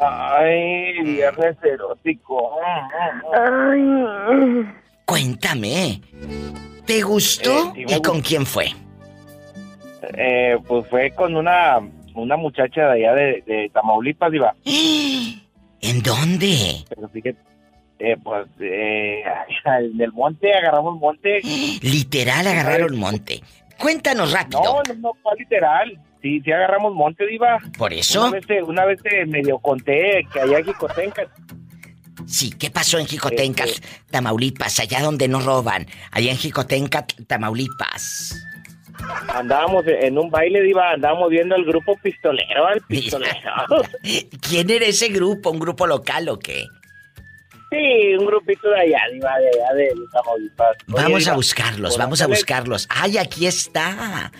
Ay, 0.00 1.02
viernes 1.02 1.56
erótico. 1.62 2.50
Ay. 3.34 4.66
Cuéntame, 5.04 6.00
¿te 6.86 7.02
gustó 7.02 7.74
Eh, 7.76 7.84
y 7.88 8.00
con 8.02 8.22
quién 8.22 8.46
fue? 8.46 8.66
Eh, 10.16 10.56
pues 10.66 10.86
fue 10.88 11.10
con 11.10 11.36
una, 11.36 11.78
una 12.14 12.36
muchacha 12.36 12.88
de 12.88 13.06
allá 13.06 13.14
de, 13.14 13.42
de 13.46 13.70
Tamaulipas, 13.72 14.32
iba. 14.32 14.54
¿En 14.64 16.02
dónde? 16.02 16.84
Pero 16.88 17.08
fíjate, 17.10 17.36
eh, 17.98 18.16
pues 18.22 18.46
eh, 18.60 19.22
en 19.64 20.00
el 20.00 20.12
monte, 20.12 20.52
agarramos 20.54 20.98
monte. 20.98 21.40
Literal 21.82 22.46
agarraron 22.46 22.96
monte. 22.96 23.42
Cuéntanos 23.78 24.32
rápido. 24.32 24.62
No, 24.62 24.82
no, 24.88 24.94
no, 25.00 25.12
fue 25.22 25.32
literal. 25.38 25.98
Sí, 26.22 26.40
sí 26.42 26.52
agarramos 26.52 26.94
monte, 26.94 27.26
diva. 27.26 27.58
¿Por 27.76 27.92
eso? 27.92 28.22
Una 28.22 28.30
vez, 28.30 28.46
te- 28.46 28.62
una 28.62 28.84
vez 28.86 29.02
te 29.02 29.26
medio 29.26 29.58
conté 29.58 30.26
que 30.32 30.40
allá 30.40 30.58
en 30.58 30.64
Jicotenca. 30.64 31.26
Sí, 32.26 32.50
¿qué 32.58 32.70
pasó 32.70 32.98
en 32.98 33.06
Jicotenca, 33.06 33.64
Este- 33.64 33.86
Tamaulipas, 34.10 34.80
allá 34.80 35.02
donde 35.02 35.28
no 35.28 35.40
roban? 35.40 35.86
Allá 36.12 36.30
en 36.30 36.38
Jicotenca, 36.38 37.04
Tamaulipas. 37.26 38.40
Andábamos 39.34 39.84
en 39.86 40.16
un 40.16 40.30
baile, 40.30 40.62
diva, 40.62 40.92
andábamos 40.92 41.28
viendo 41.28 41.56
el 41.56 41.64
grupo 41.64 41.96
pistolero, 42.02 42.66
al 42.66 42.80
pistolero. 42.82 43.34
¿Quién 44.48 44.70
era 44.70 44.86
ese 44.86 45.08
grupo? 45.08 45.50
¿Un 45.50 45.58
grupo 45.58 45.86
local 45.86 46.28
o 46.30 46.38
qué? 46.38 46.64
Sí, 47.74 48.14
un 48.14 48.26
grupito 48.26 48.68
de 48.70 48.80
allá, 48.80 49.00
de 49.10 49.26
allá 49.26 49.74
de 49.74 49.92
Tamaulipas. 50.12 50.76
Vamos 50.86 51.26
a 51.28 51.34
buscarlos, 51.34 51.90
pues, 51.90 51.98
vamos 51.98 52.22
a 52.22 52.26
buscarlos. 52.26 52.86
¡Ay, 52.90 53.18
aquí 53.18 53.46
está! 53.46 54.30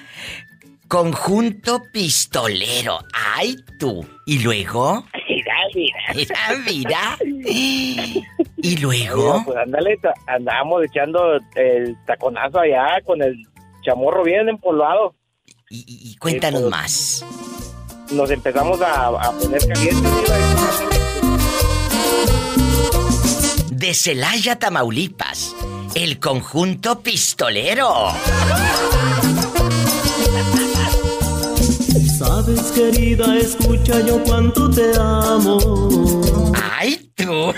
Conjunto 0.87 1.83
pistolero. 1.93 3.01
¡Ay, 3.13 3.57
tú! 3.81 4.07
¿Y 4.27 4.39
luego? 4.41 5.05
Mira, 5.29 5.55
mira. 5.75 5.99
Mira, 6.15 7.19
mira. 7.19 7.19
¿Y 8.57 8.77
luego? 8.77 9.43
pues 9.45 9.59
ándale, 9.59 9.99
andábamos 10.27 10.85
echando 10.85 11.35
el 11.57 11.97
taconazo 12.07 12.61
allá 12.61 13.01
con 13.05 13.21
el 13.23 13.37
chamorro 13.83 14.23
bien 14.23 14.49
empolvado. 14.49 15.15
Y 15.71 16.17
cuéntanos 16.19 16.63
más. 16.71 17.25
Nos 18.13 18.31
empezamos 18.31 18.81
a, 18.81 19.09
a 19.09 19.33
poner 19.33 19.61
calientes. 19.67 20.94
De 23.75 23.93
Celaya, 23.93 24.57
Tamaulipas. 24.57 25.53
El 25.97 26.21
conjunto 26.21 27.01
pistolero. 27.01 28.15
Sabes, 32.17 32.61
querida, 32.71 33.37
escucha 33.37 34.01
yo 34.07 34.23
cuánto 34.23 34.71
te 34.71 34.93
amo. 34.97 36.53
¡Ay, 36.55 37.11
tú! 37.17 37.53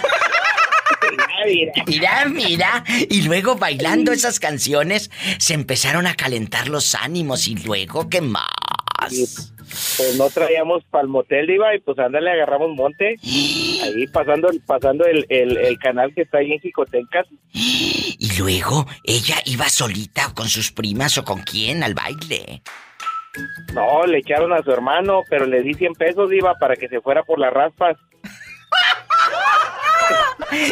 Mira, 1.87 2.25
mira. 2.25 2.83
Y 3.11 3.21
luego 3.23 3.57
bailando 3.57 4.11
esas 4.11 4.41
canciones 4.41 5.11
se 5.37 5.53
empezaron 5.53 6.07
a 6.07 6.15
calentar 6.15 6.69
los 6.69 6.95
ánimos. 6.95 7.47
¿Y 7.47 7.57
luego 7.57 8.09
qué 8.09 8.23
más? 8.23 9.53
Pues 9.69 10.17
no 10.17 10.29
traíamos 10.31 10.85
para 10.85 11.03
el 11.03 11.09
motel, 11.09 11.47
Diva, 11.47 11.75
y 11.75 11.81
pues 11.81 11.99
ándale, 11.99 12.31
agarramos 12.31 12.71
monte. 12.77 13.17
Ahí 13.23 14.07
pasando, 14.13 14.49
pasando 14.67 15.05
el, 15.05 15.27
el, 15.29 15.57
el 15.57 15.79
canal 15.79 16.15
que 16.15 16.23
está 16.23 16.39
ahí 16.39 16.53
en 16.53 16.61
Jicotencas. 16.61 17.27
Y 17.53 18.29
luego 18.39 18.87
ella 19.05 19.37
iba 19.45 19.69
solita 19.69 20.33
con 20.35 20.49
sus 20.49 20.71
primas 20.73 21.19
o 21.19 21.25
con 21.25 21.43
quién 21.43 21.83
al 21.83 21.95
baile. 21.95 22.63
No, 23.75 24.07
le 24.07 24.19
echaron 24.19 24.53
a 24.53 24.63
su 24.63 24.71
hermano, 24.71 25.23
pero 25.29 25.47
le 25.47 25.63
di 25.63 25.75
100 25.75 25.95
pesos, 25.95 26.31
Diva, 26.31 26.55
para 26.59 26.77
que 26.77 26.89
se 26.89 27.01
fuera 27.01 27.23
por 27.23 27.39
las 27.39 27.53
raspas. 27.53 27.97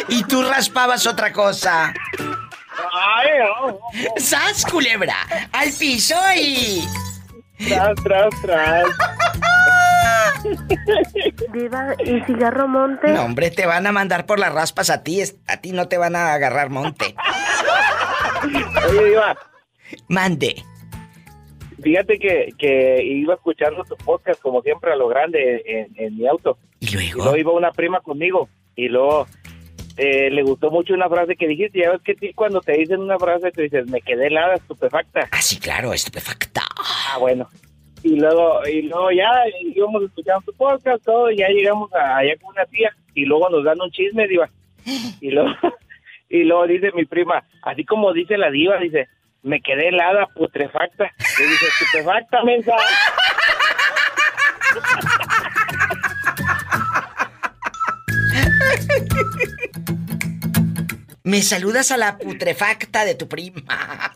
Y 0.07 0.23
tú 0.23 0.41
raspabas 0.43 1.05
otra 1.05 1.31
cosa. 1.31 1.93
¡Ay! 2.93 3.29
¡Sas, 4.17 4.65
culebra! 4.65 5.15
¡Al 5.51 5.71
piso 5.73 6.15
y... 6.35 6.87
Tras, 7.57 7.95
tras, 8.03 8.41
tras. 8.41 8.85
Diva, 11.53 11.95
¿y 12.03 12.21
cigarro 12.21 12.67
monte? 12.67 13.07
No, 13.07 13.23
hombre, 13.25 13.49
te 13.49 13.65
van 13.65 13.87
a 13.87 13.91
mandar 13.91 14.25
por 14.25 14.39
las 14.39 14.53
raspas 14.53 14.89
a 14.89 15.03
ti. 15.03 15.21
A 15.47 15.57
ti 15.57 15.71
no 15.71 15.87
te 15.87 15.97
van 15.97 16.15
a 16.15 16.33
agarrar 16.33 16.69
monte. 16.69 17.15
Oye, 18.89 19.05
Diva. 19.05 19.35
Mande. 20.07 20.63
fíjate 21.81 22.19
que, 22.19 22.49
que 22.57 23.03
iba 23.03 23.35
escuchando 23.35 23.83
tu 23.83 23.95
podcast 23.97 24.41
como 24.41 24.61
siempre 24.61 24.91
a 24.91 24.95
lo 24.95 25.07
grande 25.07 25.63
en, 25.65 25.87
en 25.95 26.17
mi 26.17 26.27
auto. 26.27 26.57
¿Y 26.79 26.91
luego? 26.91 27.23
luego 27.23 27.37
iba 27.37 27.51
una 27.53 27.71
prima 27.71 28.01
conmigo 28.01 28.49
y 28.75 28.89
luego 28.89 29.27
eh, 29.97 30.29
le 30.29 30.43
gustó 30.43 30.69
mucho 30.71 30.93
una 30.93 31.07
frase 31.09 31.35
que 31.35 31.47
dijiste. 31.47 31.79
Ya 31.79 31.91
ves 31.91 32.01
que 32.03 32.11
a 32.11 32.15
ti 32.15 32.33
cuando 32.33 32.61
te 32.61 32.73
dicen 32.73 32.99
una 32.99 33.17
frase 33.17 33.51
te 33.51 33.63
dices, 33.63 33.87
me 33.87 34.01
quedé 34.01 34.27
helada, 34.27 34.55
estupefacta. 34.55 35.29
Ah, 35.31 35.41
sí, 35.41 35.57
claro, 35.59 35.93
estupefacta. 35.93 36.64
Ah, 36.85 37.17
bueno. 37.19 37.47
Y 38.03 38.15
luego, 38.19 38.59
y 38.67 38.83
luego 38.83 39.11
ya 39.11 39.29
íbamos 39.61 40.03
escuchando 40.03 40.41
tu 40.45 40.53
podcast, 40.55 41.03
todo, 41.03 41.31
y 41.31 41.37
ya 41.37 41.47
llegamos 41.49 41.91
a- 41.93 42.17
allá 42.17 42.35
con 42.39 42.51
una 42.51 42.65
tía 42.65 42.95
y 43.15 43.25
luego 43.25 43.49
nos 43.49 43.63
dan 43.63 43.81
un 43.81 43.89
chisme, 43.91 44.27
diva. 44.27 44.47
Y 45.21 45.31
luego, 45.31 45.49
y 46.29 46.43
luego 46.43 46.67
dice 46.67 46.91
mi 46.93 47.05
prima, 47.05 47.43
así 47.63 47.83
como 47.83 48.13
dice 48.13 48.37
la 48.37 48.51
diva, 48.51 48.77
dice, 48.77 49.07
me 49.41 49.59
quedé 49.61 49.87
helada, 49.87 50.27
putrefacta. 50.35 51.05
Le 51.39 51.45
dice, 51.47 51.65
estupefacta, 51.67 52.43
mensa. 52.43 52.73
Me 61.23 61.41
saludas 61.41 61.91
a 61.91 61.97
la 61.97 62.17
putrefacta 62.17 63.03
de 63.05 63.15
tu 63.15 63.27
prima. 63.27 63.61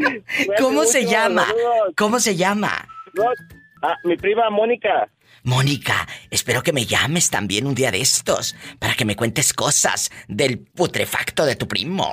¿Cómo 0.58 0.84
se 0.84 1.02
mucho, 1.02 1.12
llama? 1.12 1.46
saludos. 1.46 1.94
¿Cómo 1.96 2.20
se 2.20 2.36
llama? 2.36 2.88
Ah, 3.82 3.96
mi 4.04 4.16
prima 4.16 4.50
Mónica. 4.50 5.08
Mónica, 5.42 6.08
espero 6.30 6.62
que 6.62 6.72
me 6.72 6.86
llames 6.86 7.30
también 7.30 7.66
un 7.66 7.74
día 7.74 7.90
de 7.92 8.00
estos 8.00 8.56
para 8.78 8.94
que 8.94 9.04
me 9.04 9.14
cuentes 9.14 9.52
cosas 9.52 10.10
del 10.26 10.58
putrefacto 10.58 11.44
de 11.44 11.56
tu 11.56 11.68
primo. 11.68 12.12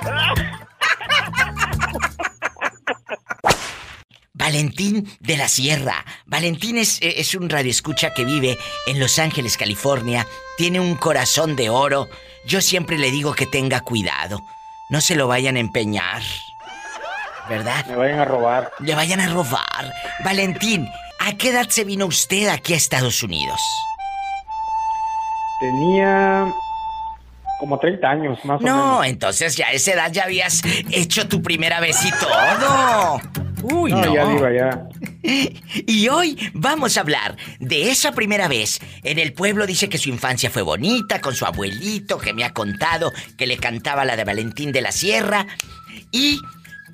Valentín 4.36 5.08
de 5.20 5.36
la 5.36 5.48
Sierra. 5.48 6.04
Valentín 6.26 6.76
es, 6.76 6.98
es 7.00 7.34
un 7.34 7.48
radioescucha 7.48 8.12
que 8.12 8.24
vive 8.24 8.58
en 8.86 8.98
Los 8.98 9.18
Ángeles, 9.18 9.56
California. 9.56 10.26
Tiene 10.58 10.80
un 10.80 10.96
corazón 10.96 11.56
de 11.56 11.70
oro. 11.70 12.08
Yo 12.46 12.60
siempre 12.60 12.98
le 12.98 13.10
digo 13.10 13.34
que 13.34 13.46
tenga 13.46 13.80
cuidado. 13.80 14.40
No 14.90 15.00
se 15.00 15.14
lo 15.14 15.28
vayan 15.28 15.56
a 15.56 15.60
empeñar. 15.60 16.22
¿Verdad? 17.48 17.84
Me 17.86 17.96
vayan 17.96 18.18
a 18.20 18.24
robar. 18.24 18.72
Le 18.80 18.94
vayan 18.94 19.20
a 19.20 19.28
robar. 19.28 19.92
Valentín, 20.24 20.88
¿a 21.20 21.32
qué 21.36 21.50
edad 21.50 21.68
se 21.68 21.84
vino 21.84 22.06
usted 22.06 22.48
aquí 22.48 22.72
a 22.72 22.76
Estados 22.76 23.22
Unidos? 23.22 23.60
Tenía 25.60 26.46
como 27.60 27.78
30 27.78 28.08
años, 28.08 28.38
más 28.44 28.60
o 28.60 28.64
menos. 28.64 28.76
No, 28.76 29.04
entonces 29.04 29.56
ya 29.56 29.68
a 29.68 29.72
esa 29.72 29.92
edad 29.92 30.12
ya 30.12 30.24
habías 30.24 30.62
hecho 30.90 31.28
tu 31.28 31.42
primera 31.42 31.80
vez 31.80 32.04
y 32.04 32.10
todo. 32.10 33.20
Uy, 33.62 33.92
no. 33.92 34.04
no, 34.04 34.14
ya 34.14 34.26
diva, 34.26 34.52
ya. 34.52 34.88
Y 35.86 36.08
hoy 36.08 36.50
vamos 36.52 36.96
a 36.96 37.00
hablar 37.00 37.36
de 37.60 37.90
esa 37.90 38.12
primera 38.12 38.48
vez. 38.48 38.80
En 39.02 39.18
el 39.18 39.32
pueblo 39.32 39.66
dice 39.66 39.88
que 39.88 39.96
su 39.96 40.10
infancia 40.10 40.50
fue 40.50 40.62
bonita, 40.62 41.20
con 41.20 41.34
su 41.34 41.46
abuelito, 41.46 42.18
que 42.18 42.34
me 42.34 42.44
ha 42.44 42.52
contado 42.52 43.12
que 43.38 43.46
le 43.46 43.56
cantaba 43.56 44.04
la 44.04 44.16
de 44.16 44.24
Valentín 44.24 44.70
de 44.72 44.82
la 44.82 44.92
Sierra. 44.92 45.46
Y 46.12 46.40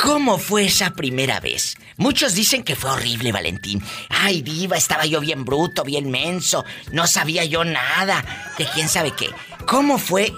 ¿Cómo 0.02 0.38
fue 0.38 0.64
esa 0.64 0.90
primera 0.90 1.40
vez? 1.40 1.76
Muchos 1.96 2.34
dicen 2.34 2.62
que 2.62 2.74
fue 2.76 2.90
horrible, 2.90 3.32
Valentín. 3.32 3.82
Ay, 4.08 4.40
diva, 4.42 4.76
estaba 4.76 5.04
yo 5.04 5.20
bien 5.20 5.44
bruto, 5.44 5.84
bien 5.84 6.10
menso. 6.10 6.64
No 6.92 7.06
sabía 7.06 7.44
yo 7.44 7.64
nada. 7.64 8.24
Que 8.56 8.64
quién 8.64 8.88
sabe 8.88 9.12
qué. 9.12 9.26
¿Cómo 9.66 9.98
fue 9.98 10.32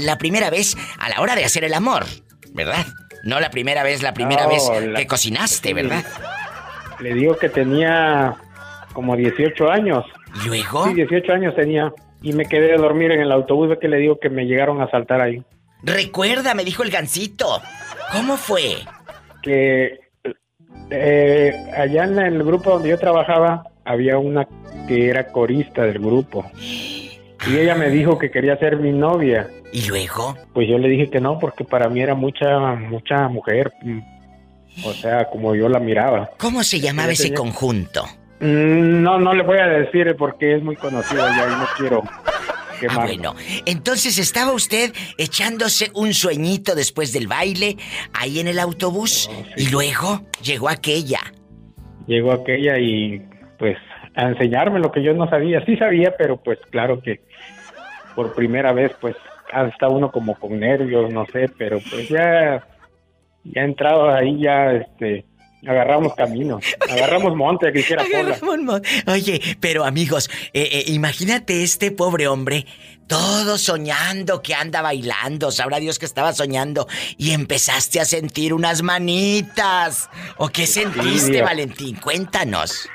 la 0.00 0.18
primera 0.18 0.50
vez 0.50 0.76
a 0.98 1.08
la 1.08 1.20
hora 1.20 1.34
de 1.36 1.44
hacer 1.44 1.64
el 1.64 1.74
amor? 1.74 2.04
¿Verdad? 2.52 2.84
No 3.24 3.40
la 3.40 3.50
primera 3.50 3.82
vez, 3.82 4.02
la 4.02 4.12
primera 4.14 4.44
No, 4.44 4.50
vez 4.50 4.62
la- 4.86 4.98
que 4.98 5.06
cocinaste, 5.06 5.72
¿verdad? 5.74 6.04
Le 7.00 7.14
digo 7.14 7.36
que 7.38 7.48
tenía 7.48 8.36
como 8.92 9.16
18 9.16 9.70
años. 9.70 10.04
¿Y 10.44 10.48
luego? 10.48 10.86
Sí, 10.86 10.94
18 10.94 11.32
años 11.32 11.54
tenía. 11.56 11.92
Y 12.20 12.32
me 12.32 12.44
quedé 12.46 12.74
a 12.74 12.76
dormir 12.78 13.12
en 13.12 13.20
el 13.20 13.32
autobús 13.32 13.70
de 13.70 13.78
que 13.78 13.88
le 13.88 13.96
digo 13.98 14.18
que 14.20 14.28
me 14.28 14.44
llegaron 14.44 14.80
a 14.80 14.84
asaltar 14.84 15.20
ahí. 15.20 15.42
Recuerda, 15.82 16.54
me 16.54 16.64
dijo 16.64 16.82
el 16.82 16.90
gancito. 16.90 17.62
¿Cómo 18.12 18.36
fue? 18.36 18.78
Que 19.48 20.00
eh, 20.90 21.54
allá 21.74 22.04
en 22.04 22.18
el 22.18 22.44
grupo 22.44 22.72
donde 22.72 22.90
yo 22.90 22.98
trabajaba 22.98 23.64
había 23.82 24.18
una 24.18 24.46
que 24.86 25.08
era 25.08 25.28
corista 25.28 25.84
del 25.84 26.00
grupo. 26.00 26.44
Y 26.60 27.56
ella 27.56 27.74
me 27.74 27.88
dijo 27.88 28.18
que 28.18 28.30
quería 28.30 28.58
ser 28.58 28.76
mi 28.76 28.92
novia. 28.92 29.48
¿Y 29.72 29.86
luego? 29.88 30.36
Pues 30.52 30.68
yo 30.68 30.76
le 30.76 30.86
dije 30.90 31.08
que 31.08 31.18
no, 31.18 31.38
porque 31.38 31.64
para 31.64 31.88
mí 31.88 32.02
era 32.02 32.14
mucha, 32.14 32.58
mucha 32.74 33.26
mujer. 33.28 33.72
O 34.84 34.92
sea, 34.92 35.24
como 35.30 35.54
yo 35.54 35.66
la 35.70 35.78
miraba. 35.78 36.28
¿Cómo 36.36 36.62
se 36.62 36.78
llamaba 36.78 37.12
ese 37.12 37.32
conjunto? 37.32 38.04
Mm, 38.40 39.00
No, 39.02 39.18
no 39.18 39.32
le 39.32 39.44
voy 39.44 39.60
a 39.60 39.66
decir 39.66 40.14
porque 40.18 40.56
es 40.56 40.62
muy 40.62 40.76
conocido 40.76 41.26
ya 41.26 41.46
y 41.46 41.52
no 41.52 41.66
quiero 41.78 42.02
Ah, 42.88 43.04
bueno. 43.04 43.34
Entonces 43.66 44.18
estaba 44.18 44.52
usted 44.52 44.92
echándose 45.16 45.90
un 45.94 46.14
sueñito 46.14 46.74
después 46.74 47.12
del 47.12 47.26
baile 47.26 47.76
ahí 48.12 48.40
en 48.40 48.48
el 48.48 48.58
autobús 48.58 49.30
y 49.56 49.70
luego 49.70 50.22
llegó 50.42 50.68
aquella. 50.68 51.20
Llegó 52.06 52.32
aquella 52.32 52.78
y 52.78 53.22
pues 53.58 53.76
a 54.14 54.28
enseñarme 54.28 54.80
lo 54.80 54.90
que 54.92 55.02
yo 55.02 55.14
no 55.14 55.28
sabía. 55.28 55.64
Sí 55.64 55.76
sabía, 55.76 56.14
pero 56.16 56.36
pues 56.36 56.58
claro 56.70 57.00
que 57.00 57.20
por 58.14 58.34
primera 58.34 58.72
vez 58.72 58.92
pues 59.00 59.16
está 59.72 59.88
uno 59.88 60.10
como 60.10 60.34
con 60.34 60.58
nervios, 60.58 61.12
no 61.12 61.26
sé, 61.26 61.50
pero 61.56 61.78
pues 61.90 62.08
ya 62.08 62.66
ya 63.44 63.62
entrado 63.62 64.10
ahí 64.10 64.40
ya 64.40 64.72
este 64.72 65.24
agarramos 65.66 66.14
camino, 66.14 66.60
agarramos 66.88 67.34
monte 67.36 67.72
que 67.72 67.80
hiciera 67.80 68.04
Oye, 69.06 69.40
pero 69.60 69.84
amigos, 69.84 70.30
eh, 70.52 70.68
eh, 70.72 70.84
imagínate 70.88 71.62
este 71.62 71.90
pobre 71.90 72.28
hombre, 72.28 72.66
todo 73.06 73.58
soñando 73.58 74.42
que 74.42 74.54
anda 74.54 74.82
bailando, 74.82 75.50
sabrá 75.50 75.78
Dios 75.80 75.98
que 75.98 76.04
estaba 76.06 76.32
soñando, 76.32 76.86
y 77.16 77.32
empezaste 77.32 78.00
a 78.00 78.04
sentir 78.04 78.52
unas 78.54 78.82
manitas. 78.82 80.10
¿O 80.36 80.48
qué 80.48 80.66
sentiste. 80.66 81.42
Valentín? 81.42 81.96
Cuéntanos. 81.96 82.88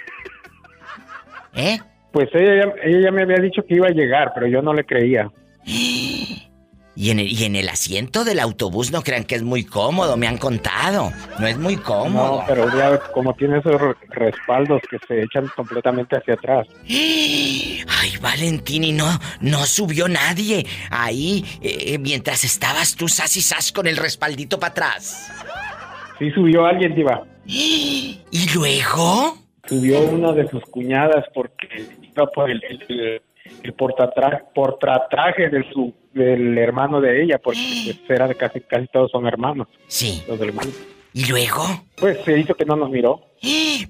¿Eh? 1.55 1.79
Pues 2.11 2.29
ella, 2.33 2.65
ya- 2.65 2.73
ella 2.83 2.99
ya 3.05 3.11
me 3.11 3.23
había 3.23 3.37
dicho 3.37 3.63
que 3.67 3.75
iba 3.75 3.87
a 3.87 3.91
llegar, 3.91 4.31
pero 4.35 4.47
yo 4.47 4.61
no 4.61 4.73
le 4.73 4.83
creía. 4.85 5.29
Y 6.95 7.09
en, 7.09 7.19
el, 7.19 7.27
y 7.31 7.43
en 7.45 7.55
el 7.55 7.69
asiento 7.69 8.23
del 8.23 8.39
autobús 8.39 8.91
no 8.91 9.01
crean 9.01 9.23
que 9.23 9.33
es 9.33 9.41
muy 9.41 9.63
cómodo, 9.65 10.15
me 10.15 10.27
han 10.27 10.37
contado. 10.37 11.11
No 11.39 11.47
es 11.47 11.57
muy 11.57 11.75
cómodo. 11.77 12.41
No, 12.41 12.43
pero 12.47 12.67
ya 12.77 12.99
como 13.11 13.33
tiene 13.33 13.57
esos 13.57 13.81
re- 13.81 13.95
respaldos 14.09 14.79
que 14.89 14.97
se 15.07 15.23
echan 15.23 15.47
completamente 15.55 16.15
hacia 16.17 16.35
atrás. 16.35 16.67
Ay, 16.87 18.17
Valentín, 18.21 18.83
y 18.83 18.91
no, 18.91 19.07
no 19.41 19.65
subió 19.65 20.07
nadie. 20.07 20.65
Ahí, 20.91 21.43
eh, 21.61 21.97
mientras 21.97 22.43
estabas 22.43 22.95
tú 22.95 23.07
sas 23.07 23.35
y 23.37 23.41
sas 23.41 23.71
con 23.71 23.87
el 23.87 23.97
respaldito 23.97 24.59
para 24.59 24.71
atrás. 24.71 25.31
Sí 26.19 26.29
subió 26.31 26.65
alguien, 26.65 26.93
Diva. 26.93 27.23
¿Y 27.45 28.19
luego? 28.53 29.37
Subió 29.67 29.99
una 30.01 30.31
de 30.33 30.47
sus 30.49 30.61
cuñadas 30.65 31.25
porque 31.33 31.67
iba 32.03 32.27
por 32.27 32.51
el, 32.51 32.61
el, 32.69 32.83
el- 32.89 33.21
el 33.63 33.75
portatra- 33.75 34.43
portatraje 34.53 35.49
de 35.49 35.63
su, 35.73 35.93
del 36.13 36.57
hermano 36.57 37.01
de 37.01 37.23
ella, 37.23 37.39
porque 37.43 37.59
pues, 37.85 37.99
era 38.09 38.27
de 38.27 38.35
casi, 38.35 38.61
casi 38.61 38.87
todos 38.87 39.11
son 39.11 39.25
hermanos. 39.27 39.67
Sí. 39.87 40.23
Los. 40.27 40.39
¿Y 41.15 41.25
luego? 41.25 41.63
Pues 41.95 42.17
se 42.25 42.39
hizo 42.39 42.55
que 42.55 42.65
no 42.65 42.75
nos 42.75 42.89
miró. 42.89 43.21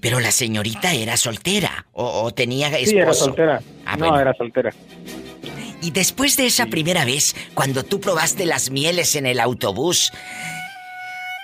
Pero 0.02 0.20
la 0.20 0.32
señorita 0.32 0.94
era 0.94 1.16
soltera 1.16 1.86
o, 1.94 2.24
o 2.24 2.32
tenía 2.32 2.68
esposo. 2.68 2.90
Sí, 2.90 2.98
era 2.98 3.14
soltera. 3.14 3.62
Ah, 3.86 3.96
no, 3.96 4.08
bueno. 4.08 4.20
era 4.20 4.34
soltera. 4.34 4.72
Y 5.82 5.92
después 5.92 6.36
de 6.38 6.46
esa 6.46 6.66
primera 6.68 7.06
vez, 7.06 7.36
cuando 7.54 7.84
tú 7.84 8.00
probaste 8.00 8.46
las 8.46 8.72
mieles 8.72 9.16
en 9.16 9.26
el 9.26 9.40
autobús, 9.40 10.12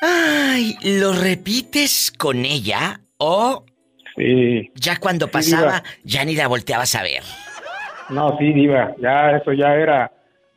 ay, 0.02 0.76
¿lo 0.84 1.14
repites 1.14 2.12
con 2.18 2.46
ella 2.46 3.02
o 3.18 3.66
Sí. 4.16 4.70
ya 4.76 4.98
cuando 4.98 5.28
Sí, 5.28 5.32
pasaba 5.32 5.62
diva. 5.80 5.84
ya 6.04 6.26
ni 6.26 6.36
la 6.36 6.48
volteabas 6.48 6.94
a 6.96 7.04
ver? 7.04 7.24
No, 8.10 8.36
sí, 8.40 8.52
Diva. 8.54 8.94
Ya 9.02 9.38
eso 9.38 9.54
ya 9.54 9.76
era 9.76 10.06
eh, 10.06 10.12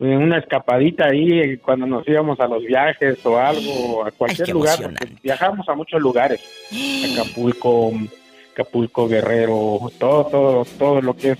una 0.08 0.38
escapadita 0.38 1.06
ahí 1.06 1.30
eh, 1.40 1.58
cuando 1.58 1.86
nos 1.86 2.06
íbamos 2.08 2.38
a 2.40 2.46
los 2.46 2.64
viajes 2.64 3.24
o 3.24 3.38
algo, 3.38 4.04
a 4.06 4.10
cualquier 4.10 4.48
lugar. 4.50 4.78
viajamos 5.22 5.68
a 5.68 5.74
muchos 5.74 6.00
lugares. 6.00 6.40
Acapulco, 7.12 7.92
Acapulco, 8.52 9.08
Guerrero, 9.08 9.78
todo, 9.98 10.24
todo, 10.26 10.64
todo 10.78 11.00
lo 11.00 11.14
que 11.14 11.30
es 11.32 11.38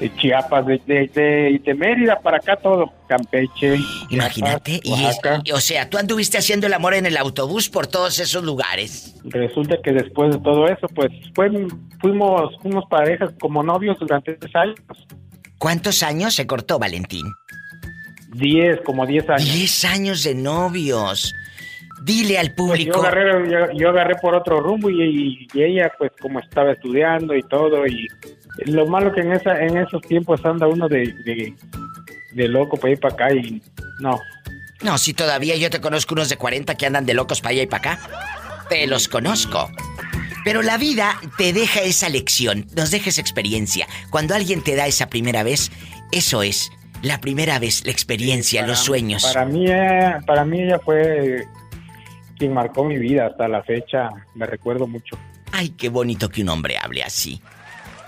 eh, 0.00 0.10
Chiapas, 0.16 0.64
de, 0.66 0.80
de, 0.86 1.08
de, 1.08 1.60
de 1.62 1.74
Mérida 1.74 2.18
para 2.20 2.38
acá 2.38 2.56
todo. 2.56 2.92
Campeche. 3.08 3.76
Imagínate, 4.08 4.80
y, 4.84 4.92
y- 5.44 5.52
o 5.52 5.60
sea, 5.60 5.90
tú 5.90 5.98
anduviste 5.98 6.38
haciendo 6.38 6.66
el 6.68 6.72
amor 6.74 6.94
en 6.94 7.06
el 7.06 7.16
autobús 7.16 7.68
por 7.68 7.86
todos 7.88 8.18
esos 8.20 8.44
lugares. 8.44 9.16
Resulta 9.24 9.76
que 9.82 9.92
después 9.92 10.32
de 10.32 10.38
todo 10.40 10.68
eso, 10.68 10.86
pues 10.94 11.10
fue, 11.34 11.50
fuimos, 12.00 12.54
fuimos 12.62 12.84
parejas 12.88 13.30
como 13.40 13.62
novios 13.62 13.98
durante 13.98 14.34
tres 14.34 14.54
años. 14.54 14.76
¿Cuántos 15.58 16.02
años 16.02 16.34
se 16.34 16.46
cortó 16.46 16.78
Valentín? 16.78 17.26
Diez, 18.32 18.80
como 18.84 19.06
diez 19.06 19.28
años. 19.28 19.52
Diez 19.52 19.84
años 19.84 20.22
de 20.22 20.34
novios. 20.34 21.34
Dile 22.02 22.38
al 22.38 22.54
Pues 22.54 22.56
público. 22.56 22.92
yo, 23.02 23.06
agarré, 23.06 23.50
yo, 23.50 23.58
yo 23.78 23.88
agarré 23.90 24.14
por 24.16 24.34
otro 24.34 24.60
rumbo 24.60 24.88
y, 24.88 25.46
y 25.52 25.62
ella 25.62 25.92
pues 25.98 26.12
como 26.20 26.40
estaba 26.40 26.72
estudiando 26.72 27.34
y 27.36 27.42
todo 27.42 27.86
y 27.86 28.06
lo 28.66 28.86
malo 28.86 29.12
que 29.12 29.20
en 29.20 29.32
esa 29.32 29.60
en 29.60 29.76
esos 29.76 30.00
tiempos 30.02 30.44
anda 30.44 30.66
uno 30.66 30.88
de, 30.88 31.12
de, 31.24 31.54
de 32.32 32.48
loco 32.48 32.76
para 32.78 32.92
ir 32.92 33.00
para 33.00 33.14
acá 33.14 33.34
y 33.34 33.60
no. 34.00 34.18
No, 34.82 34.96
si 34.96 35.12
todavía 35.12 35.56
yo 35.56 35.68
te 35.68 35.80
conozco 35.80 36.14
unos 36.14 36.30
de 36.30 36.36
40 36.38 36.74
que 36.76 36.86
andan 36.86 37.04
de 37.04 37.12
locos 37.12 37.42
para 37.42 37.50
allá 37.52 37.62
y 37.62 37.66
para 37.66 37.92
acá. 37.92 38.08
Te 38.70 38.86
los 38.86 39.08
conozco. 39.08 39.70
Pero 40.42 40.62
la 40.62 40.78
vida 40.78 41.20
te 41.36 41.52
deja 41.52 41.82
esa 41.82 42.08
lección, 42.08 42.66
nos 42.74 42.90
deja 42.90 43.10
esa 43.10 43.20
experiencia. 43.20 43.86
Cuando 44.08 44.34
alguien 44.34 44.62
te 44.64 44.74
da 44.74 44.86
esa 44.86 45.10
primera 45.10 45.42
vez, 45.42 45.70
eso 46.12 46.42
es, 46.42 46.70
la 47.02 47.20
primera 47.20 47.58
vez, 47.58 47.84
la 47.84 47.92
experiencia, 47.92 48.66
los 48.66 48.78
sueños. 48.78 49.24
Para 49.32 49.46
mí, 49.46 49.66
eh, 49.68 50.14
para 50.26 50.44
mí 50.44 50.62
ella 50.62 50.78
fue 50.78 51.46
quien 52.36 52.52
marcó 52.52 52.84
mi 52.84 52.98
vida 52.98 53.26
hasta 53.26 53.48
la 53.48 53.62
fecha, 53.62 54.08
me 54.34 54.46
recuerdo 54.46 54.86
mucho. 54.86 55.18
Ay, 55.52 55.70
qué 55.70 55.88
bonito 55.88 56.28
que 56.28 56.42
un 56.42 56.48
hombre 56.48 56.76
hable 56.78 57.02
así. 57.02 57.40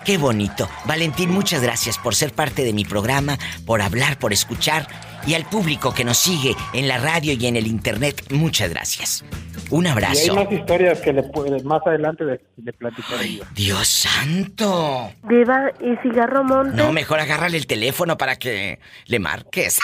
Qué 0.04 0.18
bonito. 0.18 0.68
Valentín, 0.84 1.30
muchas 1.30 1.62
gracias 1.62 1.96
por 1.98 2.14
ser 2.14 2.32
parte 2.32 2.64
de 2.64 2.72
mi 2.72 2.84
programa, 2.84 3.38
por 3.66 3.80
hablar, 3.82 4.18
por 4.18 4.32
escuchar. 4.32 4.86
Y 5.26 5.34
al 5.34 5.44
público 5.44 5.94
que 5.94 6.04
nos 6.04 6.18
sigue 6.18 6.56
en 6.72 6.88
la 6.88 6.98
radio 6.98 7.32
y 7.34 7.46
en 7.46 7.54
el 7.56 7.68
internet, 7.68 8.24
muchas 8.30 8.70
gracias. 8.70 9.24
Un 9.70 9.84
Y 9.84 9.86
hay 9.86 9.92
abrazo. 9.92 10.34
más 10.34 10.50
historias 10.52 11.00
que 11.00 11.12
le, 11.12 11.22
puede- 11.22 11.62
más 11.62 11.80
adelante 11.86 12.24
de, 12.24 12.40
de 12.56 12.72
platicaré 12.72 13.34
yo. 13.36 13.44
Dios 13.54 13.86
santo. 13.86 15.12
Diva, 15.28 15.70
¿y 15.80 15.96
cigarro 16.02 16.42
monte? 16.42 16.76
No, 16.76 16.92
mejor 16.92 17.20
agárrale 17.20 17.56
el 17.56 17.66
teléfono 17.68 18.18
para 18.18 18.36
que 18.36 18.80
le 19.06 19.18
marques. 19.20 19.78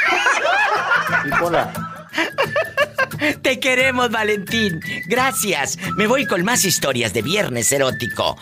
Te 3.43 3.61
queremos, 3.61 4.11
Valentín. 4.11 4.81
Gracias. 5.07 5.79
Me 5.97 6.07
voy 6.07 6.27
con 6.27 6.45
más 6.45 6.65
historias 6.65 7.13
de 7.15 7.23
Viernes 7.23 7.71
Erótico. 7.73 8.37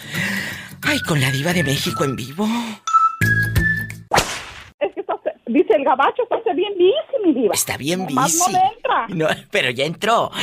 Ay, 0.86 1.00
con 1.00 1.20
la 1.20 1.30
diva 1.30 1.52
de 1.52 1.62
México 1.64 2.04
en 2.04 2.16
vivo. 2.16 2.46
Es 4.80 4.94
que 4.94 5.00
estás- 5.00 5.20
dice 5.46 5.74
el 5.74 5.84
gabacho, 5.84 6.22
está 6.22 6.52
bien 6.54 6.72
bici, 6.78 7.24
mi 7.24 7.34
diva. 7.40 7.54
Está 7.54 7.76
bien 7.76 8.06
bici. 8.06 8.38
no 8.38 8.46
entra. 8.74 9.06
No, 9.08 9.28
pero 9.50 9.70
ya 9.70 9.84
entró. 9.84 10.30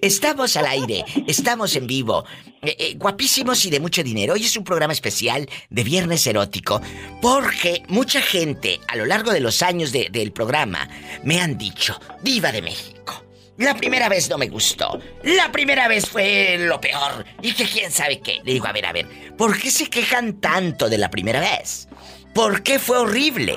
Estamos 0.00 0.56
al 0.56 0.66
aire, 0.66 1.04
estamos 1.26 1.74
en 1.74 1.88
vivo. 1.88 2.24
Eh, 2.62 2.76
eh, 2.78 2.94
guapísimos 2.96 3.64
y 3.64 3.70
de 3.70 3.80
mucho 3.80 4.04
dinero. 4.04 4.34
Hoy 4.34 4.44
es 4.44 4.56
un 4.56 4.62
programa 4.62 4.92
especial 4.92 5.48
de 5.70 5.82
Viernes 5.82 6.24
Erótico 6.24 6.80
porque 7.20 7.82
mucha 7.88 8.20
gente 8.22 8.78
a 8.86 8.94
lo 8.94 9.06
largo 9.06 9.32
de 9.32 9.40
los 9.40 9.60
años 9.60 9.90
de- 9.90 10.06
del 10.12 10.30
programa 10.30 10.88
me 11.24 11.40
han 11.40 11.58
dicho, 11.58 11.98
Diva 12.22 12.52
de 12.52 12.62
México. 12.62 13.24
La 13.58 13.74
primera 13.74 14.08
vez 14.08 14.30
no 14.30 14.38
me 14.38 14.48
gustó. 14.48 14.98
La 15.22 15.52
primera 15.52 15.86
vez 15.86 16.08
fue 16.08 16.56
lo 16.58 16.80
peor. 16.80 17.24
Y 17.42 17.52
que 17.54 17.64
quién 17.64 17.90
sabe 17.90 18.20
qué. 18.20 18.40
Le 18.44 18.54
digo, 18.54 18.66
a 18.66 18.72
ver, 18.72 18.86
a 18.86 18.92
ver, 18.92 19.06
¿por 19.36 19.58
qué 19.58 19.70
se 19.70 19.90
quejan 19.90 20.40
tanto 20.40 20.88
de 20.88 20.98
la 20.98 21.10
primera 21.10 21.40
vez? 21.40 21.88
¿Por 22.34 22.62
qué 22.62 22.78
fue 22.78 22.98
horrible? 22.98 23.54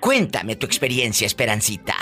Cuéntame 0.00 0.56
tu 0.56 0.66
experiencia, 0.66 1.26
Esperancita. 1.26 1.94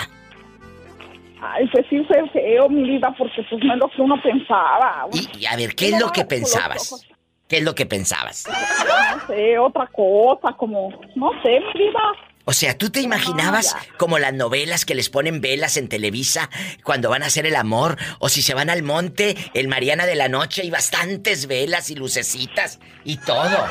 Ay, 1.41 1.67
pues 1.71 1.85
sí 1.89 2.03
fue 2.07 2.29
feo, 2.29 2.69
mi 2.69 2.83
vida, 2.83 3.13
porque 3.17 3.43
pues 3.49 3.63
no 3.63 3.73
es 3.73 3.79
lo 3.79 3.89
que 3.89 4.01
uno 4.01 4.21
pensaba. 4.21 5.07
Y 5.11 5.45
a 5.45 5.55
ver, 5.55 5.73
¿qué 5.73 5.89
es 5.89 5.99
lo 5.99 6.11
que 6.11 6.23
pensabas? 6.25 7.07
¿Qué 7.47 7.57
es 7.57 7.63
lo 7.63 7.73
que 7.73 7.85
pensabas? 7.85 8.47
No 8.47 9.27
sé, 9.27 9.57
otra 9.57 9.87
cosa, 9.87 10.53
como, 10.53 10.89
no 11.15 11.31
sé, 11.41 11.59
mi 11.59 11.85
vida. 11.85 11.99
O 12.45 12.53
sea, 12.53 12.77
¿tú 12.77 12.89
te 12.89 13.01
imaginabas 13.01 13.75
como 13.97 14.19
las 14.19 14.33
novelas 14.33 14.85
que 14.85 14.95
les 14.95 15.09
ponen 15.09 15.41
velas 15.41 15.77
en 15.77 15.87
Televisa 15.87 16.49
cuando 16.83 17.09
van 17.09 17.23
a 17.23 17.27
hacer 17.27 17.45
el 17.45 17.55
amor? 17.55 17.97
O 18.19 18.29
si 18.29 18.41
se 18.41 18.53
van 18.53 18.69
al 18.69 18.83
monte, 18.83 19.35
el 19.53 19.67
Mariana 19.67 20.05
de 20.05 20.15
la 20.15 20.29
Noche 20.29 20.63
y 20.63 20.69
bastantes 20.69 21.47
velas 21.47 21.89
y 21.89 21.95
lucecitas 21.95 22.79
y 23.03 23.17
todo. 23.17 23.65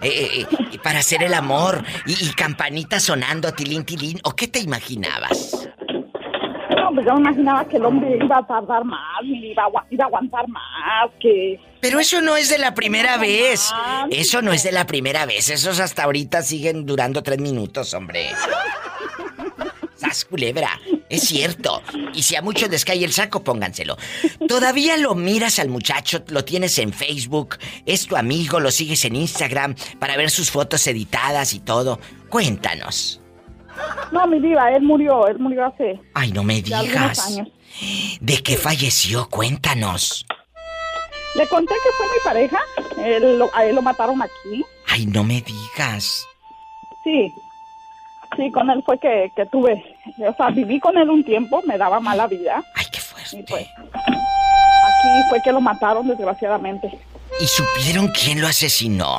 Eh, 0.00 0.08
eh, 0.08 0.30
eh, 0.40 0.46
y 0.72 0.78
para 0.78 1.00
hacer 1.00 1.22
el 1.22 1.34
amor 1.34 1.84
y, 2.06 2.26
y 2.26 2.32
campanitas 2.32 3.02
sonando, 3.02 3.52
tilín, 3.52 3.84
tilín. 3.84 4.20
¿O 4.24 4.34
qué 4.34 4.48
te 4.48 4.60
imaginabas? 4.60 5.68
No, 6.88 6.94
pues 6.94 7.06
yo 7.06 7.14
me 7.14 7.20
imaginaba 7.20 7.68
que 7.68 7.76
el 7.76 7.84
hombre 7.84 8.18
iba 8.22 8.38
a 8.38 8.46
tardar 8.46 8.82
más, 8.82 9.22
iba 9.22 9.64
a, 9.64 9.86
iba 9.90 10.04
a 10.04 10.06
aguantar 10.06 10.48
más, 10.48 11.10
que... 11.20 11.60
Pero 11.80 12.00
eso 12.00 12.22
no 12.22 12.34
es 12.34 12.48
de 12.48 12.56
la 12.56 12.72
primera 12.74 13.18
vez. 13.18 13.70
Eso 14.10 14.40
no 14.40 14.52
es 14.52 14.62
de 14.62 14.72
la 14.72 14.86
primera 14.86 15.26
vez. 15.26 15.50
Esos 15.50 15.80
hasta 15.80 16.04
ahorita 16.04 16.40
siguen 16.40 16.86
durando 16.86 17.22
tres 17.22 17.40
minutos, 17.40 17.92
hombre. 17.92 18.30
¡Sas, 19.96 20.24
culebra! 20.24 20.80
Es 21.10 21.24
cierto. 21.24 21.82
Y 22.14 22.22
si 22.22 22.36
a 22.36 22.42
muchos 22.42 22.70
les 22.70 22.86
cae 22.86 23.04
el 23.04 23.12
saco, 23.12 23.44
pónganselo. 23.44 23.98
Todavía 24.48 24.96
lo 24.96 25.14
miras 25.14 25.58
al 25.58 25.68
muchacho, 25.68 26.24
lo 26.28 26.44
tienes 26.44 26.78
en 26.78 26.94
Facebook, 26.94 27.58
es 27.84 28.06
tu 28.06 28.16
amigo, 28.16 28.60
lo 28.60 28.70
sigues 28.70 29.04
en 29.04 29.14
Instagram 29.14 29.74
para 29.98 30.16
ver 30.16 30.30
sus 30.30 30.50
fotos 30.50 30.86
editadas 30.86 31.52
y 31.52 31.60
todo. 31.60 32.00
Cuéntanos. 32.30 33.17
No, 34.12 34.26
mi 34.26 34.40
diva, 34.40 34.70
él 34.72 34.82
murió, 34.82 35.26
él 35.28 35.38
murió 35.38 35.66
hace 35.66 36.00
Ay, 36.14 36.32
no 36.32 36.42
me 36.42 36.60
digas. 36.62 37.26
años. 37.26 37.48
¿De 38.20 38.42
qué 38.42 38.56
falleció? 38.56 39.28
Cuéntanos. 39.28 40.26
Le 41.34 41.46
conté 41.48 41.74
que 41.74 41.90
fue 41.96 42.06
mi 42.06 42.18
pareja, 42.24 42.58
él 43.04 43.38
lo- 43.38 43.50
a 43.54 43.64
él 43.64 43.74
lo 43.76 43.82
mataron 43.82 44.20
aquí. 44.22 44.64
Ay, 44.88 45.06
no 45.06 45.22
me 45.22 45.40
digas. 45.42 46.24
Sí, 47.04 47.32
sí, 48.36 48.50
con 48.50 48.68
él 48.70 48.82
fue 48.84 48.98
que, 48.98 49.30
que 49.36 49.46
tuve, 49.46 49.84
o 50.26 50.34
sea, 50.34 50.48
viví 50.50 50.80
con 50.80 50.96
él 50.98 51.08
un 51.10 51.22
tiempo, 51.22 51.62
me 51.66 51.76
daba 51.78 52.00
mala 52.00 52.26
vida. 52.26 52.64
Ay, 52.74 52.86
qué 52.90 53.00
fuerte. 53.00 53.36
Y 53.38 53.42
pues, 53.44 53.66
aquí 53.78 55.08
fue 55.28 55.40
que 55.44 55.52
lo 55.52 55.60
mataron, 55.60 56.08
desgraciadamente. 56.08 56.98
¿Y 57.40 57.46
supieron 57.46 58.08
quién 58.08 58.40
lo 58.40 58.48
asesinó? 58.48 59.18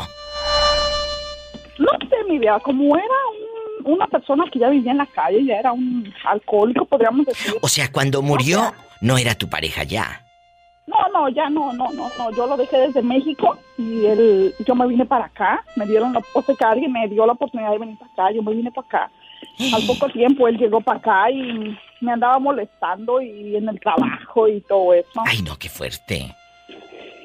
No 1.78 1.92
sé, 2.10 2.16
mi 2.28 2.40
vida, 2.40 2.60
como 2.60 2.98
era 2.98 3.06
un- 3.06 3.49
una 3.86 4.08
persona 4.08 4.46
que 4.52 4.60
ya 4.60 4.70
vivía 4.70 4.92
en 4.92 4.98
la 4.98 5.06
calle, 5.06 5.46
ya 5.46 5.56
era 5.56 5.72
un 5.72 6.12
alcohólico, 6.26 6.86
podríamos 6.86 7.26
decir. 7.26 7.54
O 7.62 7.68
sea, 7.68 7.92
cuando 7.92 8.22
murió, 8.22 8.74
no 9.02 9.18
era 9.18 9.36
tu 9.36 9.50
pareja 9.50 9.84
ya. 9.84 10.26
No, 10.88 10.98
no, 11.14 11.30
ya 11.30 11.50
no, 11.50 11.72
no, 11.74 11.92
no, 11.92 12.10
no, 12.18 12.32
yo 12.32 12.48
lo 12.48 12.58
dejé 12.58 12.78
desde 12.78 13.04
México 13.04 13.58
y 13.78 14.06
él, 14.06 14.56
yo 14.66 14.74
me 14.74 14.88
vine 14.88 15.06
para 15.06 15.26
acá, 15.26 15.64
me 15.76 15.86
dieron, 15.86 16.14
la, 16.14 16.22
o 16.34 16.42
sea, 16.42 16.56
que 16.56 16.66
alguien 16.66 16.92
me 16.92 17.08
dio 17.08 17.28
la 17.28 17.34
oportunidad 17.34 17.72
de 17.72 17.78
venir 17.78 17.98
para 18.00 18.12
acá, 18.12 18.36
yo 18.36 18.42
me 18.42 18.56
vine 18.56 18.72
para 18.72 18.88
acá. 18.88 19.12
Al 19.76 19.86
poco 19.86 20.10
tiempo 20.10 20.48
él 20.48 20.58
llegó 20.58 20.82
para 20.82 20.98
acá 20.98 21.32
y 21.32 21.78
me 22.02 22.12
andaba 22.12 22.40
molestando 22.40 23.22
y 23.22 23.56
en 23.56 23.70
el 23.70 23.80
trabajo 23.80 24.48
y 24.48 24.62
todo 24.62 24.94
eso. 24.94 25.22
Ay, 25.26 25.44
no, 25.44 25.58
qué 25.58 25.70
fuerte. 25.70 26.36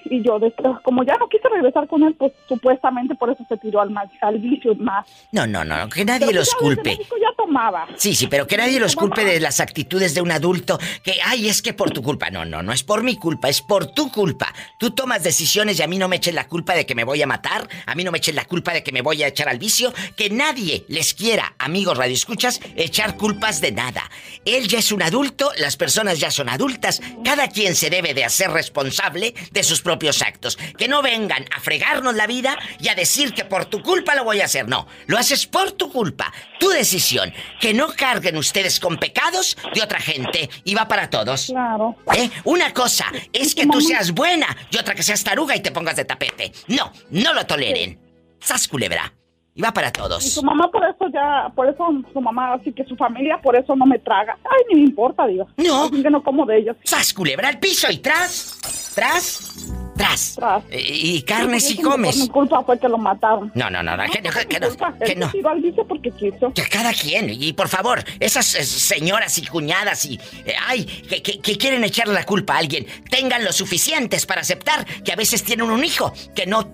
Y 0.06 0.22
yo, 0.22 0.38
después, 0.38 0.76
como 0.82 1.02
ya 1.04 1.16
no 1.18 1.28
quise 1.28 1.48
regresar 1.48 1.88
con 1.88 2.02
él, 2.02 2.14
pues 2.18 2.32
supuestamente 2.48 3.14
por 3.14 3.30
eso 3.30 3.44
se 3.48 3.56
tiró 3.56 3.80
al, 3.80 3.90
ma- 3.90 4.04
al 4.20 4.38
vicio 4.38 4.74
más. 4.76 5.06
No, 5.32 5.46
no, 5.46 5.64
no, 5.64 5.88
que 5.88 6.04
nadie 6.04 6.26
Pero 6.26 6.40
los 6.40 6.48
ya 6.48 6.54
desde 6.60 6.64
culpe. 6.76 6.90
México 6.90 7.16
ya 7.20 7.28
tomaba. 7.36 7.86
Sí, 7.96 8.14
sí, 8.14 8.26
pero 8.26 8.46
que 8.46 8.56
nadie 8.56 8.78
los 8.80 8.96
culpe 8.96 9.24
de 9.24 9.40
las 9.40 9.60
actitudes 9.60 10.14
de 10.14 10.20
un 10.22 10.30
adulto. 10.30 10.78
Que, 11.02 11.14
ay, 11.24 11.48
es 11.48 11.62
que 11.62 11.72
por 11.72 11.90
tu 11.90 12.02
culpa. 12.02 12.30
No, 12.30 12.44
no, 12.44 12.62
no 12.62 12.72
es 12.72 12.82
por 12.82 13.02
mi 13.02 13.16
culpa, 13.16 13.48
es 13.48 13.62
por 13.62 13.86
tu 13.86 14.10
culpa. 14.10 14.52
Tú 14.78 14.90
tomas 14.90 15.22
decisiones 15.22 15.78
y 15.78 15.82
a 15.82 15.86
mí 15.86 15.98
no 15.98 16.08
me 16.08 16.16
eches 16.16 16.34
la 16.34 16.48
culpa 16.48 16.74
de 16.74 16.86
que 16.86 16.94
me 16.94 17.04
voy 17.04 17.22
a 17.22 17.26
matar, 17.26 17.68
a 17.86 17.94
mí 17.94 18.04
no 18.04 18.12
me 18.12 18.18
eches 18.18 18.34
la 18.34 18.44
culpa 18.44 18.72
de 18.72 18.82
que 18.82 18.92
me 18.92 19.02
voy 19.02 19.22
a 19.22 19.28
echar 19.28 19.48
al 19.48 19.58
vicio. 19.58 19.92
Que 20.16 20.30
nadie 20.30 20.84
les 20.88 21.14
quiera, 21.14 21.54
amigos 21.58 21.96
radioescuchas, 21.98 22.60
echar 22.76 23.16
culpas 23.16 23.60
de 23.60 23.72
nada. 23.72 24.02
Él 24.44 24.68
ya 24.68 24.78
es 24.78 24.92
un 24.92 25.02
adulto, 25.02 25.50
las 25.58 25.76
personas 25.76 26.18
ya 26.20 26.30
son 26.30 26.48
adultas, 26.48 27.00
cada 27.24 27.48
quien 27.48 27.74
se 27.74 27.90
debe 27.90 28.14
de 28.14 28.24
hacer 28.24 28.50
responsable 28.50 29.34
de 29.52 29.62
sus 29.62 29.80
propios 29.94 30.22
actos. 30.22 30.56
Que 30.76 30.88
no 30.88 31.02
vengan 31.02 31.44
a 31.56 31.60
fregarnos 31.60 32.14
la 32.14 32.26
vida 32.26 32.58
y 32.80 32.88
a 32.88 32.94
decir 32.96 33.32
que 33.32 33.44
por 33.44 33.66
tu 33.66 33.80
culpa 33.80 34.14
lo 34.16 34.24
voy 34.24 34.40
a 34.40 34.46
hacer. 34.46 34.68
No, 34.68 34.88
lo 35.06 35.16
haces 35.16 35.46
por 35.46 35.70
tu 35.72 35.90
culpa, 35.90 36.32
tu 36.58 36.68
decisión. 36.68 37.32
Que 37.60 37.72
no 37.72 37.86
carguen 37.96 38.36
ustedes 38.36 38.80
con 38.80 38.96
pecados 38.98 39.56
de 39.72 39.82
otra 39.82 40.00
gente 40.00 40.50
y 40.64 40.74
va 40.74 40.88
para 40.88 41.08
todos. 41.08 41.46
Claro. 41.46 41.94
¿Eh? 42.16 42.28
Una 42.42 42.72
cosa 42.74 43.06
es 43.32 43.54
que 43.54 43.66
tú 43.66 43.80
seas 43.80 44.10
buena 44.12 44.48
y 44.70 44.78
otra 44.78 44.94
que 44.96 45.02
seas 45.04 45.22
taruga 45.22 45.54
y 45.54 45.60
te 45.60 45.70
pongas 45.70 45.94
de 45.96 46.04
tapete. 46.04 46.52
No, 46.66 46.92
no 47.10 47.32
lo 47.32 47.46
toleren. 47.46 48.00
Sas 48.40 48.66
culebra. 48.66 49.12
Y 49.56 49.62
va 49.62 49.72
para 49.72 49.88
Y 49.90 49.92
todos. 49.92 50.24
su 50.24 50.42
mamá 50.42 50.68
por 50.68 50.82
eso 50.84 51.06
ya, 51.14 51.48
por 51.54 51.68
eso 51.68 51.86
su 52.12 52.20
mamá, 52.20 52.54
así 52.54 52.72
que 52.72 52.84
su 52.84 52.96
familia 52.96 53.38
por 53.40 53.54
eso 53.56 53.76
no 53.76 53.86
me 53.86 54.00
traga. 54.00 54.36
Ay, 54.42 54.62
ni 54.70 54.80
me 54.80 54.88
importa, 54.88 55.28
digo. 55.28 55.46
No. 55.56 55.84
Así 55.84 56.02
que 56.02 56.10
no 56.10 56.24
como 56.24 56.44
de 56.44 56.58
ellos. 56.58 56.76
Sas 56.82 57.14
culebra 57.14 57.48
al 57.50 57.60
piso 57.60 57.86
y 57.88 57.98
tras, 57.98 58.58
tras, 58.96 59.72
tras. 59.96 60.38
Eh, 60.70 60.80
Y 60.80 61.22
carne 61.22 61.60
si 61.60 61.74
Por 61.76 61.92
comes. 61.92 62.16
mi 62.16 62.28
culpa 62.28 62.62
fue 62.64 62.78
que 62.78 62.88
lo 62.88 62.98
mataron. 62.98 63.50
No, 63.54 63.70
no, 63.70 63.82
no, 63.82 63.96
no, 63.96 64.04
que 64.10 64.20
no, 64.22 64.30
que 64.30 64.60
no, 64.60 64.68
que 65.04 65.14
no. 65.16 65.30
vicio 65.56 65.86
porque 65.86 66.10
quiso. 66.10 66.52
Que 66.52 66.62
cada 66.68 66.92
quien, 66.92 67.30
y 67.30 67.52
por 67.52 67.68
favor, 67.68 68.04
esas 68.20 68.54
eh, 68.54 68.64
señoras 68.64 69.38
y 69.38 69.46
cuñadas 69.46 70.04
y... 70.06 70.18
eh, 70.44 70.54
ay, 70.66 70.84
que, 70.84 71.22
que- 71.22 71.38
que 71.40 71.56
quieren 71.58 71.84
echarle 71.84 72.14
la 72.14 72.24
culpa 72.24 72.54
a 72.54 72.58
alguien, 72.58 72.86
tengan 73.10 73.44
lo 73.44 73.52
suficientes 73.52 74.26
para 74.26 74.40
aceptar 74.40 74.84
que 75.02 75.12
a 75.12 75.16
veces 75.16 75.42
tienen 75.44 75.70
un 75.70 75.84
hijo 75.84 76.12
que 76.34 76.46
no 76.46 76.68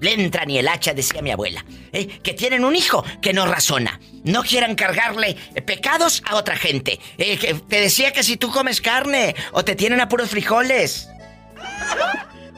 le 0.00 0.12
entra 0.12 0.44
ni 0.44 0.58
el 0.58 0.68
hacha, 0.68 0.94
decía 0.94 1.22
mi 1.22 1.32
abuela. 1.32 1.64
¿eh? 1.92 2.06
Que 2.22 2.32
tienen 2.32 2.64
un 2.64 2.76
hijo 2.76 3.04
que 3.20 3.32
no 3.32 3.46
razona. 3.46 3.98
No 4.22 4.42
quieran 4.44 4.76
cargarle 4.76 5.34
pecados 5.66 6.22
a 6.24 6.36
otra 6.36 6.56
gente. 6.56 7.00
Eh, 7.18 7.36
que 7.36 7.54
te 7.54 7.80
decía 7.80 8.12
que 8.12 8.22
si 8.22 8.36
tú 8.36 8.50
comes 8.52 8.80
carne 8.80 9.34
o 9.52 9.64
te 9.64 9.74
tienen 9.74 10.00
a 10.00 10.08
puros 10.08 10.30
frijoles. 10.30 11.08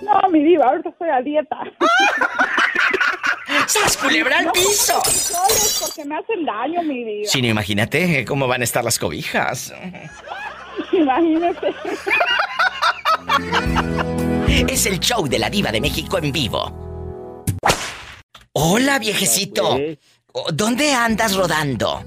No, 0.02 0.28
mi 0.30 0.42
diva, 0.42 0.66
ahorita 0.66 0.88
estoy 0.90 1.08
a 1.10 1.20
dieta. 1.20 1.56
¡Sas, 3.66 3.96
culebra 3.96 4.38
al 4.38 4.46
No, 4.46 4.52
piso! 4.52 5.00
porque 5.80 6.04
me 6.04 6.16
hacen 6.16 6.44
daño, 6.44 6.82
mi 6.82 7.04
diva. 7.04 7.28
Sí, 7.28 7.42
no, 7.42 7.48
imagínate 7.48 8.20
eh, 8.20 8.24
cómo 8.24 8.48
van 8.48 8.62
a 8.62 8.64
estar 8.64 8.82
las 8.82 8.98
cobijas. 8.98 9.72
Imagínese. 10.92 11.74
Es 14.68 14.86
el 14.86 14.98
show 15.00 15.26
de 15.28 15.38
la 15.38 15.50
diva 15.50 15.70
de 15.70 15.80
México 15.80 16.18
en 16.18 16.32
vivo. 16.32 17.56
Hola, 18.52 18.98
viejecito. 18.98 19.78
Oh, 20.32 20.50
¿Dónde 20.52 20.92
andas 20.92 21.36
rodando? 21.36 22.04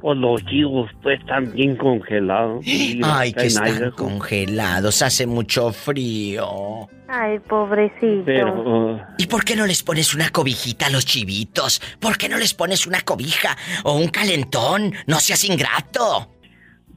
Pues 0.00 0.16
los 0.18 0.44
chivos 0.46 0.90
pues 1.02 1.18
están 1.20 1.52
bien 1.52 1.76
congelados. 1.76 2.60
Y 2.66 3.00
Ay, 3.02 3.32
que 3.32 3.46
están 3.46 3.68
Idaho. 3.76 3.94
congelados, 3.96 5.02
hace 5.02 5.26
mucho 5.26 5.72
frío. 5.72 6.88
Ay, 7.08 7.38
pobrecito. 7.40 8.22
Pero, 8.26 9.00
¿Y 9.18 9.26
por 9.26 9.44
qué 9.44 9.56
no 9.56 9.66
les 9.66 9.82
pones 9.82 10.14
una 10.14 10.28
cobijita 10.30 10.86
a 10.86 10.90
los 10.90 11.06
chivitos? 11.06 11.80
¿Por 12.00 12.18
qué 12.18 12.28
no 12.28 12.36
les 12.38 12.52
pones 12.54 12.86
una 12.86 13.00
cobija 13.00 13.56
o 13.84 13.94
un 13.96 14.08
calentón? 14.08 14.92
No 15.06 15.18
seas 15.18 15.42
ingrato. 15.44 16.34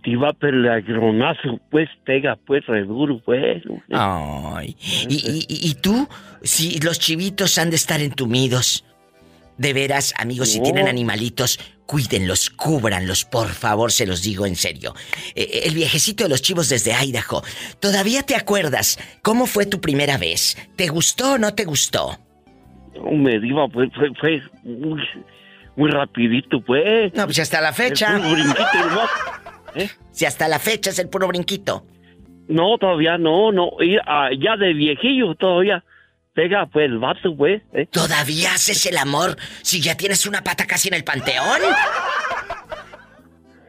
Diva, 0.03 0.33
pero 0.33 0.57
el 0.57 0.67
agronazo 0.67 1.59
pues 1.69 1.87
pega 2.05 2.35
pues 2.47 2.65
re 2.65 2.83
duro 2.85 3.21
pues. 3.23 3.61
Ay. 3.91 4.75
¿Y, 5.07 5.13
y- 5.15 5.45
y- 5.47 5.69
y 5.69 5.75
tú? 5.75 6.07
Si 6.43 6.79
los 6.79 6.99
chivitos 6.99 7.57
han 7.57 7.69
de 7.69 7.75
estar 7.77 8.01
entumidos. 8.01 8.83
De 9.57 9.73
veras, 9.73 10.13
amigos, 10.17 10.49
si 10.49 10.59
tienen 10.61 10.87
animalitos, 10.87 11.59
cuídenlos, 11.91 12.49
cúbranlos, 12.49 13.25
por 13.25 13.49
favor, 13.49 13.91
se 13.91 14.05
los 14.05 14.23
digo 14.23 14.45
en 14.45 14.55
serio. 14.55 14.93
Eh, 15.35 15.63
el 15.65 15.75
viejecito 15.75 16.23
de 16.23 16.29
los 16.29 16.41
chivos 16.41 16.69
desde 16.69 16.93
Idaho. 16.93 17.43
¿Todavía 17.81 18.23
te 18.23 18.37
acuerdas 18.37 18.97
cómo 19.21 19.45
fue 19.45 19.65
tu 19.65 19.81
primera 19.81 20.17
vez? 20.17 20.55
¿Te 20.77 20.87
gustó 20.87 21.33
o 21.33 21.37
no 21.37 21.53
te 21.53 21.65
gustó? 21.65 22.17
No 22.95 23.11
me 23.11 23.37
diva 23.41 23.67
pues 23.67 23.89
fue, 23.93 24.09
fue 24.21 24.41
muy, 24.63 25.01
muy 25.75 25.91
rapidito 25.91 26.61
pues. 26.61 27.13
No, 27.13 27.25
pues 27.25 27.39
hasta 27.39 27.59
la 27.59 27.73
fecha. 27.73 28.15
El 28.15 28.21
puro 28.21 28.35
brinquito 28.35 28.89
nomás. 28.89 29.09
¿Eh? 29.75 29.89
Si 30.11 30.25
hasta 30.25 30.47
la 30.47 30.59
fecha 30.59 30.91
es 30.91 30.99
el 30.99 31.09
puro 31.09 31.27
brinquito. 31.27 31.85
No, 32.47 32.77
todavía 32.77 33.17
no, 33.17 33.51
no. 33.51 33.69
Y, 33.81 33.97
ah, 34.07 34.29
ya 34.39 34.55
de 34.55 34.71
viejillo 34.73 35.35
todavía 35.35 35.83
pega 36.33 36.65
pues 36.71 36.85
el 36.85 36.99
vato 36.99 37.35
pues. 37.35 37.61
¿eh? 37.73 37.87
¿Todavía 37.91 38.53
haces 38.53 38.85
el 38.85 38.97
amor 38.97 39.35
si 39.61 39.81
ya 39.81 39.95
tienes 39.95 40.25
una 40.25 40.43
pata 40.43 40.65
casi 40.65 40.87
en 40.87 40.95
el 40.95 41.03
panteón? 41.03 41.59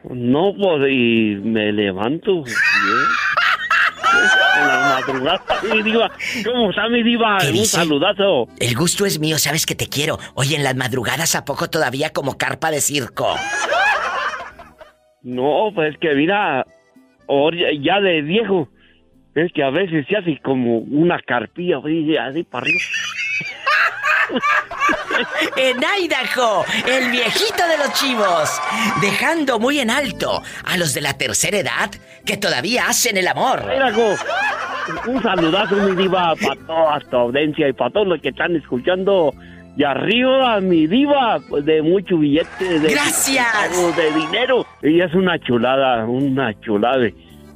No, 0.09 0.53
pues, 0.57 0.91
y 0.91 1.35
me 1.43 1.71
levanto 1.71 2.43
bien. 2.43 2.57
En 4.61 4.67
la 4.67 4.99
madrugada, 4.99 5.41
mi 5.73 5.81
diva. 5.81 6.11
¿Cómo 6.45 6.69
está 6.69 6.89
mi 6.89 7.01
diva? 7.03 7.37
¿Qué 7.39 7.47
Un 7.47 7.53
dice? 7.53 7.77
saludazo. 7.77 8.47
El 8.59 8.75
gusto 8.75 9.05
es 9.05 9.19
mío, 9.19 9.39
sabes 9.39 9.65
que 9.65 9.75
te 9.75 9.87
quiero. 9.87 10.19
Oye, 10.35 10.55
en 10.57 10.63
las 10.63 10.75
madrugadas 10.75 11.35
a 11.35 11.45
poco 11.45 11.69
todavía 11.69 12.11
como 12.11 12.37
carpa 12.37 12.69
de 12.69 12.81
circo. 12.81 13.33
No, 15.21 15.71
pues 15.73 15.95
que 15.99 16.13
mira, 16.15 16.65
ya 17.81 18.01
de 18.01 18.21
viejo, 18.21 18.67
es 19.35 19.51
que 19.51 19.63
a 19.63 19.69
veces 19.69 20.05
se 20.07 20.17
hace 20.17 20.39
como 20.43 20.77
una 20.79 21.19
carpilla, 21.19 21.77
así, 21.77 22.15
así 22.17 22.43
para 22.43 22.63
arriba. 22.63 22.79
En 25.57 25.77
Idaho, 25.77 26.65
el 26.87 27.11
viejito 27.11 27.67
de 27.67 27.77
los 27.77 27.93
chivos, 27.93 28.61
dejando 29.01 29.59
muy 29.59 29.79
en 29.79 29.91
alto 29.91 30.41
a 30.65 30.77
los 30.77 30.93
de 30.93 31.01
la 31.01 31.13
tercera 31.13 31.57
edad 31.57 31.91
que 32.25 32.37
todavía 32.37 32.87
hacen 32.87 33.17
el 33.17 33.27
amor. 33.27 33.63
Idaho, 33.75 34.15
un 35.07 35.21
saludazo, 35.21 35.75
mi 35.75 35.95
diva, 35.95 36.33
para 36.35 36.55
toda 36.65 36.99
tu 36.99 37.15
audiencia 37.15 37.67
y 37.69 37.73
para 37.73 37.91
todos 37.91 38.07
los 38.07 38.21
que 38.21 38.29
están 38.29 38.55
escuchando. 38.55 39.33
Y 39.75 39.83
arriba, 39.83 40.59
mi 40.61 40.87
diva, 40.87 41.39
pues 41.49 41.65
de 41.65 41.81
mucho 41.81 42.17
billete. 42.17 42.79
De, 42.79 42.91
¡Gracias! 42.91 43.95
De 43.95 44.11
dinero. 44.13 44.65
Y 44.81 45.01
es 45.01 45.13
una 45.13 45.39
chulada, 45.39 46.05
una 46.05 46.59
chulada. 46.61 47.07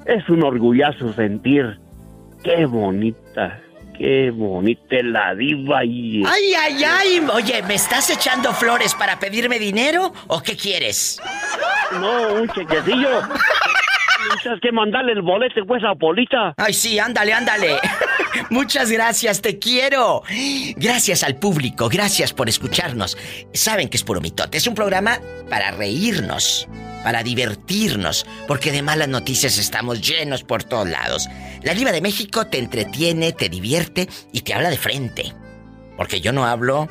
Es 0.07 0.27
un 0.29 0.41
orgullazo 0.41 1.11
sentir. 1.13 1.77
Qué 2.41 2.65
bonita, 2.65 3.59
qué 3.97 4.31
bonita 4.31 4.95
la 5.03 5.35
diva 5.35 5.83
y... 5.83 6.23
Ay, 6.25 6.53
ay, 6.53 6.83
ay. 6.83 7.27
Oye, 7.33 7.61
¿me 7.63 7.73
estás 7.75 8.09
echando 8.09 8.53
flores 8.53 8.95
para 8.95 9.19
pedirme 9.19 9.59
dinero 9.59 10.13
o 10.27 10.41
qué 10.41 10.55
quieres? 10.55 11.19
No, 11.99 12.35
un 12.35 12.47
chequecillo. 12.49 13.21
Tienes 14.41 14.61
que 14.61 14.71
mandarle 14.71 15.13
el 15.13 15.21
boleto 15.21 15.65
pues 15.65 15.83
a 15.83 15.95
Polita. 15.95 16.53
Ay, 16.57 16.73
sí, 16.73 16.99
ándale, 16.99 17.33
ándale. 17.33 17.77
Muchas 18.49 18.91
gracias, 18.91 19.41
te 19.41 19.59
quiero. 19.59 20.23
Gracias 20.75 21.23
al 21.23 21.35
público, 21.35 21.89
gracias 21.89 22.33
por 22.33 22.49
escucharnos. 22.49 23.17
Saben 23.53 23.89
que 23.89 23.97
es 23.97 24.03
puro 24.03 24.21
mitote, 24.21 24.57
es 24.57 24.67
un 24.67 24.75
programa 24.75 25.19
para 25.49 25.71
reírnos, 25.71 26.67
para 27.03 27.23
divertirnos, 27.23 28.25
porque 28.47 28.71
de 28.71 28.81
malas 28.81 29.07
noticias 29.07 29.57
estamos 29.57 30.01
llenos 30.01 30.43
por 30.43 30.63
todos 30.63 30.87
lados. 30.87 31.27
La 31.63 31.73
Diva 31.73 31.91
de 31.91 32.01
México 32.01 32.47
te 32.47 32.59
entretiene, 32.59 33.31
te 33.31 33.49
divierte 33.49 34.07
y 34.31 34.41
te 34.41 34.53
habla 34.53 34.69
de 34.69 34.77
frente. 34.77 35.33
Porque 35.95 36.21
yo 36.21 36.31
no 36.31 36.45
hablo 36.45 36.87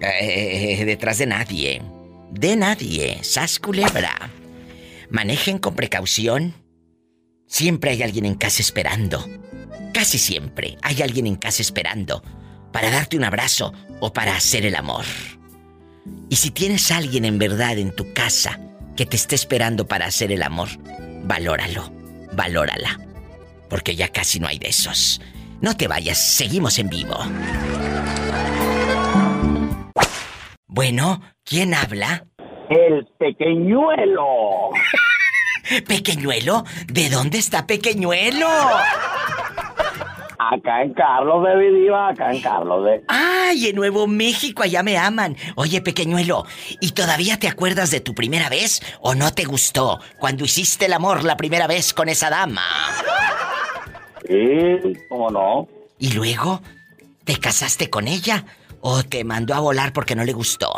eh, 0.00 0.82
detrás 0.84 1.18
de 1.18 1.26
nadie. 1.26 1.82
De 2.30 2.56
nadie. 2.56 3.18
Sas 3.22 3.58
culebra. 3.58 4.30
Manejen 5.10 5.58
con 5.58 5.74
precaución. 5.74 6.54
Siempre 7.50 7.90
hay 7.90 8.02
alguien 8.04 8.26
en 8.26 8.36
casa 8.36 8.62
esperando. 8.62 9.26
Casi 9.92 10.18
siempre 10.18 10.78
hay 10.82 11.02
alguien 11.02 11.26
en 11.26 11.34
casa 11.34 11.62
esperando 11.62 12.22
para 12.72 12.90
darte 12.90 13.16
un 13.16 13.24
abrazo 13.24 13.72
o 13.98 14.12
para 14.12 14.36
hacer 14.36 14.64
el 14.64 14.76
amor. 14.76 15.04
Y 16.28 16.36
si 16.36 16.52
tienes 16.52 16.92
a 16.92 16.98
alguien 16.98 17.24
en 17.24 17.40
verdad 17.40 17.76
en 17.76 17.94
tu 17.94 18.12
casa 18.14 18.60
que 18.96 19.04
te 19.04 19.16
esté 19.16 19.34
esperando 19.34 19.88
para 19.88 20.06
hacer 20.06 20.30
el 20.30 20.44
amor, 20.44 20.68
valóralo, 21.24 21.90
valórala. 22.34 23.00
Porque 23.68 23.96
ya 23.96 24.08
casi 24.08 24.38
no 24.38 24.46
hay 24.46 24.60
de 24.60 24.68
esos. 24.68 25.20
No 25.60 25.76
te 25.76 25.88
vayas, 25.88 26.18
seguimos 26.18 26.78
en 26.78 26.88
vivo. 26.88 27.16
Bueno, 30.68 31.20
¿quién 31.44 31.74
habla? 31.74 32.26
El 32.70 33.08
pequeñuelo. 33.18 34.70
¿Pequeñuelo? 35.86 36.64
¿De 36.86 37.08
dónde 37.08 37.38
está 37.38 37.66
Pequeñuelo? 37.66 38.48
Acá 40.38 40.82
en 40.82 40.94
Carlos 40.94 41.44
de 41.44 41.56
Vidiva, 41.56 42.08
acá 42.08 42.32
en 42.32 42.40
Carlos 42.40 42.84
de... 42.84 43.04
¡Ay, 43.08 43.68
en 43.68 43.76
Nuevo 43.76 44.06
México, 44.06 44.62
allá 44.62 44.82
me 44.82 44.96
aman! 44.96 45.36
Oye, 45.54 45.80
pequeñuelo, 45.80 46.44
¿y 46.80 46.92
todavía 46.92 47.38
te 47.38 47.46
acuerdas 47.46 47.90
de 47.90 48.00
tu 48.00 48.14
primera 48.14 48.48
vez 48.48 48.80
o 49.00 49.14
no 49.14 49.32
te 49.32 49.44
gustó 49.44 50.00
cuando 50.18 50.44
hiciste 50.44 50.86
el 50.86 50.94
amor 50.94 51.24
la 51.24 51.36
primera 51.36 51.66
vez 51.66 51.92
con 51.92 52.08
esa 52.08 52.30
dama? 52.30 52.62
Sí, 54.26 54.96
¿cómo 55.08 55.30
no? 55.30 55.68
¿Y 55.98 56.14
luego? 56.14 56.62
¿Te 57.24 57.36
casaste 57.38 57.90
con 57.90 58.08
ella 58.08 58.44
o 58.80 59.02
te 59.04 59.22
mandó 59.24 59.54
a 59.54 59.60
volar 59.60 59.92
porque 59.92 60.16
no 60.16 60.24
le 60.24 60.32
gustó? 60.32 60.72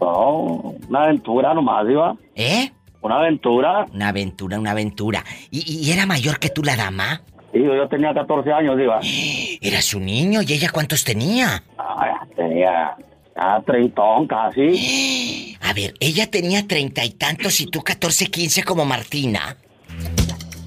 No, 0.00 0.74
una 0.88 1.04
aventura 1.04 1.54
nomás, 1.54 1.88
Diva. 1.88 2.14
¿Eh? 2.36 2.70
Una 3.04 3.16
aventura. 3.16 3.86
Una 3.92 4.08
aventura, 4.08 4.58
una 4.58 4.70
aventura. 4.70 5.22
¿Y, 5.50 5.86
y 5.86 5.92
era 5.92 6.06
mayor 6.06 6.38
que 6.38 6.48
tú 6.48 6.62
la 6.62 6.74
dama? 6.74 7.20
Sí, 7.52 7.62
yo 7.62 7.86
tenía 7.86 8.14
14 8.14 8.50
años, 8.50 8.78
Diva. 8.78 8.98
Eras 9.60 9.92
un 9.92 10.06
niño 10.06 10.40
y 10.40 10.54
ella 10.54 10.70
cuántos 10.72 11.04
tenía? 11.04 11.62
Ay, 11.76 12.12
tenía 12.34 12.96
ah, 13.36 13.62
treintón 13.66 14.26
casi. 14.26 15.54
A 15.60 15.74
ver, 15.74 15.92
ella 16.00 16.30
tenía 16.30 16.66
treinta 16.66 17.04
y 17.04 17.10
tantos 17.10 17.60
y 17.60 17.66
tú 17.66 17.82
catorce, 17.82 18.28
quince 18.28 18.62
como 18.64 18.86
Martina. 18.86 19.58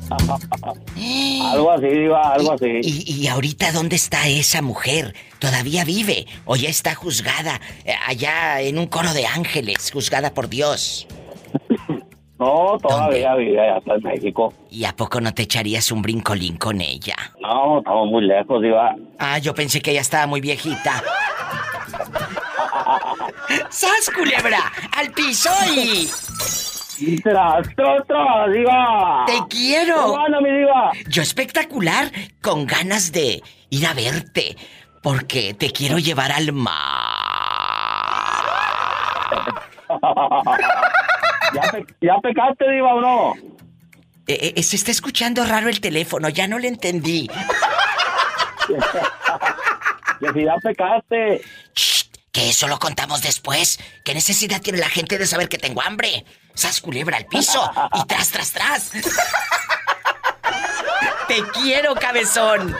algo 1.51 1.71
así, 1.71 1.88
Diva, 1.88 2.33
algo 2.33 2.51
así. 2.53 2.81
¿Y, 2.83 3.19
y 3.19 3.27
ahorita 3.29 3.71
dónde 3.71 3.95
está 3.95 4.27
esa 4.27 4.61
mujer? 4.61 5.15
¿Todavía 5.39 5.83
vive? 5.85 6.27
¿O 6.45 6.55
ya 6.55 6.69
está 6.69 6.93
juzgada 6.93 7.59
eh, 7.83 7.93
allá 8.05 8.61
en 8.61 8.77
un 8.77 8.85
coro 8.85 9.11
de 9.13 9.25
ángeles, 9.25 9.89
juzgada 9.91 10.35
por 10.35 10.49
Dios? 10.49 11.07
No, 12.39 12.77
todavía 12.79 13.33
vive 13.35 13.59
allá 13.59 13.81
en 13.95 14.03
México. 14.03 14.53
¿Y 14.69 14.85
a 14.85 14.95
poco 14.95 15.19
no 15.19 15.33
te 15.33 15.43
echarías 15.43 15.91
un 15.91 16.01
brincolín 16.01 16.57
con 16.57 16.81
ella? 16.81 17.15
No, 17.41 17.79
estamos 17.79 18.09
muy 18.09 18.25
lejos, 18.25 18.61
Diva. 18.61 18.95
Ah, 19.17 19.39
yo 19.39 19.55
pensé 19.55 19.81
que 19.81 19.91
ella 19.91 20.01
estaba 20.01 20.27
muy 20.27 20.39
viejita. 20.39 21.03
¡Sas, 23.69 24.11
culebra! 24.15 24.71
¡Al 24.95 25.11
piso 25.11 25.49
y... 25.75 26.07
Tras, 27.21 27.67
tras, 27.75 28.07
tras, 28.07 28.51
Diva. 28.53 29.25
¡Te 29.25 29.39
quiero! 29.49 29.95
¿Cómo 29.95 30.19
anda, 30.19 30.39
mi 30.41 30.51
Diva? 30.51 30.91
Yo 31.09 31.23
espectacular, 31.23 32.11
con 32.41 32.67
ganas 32.67 33.11
de 33.11 33.41
ir 33.69 33.85
a 33.88 33.93
verte. 33.93 34.55
Porque 35.01 35.53
te 35.53 35.71
quiero 35.71 35.99
llevar 35.99 36.31
al 36.31 36.51
mar. 36.51 36.73
¿Ya, 41.53 41.61
pe- 41.71 41.85
¿Ya 42.01 42.15
pecaste, 42.21 42.69
Diva, 42.71 42.93
o 42.93 43.01
no? 43.01 43.33
Eh, 44.27 44.53
eh, 44.57 44.63
se 44.63 44.75
está 44.75 44.91
escuchando 44.91 45.45
raro 45.45 45.69
el 45.69 45.79
teléfono, 45.79 46.27
ya 46.29 46.47
no 46.47 46.59
le 46.59 46.67
entendí. 46.67 47.29
Que 50.19 50.33
si 50.33 50.43
ya 50.45 50.55
pecaste. 50.61 51.41
Que 52.31 52.49
eso 52.49 52.67
lo 52.67 52.79
contamos 52.79 53.21
después. 53.21 53.79
¿Qué 54.03 54.13
necesidad 54.15 54.61
tiene 54.61 54.79
la 54.79 54.89
gente 54.89 55.17
de 55.17 55.25
saber 55.27 55.47
que 55.47 55.57
tengo 55.57 55.81
hambre? 55.81 56.25
Sas 56.55 56.81
culebra 56.81 57.17
al 57.17 57.25
piso 57.27 57.71
y 57.93 58.03
tras, 58.07 58.29
tras, 58.31 58.51
tras. 58.51 58.91
Te 61.27 61.43
quiero, 61.53 61.93
cabezón. 61.95 62.75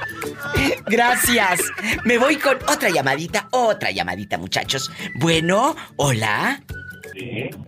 Gracias. 0.88 1.60
Me 2.06 2.18
voy 2.18 2.38
con 2.38 2.56
otra 2.68 2.90
llamadita, 2.90 3.48
otra 3.52 3.92
llamadita, 3.92 4.38
muchachos. 4.38 4.90
Bueno, 5.16 5.76
hola. 5.98 6.62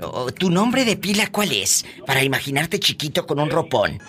Oh, 0.02 0.32
¿Tu 0.32 0.50
nombre 0.50 0.86
de 0.86 0.98
pila 0.98 1.28
cuál 1.28 1.52
es? 1.52 1.86
Para 2.06 2.24
imaginarte 2.24 2.80
chiquito 2.80 3.26
con 3.26 3.40
un 3.40 3.50
ropón. 3.50 4.00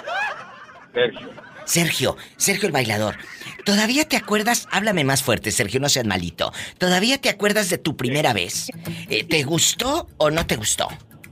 Sergio. 0.93 1.31
Sergio, 1.65 2.17
Sergio 2.37 2.67
el 2.67 2.73
bailador. 2.73 3.17
¿Todavía 3.65 4.09
te 4.09 4.17
acuerdas? 4.17 4.67
Háblame 4.73 5.05
más 5.05 5.23
fuerte, 5.23 5.53
Sergio, 5.53 5.79
no 5.79 5.89
seas 5.89 6.07
malito. 6.07 6.53
¿Todavía 6.79 7.21
te 7.21 7.29
acuerdas 7.29 7.71
de 7.71 7.79
tu 7.79 7.97
primera 7.97 8.33
vez? 8.33 8.71
Eh, 9.09 9.25
¿Te 9.25 9.45
gustó 9.45 10.09
o 10.17 10.31
no 10.31 10.47
te 10.47 10.57
gustó? 10.57 10.89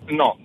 No. 0.08 0.36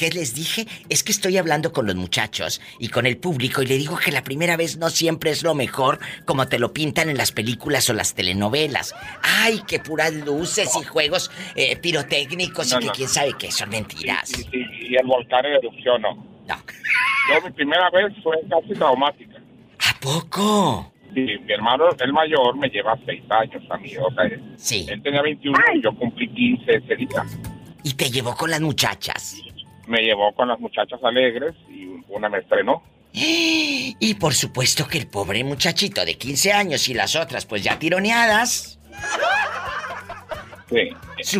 ¿Qué 0.00 0.08
les 0.08 0.34
dije? 0.34 0.66
Es 0.88 1.04
que 1.04 1.12
estoy 1.12 1.36
hablando 1.36 1.74
con 1.74 1.86
los 1.86 1.94
muchachos 1.94 2.62
y 2.78 2.88
con 2.88 3.04
el 3.04 3.18
público 3.18 3.60
y 3.60 3.66
le 3.66 3.76
digo 3.76 3.98
que 3.98 4.10
la 4.10 4.24
primera 4.24 4.56
vez 4.56 4.78
no 4.78 4.88
siempre 4.88 5.30
es 5.30 5.42
lo 5.42 5.54
mejor 5.54 5.98
como 6.24 6.48
te 6.48 6.58
lo 6.58 6.72
pintan 6.72 7.10
en 7.10 7.18
las 7.18 7.32
películas 7.32 7.90
o 7.90 7.92
las 7.92 8.14
telenovelas. 8.14 8.94
¡Ay, 9.22 9.60
qué 9.68 9.78
puras 9.78 10.14
luces 10.14 10.70
y 10.80 10.84
juegos 10.84 11.30
eh, 11.54 11.76
pirotécnicos 11.76 12.70
No, 12.72 12.78
y 12.78 12.80
que 12.80 12.86
no. 12.86 12.92
quién 12.94 13.08
sabe 13.10 13.34
qué! 13.38 13.52
Son 13.52 13.68
mentiras. 13.68 14.32
Y, 14.50 14.96
el 14.96 15.06
volcán 15.06 15.44
en 15.44 15.52
erupción, 15.56 16.00
no. 16.00 16.26
Yo 16.48 17.42
mi 17.46 17.50
primera 17.50 17.90
vez 17.90 18.10
fue 18.22 18.36
casi 18.48 18.72
traumática. 18.72 19.36
¿A 19.86 20.00
poco? 20.00 20.94
Sí, 21.12 21.26
mi 21.44 21.52
hermano, 21.52 21.90
el 21.98 22.12
mayor, 22.14 22.56
me 22.56 22.68
lleva 22.70 22.98
seis 23.04 23.22
años 23.28 23.62
a 23.68 23.76
mí. 23.76 23.92
O 23.98 24.10
sea, 24.14 24.24
él, 24.24 24.42
Sí. 24.56 24.86
él 24.88 25.02
tenía 25.02 25.20
21 25.20 25.58
y 25.74 25.82
yo 25.82 25.94
cumplí 25.94 26.26
15 26.32 26.76
ese 26.76 26.96
día. 26.96 27.22
Y 27.84 27.92
te 27.92 28.10
llevó 28.10 28.34
con 28.34 28.50
las 28.50 28.62
muchachas. 28.62 29.36
Me 29.90 30.02
llevó 30.02 30.32
con 30.34 30.46
las 30.46 30.60
muchachas 30.60 31.00
alegres 31.02 31.52
y 31.68 31.88
una 32.08 32.28
me 32.28 32.38
estrenó. 32.38 32.82
Y 34.02 34.14
por 34.14 34.34
supuesto 34.34 34.86
que 34.86 34.98
el 34.98 35.08
pobre 35.08 35.42
muchachito 35.44 36.04
de 36.04 36.16
15 36.16 36.52
años 36.52 36.88
y 36.88 36.94
las 36.94 37.16
otras 37.16 37.44
pues 37.44 37.62
ya 37.62 37.76
tironeadas. 37.78 38.78
Sí. 40.70 40.90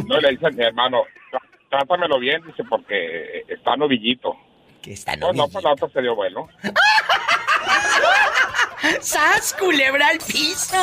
No 0.07 0.21
le 0.21 0.31
dice 0.33 0.49
a 0.49 0.51
mi 0.51 0.63
hermano, 0.65 1.03
"Trá- 1.31 1.41
trátamelo 1.71 2.19
bien, 2.19 2.43
dice, 2.47 2.65
porque 2.69 3.45
está 3.49 3.77
novillito. 3.77 4.37
Que 4.83 4.93
está 4.95 5.15
No, 5.17 5.33
no, 5.33 5.49
pues 5.49 5.65
la 5.65 5.73
otra 5.73 5.89
se 5.89 6.03
dio 6.03 6.15
vuelo. 6.17 6.49
¡Sas, 9.01 9.55
culebra 9.59 10.09
al 10.09 10.19
piso! 10.19 10.77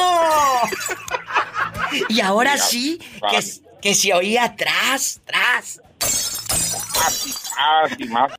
Y 2.10 2.20
ahora 2.22 2.58
sí, 2.58 3.00
que, 3.32 3.40
que 3.82 3.94
se 3.96 4.14
oía 4.14 4.44
atrás, 4.46 5.22
atrás. 5.24 5.82
Así, 7.06 7.34
así, 7.58 8.04
más 8.10 8.32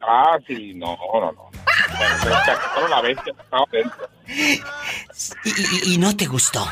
y 0.48 0.74
no, 0.74 0.96
no, 1.14 1.32
no. 1.32 1.50
Bueno, 2.74 2.88
la 2.88 3.00
bestia 3.02 3.32
que 3.34 3.40
estaba 3.42 3.64
dentro. 3.70 4.08
Y, 4.28 4.60
y- 5.44 5.94
y 5.94 5.98
no 5.98 6.16
te 6.16 6.26
gustó. 6.26 6.66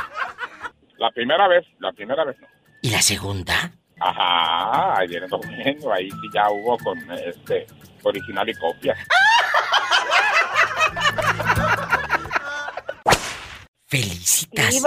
La 0.99 1.11
primera 1.11 1.49
vez, 1.49 1.64
la 1.78 1.93
primera 1.93 2.24
vez 2.24 2.37
no. 2.41 2.47
¿Y 2.82 2.91
la 2.91 3.03
segunda? 3.03 3.72
Ajá, 4.01 4.99
ahí 4.99 5.09
viene 5.09 5.26
bueno, 5.28 5.93
ahí 5.93 6.11
sí 6.11 6.16
ya 6.34 6.51
hubo 6.51 6.76
con 6.78 6.99
este 7.12 7.66
original 8.03 8.49
y 8.49 8.55
copia. 8.55 8.95
Felicitas. 13.87 14.82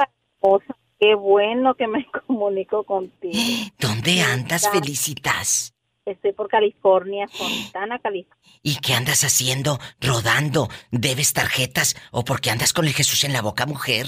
Qué 1.00 1.16
bueno 1.16 1.76
que 1.76 1.88
me 1.88 2.06
comunico 2.28 2.84
contigo. 2.84 3.34
¿Dónde 3.80 4.22
andas, 4.22 4.70
Felicitas? 4.70 5.74
Estoy 6.10 6.34
por 6.34 6.50
California, 6.50 7.28
Fontana, 7.28 8.00
California. 8.00 8.44
¿Y 8.64 8.78
qué 8.78 8.94
andas 8.94 9.24
haciendo? 9.24 9.80
¿Rodando? 10.02 10.68
¿Debes 10.92 11.34
tarjetas? 11.34 11.96
¿O 12.12 12.24
porque 12.24 12.50
andas 12.50 12.74
con 12.74 12.86
el 12.86 12.94
Jesús 12.94 13.24
en 13.24 13.34
la 13.34 13.42
boca, 13.42 13.66
mujer? 13.66 14.08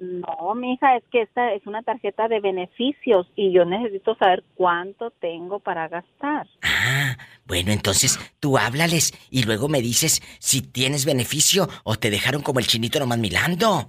No, 0.00 0.54
mija, 0.56 0.96
es 0.96 1.04
que 1.12 1.22
esta 1.22 1.52
es 1.52 1.64
una 1.66 1.82
tarjeta 1.82 2.26
de 2.26 2.40
beneficios 2.40 3.28
y 3.36 3.52
yo 3.52 3.64
necesito 3.64 4.16
saber 4.16 4.42
cuánto 4.56 5.12
tengo 5.12 5.60
para 5.60 5.86
gastar. 5.86 6.48
Ah, 6.62 7.16
bueno, 7.46 7.70
entonces 7.70 8.18
tú 8.40 8.58
háblales 8.58 9.12
y 9.30 9.44
luego 9.44 9.68
me 9.68 9.80
dices 9.80 10.22
si 10.40 10.60
tienes 10.60 11.04
beneficio 11.04 11.68
o 11.84 11.94
te 11.94 12.10
dejaron 12.10 12.42
como 12.42 12.58
el 12.58 12.66
chinito 12.66 12.98
nomás 12.98 13.18
milando. 13.18 13.88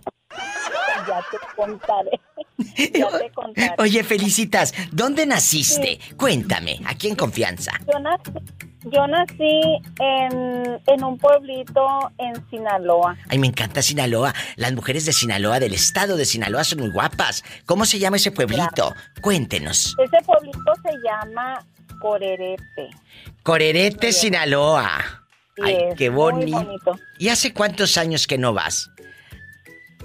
Ya 1.07 1.25
te 1.31 1.37
contaré. 1.55 2.19
Ya 2.93 3.09
te 3.19 3.31
contaré. 3.31 3.75
Oye, 3.77 4.03
Felicitas, 4.03 4.73
¿dónde 4.91 5.25
naciste? 5.25 5.99
Cuéntame, 6.17 6.79
aquí 6.85 7.07
en 7.07 7.15
confianza. 7.15 7.71
Yo 7.91 7.99
nací, 7.99 8.31
yo 8.85 9.07
nací 9.07 9.61
en, 9.99 10.79
en 10.87 11.03
un 11.03 11.17
pueblito 11.17 12.11
en 12.17 12.49
Sinaloa. 12.49 13.17
Ay, 13.29 13.37
me 13.39 13.47
encanta 13.47 13.81
Sinaloa. 13.81 14.33
Las 14.55 14.73
mujeres 14.73 15.05
de 15.05 15.13
Sinaloa, 15.13 15.59
del 15.59 15.73
estado 15.73 16.17
de 16.17 16.25
Sinaloa, 16.25 16.63
son 16.63 16.79
muy 16.79 16.89
guapas. 16.89 17.43
¿Cómo 17.65 17.85
se 17.85 17.99
llama 17.99 18.17
ese 18.17 18.31
pueblito? 18.31 18.93
Cuéntenos. 19.21 19.95
Ese 20.03 20.17
pueblito 20.25 20.73
se 20.83 20.91
llama 21.03 21.63
Corerete. 21.99 22.89
Corerete, 23.43 24.11
Sinaloa. 24.11 25.23
Ay, 25.63 25.89
qué 25.97 26.09
bonito. 26.09 26.97
¿Y 27.19 27.29
hace 27.29 27.53
cuántos 27.53 27.97
años 27.97 28.27
que 28.27 28.37
no 28.37 28.53
vas? 28.53 28.89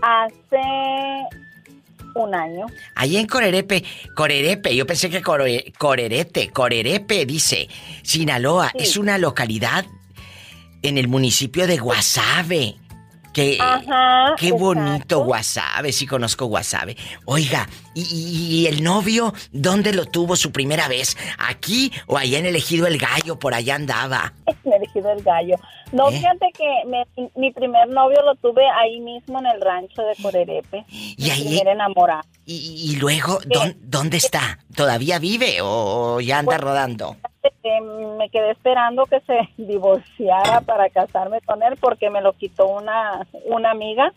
Hace 0.02 0.62
un 2.14 2.34
año. 2.34 2.66
Ahí 2.94 3.16
en 3.16 3.26
Corerepe, 3.26 3.84
Corerepe, 4.14 4.74
yo 4.74 4.86
pensé 4.86 5.10
que 5.10 5.22
Core- 5.22 5.72
Corerete, 5.78 6.48
Corerepe 6.50 7.26
dice, 7.26 7.68
Sinaloa, 8.02 8.70
Sí. 8.72 8.78
es 8.84 8.96
una 8.96 9.18
localidad 9.18 9.84
en 10.82 10.98
el 10.98 11.08
municipio 11.08 11.66
de 11.66 11.78
Guasave. 11.78 12.76
Que, 13.32 13.56
Ajá, 13.60 14.34
qué 14.36 14.52
bonito 14.52 15.24
Guasave, 15.24 15.92
sí 15.92 16.06
conozco 16.06 16.46
Guasave. 16.46 16.96
Oiga, 17.24 17.66
¿y, 17.94 18.66
el 18.66 18.82
novio 18.82 19.32
dónde 19.52 19.94
lo 19.94 20.04
tuvo 20.04 20.36
su 20.36 20.52
primera 20.52 20.86
vez? 20.88 21.16
¿Aquí 21.38 21.90
o 22.06 22.18
allá 22.18 22.38
en 22.38 22.46
el 22.46 22.56
Ejido 22.56 22.86
El 22.86 22.98
Gallo? 22.98 23.38
Por 23.38 23.54
allá 23.54 23.76
andaba. 23.76 24.34
Me 24.64 24.72
he 24.72 24.76
elegido 24.76 25.10
el 25.12 25.22
gallo. 25.22 25.56
No, 25.92 26.08
¿Eh? 26.10 26.12
fíjate 26.18 26.46
que 26.56 26.88
me- 26.88 27.30
mi 27.36 27.52
primer 27.52 27.88
novio 27.88 28.22
lo 28.22 28.34
tuve 28.36 28.62
ahí 28.80 29.00
mismo 29.00 29.38
en 29.40 29.46
el 29.46 29.60
rancho 29.60 30.02
de 30.02 30.14
Corerepe. 30.22 30.84
Y 30.88 31.30
ahí- 31.30 31.48
Mi 31.48 31.58
enamorado. 31.58 32.22
Y, 32.46 32.90
y 32.92 32.96
luego, 32.96 33.40
¿dón- 33.46 33.76
¿dónde 33.80 34.16
está? 34.18 34.58
¿Todavía 34.74 35.18
vive 35.18 35.58
o 35.62 36.20
ya 36.20 36.38
anda 36.38 36.58
rodando? 36.58 37.16
Eh, 37.42 37.80
me 38.18 38.28
quedé 38.30 38.52
esperando 38.52 39.06
que 39.06 39.20
se 39.20 39.48
divorciara 39.62 40.60
para 40.60 40.88
casarme 40.90 41.40
con 41.42 41.62
él 41.62 41.76
porque 41.80 42.10
me 42.10 42.20
lo 42.20 42.32
quitó 42.34 42.68
una, 42.68 43.26
una 43.46 43.70
amiga. 43.70 44.12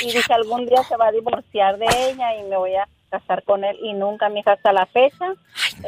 y 0.00 0.06
dije, 0.06 0.32
algún 0.32 0.66
día 0.66 0.82
se 0.84 0.96
va 0.96 1.08
a 1.08 1.12
divorciar 1.12 1.78
de 1.78 1.86
ella 1.86 2.34
y 2.36 2.44
me 2.44 2.56
voy 2.56 2.74
a 2.74 2.88
casar 3.10 3.42
con 3.44 3.64
él. 3.64 3.76
Y 3.82 3.92
nunca, 3.92 4.28
mi 4.28 4.40
hija, 4.40 4.52
hasta 4.52 4.72
la 4.72 4.86
fecha, 4.86 5.34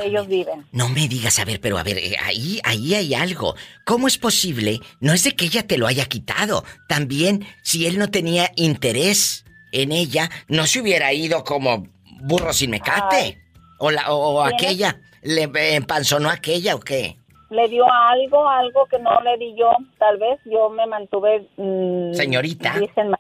ellos 0.03 0.27
viven. 0.27 0.67
No 0.73 0.89
me 0.89 1.09
digas, 1.09 1.39
a 1.39 1.45
ver, 1.45 1.61
pero 1.61 1.79
a 1.79 1.83
ver, 1.83 1.99
eh, 1.99 2.17
ahí, 2.23 2.61
ahí 2.65 2.95
hay 2.95 3.15
algo. 3.15 3.55
¿Cómo 3.85 4.09
es 4.09 4.19
posible? 4.19 4.81
No 5.01 5.13
es 5.13 5.25
de 5.25 5.35
que 5.35 5.47
ella 5.47 5.67
te 5.67 5.79
lo 5.79 5.87
haya 5.87 6.07
quitado. 6.07 6.65
También, 6.89 7.47
si 7.63 7.87
él 7.87 7.99
no 7.99 8.11
tenía 8.11 8.53
interés 8.57 9.45
en 9.73 9.93
ella, 9.93 10.31
no 10.49 10.67
se 10.67 10.81
hubiera 10.81 11.13
ido 11.13 11.45
como 11.45 11.87
burro 12.23 12.53
sin 12.53 12.71
mecate. 12.71 13.39
O, 13.79 13.91
la, 13.91 14.13
o, 14.13 14.43
aquella, 14.43 15.01
¿le 15.23 15.75
empanzonó 15.75 16.31
aquella 16.31 16.75
o 16.75 16.81
qué? 16.81 17.17
Le 17.51 17.69
dio 17.69 17.85
algo, 17.91 18.49
algo 18.49 18.87
que 18.87 18.99
no 18.99 19.11
le 19.23 19.37
di 19.39 19.55
yo. 19.57 19.73
Tal 19.99 20.19
vez 20.19 20.39
yo 20.45 20.71
me 20.71 20.87
mantuve... 20.87 21.49
mm, 21.57 22.15
Señorita. 22.15 22.79
Dicen, 22.79 23.13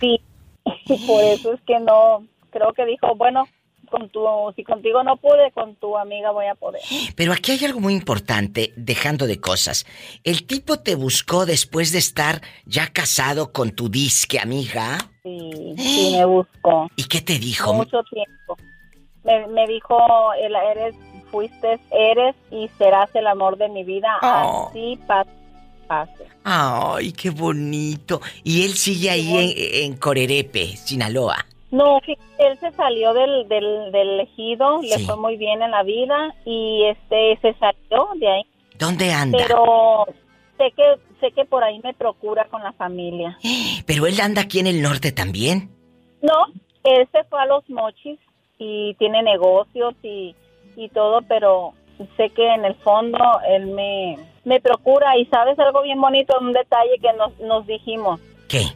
sí, 0.00 0.20
y 0.86 1.06
por 1.06 1.22
eso 1.22 1.52
es 1.52 1.60
que 1.66 1.78
no... 1.80 2.26
Creo 2.50 2.72
que 2.72 2.84
dijo, 2.84 3.14
bueno, 3.14 3.46
con 3.90 4.08
tu, 4.08 4.24
si 4.56 4.64
contigo 4.64 5.02
no 5.02 5.16
pude, 5.16 5.50
con 5.52 5.74
tu 5.76 5.96
amiga 5.98 6.30
voy 6.30 6.46
a 6.46 6.54
poder. 6.54 6.80
Pero 7.14 7.32
aquí 7.32 7.52
hay 7.52 7.64
algo 7.64 7.80
muy 7.80 7.92
importante, 7.92 8.72
dejando 8.76 9.26
de 9.26 9.40
cosas. 9.40 9.84
El 10.24 10.46
tipo 10.46 10.78
te 10.78 10.94
buscó 10.94 11.44
después 11.44 11.92
de 11.92 11.98
estar 11.98 12.40
ya 12.64 12.86
casado 12.88 13.52
con 13.52 13.72
tu 13.72 13.88
disque 13.88 14.38
amiga. 14.38 14.98
Sí, 15.22 15.74
sí, 15.76 16.14
me 16.16 16.24
buscó. 16.24 16.88
¿Y 16.96 17.04
qué 17.04 17.20
te 17.20 17.38
dijo? 17.38 17.74
Mucho 17.74 18.02
tiempo. 18.04 18.56
Me, 19.24 19.46
me 19.48 19.66
dijo, 19.66 19.98
eres, 20.34 20.94
fuiste, 21.30 21.78
eres 21.90 22.34
y 22.50 22.68
serás 22.78 23.14
el 23.14 23.26
amor 23.26 23.56
de 23.56 23.68
mi 23.68 23.84
vida. 23.84 24.08
Oh. 24.22 24.68
Así 24.68 24.98
pase, 25.06 25.30
pase. 25.86 26.26
Ay, 26.44 27.12
qué 27.12 27.30
bonito. 27.30 28.20
Y 28.42 28.64
él 28.64 28.74
sigue 28.74 29.10
ahí 29.10 29.84
en, 29.84 29.92
en 29.92 29.96
Corerepe, 29.98 30.76
Sinaloa. 30.76 31.46
No, 31.70 32.00
él 32.06 32.58
se 32.58 32.72
salió 32.72 33.14
del, 33.14 33.48
del, 33.48 33.92
del 33.92 34.20
ejido, 34.20 34.82
le 34.82 34.98
fue 35.00 35.16
muy 35.16 35.36
bien 35.36 35.62
en 35.62 35.70
la 35.70 35.84
vida 35.84 36.34
y 36.44 36.84
este 36.86 37.38
se 37.40 37.54
salió 37.58 38.08
de 38.16 38.28
ahí. 38.28 38.42
¿Dónde 38.76 39.12
anda? 39.12 39.38
Pero 39.38 40.06
sé 40.58 40.72
que 40.76 40.96
sé 41.20 41.30
que 41.32 41.44
por 41.44 41.62
ahí 41.62 41.80
me 41.84 41.94
procura 41.94 42.46
con 42.46 42.62
la 42.62 42.72
familia. 42.72 43.38
Pero 43.86 44.06
él 44.06 44.20
anda 44.20 44.42
aquí 44.42 44.58
en 44.58 44.66
el 44.66 44.82
norte 44.82 45.12
también. 45.12 45.70
No, 46.22 46.46
él 46.82 47.08
se 47.12 47.22
fue 47.24 47.40
a 47.40 47.46
los 47.46 47.68
mochis 47.70 48.18
y 48.60 48.94
tiene 48.94 49.22
negocios 49.22 49.94
y, 50.02 50.36
y 50.76 50.88
todo, 50.90 51.22
pero 51.22 51.72
sé 52.16 52.28
que 52.30 52.46
en 52.46 52.64
el 52.64 52.74
fondo 52.76 53.18
él 53.48 53.66
me, 53.68 54.18
me 54.44 54.60
procura 54.60 55.16
y 55.18 55.24
sabes 55.26 55.58
algo 55.58 55.82
bien 55.82 56.00
bonito, 56.00 56.36
un 56.40 56.52
detalle 56.52 56.98
que 57.00 57.12
nos, 57.14 57.38
nos 57.40 57.66
dijimos. 57.66 58.20
¿Qué? 58.48 58.66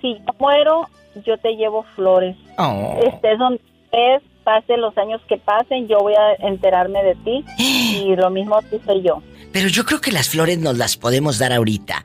Si 0.00 0.14
yo 0.14 0.34
muero, 0.38 0.88
yo 1.24 1.38
te 1.38 1.54
llevo 1.54 1.84
flores. 1.94 2.36
Oh. 2.58 2.98
Estés 3.06 3.38
donde 3.38 3.60
estés, 3.84 4.22
pase 4.44 4.76
los 4.76 4.96
años 4.98 5.20
que 5.28 5.36
pasen, 5.36 5.86
yo 5.86 5.98
voy 6.00 6.14
a 6.14 6.34
enterarme 6.46 7.02
de 7.04 7.14
ti 7.16 7.44
y 7.58 8.16
lo 8.16 8.30
mismo 8.30 8.58
hice 8.72 9.00
yo. 9.02 9.22
Pero 9.52 9.68
yo 9.68 9.84
creo 9.84 10.00
que 10.00 10.12
las 10.12 10.28
flores 10.28 10.58
nos 10.58 10.76
las 10.76 10.96
podemos 10.96 11.38
dar 11.38 11.52
ahorita. 11.52 12.04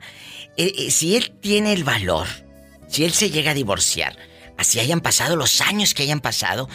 Eh, 0.56 0.72
eh, 0.78 0.90
si 0.90 1.16
él 1.16 1.32
tiene 1.40 1.72
el 1.72 1.84
valor, 1.84 2.26
si 2.86 3.04
él 3.04 3.12
se 3.12 3.30
llega 3.30 3.52
a 3.52 3.54
divorciar, 3.54 4.16
así 4.56 4.80
hayan 4.80 5.00
pasado 5.00 5.36
los 5.36 5.60
años 5.60 5.94
que 5.94 6.02
hayan 6.02 6.20
pasado, 6.20 6.68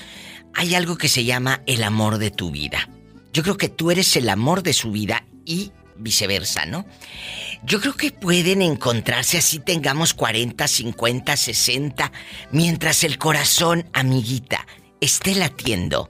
hay 0.55 0.75
algo 0.75 0.97
que 0.97 1.07
se 1.07 1.23
llama 1.25 1.61
el 1.65 1.83
amor 1.83 2.17
de 2.17 2.31
tu 2.31 2.51
vida. 2.51 2.89
Yo 3.33 3.43
creo 3.43 3.57
que 3.57 3.69
tú 3.69 3.91
eres 3.91 4.15
el 4.17 4.29
amor 4.29 4.63
de 4.63 4.73
su 4.73 4.91
vida 4.91 5.23
y 5.45 5.71
viceversa, 5.95 6.65
¿no? 6.65 6.85
Yo 7.63 7.79
creo 7.79 7.93
que 7.93 8.11
pueden 8.11 8.61
encontrarse 8.61 9.37
así 9.37 9.59
tengamos 9.59 10.13
40, 10.13 10.67
50, 10.67 11.37
60, 11.37 12.11
mientras 12.51 13.03
el 13.03 13.17
corazón, 13.17 13.85
amiguita, 13.93 14.65
esté 14.99 15.35
latiendo. 15.35 16.09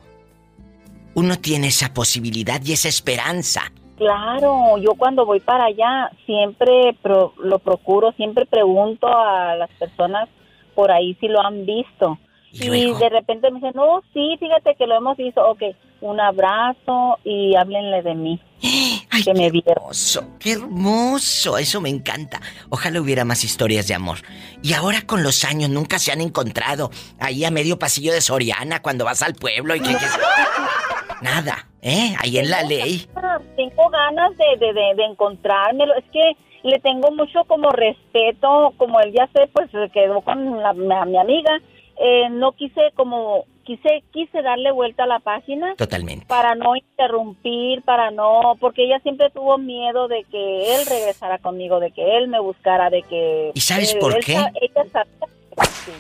Uno 1.13 1.37
tiene 1.39 1.67
esa 1.67 1.93
posibilidad 1.93 2.61
y 2.63 2.71
esa 2.71 2.87
esperanza. 2.87 3.71
Claro, 3.97 4.77
yo 4.77 4.93
cuando 4.97 5.25
voy 5.25 5.41
para 5.41 5.65
allá 5.65 6.09
siempre 6.25 6.97
pro- 7.01 7.33
lo 7.37 7.59
procuro, 7.59 8.13
siempre 8.13 8.45
pregunto 8.45 9.07
a 9.07 9.55
las 9.57 9.69
personas 9.71 10.29
por 10.73 10.89
ahí 10.89 11.15
si 11.19 11.27
lo 11.27 11.41
han 11.45 11.65
visto. 11.65 12.17
Y, 12.53 12.93
de 12.93 13.09
repente 13.09 13.49
me 13.49 13.59
dicen, 13.59 13.71
no, 13.75 14.01
sí, 14.13 14.35
fíjate 14.39 14.75
que 14.75 14.85
lo 14.87 14.95
hemos 14.97 15.15
visto. 15.17 15.41
Ok, 15.47 15.61
un 16.01 16.19
abrazo 16.19 17.17
y 17.23 17.55
háblenle 17.55 18.01
de 18.01 18.15
mí. 18.15 18.41
que 19.23 19.33
me 19.33 19.49
vieron. 19.51 19.73
hermoso, 19.77 20.23
qué 20.39 20.53
hermoso, 20.53 21.57
eso 21.57 21.79
me 21.81 21.89
encanta. 21.89 22.41
Ojalá 22.69 22.99
hubiera 23.01 23.23
más 23.25 23.43
historias 23.43 23.87
de 23.87 23.93
amor. 23.93 24.19
Y 24.61 24.73
ahora 24.73 25.01
con 25.05 25.23
los 25.23 25.43
años 25.45 25.69
nunca 25.69 25.97
se 25.99 26.11
han 26.11 26.21
encontrado 26.21 26.89
ahí 27.19 27.45
a 27.45 27.51
medio 27.51 27.77
pasillo 27.79 28.11
de 28.13 28.21
Soriana 28.21 28.81
cuando 28.81 29.05
vas 29.05 29.21
al 29.21 29.33
pueblo 29.35 29.75
y 29.75 29.79
que... 29.79 29.89
que- 29.89 29.95
Nada, 31.21 31.67
¿eh? 31.83 32.15
Ahí 32.19 32.39
en 32.39 32.49
la 32.49 32.63
ley. 32.63 33.07
Tengo 33.55 33.89
ganas 33.89 34.31
de, 34.37 34.57
de, 34.65 34.73
de, 34.73 34.95
de 34.95 35.03
encontrármelo. 35.05 35.93
Es 35.95 36.05
que 36.11 36.31
le 36.63 36.79
tengo 36.79 37.11
mucho 37.11 37.43
como 37.45 37.69
respeto, 37.69 38.73
como 38.77 38.99
él 39.01 39.13
ya 39.13 39.27
sé, 39.33 39.47
pues 39.53 39.69
se 39.71 39.87
quedó 39.91 40.21
con 40.21 40.61
la- 40.61 40.73
mi, 40.73 40.87
mi 41.11 41.17
amiga. 41.17 41.59
Eh, 42.03 42.29
no 42.31 42.53
quise 42.53 42.91
como, 42.95 43.45
quise, 43.63 44.03
quise 44.11 44.41
darle 44.41 44.71
vuelta 44.71 45.03
a 45.03 45.07
la 45.07 45.19
página. 45.19 45.75
Totalmente. 45.75 46.25
Para 46.25 46.55
no 46.55 46.75
interrumpir, 46.75 47.83
para 47.83 48.09
no, 48.09 48.55
porque 48.59 48.85
ella 48.85 48.99
siempre 49.01 49.29
tuvo 49.29 49.59
miedo 49.59 50.07
de 50.07 50.23
que 50.31 50.75
él 50.75 50.85
regresara 50.87 51.37
conmigo, 51.37 51.79
de 51.79 51.91
que 51.91 52.17
él 52.17 52.27
me 52.27 52.39
buscara, 52.39 52.89
de 52.89 53.03
que... 53.03 53.51
¿Y 53.53 53.59
sabes 53.61 53.93
eh, 53.93 53.99
por 53.99 54.15
él 54.15 54.25
qué? 54.25 54.33
Ella 54.33 54.83
sabía, 54.91 55.27
sí, 55.61 55.91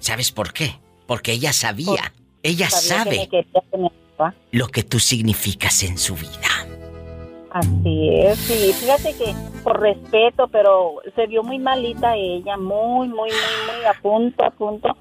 ¿Sabes 0.00 0.32
por 0.32 0.52
qué? 0.52 0.72
Porque 1.06 1.32
ella 1.32 1.52
sabía, 1.52 2.12
ella 2.42 2.68
sabía 2.68 3.04
que 3.04 3.14
me 3.14 3.24
sabe 3.24 3.28
quería 3.28 3.60
que 3.70 4.34
lo 4.50 4.66
que 4.66 4.82
tú 4.82 4.98
significas 4.98 5.84
en 5.84 5.98
su 5.98 6.16
vida. 6.16 6.66
Así 7.52 8.08
es, 8.12 8.38
sí, 8.38 8.72
fíjate 8.72 9.16
que 9.16 9.32
por 9.62 9.80
respeto, 9.80 10.48
pero 10.48 10.96
se 11.14 11.26
vio 11.26 11.42
muy 11.42 11.58
malita 11.58 12.16
ella, 12.16 12.56
muy, 12.56 13.08
muy, 13.08 13.30
muy, 13.30 13.30
muy 13.30 13.84
a 13.86 13.94
punto, 14.02 14.44
a 14.44 14.50
punto. 14.50 14.96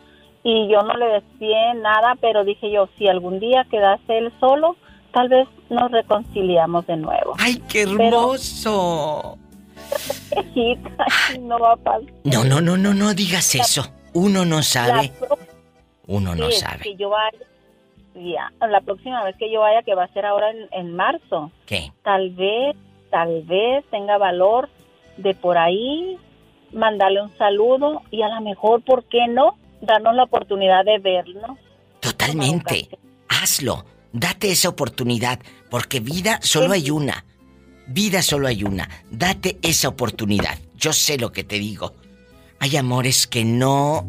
Y 0.48 0.68
yo 0.72 0.84
no 0.84 0.94
le 0.94 1.08
decía 1.08 1.74
nada, 1.74 2.16
pero 2.22 2.46
dije 2.46 2.70
yo, 2.70 2.88
si 3.00 3.08
algún 3.08 3.40
día 3.40 3.66
quedase 3.72 4.20
él 4.20 4.32
solo, 4.40 4.76
tal 5.12 5.28
vez 5.28 5.48
nos 5.72 5.90
reconciliamos 5.90 6.86
de 6.86 6.98
nuevo. 6.98 7.34
¡Ay, 7.40 7.64
qué 7.68 7.82
hermoso! 7.82 9.40
no 11.40 11.58
va 11.58 11.72
a 11.72 11.76
pasar. 11.78 12.14
No, 12.26 12.44
no, 12.44 12.62
no, 12.62 12.78
no, 12.78 12.94
no 12.94 13.16
digas 13.16 13.56
eso. 13.56 13.88
Uno 14.14 14.46
no 14.46 14.62
sabe, 14.62 15.12
uno 16.06 16.36
no 16.36 16.52
sí, 16.52 16.60
sabe. 16.60 16.84
Que 16.84 16.96
yo 16.96 17.10
vaya, 17.10 17.40
ya, 18.14 18.52
la 18.68 18.82
próxima 18.82 19.24
vez 19.24 19.36
que 19.38 19.52
yo 19.52 19.62
vaya, 19.62 19.82
que 19.82 19.96
va 19.96 20.04
a 20.04 20.14
ser 20.14 20.28
ahora 20.28 20.52
en, 20.52 20.68
en 20.72 20.96
marzo, 20.96 21.50
¿Qué? 21.66 21.92
tal 22.04 22.30
vez, 22.30 22.76
tal 23.10 23.42
vez 23.46 23.84
tenga 23.90 24.20
valor 24.20 24.70
de 25.18 25.34
por 25.34 25.58
ahí 25.58 26.20
mandarle 26.72 27.24
un 27.24 27.36
saludo 27.36 28.04
y 28.12 28.22
a 28.22 28.30
lo 28.30 28.42
mejor, 28.42 28.84
¿por 28.84 29.06
qué 29.06 29.28
no? 29.28 29.58
Darnos 29.86 30.16
la 30.16 30.24
oportunidad 30.24 30.84
de 30.86 31.00
verlo. 31.00 31.58
Totalmente. 32.00 32.90
Hazlo. 33.30 33.86
Date 34.12 34.50
esa 34.50 34.70
oportunidad, 34.70 35.40
porque 35.70 36.00
vida 36.00 36.40
solo 36.42 36.74
hay 36.74 36.90
una. 36.90 37.26
Vida 37.88 38.22
solo 38.22 38.48
hay 38.48 38.64
una. 38.64 38.90
Date 39.12 39.58
esa 39.62 39.90
oportunidad. 39.90 40.58
Yo 40.76 40.94
sé 40.94 41.18
lo 41.18 41.32
que 41.32 41.44
te 41.44 41.60
digo. 41.60 41.94
Hay 42.60 42.78
amores 42.78 43.28
que 43.28 43.44
no... 43.44 44.08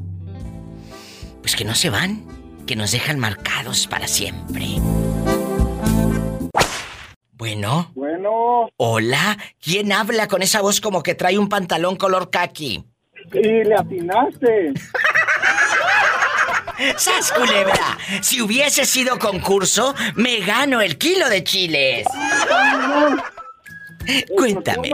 Pues 1.41 1.57
que 1.57 1.65
no 1.65 1.75
se 1.75 1.91
van, 1.91 2.25
que 2.67 2.77
nos 2.77 2.93
dejan 2.93 3.19
marcados 3.19 3.87
para 3.87 4.07
siempre. 4.07 4.67
Bueno. 7.33 7.91
Bueno. 7.95 8.71
Hola, 8.77 9.37
¿quién 9.61 9.93
habla 9.93 10.29
con 10.29 10.43
esa 10.43 10.61
voz 10.61 10.81
como 10.81 11.03
que 11.03 11.15
trae 11.15 11.39
un 11.39 11.49
pantalón 11.49 11.97
color 11.97 12.31
kaki? 12.31 12.85
Y 13.33 13.43
le 13.43 13.75
atinaste. 13.75 14.73
¡Sas, 16.97 17.33
culebra! 17.33 17.99
Si 18.23 18.41
hubiese 18.41 18.85
sido 18.85 19.19
concurso, 19.19 19.95
me 20.15 20.41
gano 20.41 20.81
el 20.81 20.99
kilo 20.99 21.29
de 21.29 21.45
chiles. 21.45 22.07
Cuéntame. 24.37 24.91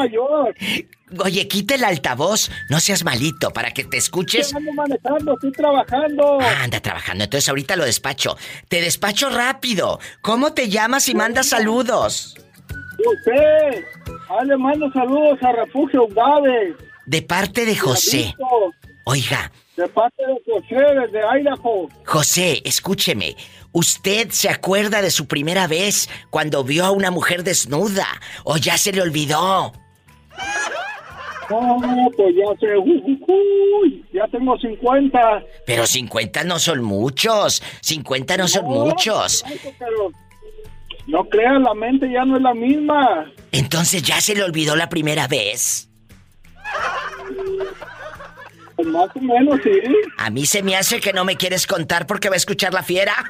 Oye, 1.18 1.46
quita 1.46 1.74
el 1.74 1.84
altavoz, 1.84 2.50
no 2.70 2.80
seas 2.80 3.04
malito, 3.04 3.50
para 3.50 3.70
que 3.72 3.84
te 3.84 3.98
escuches. 3.98 4.54
Ando 4.54 4.72
manejando, 4.72 5.34
estoy 5.34 5.52
trabajando. 5.52 6.38
Ah, 6.40 6.62
anda 6.62 6.80
trabajando, 6.80 7.24
entonces 7.24 7.48
ahorita 7.48 7.76
lo 7.76 7.84
despacho. 7.84 8.36
Te 8.68 8.80
despacho 8.80 9.28
rápido. 9.28 10.00
¿Cómo 10.22 10.54
te 10.54 10.70
llamas 10.70 11.08
y 11.08 11.14
mandas 11.14 11.48
saludos? 11.48 12.34
Usted, 12.98 13.84
ahí 14.30 14.46
le 14.46 14.56
mando 14.56 14.90
saludos 14.92 15.38
a 15.42 15.52
Refugio 15.52 16.06
Gávez. 16.08 16.76
De 17.04 17.20
parte 17.20 17.66
de 17.66 17.76
José. 17.76 18.34
Oiga, 19.04 19.52
De 19.76 19.88
parte 19.88 20.22
de 20.26 20.52
José, 20.52 20.76
desde 21.00 21.20
Idaho. 21.40 21.88
José, 22.04 22.60
escúcheme. 22.64 23.36
¿Usted 23.72 24.28
se 24.30 24.50
acuerda 24.50 25.00
de 25.00 25.10
su 25.10 25.26
primera 25.26 25.66
vez 25.66 26.10
cuando 26.28 26.62
vio 26.62 26.84
a 26.84 26.90
una 26.90 27.10
mujer 27.10 27.42
desnuda? 27.42 28.06
¿O 28.44 28.58
ya 28.58 28.76
se 28.76 28.92
le 28.92 29.00
olvidó? 29.00 29.72
No, 31.48 32.10
pues 32.16 32.34
ya 32.34 32.58
sé, 32.60 32.76
uy, 32.78 34.04
ya 34.12 34.26
tengo 34.28 34.58
50. 34.58 35.42
Pero 35.66 35.86
50 35.86 36.44
no 36.44 36.58
son 36.58 36.82
muchos. 36.82 37.62
50 37.80 38.36
no 38.36 38.48
son 38.48 38.64
muchos. 38.66 39.44
Pero 39.78 40.10
no 41.06 41.24
crean, 41.24 41.62
la 41.62 41.74
mente 41.74 42.10
ya 42.10 42.24
no 42.24 42.36
es 42.36 42.42
la 42.42 42.54
misma. 42.54 43.30
Entonces 43.52 44.02
ya 44.02 44.20
se 44.20 44.34
le 44.34 44.42
olvidó 44.44 44.76
la 44.76 44.88
primera 44.88 45.26
vez. 45.28 45.88
Pues 48.82 48.92
más 48.92 49.08
o 49.14 49.20
menos, 49.20 49.60
sí. 49.62 49.70
A 50.18 50.30
mí 50.30 50.44
se 50.44 50.62
me 50.62 50.76
hace 50.76 51.00
que 51.00 51.12
no 51.12 51.24
me 51.24 51.36
quieres 51.36 51.68
contar 51.68 52.04
porque 52.06 52.28
va 52.28 52.34
a 52.34 52.36
escuchar 52.36 52.74
la 52.74 52.82
fiera. 52.82 53.14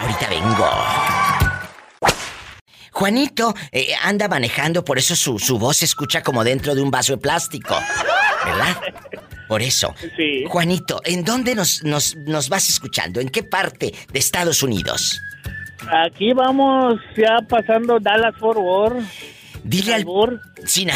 Ahorita 0.00 0.28
vengo. 0.28 0.68
Juanito 2.92 3.54
eh, 3.72 3.94
anda 4.02 4.28
manejando, 4.28 4.84
por 4.84 4.98
eso 4.98 5.16
su, 5.16 5.38
su 5.38 5.58
voz 5.58 5.78
se 5.78 5.86
escucha 5.86 6.22
como 6.22 6.44
dentro 6.44 6.74
de 6.74 6.82
un 6.82 6.90
vaso 6.90 7.14
de 7.14 7.18
plástico. 7.18 7.74
¿Verdad? 8.44 8.76
Por 9.48 9.62
eso. 9.62 9.94
Sí. 10.16 10.44
Juanito, 10.48 11.00
¿en 11.04 11.24
dónde 11.24 11.54
nos, 11.54 11.82
nos, 11.84 12.16
nos 12.16 12.48
vas 12.48 12.68
escuchando? 12.70 13.20
¿En 13.20 13.28
qué 13.28 13.42
parte 13.42 13.92
de 14.12 14.18
Estados 14.18 14.62
Unidos? 14.62 15.20
Aquí 16.06 16.32
vamos 16.32 16.94
ya 17.16 17.38
pasando 17.48 17.98
Dallas 18.00 18.34
Fort 18.38 18.58
Worth. 18.58 19.04
Dile 19.64 19.94
al... 19.94 20.06
Sin 20.64 20.90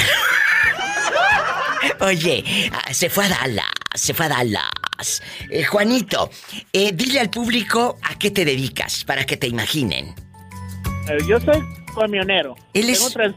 Oye, 2.00 2.44
ah, 2.72 2.92
se 2.92 3.08
fue 3.10 3.24
a 3.26 3.28
Dallas, 3.28 3.66
se 3.94 4.14
fue 4.14 4.26
a 4.26 4.28
Dallas. 4.28 5.22
Eh, 5.50 5.64
Juanito, 5.64 6.30
eh, 6.72 6.92
dile 6.92 7.20
al 7.20 7.30
público 7.30 7.98
a 8.02 8.18
qué 8.18 8.30
te 8.30 8.44
dedicas, 8.44 9.04
para 9.04 9.24
que 9.24 9.36
te 9.36 9.46
imaginen. 9.46 10.14
Eh, 11.08 11.18
Yo 11.26 11.38
soy 11.40 11.60
camionero. 11.94 12.56
Él 12.74 12.90
es- 12.90 12.98
Tengo, 12.98 13.10
trans- 13.10 13.36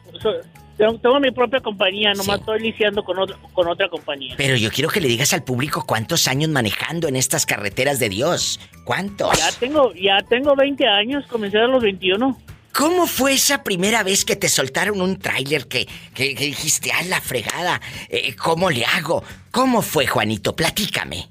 tengo, 0.81 0.97
tengo 0.99 1.19
mi 1.19 1.29
propia 1.31 1.59
compañía, 1.59 2.13
nomás 2.13 2.39
estoy 2.39 2.59
liciando 2.59 3.03
con, 3.03 3.19
otro- 3.19 3.37
con 3.53 3.67
otra 3.67 3.87
compañía. 3.87 4.33
Pero 4.35 4.55
yo 4.55 4.71
quiero 4.71 4.89
que 4.89 4.99
le 4.99 5.07
digas 5.07 5.31
al 5.33 5.43
público 5.43 5.85
cuántos 5.85 6.27
años 6.27 6.49
manejando 6.49 7.07
en 7.07 7.15
estas 7.15 7.45
carreteras 7.45 7.99
de 7.99 8.09
Dios. 8.09 8.59
¿Cuántos? 8.83 9.37
Ya 9.37 9.51
tengo, 9.59 9.93
ya 9.93 10.17
tengo 10.27 10.55
20 10.55 10.87
años, 10.87 11.23
comencé 11.27 11.59
a 11.59 11.67
los 11.67 11.83
21. 11.83 12.35
¿Cómo 12.73 13.05
fue 13.05 13.33
esa 13.33 13.63
primera 13.63 14.01
vez 14.01 14.25
que 14.25 14.35
te 14.35 14.49
soltaron 14.49 15.01
un 15.01 15.19
tráiler 15.19 15.67
que, 15.67 15.85
que, 16.15 16.33
que 16.33 16.45
dijiste, 16.45 16.91
¡ah, 16.91 17.03
la 17.03 17.21
fregada! 17.21 17.79
Eh, 18.09 18.33
¿Cómo 18.35 18.69
le 18.71 18.83
hago? 18.85 19.23
¿Cómo 19.51 19.81
fue, 19.81 20.07
Juanito? 20.07 20.55
Platícame. 20.55 21.27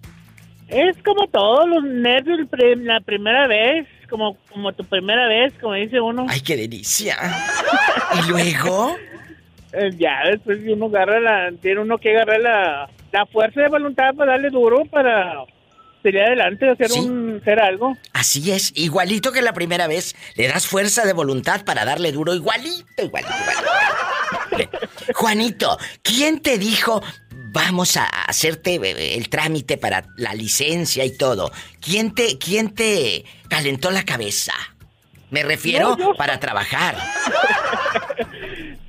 Es 0.69 0.97
como 1.05 1.27
todos 1.29 1.69
los 1.69 1.83
nervios 1.83 2.39
la 2.85 3.01
primera 3.01 3.49
vez, 3.49 3.89
como, 4.09 4.37
como 4.53 4.73
tu 4.75 4.85
primera 4.85 5.27
vez, 5.27 5.53
como 5.61 5.75
dice 5.75 6.01
uno. 6.01 6.27
¡Ay, 6.29 6.41
qué 6.43 6.57
delicia! 6.57 7.17
¿Y 8.23 8.29
luego? 8.31 8.95
Eh, 9.73 9.91
ya, 9.99 10.23
después 10.31 10.59
uno 10.67 10.87
agarra 10.87 11.21
la, 11.21 11.53
tiene 11.61 11.81
uno 11.81 11.99
que 11.99 12.11
agarrar 12.11 12.41
la, 12.41 12.91
la 13.13 13.27
fuerza 13.27 13.61
de 13.63 13.69
voluntad 13.69 14.15
para 14.15 14.33
darle 14.33 14.51
duro, 14.51 14.85
para 14.87 15.45
salir 16.03 16.21
adelante, 16.23 16.69
hacer, 16.71 16.89
Sí. 16.89 16.99
un, 17.01 17.39
hacer 17.41 17.61
algo. 17.61 17.97
Así 18.13 18.51
es, 18.51 18.73
igualito 18.75 19.31
que 19.33 19.43
la 19.43 19.53
primera 19.53 19.87
vez. 19.87 20.17
Le 20.35 20.49
das 20.49 20.67
fuerza 20.67 21.05
de 21.05 21.13
voluntad 21.13 21.65
para 21.65 21.85
darle 21.85 22.11
duro, 22.11 22.35
igualito, 22.35 23.03
igualito, 23.05 23.33
igualito. 24.51 24.79
Juanito, 25.15 25.79
¿quién 26.03 26.41
te 26.41 26.59
dijo 26.59 27.03
vamos 27.53 27.97
a 27.97 28.05
hacerte 28.05 28.77
eh, 28.77 29.15
el 29.17 29.29
trámite 29.29 29.77
para 29.77 30.05
la 30.17 30.35
licencia 30.35 31.05
y 31.05 31.17
todo? 31.17 31.51
¿Quién 31.81 32.15
te, 32.15 32.39
quién 32.39 32.75
te 32.75 33.25
calentó 33.49 33.91
la 33.91 34.05
cabeza? 34.05 34.53
Me 35.31 35.43
refiero 35.45 35.91
No, 35.91 35.99
yo- 35.99 36.15
para 36.15 36.41
trabajar. 36.41 36.97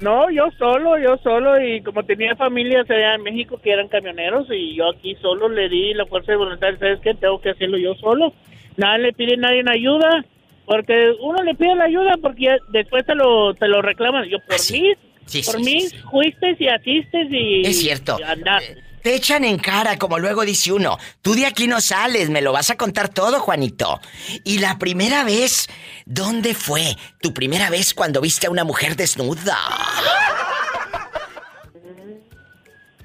No, 0.02 0.30
yo 0.32 0.50
solo, 0.58 0.98
yo 0.98 1.18
solo, 1.24 1.62
y 1.64 1.82
como 1.82 2.04
tenía 2.04 2.36
familias 2.36 2.90
allá 2.90 3.16
en 3.16 3.24
México 3.24 3.60
que 3.62 3.72
eran 3.72 3.88
camioneros, 3.88 4.48
y 4.52 4.76
yo 4.76 4.90
aquí 4.90 5.16
solo 5.22 5.48
le 5.48 5.70
di 5.70 5.94
la 5.94 6.06
fuerza 6.06 6.32
de 6.32 6.38
voluntad, 6.40 6.70
¿sabes 6.80 7.00
qué? 7.02 7.14
Tengo 7.14 7.40
que 7.40 7.52
hacerlo 7.52 7.78
yo 7.78 7.94
solo. 7.96 8.34
Nada 8.78 8.98
le 8.98 9.14
pide 9.14 9.38
nadie 9.38 9.64
ayuda, 9.72 10.26
porque 10.66 11.14
uno 11.22 11.44
le 11.44 11.54
pide 11.56 11.76
la 11.76 11.86
ayuda 11.86 12.16
porque 12.22 12.46
ya 12.46 12.58
después 12.70 13.06
te 13.06 13.14
lo, 13.16 13.54
te 13.54 13.68
lo 13.68 13.82
reclaman. 13.82 14.28
Yo 14.28 14.40
por 14.40 14.58
mí, 14.72 14.94
Sí, 15.26 15.42
por 15.46 15.64
sí, 15.64 15.64
mí, 15.64 15.88
fuiste 16.10 16.58
y 16.60 16.68
asistes 16.68 17.28
y... 17.32 17.62
Es 17.62 17.80
cierto. 17.80 18.18
y 18.20 18.24
andaste. 18.24 18.91
Te 19.04 19.16
echan 19.16 19.44
en 19.44 19.58
cara, 19.58 19.98
como 19.98 20.20
luego 20.20 20.44
dice 20.46 20.72
uno. 20.72 20.98
Tú 21.22 21.34
de 21.34 21.46
aquí 21.46 21.68
no 21.68 21.82
sales, 21.82 22.30
me 22.30 22.42
lo 22.42 22.52
vas 22.54 22.70
a 22.70 22.78
contar 22.78 23.10
todo, 23.10 23.40
Juanito. 23.40 24.00
Y 24.44 24.60
la 24.60 24.78
primera 24.78 25.24
vez, 25.24 25.68
¿dónde 26.06 26.54
fue? 26.54 26.96
Tu 27.20 27.34
primera 27.34 27.70
vez 27.70 27.94
cuando 27.94 28.22
viste 28.22 28.48
a 28.48 28.52
una 28.52 28.64
mujer 28.64 28.96
desnuda. 28.96 29.58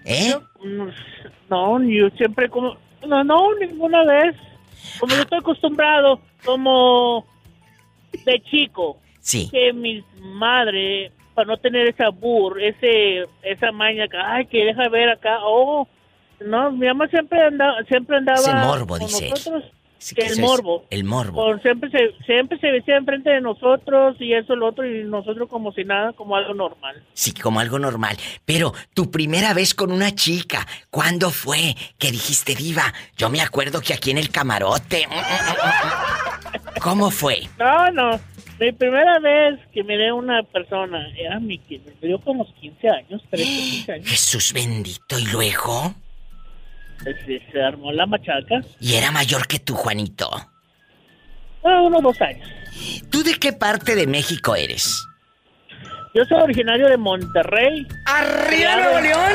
¿Eh? 0.04 0.36
No, 1.48 1.82
yo 1.82 2.10
siempre 2.16 2.48
como... 2.50 2.76
No, 3.06 3.24
no, 3.24 3.54
ninguna 3.54 4.04
vez. 4.04 4.36
Como 4.98 5.14
yo 5.14 5.22
estoy 5.22 5.38
acostumbrado, 5.38 6.20
como 6.44 7.26
de 8.24 8.42
chico. 8.50 8.98
Sí. 9.20 9.48
Que 9.50 9.72
mi 9.72 10.04
madre, 10.20 11.12
para 11.36 11.46
no 11.46 11.56
tener 11.58 11.86
esa 11.86 12.08
bur, 12.08 12.60
ese, 12.60 13.26
esa 13.42 13.70
maña, 13.70 14.08
que, 14.08 14.16
ay, 14.16 14.46
que 14.46 14.64
deja 14.64 14.88
ver 14.88 15.10
acá, 15.10 15.38
oh... 15.42 15.86
No, 16.38 16.70
mi 16.70 16.86
mamá 16.86 17.08
siempre 17.08 17.40
andaba, 17.40 17.82
siempre 17.88 18.18
andaba 18.18 18.38
Ese 18.40 18.52
morbo, 18.52 18.98
con 18.98 19.06
dice 19.06 19.30
nosotros. 19.30 19.64
Sí, 19.98 20.14
que 20.14 20.26
el 20.26 20.38
morbo. 20.38 20.84
el 20.90 21.04
morbo. 21.04 21.42
Con- 21.42 21.62
siempre 21.62 21.88
se 21.90 22.12
siempre 22.26 22.58
se 22.58 22.70
vestía 22.70 22.98
enfrente 22.98 23.30
de 23.30 23.40
nosotros 23.40 24.16
y 24.20 24.34
eso 24.34 24.54
lo 24.54 24.66
otro 24.68 24.84
y 24.84 25.04
nosotros 25.04 25.48
como 25.48 25.72
si 25.72 25.84
nada, 25.84 26.12
como 26.12 26.36
algo 26.36 26.52
normal. 26.52 27.02
Sí, 27.14 27.32
como 27.32 27.58
algo 27.60 27.78
normal. 27.78 28.18
Pero 28.44 28.74
tu 28.92 29.10
primera 29.10 29.54
vez 29.54 29.74
con 29.74 29.90
una 29.90 30.14
chica, 30.14 30.66
¿cuándo 30.90 31.30
fue 31.30 31.74
que 31.98 32.10
dijiste 32.12 32.54
diva? 32.54 32.92
Yo 33.16 33.30
me 33.30 33.40
acuerdo 33.40 33.80
que 33.80 33.94
aquí 33.94 34.10
en 34.10 34.18
el 34.18 34.28
camarote. 34.28 35.06
¿Cómo 36.82 37.10
fue? 37.10 37.48
No, 37.58 37.90
no. 37.92 38.20
Mi 38.58 38.72
primera 38.72 39.18
vez 39.18 39.60
que 39.72 39.84
miré 39.84 40.08
a 40.08 40.14
una 40.14 40.42
persona 40.42 41.08
era 41.16 41.38
mi 41.38 41.58
que 41.58 41.78
me 42.00 42.08
dio 42.08 42.18
como 42.20 42.46
15 42.54 42.88
años, 42.88 43.22
13, 43.30 43.44
15 43.44 43.92
años. 43.94 44.08
Jesús 44.08 44.52
bendito. 44.52 45.18
¿Y 45.18 45.26
luego? 45.26 45.94
Se, 47.04 47.42
se 47.52 47.62
armó 47.62 47.92
la 47.92 48.06
machaca. 48.06 48.62
Y 48.80 48.94
era 48.94 49.10
mayor 49.10 49.46
que 49.46 49.58
tú, 49.58 49.74
Juanito. 49.74 50.30
Ah, 51.62 51.82
unos 51.82 52.02
dos 52.02 52.20
años. 52.22 52.48
¿Tú 53.10 53.22
de 53.22 53.34
qué 53.34 53.52
parte 53.52 53.94
de 53.94 54.06
México 54.06 54.54
eres? 54.56 55.04
Yo 56.14 56.24
soy 56.24 56.40
originario 56.40 56.88
de 56.88 56.96
Monterrey. 56.96 57.86
¡Arriba, 58.06 58.76
Nuevo 58.76 59.00
León! 59.00 59.32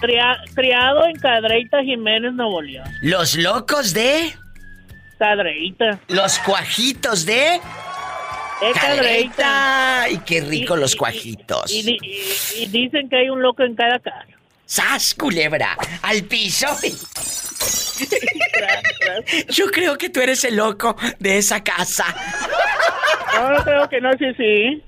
Cria- 0.00 0.38
criado 0.54 1.06
en 1.06 1.16
Cadreita 1.16 1.82
Jiménez, 1.82 2.32
Nuevo 2.34 2.62
León. 2.62 2.86
Los 3.02 3.34
locos 3.36 3.92
de. 3.92 4.32
Cadreita. 5.18 5.98
Los 6.08 6.38
cuajitos 6.40 7.26
de. 7.26 7.60
De 8.60 8.72
Cadreita. 8.72 10.02
¡Ay, 10.02 10.18
qué 10.24 10.40
rico 10.40 10.76
los 10.76 10.96
cuajitos! 10.96 11.70
Y, 11.72 11.82
di- 11.82 11.98
y- 12.02 12.62
y 12.62 12.66
dicen 12.66 13.08
que 13.08 13.16
hay 13.18 13.28
un 13.30 13.42
loco 13.42 13.62
en 13.62 13.74
cada 13.74 13.98
casa. 13.98 14.24
¡Sas, 14.64 15.14
culebra! 15.14 15.76
¡Al 16.02 16.24
piso! 16.24 16.66
Yo 19.48 19.66
creo 19.70 19.96
que 19.98 20.08
tú 20.10 20.20
eres 20.20 20.44
el 20.44 20.56
loco 20.56 20.96
de 21.18 21.38
esa 21.38 21.62
casa. 21.62 22.04
No, 23.34 23.50
no 23.50 23.62
creo 23.64 23.88
que 23.88 24.00
no, 24.00 24.10
sí, 24.14 24.26
sí. 24.36 24.82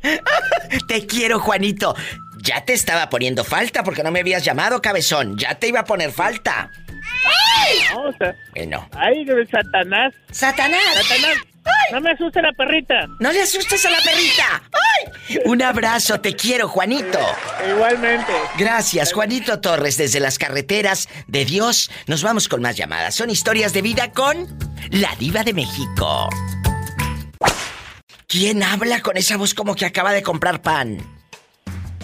Te 0.88 1.06
quiero, 1.06 1.38
Juanito. 1.40 1.94
Ya 2.40 2.64
te 2.64 2.72
estaba 2.72 3.08
poniendo 3.10 3.44
falta 3.44 3.82
porque 3.84 4.02
no 4.02 4.10
me 4.10 4.20
habías 4.20 4.44
llamado, 4.44 4.80
cabezón. 4.80 5.36
Ya 5.38 5.54
te 5.56 5.68
iba 5.68 5.80
a 5.80 5.84
poner 5.84 6.10
falta. 6.12 6.70
No, 7.94 8.02
o 8.08 8.12
sea, 8.16 8.34
Bueno. 8.54 8.88
ay, 8.92 9.26
Satanás. 9.50 10.14
¡Satanás! 10.30 10.80
Satanás. 11.06 11.38
No 11.92 12.00
me 12.00 12.10
asuste 12.10 12.42
la 12.42 12.52
perrita. 12.52 13.06
¡No 13.18 13.32
le 13.32 13.42
asustes 13.42 13.84
a 13.86 13.90
la 13.90 13.98
perrita! 13.98 14.62
¡Ay! 14.72 15.38
Un 15.44 15.62
abrazo, 15.62 16.20
te 16.20 16.34
quiero, 16.34 16.68
Juanito. 16.68 17.18
Igualmente. 17.68 18.32
Gracias, 18.58 19.12
Juanito 19.12 19.60
Torres, 19.60 19.96
desde 19.96 20.20
las 20.20 20.38
carreteras 20.38 21.08
de 21.26 21.44
Dios. 21.44 21.90
Nos 22.06 22.22
vamos 22.22 22.48
con 22.48 22.60
más 22.60 22.76
llamadas. 22.76 23.14
Son 23.14 23.30
historias 23.30 23.72
de 23.72 23.82
vida 23.82 24.12
con 24.12 24.46
la 24.90 25.14
diva 25.16 25.44
de 25.44 25.54
México. 25.54 26.28
¿Quién 28.26 28.62
habla 28.62 29.00
con 29.00 29.16
esa 29.16 29.38
voz 29.38 29.54
como 29.54 29.74
que 29.74 29.86
acaba 29.86 30.12
de 30.12 30.22
comprar 30.22 30.60
pan? 30.60 30.98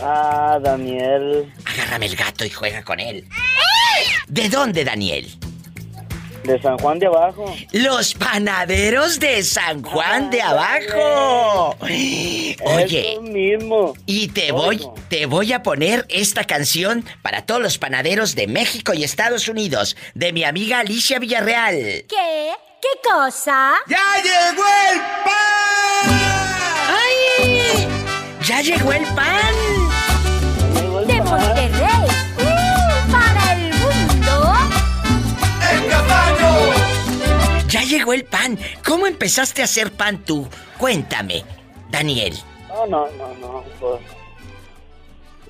Ah, 0.03 0.59
Daniel. 0.63 1.53
Agárrame 1.67 2.07
el 2.07 2.17
gato 2.17 2.45
y 2.45 2.51
juega 2.51 2.83
con 2.83 2.99
él. 2.99 3.29
¿De 4.29 4.49
dónde, 4.49 4.85
Daniel? 4.85 5.39
De 6.45 6.61
San 6.61 6.77
Juan 6.79 6.99
de 6.99 7.07
Abajo. 7.07 7.55
Los 7.73 8.13
panaderos 8.15 9.19
de 9.19 9.43
San 9.43 9.83
Juan 9.83 10.29
de 10.31 10.43
Abajo. 10.43 11.75
Oye, 11.81 12.57
Eso 13.13 13.23
mismo. 13.23 13.95
y 14.05 14.29
te 14.29 14.53
voy, 14.53 14.87
te 15.09 15.25
voy 15.25 15.53
a 15.55 15.63
poner 15.63 16.05
esta 16.11 16.45
canción 16.45 17.05
para 17.23 17.47
todos 17.47 17.63
los 17.63 17.79
panaderos 17.79 18.35
de 18.35 18.47
México 18.47 18.93
y 18.93 19.05
Estados 19.05 19.49
Unidos, 19.49 19.97
de 20.15 20.35
mi 20.35 20.45
amiga 20.45 20.81
Alicia 20.81 21.19
Villarreal. 21.19 21.75
¿Qué? 22.09 22.53
¿Qué 22.83 23.09
cosa? 23.11 23.77
¡Ya 23.87 24.03
llegó 24.23 24.65
el 24.93 24.99
pan! 25.25 26.21
¡Ay! 26.91 27.89
¡Ya 28.47 28.61
llegó 28.61 28.93
el 28.93 29.05
pan! 29.15 29.55
De 31.07 31.23
Monterrey. 31.23 32.04
Llegó 37.99 38.13
el 38.13 38.25
pan. 38.25 38.59
¿Cómo 38.87 39.07
empezaste 39.07 39.63
a 39.63 39.65
hacer 39.65 39.93
pan 39.93 40.19
tú? 40.25 40.47
Cuéntame, 40.79 41.45
Daniel. 41.91 42.35
No, 42.69 42.87
no, 42.87 43.07
no, 43.19 43.35
no. 43.41 43.65
Pues, 43.81 44.01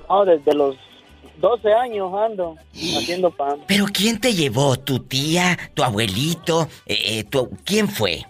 no, 0.08 0.24
desde 0.24 0.54
los 0.54 0.76
12 1.38 1.72
años 1.72 2.12
ando 2.14 2.56
haciendo 2.98 3.30
pan. 3.30 3.60
¿Pero 3.66 3.86
quién 3.92 4.20
te 4.20 4.34
llevó? 4.34 4.76
¿Tu 4.78 5.00
tía? 5.00 5.58
¿Tu 5.74 5.82
abuelito? 5.82 6.68
Eh, 6.86 7.18
eh, 7.18 7.24
tu- 7.24 7.50
¿Quién 7.64 7.88
fue? 7.88 8.24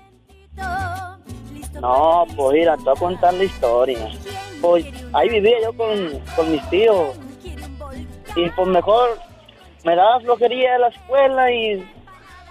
No, 1.80 2.24
pues 2.36 2.52
mira, 2.58 2.76
te 2.76 2.82
voy 2.84 2.92
a 2.96 2.98
contar 2.98 3.34
la 3.34 3.44
historia. 3.44 4.08
Pues 4.60 4.86
ahí 5.12 5.28
vivía 5.28 5.56
yo 5.62 5.76
con, 5.76 6.18
con 6.36 6.50
mis 6.52 6.70
tíos. 6.70 7.16
Y 8.36 8.48
pues 8.50 8.68
mejor 8.68 9.18
me 9.84 9.94
daba 9.94 10.20
flojería 10.20 10.72
de 10.74 10.78
la 10.78 10.88
escuela 10.88 11.52
y 11.52 11.84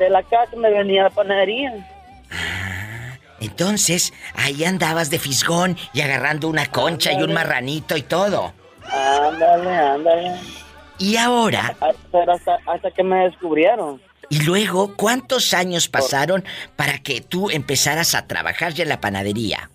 de 0.04 0.10
la 0.10 0.24
casa 0.24 0.56
me 0.58 0.70
venía 0.70 1.02
a 1.02 1.04
la 1.06 1.10
panadería. 1.10 1.72
Entonces, 3.40 4.14
ahí 4.36 4.64
andabas 4.64 5.10
de 5.10 5.20
fisgón 5.20 5.78
y 5.94 6.02
agarrando 6.02 6.48
una 6.48 6.66
concha 6.68 7.12
y 7.12 7.22
un 7.24 7.34
marranito 7.34 7.98
y 7.98 8.04
todo. 8.04 8.54
Ándale, 8.90 9.70
ándale. 9.72 10.32
Y 10.98 11.18
ahora, 11.18 11.76
Ah, 11.82 11.90
Pero 12.12 12.34
hasta, 12.34 12.58
hasta 12.66 12.92
que 12.92 13.04
me 13.04 13.26
descubrieron. 13.26 14.02
y 14.30 14.42
luego, 14.44 14.96
¿cuántos 14.96 15.54
años 15.54 15.88
pasaron 15.90 16.46
para 16.76 17.00
que 17.00 17.20
tú 17.22 17.50
empezaras 17.50 18.16
a 18.16 18.28
trabajar 18.28 18.74
ya 18.74 18.84
en 18.84 18.90
la 18.90 19.02
panadería? 19.02 19.70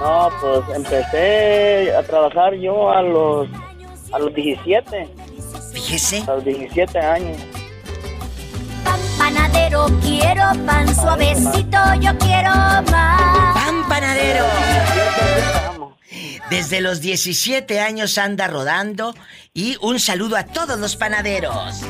No, 0.00 0.30
pues 0.40 0.76
empecé 0.76 1.94
a 1.96 2.02
trabajar 2.02 2.54
yo 2.54 2.90
a 2.90 3.00
los 3.02 3.48
a 4.12 4.18
los 4.18 4.34
17. 4.34 5.08
Fíjese. 5.72 6.22
A 6.28 6.34
los 6.34 6.44
17 6.44 6.98
años. 6.98 7.38
Panadero, 9.26 9.86
quiero 10.02 10.44
pan 10.66 10.94
suavecito, 10.94 11.78
yo 12.00 12.16
quiero 12.16 12.48
más. 12.48 13.54
¡Pan 13.54 13.88
panadero! 13.88 14.44
Desde 16.48 16.80
los 16.80 17.00
17 17.00 17.80
años 17.80 18.18
anda 18.18 18.46
rodando 18.46 19.16
y 19.52 19.78
un 19.80 19.98
saludo 19.98 20.36
a 20.36 20.44
todos 20.44 20.78
los 20.78 20.94
panaderos. 20.94 21.80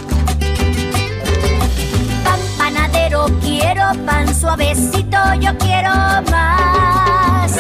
Pan 2.25 2.41
panadero, 2.57 3.27
quiero 3.43 3.85
pan 4.07 4.35
suavecito, 4.35 5.19
yo 5.39 5.59
quiero 5.59 5.91
más. 6.31 7.53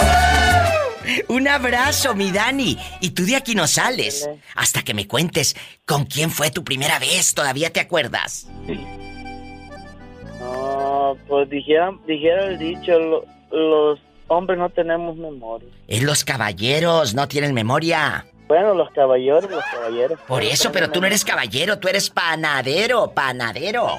Un 1.28 1.48
abrazo, 1.48 2.14
mi 2.14 2.32
Dani. 2.32 2.78
Y 3.02 3.10
tú 3.10 3.26
de 3.26 3.36
aquí 3.36 3.54
no 3.54 3.66
sales. 3.66 4.26
Hasta 4.54 4.80
que 4.82 4.94
me 4.94 5.06
cuentes 5.06 5.54
con 5.84 6.06
quién 6.06 6.30
fue 6.30 6.50
tu 6.50 6.64
primera 6.64 6.98
vez. 6.98 7.34
¿Todavía 7.34 7.70
te 7.74 7.80
acuerdas? 7.80 8.46
No, 10.96 11.16
pues 11.28 11.48
dijera, 11.50 11.92
dijera 12.06 12.46
el 12.46 12.58
dicho, 12.58 12.98
lo- 12.98 13.24
los 13.50 13.98
hombres 14.28 14.58
no 14.58 14.70
tenemos 14.70 15.14
memoria. 15.16 15.68
Es 15.86 16.02
los 16.02 16.24
caballeros, 16.24 17.14
no 17.14 17.28
tienen 17.28 17.52
memoria. 17.52 18.24
Bueno, 18.48 18.74
los 18.74 18.90
caballeros, 18.92 19.50
los 19.50 19.64
caballeros. 19.64 20.18
Por 20.26 20.42
eso, 20.42 20.70
pero 20.72 20.90
tú 20.90 21.00
no 21.00 21.06
eres 21.06 21.24
caballero, 21.24 21.78
tú 21.78 21.88
eres 21.88 22.08
panadero, 22.10 23.10
panadero. 23.10 23.88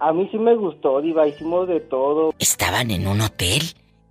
A 0.00 0.12
mí 0.12 0.28
sí 0.30 0.36
me 0.36 0.54
gustó, 0.54 1.00
Diva, 1.00 1.26
hicimos 1.26 1.66
de 1.66 1.80
todo. 1.80 2.34
¿estaban 2.38 2.90
en 2.90 3.06
un 3.08 3.22
hotel? 3.22 3.62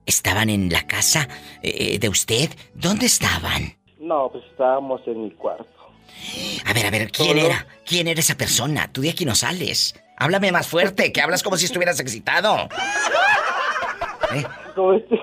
¿Estaban 0.07 0.49
en 0.49 0.69
la 0.71 0.87
casa 0.87 1.29
eh, 1.61 1.99
de 1.99 2.09
usted? 2.09 2.49
¿Dónde 2.73 3.05
estaban? 3.05 3.75
No, 4.05 4.29
pues 4.31 4.43
estábamos 4.51 5.01
en 5.07 5.23
mi 5.23 5.31
cuarto. 5.31 5.65
A 6.67 6.73
ver, 6.73 6.85
a 6.85 6.91
ver, 6.91 7.11
¿quién 7.11 7.39
era? 7.39 7.65
¿Quién 7.83 8.07
era 8.07 8.19
esa 8.19 8.37
persona? 8.37 8.87
Tú 8.93 9.01
de 9.01 9.09
aquí 9.09 9.25
no 9.25 9.33
sales. 9.33 9.99
Háblame 10.15 10.51
más 10.51 10.67
fuerte, 10.67 11.11
que 11.11 11.21
hablas 11.21 11.41
como 11.41 11.57
si 11.57 11.65
estuvieras 11.65 11.99
excitado. 11.99 12.69
No, 14.77 14.93
este, 14.93 15.19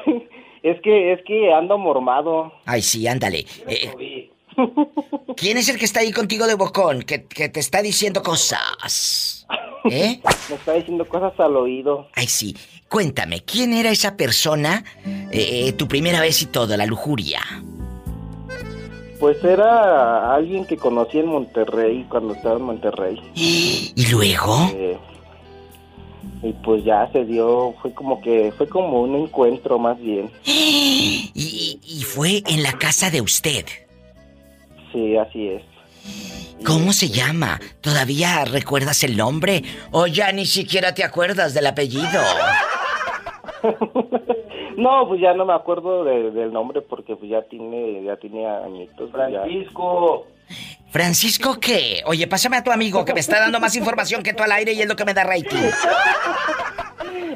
es 0.65 0.81
que, 0.83 1.13
es 1.13 1.21
que 1.25 1.53
ando 1.53 1.79
mormado. 1.79 2.53
Ay, 2.67 2.83
sí, 2.83 3.07
ándale. 3.07 3.47
Eh, 3.69 4.31
¿Quién 5.37 5.59
es 5.59 5.69
el 5.69 5.79
que 5.79 5.85
está 5.85 6.01
ahí 6.01 6.11
contigo 6.11 6.49
de 6.49 6.57
bocón? 6.57 7.03
Que, 7.03 7.25
que 7.27 7.49
te 7.49 7.61
está 7.61 7.83
diciendo 7.83 8.21
cosas. 8.25 9.47
¿Eh? 9.85 10.21
Me 10.49 10.57
está 10.57 10.73
diciendo 10.73 11.07
cosas 11.09 11.39
al 11.39 11.57
oído. 11.57 12.09
Ay, 12.15 12.27
sí. 12.27 12.57
Cuéntame, 12.89 13.43
¿quién 13.43 13.73
era 13.73 13.91
esa 13.91 14.19
persona? 14.19 14.85
Eh, 15.31 15.73
tu 15.73 15.89
primera 15.89 16.21
vez 16.21 16.43
y 16.43 16.47
todo, 16.47 16.77
la 16.77 16.85
lujuria. 16.85 17.41
Pues 19.23 19.39
era 19.45 20.35
alguien 20.35 20.65
que 20.65 20.77
conocí 20.77 21.21
en 21.21 21.27
Monterrey 21.27 22.05
cuando 22.09 22.35
estaba 22.35 22.57
en 22.57 22.63
Monterrey. 22.65 23.23
¿Y 23.37 24.07
luego? 24.11 24.69
Eh, 24.75 24.99
y 26.43 26.53
pues 26.55 26.83
ya 26.83 27.09
se 27.13 27.25
dio, 27.25 27.73
fue 27.81 27.95
como 27.95 28.21
que, 28.21 28.53
fue 28.59 28.69
como 28.69 29.01
un 29.01 29.15
encuentro 29.15 29.79
más 29.79 29.97
bien. 30.01 30.29
Y, 30.45 31.79
y 31.87 32.03
fue 32.03 32.43
en 32.49 32.65
la 32.65 32.73
casa 32.73 33.13
de 33.13 33.21
usted. 33.21 33.65
Sí, 34.93 35.17
así 35.17 35.51
es. 35.51 35.63
¿Cómo 36.67 36.93
se 36.93 37.09
llama? 37.09 37.61
¿Todavía 37.81 38.45
recuerdas 38.45 39.05
el 39.05 39.17
nombre? 39.17 39.63
¿O 39.93 40.09
ya 40.09 40.33
ni 40.33 40.47
siquiera 40.47 40.95
te 40.95 41.05
acuerdas 41.05 41.55
del 41.55 41.69
apellido? 41.69 42.21
No, 44.77 45.07
pues 45.09 45.21
ya 45.21 45.35
no 45.35 45.45
me 45.45 45.53
acuerdo 45.55 46.05
de- 46.05 46.31
del 46.31 46.53
nombre 46.53 46.81
porque 46.83 47.17
pues 47.17 47.31
ya 47.31 47.43
tiene, 47.43 48.03
ya 48.05 48.17
tiene 48.17 48.47
añitos. 48.47 49.11
Francisco. 49.11 50.27
¿Francisco 50.91 51.59
qué? 51.61 52.03
Oye, 52.07 52.27
pásame 52.27 52.57
a 52.59 52.65
tu 52.65 52.71
amigo 52.71 53.05
que 53.05 53.15
me 53.15 53.21
está 53.21 53.39
dando 53.41 53.59
más 53.61 53.75
información 53.77 54.23
que 54.23 54.35
tú 54.35 54.43
al 54.43 54.53
aire 54.53 54.73
y 54.73 54.83
es 54.83 54.89
lo 54.89 54.97
que 54.97 55.05
me 55.05 55.15
da 55.15 55.25
rating. 55.25 55.71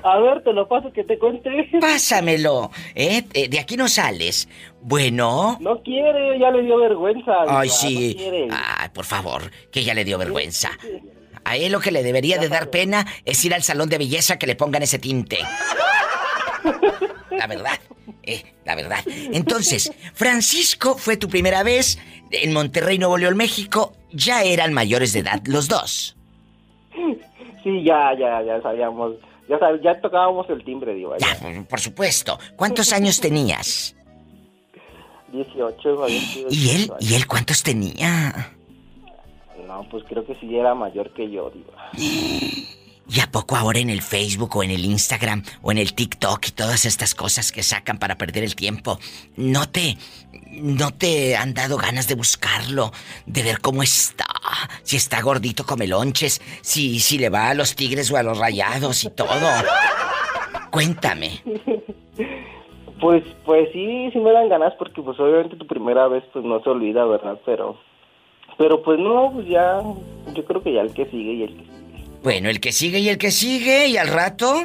A 0.03 0.19
ver, 0.19 0.43
te 0.45 0.53
lo 0.53 0.69
paso 0.69 0.93
que 0.93 1.03
te 1.05 1.19
cuente. 1.19 1.51
Pásamelo. 1.81 2.71
¿eh? 2.95 3.25
Eh, 3.33 3.49
De 3.49 3.59
aquí 3.59 3.77
no 3.77 3.89
sales. 3.89 4.49
Bueno. 4.83 5.57
No 5.61 5.83
quiere, 5.83 6.39
ya 6.39 6.51
le 6.51 6.63
dio 6.63 6.77
vergüenza. 6.79 7.33
Ay, 7.49 7.69
sí. 7.71 8.15
no 8.15 8.21
quiere. 8.23 8.49
Ay, 8.53 8.89
por 8.91 9.05
favor, 9.05 9.51
que 9.73 9.83
ya 9.83 9.95
le 9.95 10.05
dio 10.05 10.19
vergüenza. 10.19 10.71
A 11.45 11.57
él 11.57 11.73
lo 11.73 11.81
que 11.81 11.91
le 11.93 12.03
debería 12.03 12.39
de 12.39 12.49
dar 12.49 12.71
pena 12.71 13.07
es 13.25 13.45
ir 13.45 13.55
al 13.55 13.63
salón 13.63 13.89
de 13.89 13.99
belleza 13.99 14.39
que 14.39 14.47
le 14.47 14.55
pongan 14.57 14.83
ese 14.83 14.99
tinte. 14.99 15.39
La 17.39 17.47
verdad, 17.47 17.79
eh, 18.23 18.43
la 18.65 18.75
verdad. 18.75 18.99
Entonces, 19.33 19.93
Francisco 20.15 20.97
fue 20.97 21.17
tu 21.17 21.29
primera 21.29 21.63
vez 21.63 21.99
en 22.31 22.53
Monterrey, 22.53 22.99
Nuevo 22.99 23.19
León, 23.19 23.37
México. 23.37 23.93
Ya 24.13 24.43
eran 24.43 24.73
mayores 24.73 25.13
de 25.13 25.21
edad 25.21 25.41
los 25.47 25.69
dos. 25.69 26.17
Sí, 27.63 27.83
ya, 27.85 28.13
ya, 28.19 28.43
ya 28.43 28.63
sabíamos. 28.63 29.15
Ya, 29.49 29.59
sab- 29.59 29.81
ya 29.83 30.01
tocábamos 30.01 30.49
el 30.51 30.65
timbre, 30.65 30.95
Diva. 30.95 31.17
Ya. 31.19 31.37
Por 31.69 31.81
supuesto. 31.81 32.39
¿Cuántos 32.57 32.93
años 32.93 33.21
tenías? 33.21 33.95
18, 35.33 36.03
había 36.05 36.21
sido 36.21 36.49
¿Y 36.51 36.71
él? 36.71 36.77
18 36.77 36.95
años. 36.95 37.11
¿Y 37.11 37.15
él 37.15 37.27
cuántos 37.27 37.63
tenía? 37.63 38.53
No, 39.67 39.87
pues 39.91 40.05
creo 40.09 40.25
que 40.25 40.35
sí 40.37 40.57
era 40.57 40.75
mayor 40.75 41.13
que 41.13 41.31
yo, 41.31 41.51
Diva. 41.51 41.91
¿Y 43.09 43.21
a 43.21 43.31
poco 43.31 43.57
ahora 43.57 43.79
en 43.79 43.91
el 43.91 44.03
Facebook 44.03 44.57
o 44.57 44.63
en 44.65 44.71
el 44.71 44.85
Instagram 44.85 45.45
o 45.63 45.71
en 45.71 45.79
el 45.79 45.95
TikTok 45.95 46.49
y 46.49 46.51
todas 46.51 46.85
estas 46.85 47.15
cosas 47.15 47.53
que 47.53 47.63
sacan 47.63 47.99
para 47.99 48.19
perder 48.19 48.43
el 48.43 48.57
tiempo, 48.57 48.99
no 49.37 49.69
te 49.69 49.97
no 50.51 50.91
te 50.91 51.37
han 51.37 51.55
dado 51.55 51.77
ganas 51.77 52.09
de 52.09 52.15
buscarlo, 52.15 52.93
de 53.27 53.43
ver 53.43 53.61
cómo 53.61 53.83
está, 53.83 54.27
si 54.83 54.97
está 54.97 55.21
gordito 55.21 55.65
come 55.65 55.87
lonches, 55.87 56.41
si 56.63 56.99
si 56.99 57.19
le 57.19 57.29
va 57.29 57.51
a 57.51 57.55
los 57.55 57.77
tigres 57.77 58.11
o 58.11 58.17
a 58.17 58.23
los 58.23 58.39
rayados 58.39 59.05
y 59.05 59.11
todo? 59.11 59.47
Cuéntame. 60.71 61.43
Pues, 63.01 63.23
pues 63.45 63.69
sí, 63.73 64.11
sí 64.11 64.19
me 64.19 64.33
dan 64.33 64.49
ganas 64.49 64.73
porque 64.79 65.03
pues 65.03 65.21
obviamente 65.21 65.57
tu 65.57 65.67
primera 65.67 66.09
vez 66.09 66.25
pues 66.33 66.45
no 66.45 66.63
se 66.63 66.71
olvida, 66.71 67.05
¿verdad? 67.05 67.39
Pero, 67.45 67.77
pero 68.57 68.83
pues 68.83 68.99
no, 68.99 69.33
pues 69.35 69.47
ya, 69.49 69.83
yo 70.33 70.45
creo 70.45 70.63
que 70.63 70.73
ya 70.73 70.81
el 70.81 70.95
que 70.95 71.05
sigue 71.07 71.33
y 71.35 71.43
el 71.43 71.57
que 71.57 71.76
Bueno, 72.27 72.51
el 72.51 72.59
que 72.59 72.73
sigue 72.73 72.99
y 72.99 73.09
el 73.09 73.19
que 73.19 73.31
sigue 73.31 73.87
y 73.87 73.97
al 73.99 74.09
rato. 74.09 74.65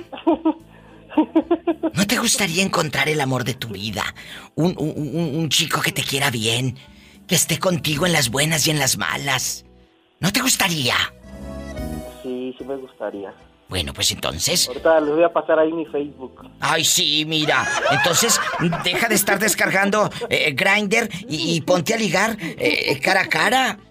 ¿No 1.94 2.08
te 2.08 2.18
gustaría 2.18 2.64
encontrar 2.64 3.08
el 3.08 3.22
amor 3.22 3.44
de 3.44 3.54
tu 3.54 3.68
vida? 3.68 4.04
Un, 4.56 4.74
un- 4.80 4.94
un- 4.98 5.36
un 5.36 5.50
chico 5.50 5.80
que 5.80 5.92
te 5.92 6.02
quiera 6.02 6.32
bien, 6.32 6.76
que 7.28 7.36
esté 7.36 7.60
contigo 7.60 8.08
en 8.08 8.14
las 8.14 8.32
buenas 8.32 8.66
y 8.66 8.72
en 8.72 8.80
las 8.80 8.98
malas. 8.98 9.64
¿No 10.20 10.32
te 10.32 10.42
gustaría? 10.42 10.96
sí, 12.24 12.56
sí 12.58 12.64
me 12.64 12.78
gustaría. 12.78 13.32
Bueno, 13.70 13.94
pues 13.94 14.10
entonces. 14.12 14.68
Ahorita 14.68 15.00
les 15.00 15.14
voy 15.14 15.24
a 15.24 15.30
pasar 15.32 15.60
ahí 15.60 15.72
mi 15.72 15.86
Facebook. 15.86 16.42
Ay, 16.62 16.84
sí, 16.84 17.26
mira. 17.28 17.64
Entonces, 17.92 18.40
deja 18.84 19.08
de 19.08 19.14
estar 19.14 19.38
descargando 19.38 20.10
eh, 20.32 20.54
Grinder 20.54 21.08
y, 21.30 21.58
y 21.58 21.62
ponte 21.62 21.94
a 21.94 21.98
ligar 21.98 22.36
eh, 22.42 23.00
cara 23.04 23.22
a 23.22 23.30
cara. 23.30 23.78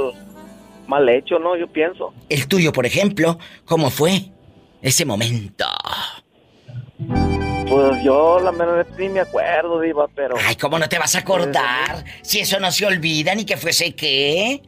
mal 0.86 1.06
hecho, 1.10 1.38
¿no? 1.38 1.58
Yo 1.58 1.66
pienso. 1.66 2.14
El 2.30 2.48
tuyo, 2.48 2.72
por 2.72 2.86
ejemplo, 2.86 3.38
¿cómo 3.66 3.90
fue 3.90 4.30
ese 4.80 5.04
momento? 5.04 5.66
Pues 7.68 8.02
yo 8.02 8.40
la 8.40 8.50
verdad 8.50 8.86
ni 8.98 9.10
me 9.10 9.20
acuerdo, 9.20 9.78
Diva, 9.78 10.08
pero... 10.14 10.36
Ay, 10.42 10.56
¿cómo 10.56 10.78
no 10.78 10.88
te 10.88 10.98
vas 10.98 11.16
a 11.16 11.18
acordar? 11.18 12.02
Si 12.22 12.40
eso 12.40 12.58
no 12.60 12.72
se 12.72 12.86
olvida 12.86 13.34
ni 13.34 13.44
que 13.44 13.58
fuese 13.58 13.94
qué. 13.94 14.62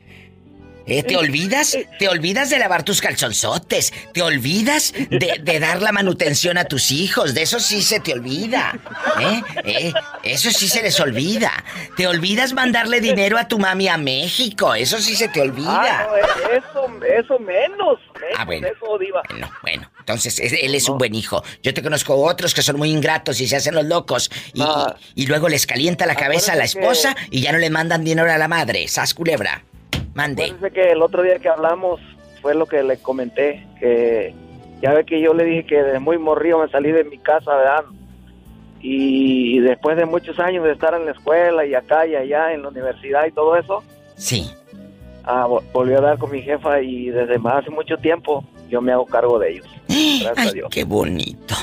¿Eh? 0.87 1.03
¿Te 1.03 1.17
olvidas? 1.17 1.77
¿Te 1.99 2.09
olvidas 2.09 2.49
de 2.51 2.59
lavar 2.59 2.85
tus 2.85 3.01
calzonzotes? 3.01 3.93
¿Te 4.13 4.23
olvidas 4.23 4.93
de, 4.93 5.41
de 5.43 5.61
dar 5.61 5.83
la 5.83 5.91
manutención 5.93 6.59
a 6.59 6.65
tus 6.65 6.93
hijos? 6.93 7.35
De 7.35 7.43
eso 7.43 7.59
sí 7.59 7.83
se 7.83 7.99
te 8.01 8.13
olvida. 8.13 8.79
¿Eh? 9.21 9.43
¿Eh? 9.65 9.93
Eso 10.23 10.51
sí 10.51 10.69
se 10.69 10.83
les 10.83 10.99
olvida. 11.01 11.53
¿Te 11.97 12.07
olvidas 12.07 12.53
mandarle 12.53 13.01
dinero 13.01 13.37
a 13.39 13.49
tu 13.49 13.59
mami 13.59 13.89
a 13.89 13.97
México? 13.97 14.75
Eso 14.75 14.99
sí 15.01 15.17
se 15.17 15.29
te 15.29 15.41
olvida. 15.41 16.01
Ah, 16.03 16.07
no, 16.09 16.17
eh, 16.17 16.59
eso, 16.59 16.87
eso 17.21 17.39
menos, 17.41 17.99
menos 18.21 18.37
Ah, 18.39 18.45
bueno. 18.45 18.69
eso, 18.69 18.99
Diva. 18.99 19.23
Bueno, 19.29 19.51
bueno. 19.63 19.91
Entonces, 19.99 20.39
es- 20.39 20.53
él 20.53 20.75
es 20.75 20.89
un 20.89 20.99
buen 20.99 21.15
hijo. 21.17 21.43
Yo 21.65 21.75
te 21.75 21.83
conozco 21.83 22.15
otros 22.15 22.55
que 22.55 22.63
son 22.63 22.77
muy 22.77 22.91
ingratos 22.91 23.41
y 23.41 23.49
se 23.49 23.57
hacen 23.57 23.75
los 23.75 23.85
locos. 23.87 24.31
Y, 24.55 24.63
y 25.17 25.27
luego 25.27 25.49
les 25.49 25.67
calienta 25.67 26.07
la 26.07 26.15
cabeza 26.15 26.53
a 26.53 26.57
la 26.57 26.63
que- 26.63 26.79
esposa 26.79 27.17
y 27.31 27.41
ya 27.41 27.51
no 27.51 27.59
le 27.59 27.71
mandan 27.71 28.05
dinero 28.05 28.31
a 28.33 28.39
la 28.39 28.47
madre. 28.47 28.87
Sas 28.87 29.15
culebra. 29.15 29.65
Mande. 30.17 30.45
Acuérdese 30.45 30.73
que 30.73 30.91
el 30.93 31.03
otro 31.03 31.23
día 31.23 31.39
que 31.39 31.49
hablamos 31.51 32.01
fue 32.43 32.55
lo 32.55 32.65
que 32.67 32.83
le 32.83 32.97
comenté, 32.97 33.65
que 33.79 34.35
ya 34.83 34.93
ve 34.95 35.05
que 35.05 35.21
yo 35.21 35.35
le 35.35 35.45
dije 35.45 35.67
que 35.67 35.83
de 35.83 35.99
muy 36.01 36.17
morrido 36.19 36.59
me 36.59 36.69
salí 36.71 36.91
de 36.91 37.05
mi 37.05 37.19
casa, 37.19 37.55
¿verdad? 37.55 37.85
Y 38.81 39.59
después 39.61 39.97
de 39.97 40.07
muchos 40.07 40.39
años 40.39 40.65
de 40.65 40.73
estar 40.73 40.95
en 40.95 41.07
la 41.07 41.13
escuela 41.13 41.65
y 41.67 41.75
acá 41.75 42.07
y 42.07 42.15
allá 42.15 42.53
en 42.53 42.63
la 42.63 42.69
universidad 42.69 43.27
y 43.27 43.33
todo 43.33 43.57
eso, 43.57 43.83
Sí. 44.17 44.51
ah, 45.25 45.47
vo- 45.49 45.63
volví 45.73 45.95
a 45.95 46.01
dar 46.01 46.19
con 46.19 46.31
mi 46.31 46.43
jefa 46.43 46.81
y 46.81 47.11
desde 47.11 47.39
más 47.39 47.57
hace 47.63 47.71
mucho 47.71 47.97
tiempo 47.99 48.45
yo 48.69 48.81
me 48.81 48.93
hago 48.93 49.07
cargo 49.07 49.39
de 49.39 49.53
ellos. 49.53 49.67
Gracias 50.23 50.49
a 50.49 50.53
Dios. 50.53 50.69
qué 50.71 50.85
bonito. 50.85 51.55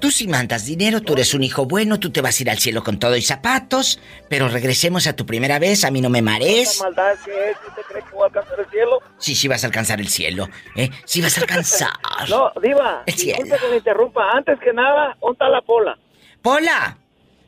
Tú 0.00 0.10
si 0.12 0.28
mandas 0.28 0.64
dinero, 0.64 1.00
tú 1.00 1.14
eres 1.14 1.34
un 1.34 1.42
hijo 1.42 1.66
bueno, 1.66 1.98
tú 1.98 2.10
te 2.10 2.20
vas 2.20 2.38
a 2.38 2.42
ir 2.44 2.50
al 2.50 2.58
cielo 2.58 2.84
con 2.84 2.98
todo 3.00 3.16
y 3.16 3.22
zapatos, 3.22 4.00
pero 4.28 4.48
regresemos 4.48 5.06
a 5.08 5.16
tu 5.16 5.26
primera 5.26 5.58
vez, 5.58 5.84
a 5.84 5.90
mí 5.90 6.00
no 6.00 6.08
me 6.08 6.22
marees. 6.22 6.70
¿Esa 6.76 6.84
maldad 6.84 7.14
que 7.24 7.50
es? 7.50 7.56
¿Usted 7.66 7.82
cree 7.88 8.02
que 8.04 8.10
voy 8.12 8.22
a 8.22 8.26
alcanzar 8.26 8.60
el 8.60 8.66
cielo? 8.70 9.00
Sí, 9.18 9.34
sí 9.34 9.48
vas 9.48 9.64
a 9.64 9.66
alcanzar 9.66 10.00
el 10.00 10.08
cielo, 10.08 10.48
¿eh? 10.76 10.88
Sí 11.04 11.20
vas 11.20 11.36
a 11.36 11.40
alcanzar. 11.40 11.90
No, 12.28 12.52
Diva, 12.60 13.02
El 13.06 13.14
cielo. 13.14 13.38
disculpe 13.42 13.64
que 13.64 13.70
me 13.70 13.76
interrumpa. 13.78 14.30
Antes 14.32 14.58
que 14.60 14.72
nada, 14.72 15.16
¿dónde 15.20 15.32
está 15.34 15.48
la 15.48 15.62
pola? 15.62 15.98
Pola, 16.42 16.98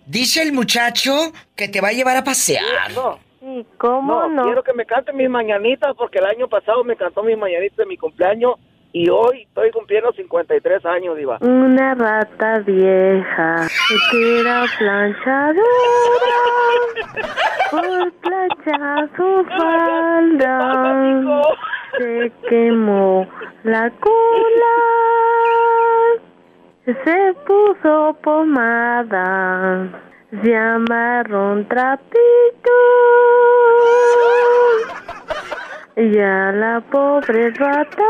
dice 0.06 0.42
el 0.42 0.52
muchacho 0.52 1.32
que 1.54 1.68
te 1.68 1.80
va 1.80 1.88
a 1.88 1.92
llevar 1.92 2.16
a 2.16 2.24
pasear. 2.24 2.92
No. 2.94 3.18
Sí, 3.40 3.66
¿cómo 3.78 4.26
no? 4.28 4.42
quiero 4.42 4.62
que 4.62 4.72
me 4.74 4.84
cante 4.86 5.12
mis 5.12 5.30
mañanitas 5.30 5.94
porque 5.96 6.18
el 6.18 6.26
año 6.26 6.46
pasado 6.48 6.84
me 6.84 6.94
cantó 6.96 7.22
mis 7.22 7.38
mañanitas 7.38 7.76
de 7.78 7.86
mi 7.86 7.96
cumpleaños 7.96 8.54
y 8.92 9.08
hoy 9.08 9.42
estoy 9.42 9.70
cumpliendo 9.70 10.12
53 10.12 10.84
años, 10.86 11.16
Diva. 11.16 11.38
Una 11.40 11.94
rata 11.94 12.58
vieja 12.60 13.66
que 14.10 14.40
era 14.40 14.64
planchadora 14.78 15.60
por 17.70 18.12
planchar 18.12 19.10
su 19.16 19.44
falda. 19.56 21.42
Se 21.98 22.32
quemó 22.48 23.26
la 23.64 23.90
cola 23.90 24.90
se 26.86 27.34
puso 27.46 28.16
pomada. 28.22 29.88
Se 30.42 30.56
amarró 30.56 31.52
un 31.52 31.68
trapito 31.68 32.70
y 35.96 36.18
a 36.18 36.52
la 36.52 36.80
pobre 36.90 37.50
rata 37.50 38.02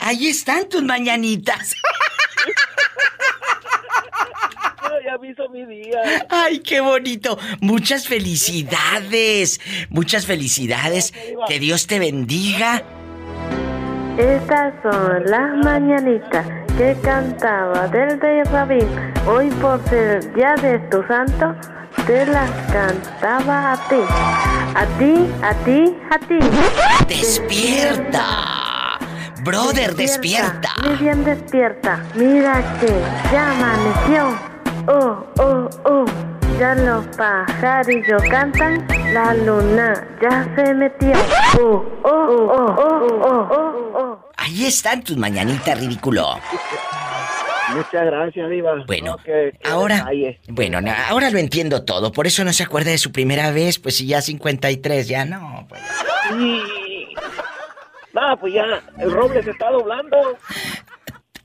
Ahí 0.00 0.28
están 0.28 0.68
tus 0.68 0.82
mañanitas. 0.82 1.74
ya 5.04 5.18
me 5.18 5.30
hizo 5.30 5.48
mi 5.48 5.64
día. 5.64 6.26
Ay, 6.28 6.58
qué 6.60 6.80
bonito. 6.80 7.38
Muchas 7.60 8.06
felicidades. 8.06 9.60
Muchas 9.90 10.26
felicidades. 10.26 11.12
Que 11.48 11.58
Dios 11.58 11.86
te 11.86 11.98
bendiga. 11.98 12.82
Estas 14.18 14.74
son 14.82 15.24
las 15.24 15.56
mañanitas 15.64 16.46
que 16.76 16.96
cantaba 17.02 17.88
del 17.88 18.20
rey 18.20 18.42
Rabín. 18.44 18.88
Hoy 19.26 19.50
por 19.60 19.82
ser 19.88 20.22
el 20.22 20.34
día 20.34 20.54
de 20.56 20.78
tu 20.90 21.02
santo, 21.04 21.54
te 22.06 22.26
las 22.26 22.50
cantaba 22.72 23.72
a 23.72 23.88
ti. 23.88 24.02
A 24.74 24.86
ti, 24.98 25.30
a 25.42 25.54
ti, 25.64 25.96
a 26.10 26.18
ti. 26.18 26.38
¡Despierta! 27.08 28.98
Brother, 29.44 29.94
despierta. 29.94 30.70
Muy 30.82 30.96
bien 30.96 31.24
despierta. 31.24 32.02
Mira 32.14 32.62
que 32.80 32.88
ya 33.32 33.50
amaneció. 33.50 34.38
Oh, 34.88 35.24
oh, 35.38 35.68
oh. 35.84 36.04
Ya 36.58 36.74
los 36.74 37.04
pajarillos 37.16 38.22
cantan. 38.30 38.86
La 39.12 39.34
luna 39.34 40.06
ya 40.22 40.48
se 40.56 40.74
metió. 40.74 41.12
Oh, 41.60 41.84
oh, 42.02 42.10
oh, 42.10 42.74
oh, 42.78 43.06
oh, 43.22 43.48
oh, 43.50 43.98
oh. 43.98 44.30
Ahí 44.36 44.66
están 44.66 45.02
tus 45.02 45.16
mañanitas, 45.16 45.78
ridículo. 45.78 46.38
Muchas 47.70 48.04
gracias, 48.06 48.50
Diva. 48.50 48.84
Bueno, 48.86 49.12
No, 49.12 49.16
que- 49.18 49.52
que 49.62 49.68
ahora, 49.70 49.96
detalle. 49.98 50.40
bueno, 50.48 50.78
ahora 51.08 51.30
lo 51.30 51.38
entiendo 51.38 51.84
todo. 51.84 52.12
Por 52.12 52.26
eso 52.26 52.44
no 52.44 52.52
se 52.52 52.62
acuerda 52.62 52.90
de 52.90 52.98
su 52.98 53.10
primera 53.12 53.50
vez, 53.52 53.78
pues 53.78 53.96
si 53.96 54.06
ya 54.06 54.20
53, 54.20 55.08
ya 55.08 55.24
no. 55.24 55.66
Pues. 55.68 55.80
No, 58.12 58.36
pues 58.38 58.54
ya, 58.54 58.64
el 58.98 59.10
roble 59.10 59.42
se 59.42 59.50
está 59.50 59.70
doblando. 59.70 60.16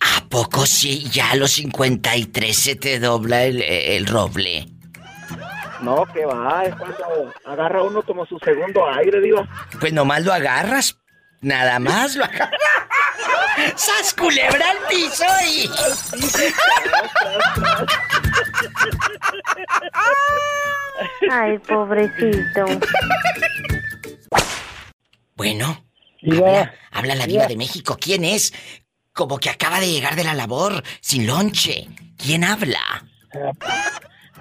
¿A 0.01 0.29
poco 0.29 0.65
sí? 0.65 1.05
Ya 1.11 1.31
a 1.31 1.35
los 1.35 1.51
53 1.51 2.55
se 2.55 2.75
te 2.75 2.99
dobla 2.99 3.43
el, 3.45 3.61
el 3.61 4.05
roble. 4.05 4.67
No, 5.81 6.05
que 6.13 6.25
va, 6.25 6.65
es 6.65 6.75
cuando 6.75 7.33
agarra 7.45 7.81
uno 7.83 8.01
como 8.03 8.25
su 8.25 8.37
segundo 8.39 8.85
aire, 8.89 9.21
Diva. 9.21 9.47
Pues 9.79 9.93
nomás 9.93 10.23
lo 10.23 10.33
agarras. 10.33 10.98
Nada 11.41 11.79
más 11.79 12.15
lo 12.15 12.25
agarras. 12.25 12.59
¡Sas 13.75 14.13
culebra 14.13 14.71
al 14.71 14.77
piso 14.89 15.25
y... 15.47 15.69
Ay, 21.31 21.57
pobrecito. 21.59 22.65
Bueno, 25.35 25.85
habla, 26.25 26.73
habla 26.91 27.15
la 27.15 27.25
Diva. 27.25 27.47
de 27.47 27.55
México. 27.55 27.97
¿Quién 27.99 28.25
es? 28.25 28.53
Como 29.13 29.39
que 29.39 29.49
acaba 29.49 29.79
de 29.79 29.91
llegar 29.91 30.15
de 30.15 30.23
la 30.23 30.33
labor, 30.33 30.83
sin 31.01 31.27
lonche. 31.27 31.87
¿Quién 32.17 32.43
habla? 32.43 33.05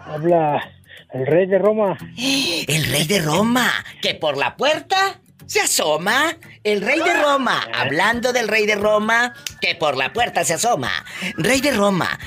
Habla 0.04 0.72
el 1.12 1.26
rey 1.26 1.46
de 1.46 1.58
Roma. 1.58 1.96
El 2.16 2.84
rey 2.90 3.06
de 3.06 3.20
Roma, 3.20 3.70
que 4.02 4.14
por 4.14 4.36
la 4.36 4.56
puerta 4.56 5.20
se 5.48 5.60
asoma. 5.60 6.36
El 6.62 6.82
rey 6.82 7.00
de 7.00 7.22
Roma, 7.22 7.66
hablando 7.74 8.32
del 8.32 8.46
rey 8.46 8.66
de 8.66 8.76
Roma, 8.76 9.34
que 9.60 9.74
por 9.74 9.96
la 9.96 10.12
puerta 10.12 10.44
se 10.44 10.54
asoma. 10.54 11.04
Rey 11.36 11.60
de 11.60 11.72
Roma, 11.72 12.18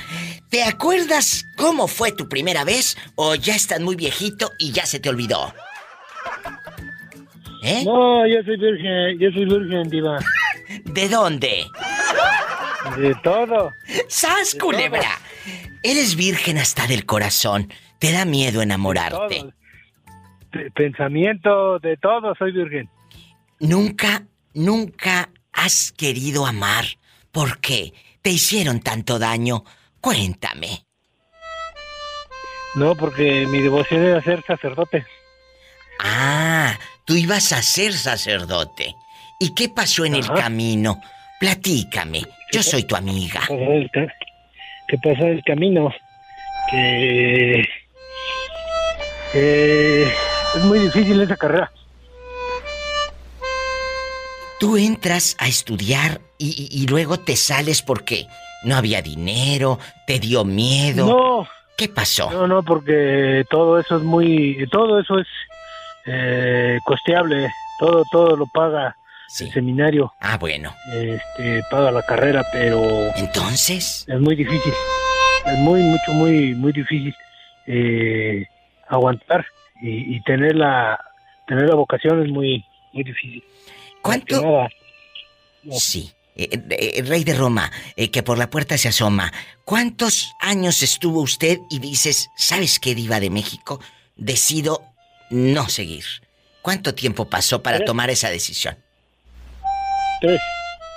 ¿te 0.50 0.64
acuerdas 0.64 1.46
cómo 1.56 1.88
fue 1.88 2.12
tu 2.12 2.28
primera 2.28 2.64
vez 2.64 2.98
o 3.14 3.34
ya 3.36 3.54
estás 3.54 3.80
muy 3.80 3.96
viejito 3.96 4.50
y 4.58 4.72
ya 4.72 4.84
se 4.84 5.00
te 5.00 5.08
olvidó? 5.08 5.54
¿Eh? 7.62 7.84
No, 7.84 8.26
yo 8.26 8.42
soy 8.44 8.56
virgen, 8.56 9.18
yo 9.20 9.30
soy 9.30 9.44
virgen, 9.44 9.88
diva. 9.88 10.18
¿De 10.84 11.08
dónde? 11.08 11.66
De 12.98 13.14
todo. 13.22 13.70
¡Sas, 14.08 14.56
culebra! 14.60 15.20
Eres 15.84 16.16
virgen 16.16 16.58
hasta 16.58 16.88
del 16.88 17.06
corazón. 17.06 17.72
Te 18.00 18.10
da 18.10 18.24
miedo 18.24 18.62
enamorarte. 18.62 19.38
Todo. 19.38 19.52
Pensamiento 20.74 21.78
de 21.78 21.96
todo, 21.96 22.34
soy 22.34 22.50
virgen. 22.50 22.88
Nunca, 23.62 24.24
nunca 24.54 25.30
has 25.52 25.92
querido 25.92 26.46
amar. 26.46 26.84
¿Por 27.30 27.60
qué? 27.60 27.92
¿Te 28.20 28.30
hicieron 28.30 28.80
tanto 28.80 29.20
daño? 29.20 29.62
Cuéntame. 30.00 30.84
No, 32.74 32.96
porque 32.96 33.46
mi 33.46 33.60
devoción 33.60 34.02
era 34.02 34.20
ser 34.20 34.42
sacerdote. 34.44 35.06
Ah, 36.00 36.76
tú 37.04 37.14
ibas 37.14 37.52
a 37.52 37.62
ser 37.62 37.92
sacerdote. 37.92 38.96
¿Y 39.38 39.54
qué 39.54 39.68
pasó 39.68 40.04
en 40.04 40.16
el 40.16 40.26
camino? 40.26 41.00
Platícame. 41.38 42.22
Yo 42.50 42.64
soy 42.64 42.82
tu 42.82 42.96
amiga. 42.96 43.42
¿Qué 43.46 44.98
pasó 45.04 45.22
en 45.22 45.34
el 45.34 45.44
camino? 45.44 45.88
Que 46.68 47.64
eh, 49.34 50.12
es 50.56 50.64
muy 50.64 50.80
difícil 50.80 51.20
esa 51.20 51.36
carrera. 51.36 51.70
Tú 54.62 54.76
entras 54.76 55.34
a 55.40 55.48
estudiar 55.48 56.20
y, 56.38 56.68
y- 56.70 56.82
y 56.84 56.86
luego 56.86 57.18
te 57.18 57.34
sales 57.34 57.82
porque 57.82 58.28
no 58.62 58.76
había 58.76 59.02
dinero, 59.02 59.80
te 60.06 60.20
dio 60.20 60.44
miedo. 60.44 61.04
No. 61.06 61.48
¿Qué 61.76 61.88
pasó? 61.88 62.30
No, 62.30 62.46
no, 62.46 62.62
porque 62.62 63.44
todo 63.50 63.80
eso 63.80 63.96
es 63.96 64.04
muy, 64.04 64.64
todo 64.70 65.00
eso 65.00 65.18
es 65.18 65.26
eh, 66.06 66.78
costeable. 66.84 67.48
Todo, 67.80 68.04
todo 68.12 68.36
lo 68.36 68.46
paga 68.46 68.94
el 69.40 69.50
seminario. 69.52 70.12
Ah, 70.20 70.38
bueno. 70.38 70.72
Este, 70.94 71.60
paga 71.68 71.90
la 71.90 72.02
carrera, 72.02 72.44
pero. 72.52 72.80
Entonces. 73.16 74.04
Es 74.06 74.20
muy 74.20 74.36
difícil. 74.36 74.72
Es 75.44 75.58
muy, 75.58 75.80
mucho, 75.82 76.12
muy, 76.12 76.54
muy 76.54 76.70
difícil 76.70 77.12
eh, 77.66 78.46
aguantar 78.88 79.44
y, 79.82 80.14
y 80.16 80.20
tener 80.22 80.54
la, 80.54 81.00
tener 81.48 81.68
la 81.68 81.74
vocación 81.74 82.22
es 82.22 82.28
muy, 82.30 82.64
muy 82.92 83.02
difícil. 83.02 83.42
¿Cuánto? 84.02 84.68
Sí. 85.70 86.12
Eh, 86.34 86.48
eh, 86.52 86.94
eh, 86.96 87.02
rey 87.02 87.24
de 87.24 87.34
Roma, 87.34 87.70
eh, 87.94 88.10
que 88.10 88.22
por 88.22 88.38
la 88.38 88.48
puerta 88.48 88.78
se 88.78 88.88
asoma. 88.88 89.32
¿Cuántos 89.64 90.32
años 90.40 90.82
estuvo 90.82 91.20
usted 91.20 91.58
y 91.70 91.78
dices, 91.78 92.30
¿sabes 92.36 92.78
qué, 92.78 92.94
Diva 92.94 93.20
de 93.20 93.28
México? 93.28 93.80
Decido 94.16 94.82
no 95.30 95.68
seguir. 95.68 96.04
¿Cuánto 96.62 96.94
tiempo 96.94 97.28
pasó 97.28 97.62
para 97.62 97.78
Tres. 97.78 97.86
tomar 97.86 98.08
esa 98.08 98.30
decisión? 98.30 98.78
Tres. 100.20 100.40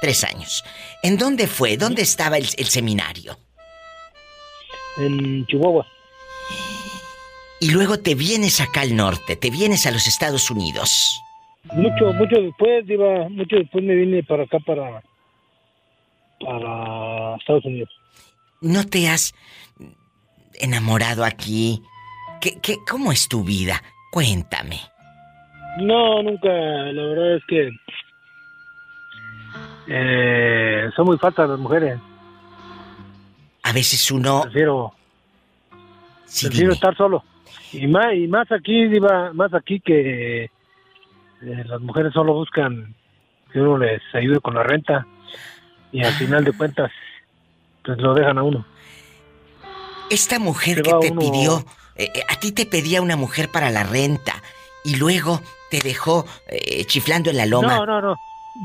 Tres 0.01 0.23
años. 0.23 0.63
¿En 1.03 1.17
dónde 1.17 1.47
fue? 1.47 1.75
¿Dónde 1.75 2.01
estaba 2.01 2.37
el, 2.37 2.47
el 2.57 2.67
seminario? 2.67 3.37
En 4.97 5.45
Chihuahua. 5.47 5.85
Y 7.59 7.71
luego 7.71 7.99
te 7.99 8.15
vienes 8.15 8.61
acá 8.61 8.81
al 8.81 8.95
norte, 8.95 9.35
te 9.35 9.49
vienes 9.49 9.85
a 9.85 9.91
los 9.91 10.07
Estados 10.07 10.49
Unidos. 10.49 11.19
Mucho, 11.73 12.13
mucho 12.13 12.41
después, 12.41 12.87
iba, 12.89 13.27
mucho 13.29 13.55
después 13.57 13.83
me 13.83 13.95
vine 13.95 14.23
para 14.23 14.43
acá, 14.43 14.59
para, 14.59 15.01
para 16.39 17.35
Estados 17.37 17.65
Unidos. 17.65 17.89
¿No 18.61 18.85
te 18.85 19.07
has 19.09 19.33
enamorado 20.59 21.23
aquí? 21.25 21.81
¿Qué, 22.39 22.59
qué, 22.61 22.77
¿Cómo 22.89 23.11
es 23.11 23.27
tu 23.27 23.43
vida? 23.43 23.81
Cuéntame. 24.11 24.79
No, 25.79 26.21
nunca, 26.23 26.47
la 26.49 27.03
verdad 27.03 27.35
es 27.35 27.43
que 27.47 27.69
eh, 29.87 30.89
son 30.95 31.05
muy 31.05 31.17
falsas 31.17 31.49
las 31.49 31.59
mujeres. 31.59 31.99
A 33.63 33.71
veces 33.73 34.09
uno... 34.11 34.43
Prefiero, 34.43 34.93
Sí, 36.25 36.47
prefiero 36.47 36.69
dime. 36.69 36.75
estar 36.75 36.95
solo. 36.97 37.23
Y 37.73 37.87
más, 37.87 38.13
y 38.15 38.27
más 38.27 38.51
aquí, 38.51 38.87
Diva, 38.87 39.31
más 39.33 39.53
aquí 39.53 39.79
que 39.79 40.49
eh, 41.43 41.63
las 41.65 41.81
mujeres 41.81 42.13
solo 42.13 42.33
buscan 42.33 42.93
que 43.51 43.59
uno 43.61 43.77
les 43.77 44.01
ayude 44.13 44.39
con 44.39 44.55
la 44.55 44.63
renta 44.63 45.05
y 45.91 46.03
al 46.03 46.13
final 46.13 46.43
de 46.43 46.51
cuentas 46.51 46.91
pues 47.83 47.97
lo 47.99 48.13
dejan 48.13 48.37
a 48.37 48.43
uno. 48.43 48.65
Esta 50.09 50.39
mujer 50.39 50.81
que 50.81 50.91
te 50.93 51.11
uno- 51.11 51.19
pidió, 51.19 51.59
eh, 51.95 52.11
eh, 52.13 52.23
a 52.29 52.35
ti 52.39 52.51
te 52.51 52.65
pedía 52.65 53.01
una 53.01 53.15
mujer 53.15 53.49
para 53.49 53.69
la 53.71 53.83
renta 53.83 54.33
y 54.83 54.97
luego 54.97 55.41
te 55.71 55.79
dejó 55.79 56.25
eh, 56.47 56.85
chiflando 56.85 57.29
en 57.29 57.37
la 57.37 57.45
loma. 57.45 57.77
No, 57.77 57.85
no, 57.85 58.01
no. 58.01 58.15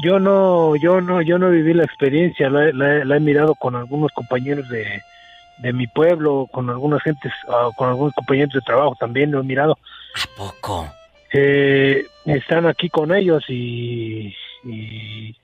Yo 0.03 0.19
no, 0.21 0.77
yo 0.77 1.01
no, 1.01 1.21
yo 1.23 1.39
no 1.39 1.51
viví 1.51 1.75
la 1.75 1.85
experiencia. 1.85 2.49
La, 2.51 2.69
he- 2.69 2.73
la 2.73 3.05
la 3.05 3.17
he 3.17 3.21
mirado 3.21 3.55
con 3.55 3.75
algunos 3.75 4.13
compañeros 4.13 4.69
de, 4.69 5.03
de 5.59 5.73
mi 5.73 5.87
pueblo, 5.87 6.47
con 6.53 6.69
algunas 6.71 7.03
gentes, 7.03 7.33
ah, 7.49 7.71
con 7.77 7.89
algunos 7.89 8.15
compañeros 8.15 8.53
de 8.55 8.61
trabajo 8.61 8.95
también 9.01 9.33
lo 9.33 9.41
he 9.41 9.45
mirado. 9.45 9.79
¿A 10.15 10.37
poco? 10.37 10.87
Eh, 11.32 12.05
están 12.27 12.66
aquí 12.66 12.89
con 12.89 13.15
ellos 13.15 13.44
y, 13.48 14.35
y 14.65 15.35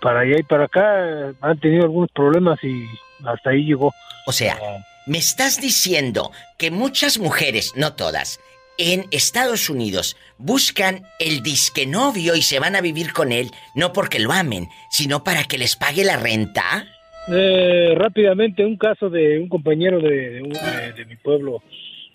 para 0.00 0.20
allá 0.20 0.38
y 0.38 0.42
para 0.42 0.64
acá 0.64 1.34
han 1.40 1.58
tenido 1.60 1.84
algunos 1.84 2.10
problemas 2.12 2.62
y 2.62 2.84
hasta 3.24 3.50
ahí 3.50 3.64
llegó. 3.64 3.92
O 4.26 4.32
sea, 4.32 4.58
me 5.06 5.18
estás 5.18 5.60
diciendo 5.60 6.30
que 6.58 6.70
muchas 6.70 7.18
mujeres, 7.18 7.72
no 7.76 7.94
todas, 7.94 8.40
en 8.76 9.06
Estados 9.10 9.68
Unidos 9.70 10.16
buscan 10.36 11.02
el 11.18 11.42
disque 11.42 11.86
novio 11.86 12.36
y 12.36 12.42
se 12.42 12.60
van 12.60 12.76
a 12.76 12.80
vivir 12.80 13.12
con 13.12 13.32
él, 13.32 13.50
no 13.74 13.92
porque 13.92 14.20
lo 14.20 14.32
amen, 14.32 14.68
sino 14.90 15.24
para 15.24 15.44
que 15.44 15.58
les 15.58 15.74
pague 15.76 16.04
la 16.04 16.16
renta. 16.16 16.86
Eh, 17.30 17.94
rápidamente, 17.96 18.64
un 18.64 18.76
caso 18.76 19.10
de 19.10 19.38
un 19.38 19.48
compañero 19.48 19.98
de, 20.00 20.30
de 20.30 20.42
un- 20.42 20.50
de- 20.52 20.92
de 20.92 21.04
mi 21.06 21.16
pueblo. 21.16 21.62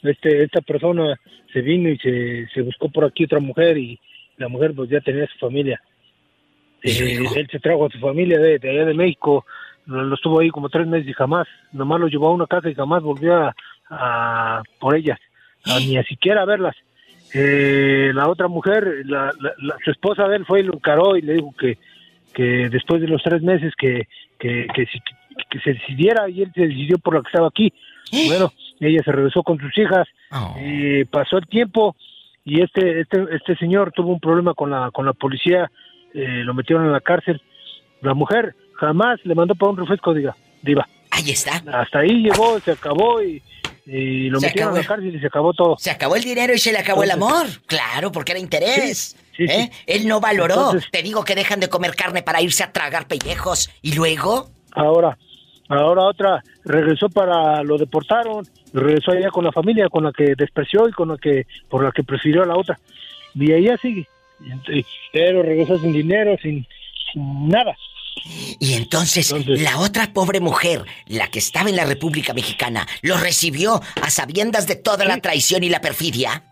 Este, 0.03 0.43
esta 0.43 0.61
persona 0.61 1.17
se 1.51 1.61
vino 1.61 1.89
y 1.89 1.97
se, 1.97 2.47
se 2.53 2.61
buscó 2.61 2.89
por 2.89 3.05
aquí 3.05 3.23
otra 3.25 3.39
mujer 3.39 3.77
y 3.77 3.99
la 4.38 4.47
mujer 4.47 4.73
pues 4.75 4.89
ya 4.89 4.99
tenía 5.01 5.27
su 5.27 5.38
familia. 5.39 5.81
Eh, 6.81 7.19
él 7.38 7.47
se 7.49 7.59
trajo 7.59 7.85
a 7.85 7.89
su 7.89 7.99
familia 7.99 8.39
de, 8.39 8.59
de 8.59 8.69
allá 8.69 8.85
de 8.85 8.93
México, 8.93 9.45
lo, 9.85 10.03
lo 10.03 10.15
estuvo 10.15 10.39
ahí 10.39 10.49
como 10.49 10.67
tres 10.69 10.85
meses 10.88 11.07
y 11.07 11.13
jamás, 11.13 11.47
nomás 11.71 11.99
lo 12.01 12.07
llevó 12.07 12.27
a 12.27 12.34
una 12.34 12.47
casa 12.47 12.69
y 12.69 12.75
jamás 12.75 13.01
volvió 13.01 13.35
a, 13.35 13.55
a- 13.89 14.63
por 14.80 14.95
ella. 14.95 15.17
a 15.65 15.80
ni 15.80 15.97
a 15.97 16.03
siquiera 16.03 16.41
a 16.41 16.45
verlas. 16.45 16.75
Eh, 17.34 18.11
la 18.13 18.27
otra 18.27 18.47
mujer, 18.49 18.84
la, 19.05 19.31
la- 19.39 19.53
la- 19.59 19.77
su 19.85 19.91
esposa 19.91 20.27
de 20.27 20.35
él 20.38 20.45
fue 20.45 20.59
y 20.59 20.63
lo 20.63 20.73
encaró 20.73 21.15
y 21.15 21.21
le 21.21 21.34
dijo 21.35 21.53
que, 21.57 21.77
que 22.34 22.69
después 22.69 23.01
de 23.01 23.07
los 23.07 23.23
tres 23.23 23.41
meses 23.41 23.73
que, 23.77 24.07
que, 24.38 24.67
que, 24.75 24.85
si- 24.88 24.99
que 25.49 25.59
se 25.61 25.73
decidiera 25.73 26.30
y 26.30 26.41
él 26.41 26.51
se 26.53 26.67
decidió 26.67 26.97
por 26.97 27.15
la 27.15 27.21
que 27.21 27.27
estaba 27.27 27.47
aquí. 27.47 27.71
Bueno, 28.27 28.51
ella 28.80 29.01
se 29.03 29.11
regresó 29.11 29.43
con 29.43 29.59
sus 29.59 29.75
hijas, 29.77 30.07
eh, 30.57 31.05
pasó 31.09 31.38
el 31.38 31.47
tiempo 31.47 31.95
y 32.45 32.61
este, 32.61 33.01
este, 33.01 33.23
este 33.31 33.55
señor 33.57 33.91
tuvo 33.93 34.11
un 34.13 34.19
problema 34.19 34.53
con 34.53 34.69
la, 34.69 34.91
con 34.91 35.05
la 35.05 35.13
policía, 35.13 35.71
eh, 36.13 36.41
lo 36.43 36.53
metieron 36.53 36.85
en 36.85 36.91
la 36.91 36.99
cárcel. 37.01 37.41
La 38.01 38.13
mujer 38.13 38.55
jamás 38.73 39.19
le 39.23 39.34
mandó 39.35 39.55
para 39.55 39.71
un 39.71 39.77
refresco, 39.77 40.13
diga, 40.13 40.35
diva. 40.61 40.88
Ahí 41.11 41.30
está. 41.31 41.63
Hasta 41.80 41.99
ahí 41.99 42.21
llegó, 42.23 42.59
se 42.59 42.71
acabó 42.71 43.21
y, 43.23 43.41
y 43.85 44.30
lo 44.30 44.39
Se 44.39 44.47
metieron 44.47 44.69
acabó. 44.71 44.77
en 44.77 44.81
la 44.84 44.88
cárcel 44.88 45.15
y 45.15 45.19
se 45.19 45.27
acabó 45.27 45.53
todo. 45.53 45.77
Se 45.77 45.91
acabó 45.91 46.15
el 46.17 46.23
dinero 46.23 46.53
y 46.53 46.57
se 46.57 46.71
le 46.73 46.80
acabó 46.80 47.03
el 47.03 47.11
amor. 47.11 47.45
Claro, 47.67 48.11
porque 48.11 48.34
era 48.34 48.39
interés. 48.41 49.15
¿eh? 49.38 49.69
Él 49.88 50.07
no 50.07 50.19
valoró. 50.19 50.55
Entonces- 50.55 50.91
Te 50.91 51.01
digo 51.01 51.23
que 51.23 51.35
dejan 51.35 51.59
de 51.61 51.69
comer 51.69 51.95
carne 51.95 52.23
para 52.23 52.41
irse 52.41 52.63
a 52.63 52.71
tragar 52.73 53.07
pellejos. 53.07 53.69
Y 53.81 53.93
luego. 53.95 54.49
Ahora, 54.73 55.17
ahora 55.81 56.03
otra 56.03 56.43
regresó 56.65 57.09
para, 57.09 57.63
lo 57.63 57.77
deportaron, 57.77 58.45
regresó 58.73 59.11
allá 59.11 59.29
con 59.29 59.43
la 59.43 59.51
familia, 59.51 59.89
con 59.89 60.03
la 60.03 60.11
que 60.11 60.35
despreció 60.37 60.87
y 60.87 60.91
con 60.91 61.09
la 61.09 61.17
que, 61.17 61.45
por 61.69 61.83
la 61.83 61.91
que 61.91 62.03
prefirió 62.03 62.43
a 62.43 62.47
la 62.47 62.57
otra. 62.57 62.79
Y 63.35 63.51
ella 63.51 63.77
sigue. 63.81 64.07
Pero 65.11 65.41
regresó 65.41 65.79
sin 65.79 65.93
dinero, 65.93 66.35
sin, 66.41 66.65
sin 67.11 67.49
nada. 67.49 67.75
Y 68.59 68.73
entonces, 68.73 69.33
la 69.47 69.79
otra 69.79 70.13
pobre 70.13 70.39
mujer, 70.39 70.85
la 71.07 71.29
que 71.29 71.39
estaba 71.39 71.69
en 71.69 71.75
la 71.75 71.85
República 71.85 72.33
Mexicana, 72.33 72.87
lo 73.01 73.17
recibió 73.17 73.81
a 74.01 74.09
sabiendas 74.09 74.67
de 74.67 74.75
toda 74.75 75.05
la 75.05 75.17
traición 75.17 75.63
y 75.63 75.69
la 75.69 75.81
perfidia. 75.81 76.43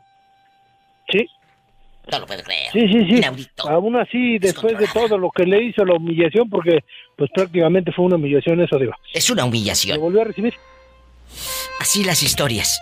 No 2.11 2.19
lo 2.19 2.25
puedo 2.27 2.43
creer. 2.43 2.71
Sí, 2.73 2.81
sí, 2.87 3.05
sí. 3.05 3.17
Inaudito. 3.17 3.69
Aún 3.69 3.95
así, 3.95 4.37
después 4.37 4.77
de 4.77 4.87
todo 4.87 5.17
lo 5.17 5.31
que 5.31 5.45
le 5.45 5.63
hizo, 5.63 5.85
la 5.85 5.95
humillación, 5.95 6.49
porque 6.49 6.79
pues 7.15 7.29
prácticamente 7.33 7.91
fue 7.91 8.05
una 8.05 8.15
humillación 8.17 8.61
eso, 8.61 8.77
digo. 8.77 8.93
Es 9.13 9.29
una 9.29 9.45
humillación. 9.45 9.95
Lo 9.97 10.03
volvió 10.03 10.21
a 10.21 10.25
recibir. 10.25 10.53
Así 11.79 12.03
las 12.03 12.21
historias. 12.23 12.79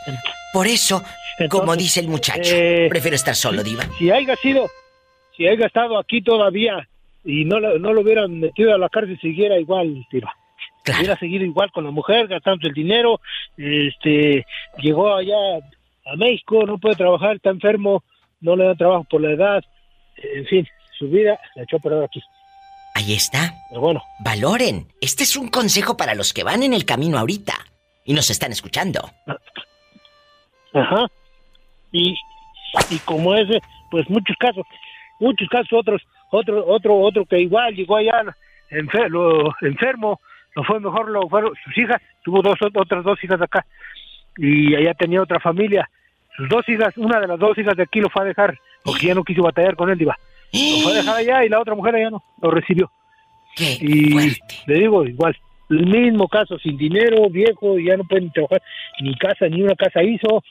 Por 0.53 0.67
eso, 0.67 1.03
como 1.49 1.75
dice 1.75 1.99
el 1.99 2.07
muchacho, 2.07 2.53
eh, 2.55 2.87
prefiero 2.89 3.15
estar 3.15 3.35
solo, 3.35 3.63
Diva. 3.63 3.83
Si 3.97 4.09
haya 4.11 4.35
sido, 4.37 4.67
si 5.37 5.47
haya 5.47 5.67
estado 5.67 5.97
aquí 5.99 6.21
todavía 6.21 6.87
y 7.23 7.45
no, 7.45 7.59
lo- 7.59 7.77
no 7.79 7.93
lo 7.93 8.01
hubieran 8.01 8.39
metido 8.39 8.73
a 8.73 8.77
la 8.77 8.89
cárcel, 8.89 9.19
siguiera 9.21 9.59
igual, 9.59 10.05
diva. 10.11 10.33
Hubiera 10.97 11.17
seguido 11.19 11.45
igual 11.45 11.71
con 11.71 11.83
la 11.83 11.91
mujer, 11.91 12.27
gastando 12.27 12.67
el 12.67 12.73
dinero, 12.73 13.21
este, 13.57 14.45
llegó 14.81 15.13
allá 15.15 15.35
a 16.11 16.15
México, 16.15 16.65
no 16.65 16.79
puede 16.79 16.95
trabajar, 16.95 17.35
está 17.35 17.51
enfermo, 17.51 18.03
no 18.41 18.55
le 18.55 18.65
dan 18.65 18.77
trabajo 18.77 19.03
por 19.09 19.21
la 19.21 19.31
edad, 19.31 19.63
en 20.17 20.45
fin, 20.45 20.67
su 20.97 21.07
vida 21.09 21.39
la 21.55 21.63
echó 21.63 21.77
a 21.77 21.79
perder 21.79 22.03
aquí. 22.03 22.21
Ahí 22.95 23.13
está. 23.13 23.53
Pero 23.69 23.81
bueno. 23.81 24.03
Valoren. 24.19 24.87
Este 25.01 25.23
es 25.23 25.37
un 25.37 25.47
consejo 25.49 25.95
para 25.95 26.15
los 26.15 26.33
que 26.33 26.43
van 26.43 26.63
en 26.63 26.73
el 26.73 26.85
camino 26.85 27.17
ahorita 27.17 27.53
y 28.03 28.13
nos 28.13 28.29
están 28.29 28.51
escuchando. 28.51 29.09
Ajá. 30.73 31.07
Y, 31.91 32.15
y 32.89 32.97
como 33.05 33.35
ese, 33.35 33.61
pues 33.89 34.09
muchos 34.09 34.35
casos, 34.37 34.65
muchos 35.19 35.47
casos 35.49 35.69
otros, 35.73 36.01
otro, 36.31 36.65
otro, 36.67 36.99
otro 36.99 37.25
que 37.25 37.39
igual 37.39 37.73
llegó 37.73 37.95
allá 37.97 38.21
enfer- 38.69 39.07
lo- 39.09 39.53
enfermo, 39.61 40.19
lo 40.55 40.63
fue 40.63 40.79
mejor, 40.79 41.09
lo 41.09 41.27
fueron 41.29 41.53
sus 41.63 41.77
hijas, 41.77 42.01
tuvo 42.23 42.41
dos, 42.41 42.57
otras 42.75 43.03
dos 43.03 43.23
hijas 43.23 43.41
acá, 43.41 43.65
y 44.37 44.75
allá 44.75 44.93
tenía 44.93 45.21
otra 45.21 45.39
familia. 45.39 45.89
Sus 46.39 46.47
dos 46.47 46.69
hijas, 46.69 46.95
una 46.95 47.19
de 47.19 47.27
las 47.27 47.37
dos 47.37 47.57
hijas 47.57 47.75
de 47.75 47.83
aquí 47.83 47.99
lo 47.99 48.09
fue 48.09 48.21
a 48.21 48.25
dejar, 48.25 48.57
porque 48.81 49.07
ya 49.07 49.13
no 49.13 49.25
quiso 49.25 49.43
batallar 49.43 49.75
con 49.75 49.89
él, 49.89 49.97
diva. 49.97 50.17
Lo 50.53 50.83
fue 50.83 50.93
a 50.93 50.95
dejar 50.95 51.17
allá 51.17 51.43
y 51.43 51.49
la 51.49 51.59
otra 51.59 51.75
mujer 51.75 51.95
allá 51.95 52.09
no, 52.09 52.23
lo 52.41 52.49
recibió. 52.49 52.89
y 53.57 54.13
le 54.67 54.73
digo, 54.73 55.03
igual, 55.03 55.35
el 55.69 55.85
mismo 55.85 56.29
caso, 56.29 56.57
sin 56.59 56.77
dinero, 56.77 57.29
viejo, 57.29 57.77
ya 57.77 57.97
no 57.97 58.05
pueden 58.05 58.31
trabajar, 58.31 58.61
ni 59.01 59.13
casa, 59.17 59.49
ni 59.49 59.61
una 59.63 59.75
casa 59.75 60.01
hizo. 60.01 60.41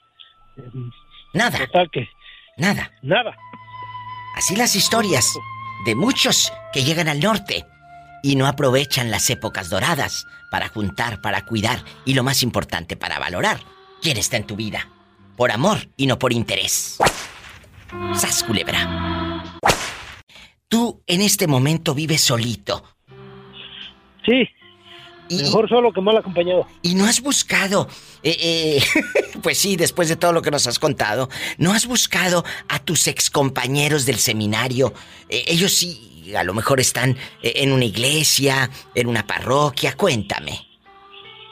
Nada. 1.33 1.59
Total 1.59 1.91
que. 1.91 2.07
Nada. 2.59 2.91
Nada. 3.01 3.35
Así 4.37 4.57
las 4.57 4.77
historias 4.77 5.33
de 5.87 5.95
muchos 5.95 6.53
que 6.71 6.83
llegan 6.83 7.09
al 7.09 7.21
norte 7.21 7.65
y 8.23 8.37
no 8.37 8.47
aprovechan 8.47 9.11
las 9.11 9.31
épocas 9.31 9.71
doradas 9.71 10.27
para 10.51 10.69
juntar, 10.69 11.23
para 11.23 11.47
cuidar 11.47 11.79
y 12.05 12.13
lo 12.13 12.25
más 12.25 12.43
importante, 12.43 12.95
para 12.95 13.19
valorar 13.19 13.59
quién 14.03 14.19
está 14.19 14.37
en 14.37 14.47
tu 14.47 14.55
vida. 14.55 14.87
Por 15.39 15.53
amor 15.53 15.79
y 15.97 16.09
no 16.09 16.19
por 16.19 16.33
interés. 16.33 16.99
Sas 18.13 18.43
culebra. 18.43 19.61
Tú 20.67 21.01
en 21.07 21.23
este 21.23 21.47
momento 21.47 21.95
vives 21.95 22.23
solito. 22.23 22.83
Sí. 24.27 24.49
Mejor 25.31 25.69
solo 25.69 25.93
que 25.93 26.01
mal 26.01 26.17
acompañado. 26.17 26.67
Y 26.83 26.97
no 26.97 27.05
has 27.05 27.21
buscado, 27.21 27.87
eh, 28.25 28.37
eh, 28.41 28.83
pues 29.43 29.59
sí, 29.59 29.77
después 29.77 30.09
de 30.09 30.17
todo 30.17 30.33
lo 30.33 30.43
que 30.43 30.51
nos 30.51 30.67
has 30.67 30.81
contado, 30.81 31.29
no 31.57 31.73
has 31.73 31.87
buscado 31.87 32.45
a 32.69 32.81
tus 32.81 33.07
excompañeros 33.07 34.07
del 34.07 34.17
seminario. 34.17 34.93
Eh, 35.29 35.45
ellos 35.47 35.73
sí, 35.73 36.35
a 36.37 36.43
lo 36.43 36.53
mejor 36.53 36.81
están 36.81 37.17
en 37.43 37.71
una 37.71 37.85
iglesia, 37.85 38.71
en 38.93 39.07
una 39.07 39.25
parroquia. 39.25 39.97
Cuéntame. 39.97 40.67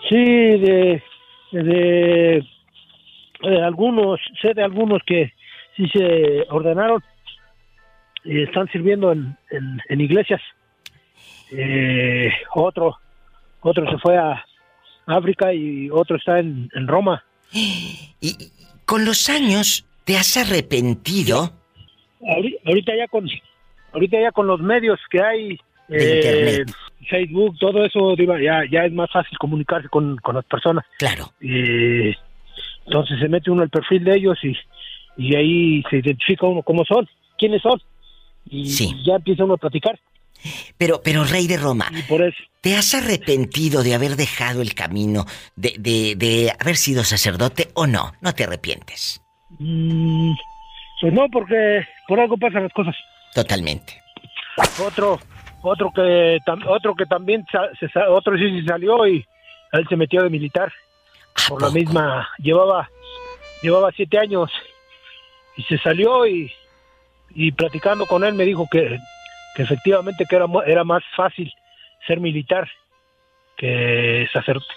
Sí, 0.09 0.17
de, 0.17 1.03
de, 1.53 2.45
de 3.51 3.63
algunos, 3.63 4.21
sé 4.43 4.55
de 4.55 4.63
algunos 4.63 5.03
que 5.07 5.33
sí 5.77 5.89
se 5.89 6.45
ordenaron 6.51 7.03
y 8.25 8.43
están 8.43 8.69
sirviendo 8.69 9.13
en, 9.13 9.37
en, 9.51 9.81
en 9.89 10.01
iglesias. 10.01 10.41
Eh, 11.53 12.31
otro, 12.55 12.99
otro 13.61 13.91
se 13.91 13.99
fue 13.99 14.17
a 14.17 14.45
África 15.07 15.53
y 15.53 15.89
otro 15.91 16.17
está 16.17 16.41
en, 16.41 16.69
en 16.75 16.89
Roma. 16.89 17.25
Y 17.53 18.35
con 18.85 19.05
los 19.05 19.29
años, 19.29 19.87
¿te 20.05 20.17
has 20.17 20.37
arrepentido? 20.37 21.53
Ahori- 22.21 22.59
Ahorita 22.65 22.97
ya 22.97 23.07
con, 23.07 23.29
ahorita 23.93 24.21
ya 24.21 24.33
con 24.33 24.47
los 24.49 24.61
medios 24.61 24.99
que 25.11 25.23
hay, 25.23 25.59
internet. 25.89 26.73
Facebook, 27.09 27.57
todo 27.61 27.85
eso, 27.85 28.17
ya, 28.17 28.65
ya 28.69 28.85
es 28.85 28.93
más 28.93 29.09
fácil 29.13 29.39
comunicarse 29.39 29.89
con, 29.89 30.17
con 30.17 30.35
las 30.35 30.45
personas. 30.47 30.85
Claro. 30.99 31.27
Y 31.41 32.11
entonces 32.87 33.19
se 33.21 33.29
mete 33.29 33.51
uno 33.51 33.63
al 33.63 33.71
perfil 33.71 34.05
de 34.05 34.17
ellos 34.17 34.39
y, 34.43 34.57
y 35.17 35.35
ahí 35.37 35.83
se 35.91 35.99
identifica 35.99 36.47
uno 36.47 36.63
cómo 36.63 36.85
son, 36.85 37.09
quiénes 37.39 37.63
son. 37.63 37.81
Y 38.49 38.65
ya 39.05 39.15
empieza 39.17 39.45
uno 39.45 39.55
a 39.55 39.59
platicar. 39.59 39.99
Pero, 40.79 41.01
pero 41.03 41.25
Rey 41.25 41.47
de 41.49 41.57
Roma, 41.57 41.87
por 42.09 42.23
eso. 42.23 42.37
¿te 42.61 42.77
has 42.77 42.95
arrepentido 42.95 43.83
de 43.83 43.95
haber 43.95 44.17
dejado 44.17 44.61
el 44.63 44.75
camino, 44.75 45.25
de, 45.57 45.75
de, 45.79 46.15
de 46.15 46.53
haber 46.61 46.77
sido 46.77 47.03
sacerdote 47.05 47.69
o 47.75 47.87
no? 47.87 48.13
No 48.21 48.35
te 48.35 48.45
arrepientes. 48.45 49.21
Mm, 49.59 50.33
pues 51.01 51.13
no, 51.13 51.27
porque 51.33 51.81
por 52.07 52.21
algo 52.21 52.37
pasan 52.37 52.65
las 52.65 52.73
cosas. 52.73 52.95
Totalmente. 53.35 54.01
Otro, 54.87 55.19
otro 55.63 55.91
que, 55.93 56.39
tam- 56.47 56.65
otro 56.69 56.95
que 56.95 57.07
también, 57.07 57.45
sa- 57.51 57.71
se 57.81 57.87
otro 58.09 58.37
sí 58.39 58.63
salió 58.67 59.07
y 59.09 59.25
él 59.73 59.87
se 59.89 59.97
metió 59.97 60.23
de 60.23 60.31
militar. 60.31 60.71
Por 61.49 61.63
la 61.63 61.71
misma, 61.71 62.29
llevaba, 62.39 62.91
llevaba 63.63 63.93
siete 63.93 64.19
años 64.19 64.51
y 65.57 65.63
se 65.65 65.79
salió 65.79 66.27
y, 66.27 66.53
y 67.35 67.53
platicando 67.53 68.07
con 68.07 68.25
él 68.25 68.35
me 68.35 68.45
dijo 68.45 68.67
que, 68.71 68.99
que 69.55 69.63
efectivamente 69.63 70.27
que 70.29 70.37
era, 70.37 70.47
era 70.67 70.85
más 70.85 71.03
fácil 71.17 71.53
ser 72.07 72.21
militar 72.21 72.69
que 73.57 74.29
sacerdote. 74.33 74.73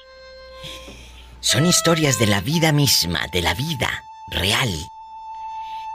Son 1.42 1.66
historias 1.66 2.20
de 2.20 2.28
la 2.28 2.42
vida 2.42 2.72
misma, 2.72 3.22
de 3.32 3.42
la 3.42 3.54
vida 3.54 3.90
real, 4.32 4.70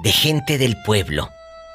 de 0.00 0.12
gente 0.12 0.58
del 0.58 0.76
pueblo 0.82 1.28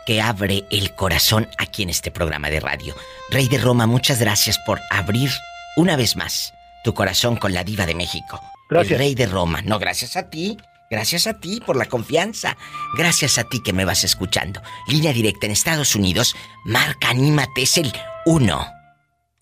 que 0.06 0.22
abre 0.22 0.64
el 0.72 0.96
corazón 0.96 1.48
aquí 1.60 1.84
en 1.84 1.90
este 1.90 2.10
programa 2.10 2.50
de 2.50 2.60
radio. 2.60 2.96
Rey 3.30 3.48
de 3.48 3.60
Roma, 3.60 3.86
muchas 3.86 4.20
gracias 4.20 4.58
por 4.66 4.80
abrir 4.90 5.30
una 5.76 5.96
vez 5.96 6.16
más 6.16 6.54
tu 6.84 6.94
corazón 6.96 7.36
con 7.36 7.54
la 7.54 7.64
diva 7.64 7.86
de 7.86 7.94
México. 7.94 8.42
Gracias. 8.70 8.92
El 8.92 8.98
Rey 9.00 9.16
de 9.16 9.26
Roma. 9.26 9.64
No, 9.64 9.80
gracias 9.80 10.16
a 10.16 10.30
ti. 10.30 10.58
Gracias 10.90 11.28
a 11.28 11.40
ti 11.40 11.62
por 11.66 11.76
la 11.76 11.86
confianza. 11.86 12.58
Gracias 12.98 13.38
a 13.38 13.44
ti 13.44 13.62
que 13.64 13.74
me 13.74 13.86
vas 13.86 14.04
escuchando. 14.04 14.60
Línea 14.88 15.14
directa 15.14 15.46
en 15.46 15.52
Estados 15.52 15.96
Unidos. 15.96 16.36
Marca 16.66 17.10
Anímate 17.10 17.62
es 17.62 17.78
el 17.78 17.94
1 18.26 18.68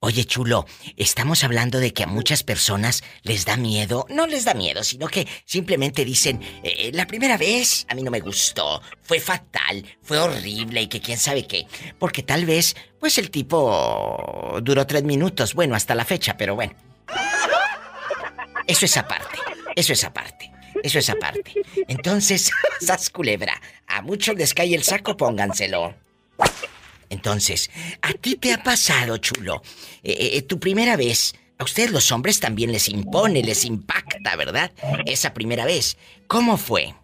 Oye, 0.03 0.25
chulo, 0.25 0.65
estamos 0.97 1.43
hablando 1.43 1.77
de 1.77 1.93
que 1.93 2.01
a 2.01 2.07
muchas 2.07 2.41
personas 2.41 3.03
les 3.21 3.45
da 3.45 3.55
miedo. 3.55 4.07
No 4.09 4.25
les 4.25 4.45
da 4.45 4.55
miedo, 4.55 4.83
sino 4.83 5.07
que 5.07 5.27
simplemente 5.45 6.03
dicen, 6.03 6.41
eh, 6.63 6.89
la 6.91 7.05
primera 7.05 7.37
vez 7.37 7.85
a 7.87 7.93
mí 7.93 8.01
no 8.01 8.09
me 8.09 8.19
gustó, 8.19 8.81
fue 9.03 9.19
fatal, 9.19 9.85
fue 10.01 10.17
horrible 10.17 10.81
y 10.81 10.87
que 10.87 11.01
quién 11.01 11.19
sabe 11.19 11.45
qué. 11.45 11.67
Porque 11.99 12.23
tal 12.23 12.47
vez, 12.47 12.75
pues 12.99 13.19
el 13.19 13.29
tipo 13.29 14.57
duró 14.63 14.87
tres 14.87 15.03
minutos, 15.03 15.53
bueno, 15.53 15.75
hasta 15.75 15.93
la 15.93 16.03
fecha, 16.03 16.35
pero 16.35 16.55
bueno. 16.55 16.73
Eso 18.65 18.85
es 18.85 18.97
aparte, 18.97 19.37
eso 19.75 19.93
es 19.93 20.03
aparte. 20.03 20.51
Eso 20.81 20.97
es 20.97 21.11
aparte. 21.11 21.53
Entonces, 21.87 22.49
sas 22.81 23.11
culebra. 23.11 23.61
A 23.85 24.01
muchos 24.01 24.35
les 24.35 24.55
cae 24.55 24.73
el 24.73 24.81
saco, 24.81 25.15
pónganselo. 25.15 25.93
Entonces, 27.11 27.69
¿a 28.01 28.13
ti 28.13 28.35
te 28.35 28.53
ha 28.53 28.63
pasado, 28.63 29.17
chulo? 29.17 29.61
Eh, 30.01 30.31
eh, 30.33 30.41
tu 30.43 30.59
primera 30.59 30.95
vez, 30.95 31.35
a 31.59 31.63
ustedes 31.65 31.91
los 31.91 32.11
hombres 32.11 32.39
también 32.39 32.71
les 32.71 32.87
impone, 32.87 33.43
les 33.43 33.65
impacta, 33.65 34.35
¿verdad? 34.37 34.71
Esa 35.05 35.33
primera 35.33 35.65
vez. 35.65 35.97
¿Cómo 36.27 36.55
fue? 36.55 36.95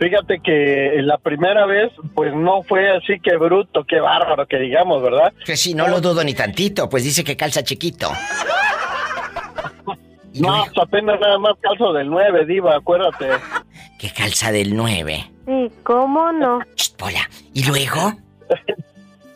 Fíjate 0.00 0.40
que 0.42 0.96
la 1.02 1.18
primera 1.18 1.66
vez, 1.66 1.92
pues 2.14 2.34
no 2.34 2.62
fue 2.62 2.90
así 2.90 3.20
que 3.20 3.36
bruto, 3.36 3.84
que 3.84 4.00
bárbaro, 4.00 4.46
que 4.46 4.58
digamos, 4.58 5.02
¿verdad? 5.02 5.32
Que 5.44 5.56
sí, 5.56 5.74
no 5.74 5.86
lo 5.86 6.00
dudo 6.00 6.24
ni 6.24 6.34
tantito, 6.34 6.88
pues 6.88 7.04
dice 7.04 7.22
que 7.22 7.36
calza 7.36 7.62
chiquito. 7.62 8.10
No, 10.34 10.64
pues 10.64 10.86
apenas 10.86 11.20
nada 11.20 11.38
más 11.38 11.54
calzo 11.60 11.92
del 11.92 12.08
9, 12.08 12.46
diva, 12.46 12.76
acuérdate. 12.76 13.28
Que 13.98 14.10
calza 14.10 14.50
del 14.50 14.74
9. 14.74 15.30
Sí, 15.46 15.70
¿cómo 15.82 16.32
no? 16.32 16.60
Hola. 17.02 17.28
¿Y 17.52 17.64
luego? 17.64 18.12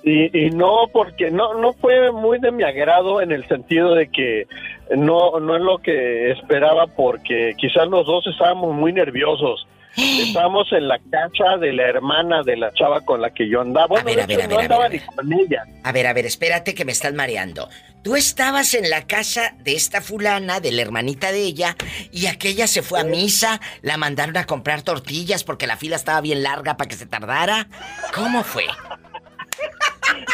Y, 0.06 0.38
y 0.38 0.50
no, 0.50 0.82
porque 0.92 1.30
no, 1.30 1.54
no 1.54 1.72
fue 1.72 2.12
muy 2.12 2.38
de 2.38 2.52
mi 2.52 2.62
agrado 2.62 3.22
en 3.22 3.32
el 3.32 3.48
sentido 3.48 3.94
de 3.94 4.08
que 4.08 4.46
no, 4.94 5.40
no 5.40 5.56
es 5.56 5.62
lo 5.62 5.78
que 5.78 6.30
esperaba 6.30 6.86
porque 6.88 7.54
quizás 7.56 7.88
los 7.88 8.06
dos 8.06 8.26
estábamos 8.26 8.74
muy 8.74 8.92
nerviosos. 8.92 9.66
Estábamos 9.96 10.72
en 10.72 10.88
la 10.88 10.98
casa 10.98 11.56
de 11.60 11.72
la 11.72 11.84
hermana 11.84 12.42
de 12.42 12.56
la 12.56 12.72
chava 12.72 13.00
con 13.02 13.20
la 13.20 13.30
que 13.30 13.48
yo 13.48 13.60
andaba. 13.60 13.86
Bueno, 13.86 14.06
ver, 14.06 14.20
a 14.20 14.26
ver, 14.26 14.42
a 14.42 14.46
ver, 14.46 14.50
no 14.50 14.58
a 14.58 14.62
andaba 14.62 14.88
ver, 14.88 15.00
ni 15.00 15.14
con 15.14 15.32
ella. 15.32 15.64
A 15.82 15.92
ver, 15.92 16.06
a 16.06 16.12
ver, 16.12 16.26
espérate 16.26 16.74
que 16.74 16.84
me 16.84 16.92
estás 16.92 17.14
mareando. 17.14 17.68
Tú 18.02 18.16
estabas 18.16 18.74
en 18.74 18.90
la 18.90 19.06
casa 19.06 19.54
de 19.60 19.74
esta 19.74 20.00
fulana, 20.02 20.60
de 20.60 20.72
la 20.72 20.82
hermanita 20.82 21.32
de 21.32 21.42
ella, 21.42 21.76
y 22.12 22.26
aquella 22.26 22.66
se 22.66 22.82
fue 22.82 23.00
a 23.00 23.04
misa, 23.04 23.60
la 23.82 23.96
mandaron 23.96 24.36
a 24.36 24.44
comprar 24.44 24.82
tortillas 24.82 25.42
porque 25.42 25.66
la 25.66 25.76
fila 25.76 25.96
estaba 25.96 26.20
bien 26.20 26.42
larga 26.42 26.76
para 26.76 26.88
que 26.88 26.96
se 26.96 27.06
tardara. 27.06 27.66
¿Cómo 28.14 28.42
fue? 28.42 28.64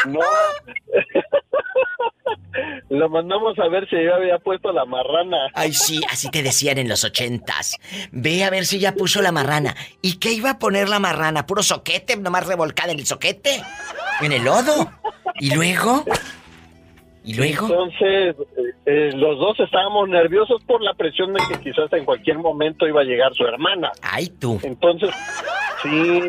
No. 0.07 0.19
Lo 2.89 3.09
mandamos 3.09 3.57
a 3.59 3.67
ver 3.69 3.87
si 3.89 3.95
yo 4.03 4.15
había 4.15 4.37
puesto 4.39 4.71
la 4.73 4.85
marrana. 4.85 5.37
Ay, 5.53 5.73
sí, 5.73 6.01
así 6.09 6.29
te 6.29 6.43
decían 6.43 6.77
en 6.77 6.89
los 6.89 7.03
ochentas. 7.03 7.77
Ve 8.11 8.43
a 8.43 8.49
ver 8.49 8.65
si 8.65 8.79
ya 8.79 8.93
puso 8.93 9.21
la 9.21 9.31
marrana. 9.31 9.75
¿Y 10.01 10.19
qué 10.19 10.33
iba 10.33 10.51
a 10.51 10.59
poner 10.59 10.89
la 10.89 10.99
marrana? 10.99 11.45
¿Puro 11.45 11.63
soquete? 11.63 12.17
¿Nomás 12.17 12.47
revolcada 12.47 12.91
en 12.91 12.99
el 12.99 13.05
soquete? 13.05 13.63
¿En 14.21 14.31
el 14.33 14.43
lodo? 14.43 14.91
¿Y 15.39 15.55
luego? 15.55 16.03
¿Y 17.23 17.35
luego? 17.35 17.67
Entonces, 17.67 18.35
eh, 18.57 18.73
eh, 18.85 19.11
los 19.15 19.37
dos 19.37 19.59
estábamos 19.59 20.09
nerviosos 20.09 20.61
por 20.63 20.81
la 20.81 20.93
presión 20.93 21.33
de 21.33 21.39
que 21.49 21.59
quizás 21.59 21.91
en 21.93 22.03
cualquier 22.03 22.39
momento 22.39 22.87
iba 22.87 23.01
a 23.01 23.05
llegar 23.05 23.33
su 23.35 23.45
hermana. 23.45 23.91
Ay, 24.01 24.27
tú. 24.27 24.59
Entonces, 24.63 25.11
sí, 25.83 26.23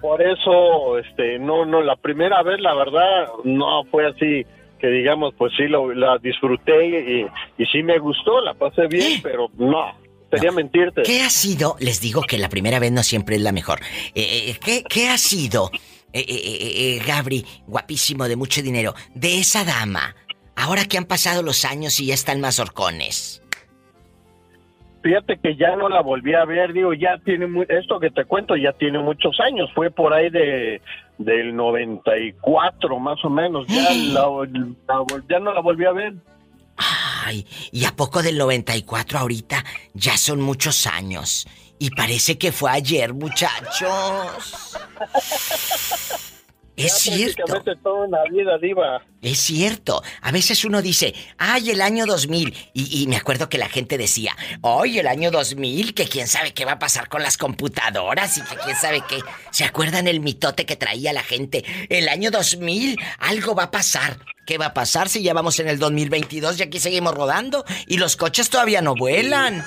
por 0.00 0.22
eso, 0.22 0.98
este, 0.98 1.38
no, 1.38 1.64
no, 1.64 1.82
la 1.82 1.96
primera 1.96 2.42
vez, 2.42 2.60
la 2.60 2.74
verdad, 2.74 3.28
no 3.44 3.84
fue 3.90 4.06
así 4.06 4.44
que 4.78 4.88
digamos, 4.88 5.34
pues 5.36 5.52
sí, 5.56 5.64
lo, 5.64 5.92
la 5.92 6.18
disfruté 6.18 6.86
y, 6.86 7.62
y 7.62 7.66
sí 7.66 7.82
me 7.82 7.98
gustó, 7.98 8.40
la 8.40 8.54
pasé 8.54 8.86
bien, 8.86 9.20
pero 9.22 9.48
no, 9.58 9.92
sería 10.30 10.52
mentirte. 10.52 11.02
¿Qué 11.02 11.22
ha 11.22 11.30
sido? 11.30 11.76
Les 11.80 12.00
digo 12.00 12.22
que 12.22 12.38
la 12.38 12.48
primera 12.48 12.78
vez 12.78 12.92
no 12.92 13.02
siempre 13.02 13.36
es 13.36 13.42
la 13.42 13.52
mejor. 13.52 13.80
Eh, 14.14 14.50
eh, 14.50 14.56
¿qué, 14.64 14.84
qué 14.88 15.08
ha 15.08 15.18
sido, 15.18 15.70
eh, 16.12 16.20
eh, 16.20 16.24
eh, 16.28 16.96
eh, 16.96 17.02
Gabri, 17.04 17.44
guapísimo 17.66 18.28
de 18.28 18.36
mucho 18.36 18.62
dinero, 18.62 18.94
de 19.14 19.40
esa 19.40 19.64
dama? 19.64 20.14
Ahora 20.54 20.84
que 20.84 20.98
han 20.98 21.06
pasado 21.06 21.42
los 21.42 21.64
años 21.64 21.98
y 22.00 22.06
ya 22.06 22.14
están 22.14 22.40
más 22.40 22.58
horcones. 22.60 23.42
Fíjate 25.02 25.38
que 25.38 25.56
ya 25.56 25.76
no 25.76 25.88
la 25.88 26.00
volví 26.02 26.34
a 26.34 26.44
ver, 26.44 26.72
digo, 26.72 26.92
ya 26.92 27.18
tiene, 27.24 27.46
mu- 27.46 27.64
esto 27.68 28.00
que 28.00 28.10
te 28.10 28.24
cuento 28.24 28.56
ya 28.56 28.72
tiene 28.72 28.98
muchos 28.98 29.38
años, 29.40 29.70
fue 29.74 29.90
por 29.90 30.12
ahí 30.12 30.28
de 30.30 30.80
del 31.18 31.54
94 31.56 32.98
más 32.98 33.24
o 33.24 33.30
menos, 33.30 33.66
ya, 33.68 33.82
la, 34.12 34.22
la 34.22 34.26
vol- 34.28 35.24
ya 35.28 35.38
no 35.38 35.52
la 35.52 35.60
volví 35.60 35.84
a 35.84 35.92
ver. 35.92 36.14
Ay, 37.24 37.46
¿y 37.72 37.84
a 37.84 37.94
poco 37.96 38.22
del 38.22 38.38
94 38.38 39.18
ahorita? 39.18 39.64
Ya 39.94 40.16
son 40.16 40.40
muchos 40.40 40.86
años. 40.86 41.46
Y 41.80 41.90
parece 41.90 42.38
que 42.38 42.50
fue 42.52 42.70
ayer, 42.70 43.14
muchachos. 43.14 44.76
Es 46.86 46.92
cierto. 46.98 47.42
prácticamente 47.44 47.82
toda 47.82 48.06
una 48.06 48.22
vida, 48.30 48.56
diva. 48.58 49.02
Es 49.20 49.38
cierto. 49.38 50.02
A 50.22 50.30
veces 50.32 50.64
uno 50.64 50.80
dice, 50.80 51.14
ay, 51.38 51.70
el 51.70 51.82
año 51.82 52.06
2000. 52.06 52.54
Y, 52.72 53.02
y 53.02 53.06
me 53.08 53.16
acuerdo 53.16 53.48
que 53.48 53.58
la 53.58 53.68
gente 53.68 53.98
decía, 53.98 54.36
ay, 54.62 54.98
el 55.00 55.06
año 55.08 55.30
2000, 55.30 55.92
que 55.94 56.06
quién 56.08 56.26
sabe 56.28 56.54
qué 56.54 56.64
va 56.64 56.72
a 56.72 56.78
pasar 56.78 57.08
con 57.08 57.22
las 57.22 57.36
computadoras 57.36 58.38
y 58.38 58.42
que 58.42 58.56
quién 58.64 58.76
sabe 58.76 59.02
qué. 59.08 59.18
¿Se 59.50 59.64
acuerdan 59.64 60.06
el 60.08 60.20
mitote 60.20 60.66
que 60.66 60.76
traía 60.76 61.12
la 61.12 61.22
gente? 61.22 61.64
El 61.88 62.08
año 62.08 62.30
2000, 62.30 62.96
algo 63.18 63.54
va 63.54 63.64
a 63.64 63.70
pasar. 63.70 64.16
¿Qué 64.46 64.56
va 64.56 64.66
a 64.66 64.74
pasar 64.74 65.08
si 65.10 65.22
ya 65.22 65.34
vamos 65.34 65.58
en 65.60 65.68
el 65.68 65.78
2022 65.78 66.58
y 66.58 66.62
aquí 66.62 66.78
seguimos 66.80 67.14
rodando? 67.14 67.64
Y 67.86 67.98
los 67.98 68.16
coches 68.16 68.48
todavía 68.48 68.80
no 68.80 68.94
vuelan. 68.94 69.62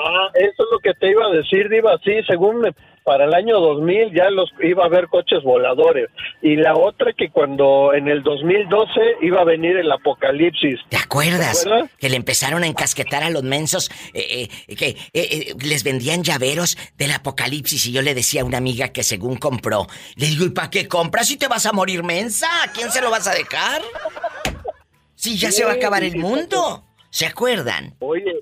Ah, 0.00 0.28
eso 0.34 0.62
es 0.62 0.68
lo 0.70 0.78
que 0.78 0.94
te 0.94 1.10
iba 1.10 1.26
a 1.26 1.30
decir, 1.30 1.68
Diva. 1.68 1.98
Sí, 2.04 2.12
según 2.26 2.60
me- 2.60 2.72
para 3.08 3.24
el 3.24 3.32
año 3.32 3.58
2000 3.58 4.12
ya 4.14 4.28
los 4.28 4.50
iba 4.62 4.82
a 4.82 4.86
haber 4.86 5.08
coches 5.08 5.42
voladores. 5.42 6.10
Y 6.42 6.56
la 6.56 6.76
otra 6.76 7.14
que 7.14 7.30
cuando 7.30 7.94
en 7.94 8.06
el 8.06 8.22
2012 8.22 9.00
iba 9.22 9.40
a 9.40 9.44
venir 9.44 9.78
el 9.78 9.90
apocalipsis. 9.90 10.78
¿Te 10.90 10.98
acuerdas? 10.98 11.62
¿Te 11.62 11.70
acuerdas? 11.70 11.90
Que 11.98 12.10
le 12.10 12.16
empezaron 12.16 12.64
a 12.64 12.66
encasquetar 12.66 13.22
a 13.22 13.30
los 13.30 13.44
mensos, 13.44 13.90
eh, 14.12 14.50
eh, 14.68 14.76
que 14.76 14.88
eh, 14.88 14.96
eh, 15.14 15.54
les 15.58 15.84
vendían 15.84 16.22
llaveros 16.22 16.76
del 16.98 17.12
apocalipsis 17.12 17.86
y 17.86 17.92
yo 17.92 18.02
le 18.02 18.14
decía 18.14 18.42
a 18.42 18.44
una 18.44 18.58
amiga 18.58 18.88
que 18.88 19.02
según 19.02 19.36
compró, 19.36 19.86
le 20.16 20.26
digo, 20.26 20.44
¿y 20.44 20.50
para 20.50 20.68
qué 20.68 20.86
compras 20.86 21.28
si 21.28 21.38
te 21.38 21.48
vas 21.48 21.64
a 21.64 21.72
morir 21.72 22.02
mensa? 22.02 22.46
¿A 22.62 22.72
quién 22.72 22.90
se 22.90 23.00
lo 23.00 23.10
vas 23.10 23.26
a 23.26 23.32
dejar? 23.32 23.80
Si 25.14 25.38
ya 25.38 25.50
se 25.50 25.64
va 25.64 25.70
a 25.70 25.74
acabar 25.76 26.04
el 26.04 26.18
mundo. 26.18 26.84
¿Se 27.08 27.24
acuerdan? 27.24 27.94
Oye, 28.00 28.36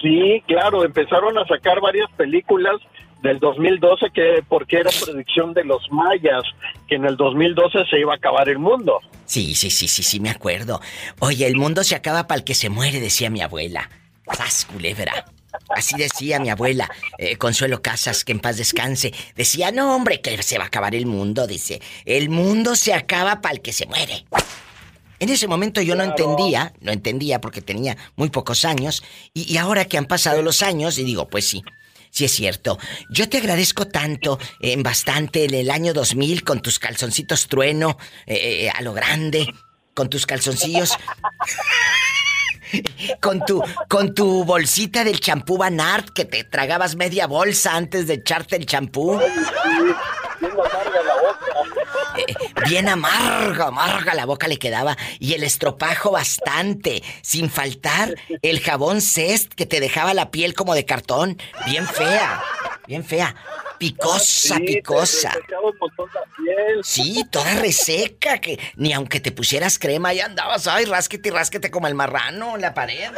sí, 0.00 0.40
claro, 0.46 0.84
empezaron 0.84 1.36
a 1.36 1.44
sacar 1.48 1.80
varias 1.80 2.08
películas 2.16 2.76
del 3.22 3.38
2012 3.38 4.06
que 4.14 4.44
porque 4.48 4.78
era 4.78 4.90
predicción 4.90 5.52
de 5.54 5.64
los 5.64 5.82
mayas 5.90 6.42
que 6.86 6.96
en 6.96 7.04
el 7.04 7.16
2012 7.16 7.78
se 7.90 7.98
iba 7.98 8.12
a 8.12 8.16
acabar 8.16 8.48
el 8.48 8.58
mundo. 8.58 9.00
Sí, 9.24 9.54
sí, 9.54 9.70
sí, 9.70 9.88
sí, 9.88 10.02
sí, 10.02 10.20
me 10.20 10.30
acuerdo. 10.30 10.80
Oye, 11.20 11.46
el 11.46 11.56
mundo 11.56 11.84
se 11.84 11.94
acaba 11.94 12.26
para 12.26 12.38
el 12.38 12.44
que 12.44 12.54
se 12.54 12.68
muere, 12.68 13.00
decía 13.00 13.30
mi 13.30 13.42
abuela. 13.42 13.90
¡Sas, 14.32 14.66
culebra! 14.66 15.26
Así 15.70 15.96
decía 15.96 16.38
mi 16.38 16.50
abuela, 16.50 16.88
eh, 17.18 17.36
Consuelo 17.36 17.82
Casas, 17.82 18.24
que 18.24 18.32
en 18.32 18.40
paz 18.40 18.56
descanse. 18.56 19.12
Decía, 19.34 19.70
no, 19.70 19.94
hombre, 19.94 20.20
que 20.20 20.42
se 20.42 20.58
va 20.58 20.64
a 20.64 20.66
acabar 20.68 20.94
el 20.94 21.06
mundo, 21.06 21.46
dice. 21.46 21.80
El 22.04 22.30
mundo 22.30 22.76
se 22.76 22.94
acaba 22.94 23.40
para 23.40 23.54
el 23.54 23.60
que 23.60 23.72
se 23.72 23.86
muere. 23.86 24.24
En 25.18 25.30
ese 25.30 25.48
momento 25.48 25.82
yo 25.82 25.96
no 25.96 26.04
entendía, 26.04 26.72
no 26.80 26.92
entendía 26.92 27.40
porque 27.40 27.60
tenía 27.60 27.96
muy 28.14 28.30
pocos 28.30 28.64
años, 28.64 29.02
y, 29.34 29.52
y 29.52 29.56
ahora 29.56 29.84
que 29.84 29.98
han 29.98 30.06
pasado 30.06 30.42
los 30.42 30.62
años, 30.62 30.96
y 30.98 31.04
digo, 31.04 31.28
pues 31.28 31.48
sí, 31.48 31.64
sí 32.10 32.24
es 32.24 32.32
cierto. 32.32 32.78
Yo 33.10 33.28
te 33.28 33.38
agradezco 33.38 33.86
tanto, 33.86 34.38
en 34.60 34.82
bastante, 34.82 35.44
en 35.44 35.54
el 35.54 35.70
año 35.70 35.92
2000, 35.92 36.44
con 36.44 36.60
tus 36.60 36.78
calzoncitos 36.78 37.48
trueno, 37.48 37.96
eh, 38.26 38.66
eh, 38.66 38.70
a 38.70 38.82
lo 38.82 38.92
grande, 38.92 39.46
con 39.94 40.08
tus 40.08 40.26
calzoncillos, 40.26 40.96
con 43.20 43.44
tu, 43.44 43.62
con 43.88 44.14
tu 44.14 44.44
bolsita 44.44 45.04
del 45.04 45.20
champú 45.20 45.58
Van 45.58 45.80
Art, 45.80 46.10
que 46.10 46.24
te 46.24 46.44
tragabas 46.44 46.96
media 46.96 47.26
bolsa 47.26 47.74
antes 47.74 48.06
de 48.06 48.14
echarte 48.14 48.56
el 48.56 48.66
champú. 48.66 49.20
Eh, 52.16 52.24
Bien 52.66 52.88
amarga, 52.88 53.66
amarga 53.68 54.14
la 54.14 54.26
boca 54.26 54.48
le 54.48 54.58
quedaba 54.58 54.96
y 55.20 55.34
el 55.34 55.42
estropajo 55.42 56.10
bastante, 56.10 57.02
sin 57.22 57.50
faltar 57.50 58.14
el 58.42 58.60
jabón 58.60 59.00
Cest 59.00 59.52
que 59.54 59.66
te 59.66 59.80
dejaba 59.80 60.14
la 60.14 60.30
piel 60.30 60.54
como 60.54 60.74
de 60.74 60.84
cartón, 60.84 61.38
bien 61.66 61.86
fea, 61.86 62.42
bien 62.86 63.04
fea, 63.04 63.34
picosa, 63.78 64.56
Sí, 64.56 64.64
picosa. 64.64 65.30
te 65.32 65.38
la 65.52 66.22
piel. 66.36 66.80
Sí, 66.82 67.24
toda 67.30 67.54
reseca, 67.60 68.38
que 68.38 68.58
ni 68.76 68.92
aunque 68.92 69.20
te 69.20 69.30
pusieras 69.32 69.78
crema 69.78 70.12
ya 70.12 70.26
andabas, 70.26 70.66
ay, 70.66 70.84
rásquete 70.84 71.28
y 71.28 71.32
rásquete 71.32 71.70
como 71.70 71.86
el 71.86 71.94
marrano 71.94 72.56
en 72.56 72.62
la 72.62 72.74
pared. 72.74 73.10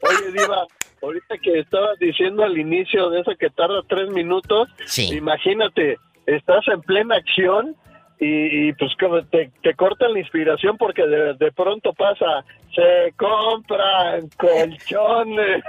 Oye, 0.00 0.32
Diva, 0.32 0.66
ahorita 1.02 1.36
que 1.42 1.60
estabas 1.60 1.98
diciendo 1.98 2.42
al 2.44 2.56
inicio 2.58 3.10
de 3.10 3.20
eso 3.20 3.32
que 3.38 3.50
tarda 3.50 3.82
tres 3.88 4.10
minutos, 4.10 4.68
Sí. 4.86 5.08
imagínate, 5.14 5.98
estás 6.28 6.64
en 6.68 6.80
plena 6.82 7.16
acción 7.16 7.74
y, 8.20 8.68
y, 8.68 8.72
pues 8.74 8.92
como 8.98 9.24
te, 9.26 9.50
te 9.62 9.74
cortan 9.74 10.12
la 10.12 10.20
inspiración 10.20 10.76
porque 10.76 11.06
de, 11.06 11.34
de 11.34 11.52
pronto 11.52 11.92
pasa, 11.92 12.44
se 12.74 13.12
compran 13.16 14.28
colchones. 14.36 15.62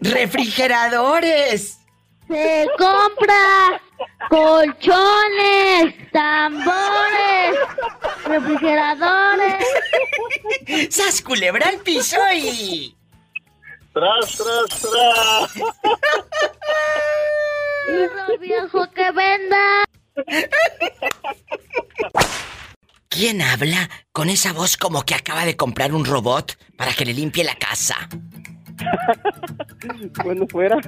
Refrigeradores. 0.00 1.80
Se 2.28 2.68
compra 2.78 3.80
colchones, 4.30 5.94
tambores, 6.10 7.58
refrigeradores. 8.26 9.66
¡Sas 10.90 11.20
culebra 11.22 11.68
al 11.68 11.80
piso 11.80 12.16
y... 12.34 12.96
¡Tras, 13.92 14.36
tras, 14.36 14.80
tras! 14.80 15.54
Hijo 17.88 18.38
viejo 18.40 18.90
que 18.90 19.10
venda. 19.10 19.84
¿Quién 23.08 23.42
habla 23.42 23.90
con 24.12 24.28
esa 24.28 24.52
voz 24.52 24.76
como 24.76 25.02
que 25.02 25.14
acaba 25.14 25.44
de 25.44 25.56
comprar 25.56 25.92
un 25.92 26.04
robot 26.04 26.58
para 26.76 26.92
que 26.92 27.04
le 27.04 27.14
limpie 27.14 27.44
la 27.44 27.54
casa? 27.54 28.08
Bueno, 30.24 30.46
fuera. 30.48 30.78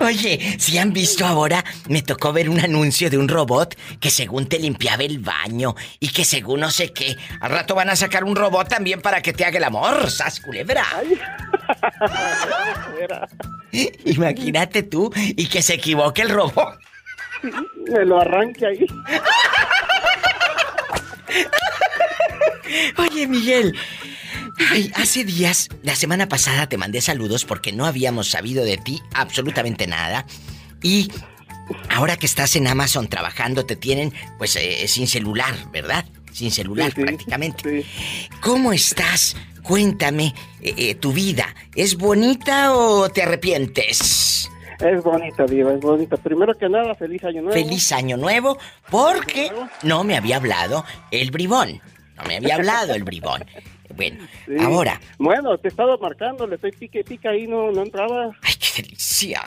Oye, 0.00 0.56
si 0.58 0.78
han 0.78 0.92
visto 0.92 1.24
ahora, 1.24 1.64
me 1.88 2.02
tocó 2.02 2.32
ver 2.32 2.48
un 2.48 2.60
anuncio 2.60 3.10
de 3.10 3.18
un 3.18 3.28
robot 3.28 3.76
que 4.00 4.10
según 4.10 4.46
te 4.46 4.58
limpiaba 4.58 5.02
el 5.02 5.18
baño 5.18 5.74
y 6.00 6.08
que 6.08 6.24
según 6.24 6.60
no 6.60 6.70
sé 6.70 6.92
qué, 6.92 7.16
al 7.40 7.50
rato 7.50 7.74
van 7.74 7.90
a 7.90 7.96
sacar 7.96 8.24
un 8.24 8.36
robot 8.36 8.68
también 8.68 9.00
para 9.00 9.20
que 9.22 9.32
te 9.32 9.44
haga 9.44 9.58
el 9.58 9.64
amor, 9.64 10.10
sas 10.10 10.40
culebra. 10.40 10.84
Imagínate 14.04 14.82
tú 14.82 15.12
y 15.16 15.46
que 15.48 15.62
se 15.62 15.74
equivoque 15.74 16.22
el 16.22 16.30
robot. 16.30 16.78
Me 17.88 18.04
lo 18.04 18.20
arranque 18.20 18.66
ahí. 18.66 18.86
Oye, 22.98 23.26
Miguel. 23.26 23.76
Ay, 24.58 24.90
hace 24.94 25.24
días, 25.24 25.68
la 25.82 25.96
semana 25.96 26.28
pasada 26.28 26.68
te 26.68 26.76
mandé 26.76 27.00
saludos 27.00 27.44
porque 27.44 27.72
no 27.72 27.86
habíamos 27.86 28.30
sabido 28.30 28.64
de 28.64 28.76
ti 28.76 29.00
absolutamente 29.14 29.86
nada. 29.86 30.26
Y 30.82 31.10
ahora 31.88 32.16
que 32.16 32.26
estás 32.26 32.56
en 32.56 32.66
Amazon 32.66 33.08
trabajando, 33.08 33.64
te 33.64 33.76
tienen 33.76 34.12
pues 34.38 34.56
eh, 34.56 34.86
sin 34.88 35.06
celular, 35.06 35.54
¿verdad? 35.72 36.04
Sin 36.32 36.50
celular 36.50 36.92
prácticamente. 36.94 37.84
¿Cómo 38.40 38.72
estás? 38.72 39.36
Cuéntame, 39.62 40.34
eh, 40.60 40.74
eh, 40.76 40.94
tu 40.96 41.12
vida, 41.12 41.54
¿es 41.74 41.96
bonita 41.96 42.74
o 42.74 43.08
te 43.08 43.22
arrepientes? 43.22 44.50
Es 44.80 45.02
bonita, 45.04 45.44
Diva, 45.44 45.72
es 45.72 45.80
bonita. 45.80 46.16
Primero 46.16 46.58
que 46.58 46.68
nada, 46.68 46.94
feliz 46.96 47.22
año 47.24 47.42
nuevo. 47.42 47.52
Feliz 47.52 47.92
año 47.92 48.16
nuevo, 48.16 48.58
porque 48.90 49.52
no 49.84 50.02
me 50.02 50.16
había 50.16 50.36
hablado 50.36 50.84
el 51.12 51.30
bribón. 51.30 51.80
No 52.16 52.24
me 52.24 52.36
había 52.38 52.56
hablado 52.56 52.94
el 52.94 53.04
bribón. 53.04 53.44
Bueno, 53.96 54.26
Sí. 54.46 54.56
ahora, 54.60 55.00
Bueno, 55.18 55.56
te 55.58 55.68
he 55.68 55.70
estado 55.70 55.98
marcando, 55.98 56.46
le 56.46 56.56
estoy 56.56 56.72
pique 56.72 57.04
pica 57.04 57.30
ahí, 57.30 57.46
no, 57.46 57.70
no 57.70 57.82
entraba. 57.82 58.30
¡Ay, 58.42 58.54
qué 58.60 58.82
delicia! 58.82 59.40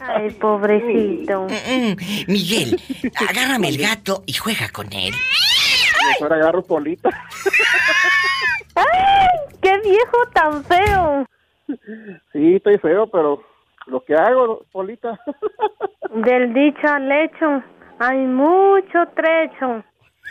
Ay, 0.00 0.30
pobrecito. 0.32 1.46
Mm, 1.48 1.96
Miguel, 2.32 2.80
agárrame 3.28 3.68
el 3.68 3.78
gato 3.78 4.22
y 4.26 4.32
juega 4.34 4.68
con 4.70 4.92
él. 4.92 5.12
Mejor 6.20 6.32
agarro 6.34 6.62
polita. 6.62 7.10
¡Ay! 8.74 9.28
¡Qué 9.62 9.78
viejo 9.84 10.16
tan 10.32 10.64
feo! 10.64 11.26
Sí, 12.32 12.56
estoy 12.56 12.78
feo, 12.78 13.06
pero 13.06 13.42
lo 13.86 14.04
que 14.04 14.14
hago, 14.14 14.64
polita. 14.72 15.18
Del 16.14 16.52
dicho 16.52 16.86
al 16.86 17.10
hecho 17.10 17.62
hay 17.98 18.18
mucho 18.18 18.98
trecho. 19.16 19.82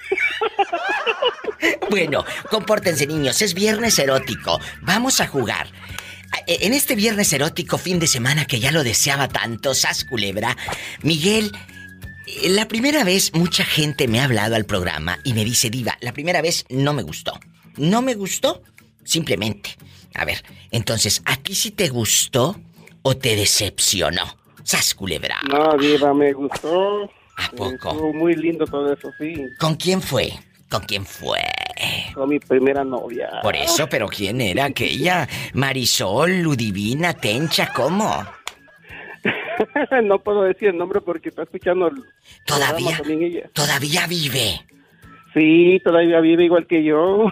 Bueno, 1.90 2.26
compórtense 2.50 3.08
niños, 3.08 3.42
es 3.42 3.54
viernes 3.54 3.98
erótico. 4.00 4.60
Vamos 4.82 5.22
a 5.22 5.28
jugar. 5.28 5.68
Eh, 6.48 6.58
En 6.62 6.74
este 6.74 6.96
viernes 6.96 7.32
erótico 7.34 7.78
fin 7.78 8.00
de 8.00 8.08
semana 8.08 8.46
que 8.46 8.60
ya 8.60 8.72
lo 8.72 8.84
deseaba 8.84 9.28
tanto, 9.28 9.74
Sas 9.74 10.04
Culebra, 10.04 10.58
Miguel, 11.04 11.52
eh, 12.28 12.50
la 12.50 12.68
primera 12.68 13.04
vez 13.04 13.34
mucha 13.34 13.64
gente 13.64 14.08
me 14.08 14.20
ha 14.20 14.26
hablado 14.26 14.56
al 14.56 14.66
programa 14.66 15.20
y 15.24 15.34
me 15.34 15.46
dice, 15.46 15.70
Diva, 15.70 15.98
la 16.02 16.12
primera 16.14 16.42
vez 16.42 16.66
no 16.70 16.94
me 16.94 17.04
gustó. 17.04 17.40
No 17.78 18.02
me 18.02 18.16
gustó, 18.16 18.62
simplemente. 19.04 19.78
A 20.16 20.26
ver, 20.26 20.44
entonces, 20.72 21.22
¿a 21.26 21.38
ti 21.38 21.56
sí 21.56 21.72
te 21.72 21.88
gustó 21.90 22.60
o 23.04 23.16
te 23.18 23.36
decepcionó? 23.36 24.38
Sas 24.64 24.94
Culebra. 24.96 25.38
No, 25.50 25.78
Diva, 25.78 26.14
me 26.14 26.34
gustó. 26.34 27.10
¿A 27.38 27.50
poco? 27.52 27.92
Estuvo 27.92 28.14
muy 28.14 28.36
lindo 28.36 28.66
todo 28.66 28.94
eso, 28.94 29.12
sí. 29.18 29.34
¿Con 29.60 29.76
quién 29.76 30.02
fue? 30.02 30.32
¿Con 30.70 30.82
quién 30.84 31.06
fue? 31.06 31.40
Con 32.14 32.30
mi 32.30 32.40
primera 32.40 32.84
novia. 32.84 33.30
Por 33.42 33.56
eso, 33.56 33.88
pero 33.88 34.08
¿quién 34.08 34.42
era 34.42 34.66
aquella? 34.66 35.28
Marisol, 35.54 36.42
Ludivina, 36.42 37.14
Tencha, 37.14 37.72
¿cómo? 37.74 38.26
no 40.04 40.20
puedo 40.20 40.44
decir 40.44 40.70
el 40.70 40.78
nombre 40.78 41.02
porque 41.02 41.30
está 41.30 41.44
escuchando 41.44 41.88
el 41.88 42.04
Todavía. 42.46 43.00
ella. 43.08 43.50
Todavía 43.54 44.08
vive. 44.08 44.66
Sí, 45.34 45.82
todavía 45.84 46.20
vive 46.20 46.46
igual 46.46 46.68
que 46.68 46.84
yo. 46.84 47.26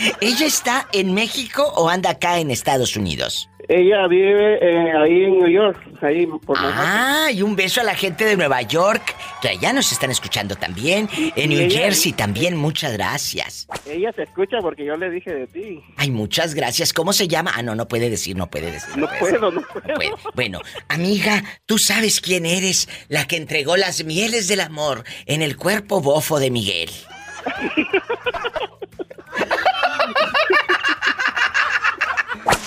¿Ella 0.20 0.46
está 0.46 0.88
en 0.92 1.14
México 1.14 1.62
o 1.76 1.88
anda 1.88 2.10
acá 2.10 2.38
en 2.38 2.50
Estados 2.50 2.96
Unidos? 2.96 3.48
Ella 3.72 4.08
vive 4.08 4.58
eh, 4.60 4.92
ahí 4.98 5.24
en 5.26 5.38
New 5.38 5.46
York, 5.48 5.78
ahí 6.02 6.26
por 6.26 6.56
Ah, 6.58 7.28
y 7.32 7.40
un 7.42 7.54
beso 7.54 7.80
a 7.80 7.84
la 7.84 7.94
gente 7.94 8.24
de 8.24 8.36
Nueva 8.36 8.62
York, 8.62 9.14
que 9.40 9.48
allá 9.50 9.72
nos 9.72 9.92
están 9.92 10.10
escuchando 10.10 10.56
también. 10.56 11.08
En 11.36 11.50
New 11.50 11.60
ella- 11.60 11.78
Jersey 11.82 12.12
también, 12.12 12.56
muchas 12.56 12.94
gracias. 12.94 13.68
Ella 13.86 14.10
se 14.12 14.24
escucha 14.24 14.56
porque 14.60 14.84
yo 14.84 14.96
le 14.96 15.08
dije 15.10 15.32
de 15.32 15.46
ti. 15.46 15.80
Ay, 15.96 16.10
muchas 16.10 16.56
gracias. 16.56 16.92
¿Cómo 16.92 17.12
se 17.12 17.28
llama? 17.28 17.52
Ah, 17.54 17.62
no, 17.62 17.76
no 17.76 17.86
puede 17.86 18.10
decir, 18.10 18.34
no 18.36 18.50
puede 18.50 18.72
decir. 18.72 18.96
No 18.96 19.06
puede 19.06 19.38
puedo, 19.38 19.52
no 19.52 19.60
decir. 19.60 19.94
puede. 19.94 20.10
Bueno, 20.34 20.58
amiga, 20.88 21.44
tú 21.64 21.78
sabes 21.78 22.20
quién 22.20 22.46
eres, 22.46 22.88
la 23.08 23.28
que 23.28 23.36
entregó 23.36 23.76
las 23.76 24.02
mieles 24.02 24.48
del 24.48 24.62
amor 24.62 25.04
en 25.26 25.42
el 25.42 25.56
cuerpo 25.56 26.00
bofo 26.00 26.40
de 26.40 26.50
Miguel. 26.50 26.90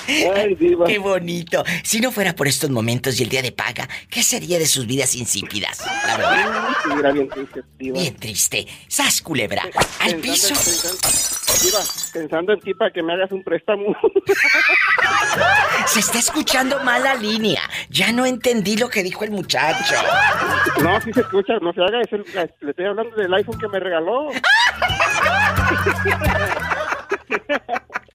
Ay, 0.08 0.56
diva. 0.60 0.86
Qué 0.86 0.98
bonito. 1.00 1.64
Si 1.84 2.00
no 2.00 2.12
fuera 2.12 2.34
por 2.36 2.48
estos 2.48 2.70
momentos 2.70 3.20
y 3.20 3.24
el 3.24 3.30
día 3.30 3.42
de 3.42 3.52
paga, 3.52 3.88
¿qué 4.10 4.24
sería 4.24 4.60
de 4.60 4.66
sus 4.68 4.86
vidas 4.86 5.16
insípidas? 5.16 5.80
La 6.08 6.18
verdad. 6.18 6.68
Sí, 6.84 6.90
era 7.00 7.12
bien 7.12 7.30
triste, 7.30 7.62
diva. 7.78 8.00
Bien 8.00 8.16
triste. 8.16 8.68
Sas 8.88 9.22
culebra. 9.22 9.64
Al 10.00 10.16
Pensando- 10.18 10.22
piso. 10.22 10.48
pensando- 10.54 10.98
Diva, 11.62 11.80
pensando 12.12 12.54
en 12.54 12.60
ti 12.62 12.74
para 12.74 12.92
que 12.92 13.02
me 13.04 13.14
hagas 13.14 13.32
un 13.32 13.44
préstamo. 13.44 13.96
Se 15.86 16.00
está 16.00 16.18
escuchando 16.20 16.84
mal 16.84 17.04
la 17.04 17.16
línea. 17.16 17.62
Ya 17.90 18.12
no 18.12 18.26
entendí 18.26 18.76
lo 18.76 18.90
que 18.90 19.04
dijo 19.04 19.24
el 19.24 19.32
muchacho. 19.32 19.94
No, 20.82 21.00
sí 21.02 21.14
se 21.14 21.22
escucha, 21.22 21.54
no 21.62 21.72
se 21.72 21.82
haga. 21.82 22.02
es 22.02 22.12
el- 22.12 22.26
le 22.62 22.70
estoy 22.72 22.86
hablando 22.86 23.16
del 23.16 23.34
iPhone 23.36 23.58
que 23.60 23.68
me 23.68 23.80
regaló. 23.80 24.30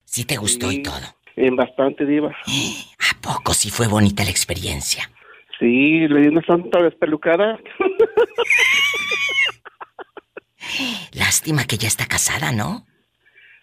Sí 0.04 0.24
te 0.24 0.36
gustó 0.36 0.72
y 0.72 0.82
todo. 0.82 0.98
En 1.38 1.54
bastante, 1.54 2.04
diva. 2.04 2.30
¿A 2.30 3.20
poco 3.20 3.54
sí 3.54 3.70
fue 3.70 3.86
bonita 3.86 4.24
la 4.24 4.30
experiencia? 4.30 5.08
Sí, 5.58 6.06
le 6.08 6.20
di 6.20 6.28
una 6.28 6.42
santa 6.42 6.82
despelucada. 6.82 7.58
Lástima 11.12 11.64
que 11.64 11.76
ya 11.76 11.88
está 11.88 12.06
casada, 12.06 12.52
¿no? 12.52 12.86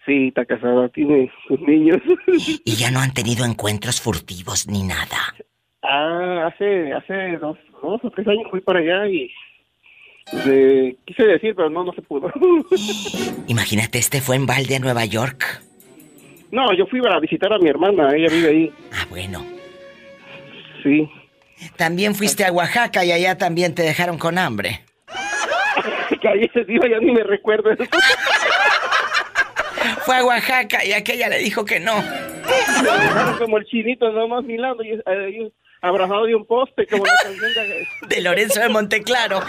Sí, 0.06 0.28
está 0.28 0.44
casada, 0.44 0.88
tiene 0.88 1.30
sus 1.46 1.60
niños. 1.60 1.98
Y 2.64 2.76
ya 2.76 2.90
no 2.90 3.00
han 3.00 3.12
tenido 3.12 3.44
encuentros 3.44 4.00
furtivos 4.00 4.66
ni 4.68 4.82
nada. 4.82 5.34
Ah, 5.82 6.46
hace, 6.46 6.92
hace 6.92 7.38
dos, 7.38 7.58
dos 7.82 8.00
o 8.02 8.10
tres 8.10 8.26
años 8.26 8.46
fui 8.50 8.60
para 8.60 8.80
allá 8.80 9.06
y 9.06 9.30
quise 11.06 11.24
decir, 11.24 11.54
pero 11.54 11.70
no, 11.70 11.84
no 11.84 11.92
se 11.92 12.02
pudo. 12.02 12.32
Imagínate, 13.48 13.98
este 13.98 14.20
fue 14.20 14.36
en 14.36 14.46
balde 14.46 14.76
a 14.76 14.80
Nueva 14.80 15.04
York. 15.04 15.62
No, 16.56 16.72
yo 16.72 16.86
fui 16.86 17.00
a 17.06 17.20
visitar 17.20 17.52
a 17.52 17.58
mi 17.58 17.68
hermana, 17.68 18.16
ella 18.16 18.28
vive 18.30 18.48
ahí. 18.48 18.72
Ah, 18.90 19.04
bueno. 19.10 19.44
Sí. 20.82 21.06
También 21.76 22.14
fuiste 22.14 22.46
a 22.46 22.52
Oaxaca 22.52 23.04
y 23.04 23.12
allá 23.12 23.36
también 23.36 23.74
te 23.74 23.82
dejaron 23.82 24.16
con 24.16 24.38
hambre. 24.38 24.80
Cállese, 26.22 26.64
diva, 26.64 26.88
ya 26.88 26.98
ni 26.98 27.12
me 27.12 27.24
recuerdo 27.24 27.72
eso. 27.72 27.84
Fue 30.06 30.16
a 30.16 30.24
Oaxaca 30.24 30.82
y 30.82 30.94
aquella 30.94 31.28
le 31.28 31.40
dijo 31.40 31.66
que 31.66 31.78
no. 31.78 32.00
Me 32.00 33.04
dejaron 33.04 33.36
como 33.36 33.58
el 33.58 33.66
chinito 33.66 34.10
nomás 34.10 34.42
mirando 34.44 34.82
y 34.82 34.92
eh, 34.92 35.52
abrazado 35.82 36.24
de 36.24 36.36
un 36.36 36.46
poste, 36.46 36.86
como 36.86 37.04
la 37.04 37.12
canción 37.22 37.52
de... 37.52 37.86
De 38.16 38.22
Lorenzo 38.22 38.60
de 38.60 38.70
Monteclaro. 38.70 39.42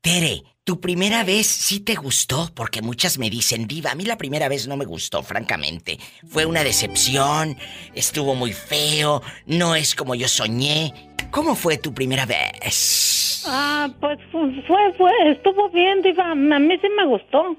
Tere, 0.00 0.44
¿Tu 0.70 0.78
primera 0.80 1.24
vez 1.24 1.48
sí 1.48 1.80
te 1.80 1.96
gustó? 1.96 2.48
Porque 2.54 2.80
muchas 2.80 3.18
me 3.18 3.28
dicen, 3.28 3.66
Diva, 3.66 3.90
a 3.90 3.96
mí 3.96 4.04
la 4.04 4.16
primera 4.16 4.48
vez 4.48 4.68
no 4.68 4.76
me 4.76 4.84
gustó, 4.84 5.20
francamente. 5.24 5.98
Fue 6.28 6.46
una 6.46 6.62
decepción, 6.62 7.56
estuvo 7.92 8.36
muy 8.36 8.52
feo, 8.52 9.20
no 9.46 9.74
es 9.74 9.96
como 9.96 10.14
yo 10.14 10.28
soñé. 10.28 10.94
¿Cómo 11.32 11.56
fue 11.56 11.76
tu 11.78 11.92
primera 11.92 12.24
vez? 12.24 13.42
Ah, 13.48 13.88
pues 14.00 14.20
fu- 14.30 14.52
fue, 14.68 14.92
fue, 14.96 15.10
estuvo 15.32 15.68
bien, 15.70 16.02
Diva. 16.02 16.30
A 16.30 16.34
mí 16.36 16.78
sí 16.80 16.86
me 16.96 17.04
gustó. 17.04 17.56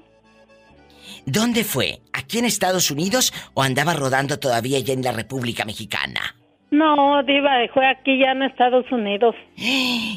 ¿Dónde 1.26 1.64
fue? 1.64 2.00
¿Aquí 2.14 2.38
en 2.38 2.46
Estados 2.46 2.90
Unidos 2.90 3.34
o 3.52 3.62
andaba 3.62 3.92
rodando 3.92 4.38
todavía 4.38 4.78
ya 4.78 4.94
en 4.94 5.02
la 5.02 5.12
República 5.12 5.66
Mexicana? 5.66 6.34
No, 6.70 7.22
Diva, 7.24 7.50
fue 7.74 7.86
aquí 7.86 8.18
ya 8.20 8.30
en 8.32 8.44
Estados 8.44 8.90
Unidos. 8.90 9.34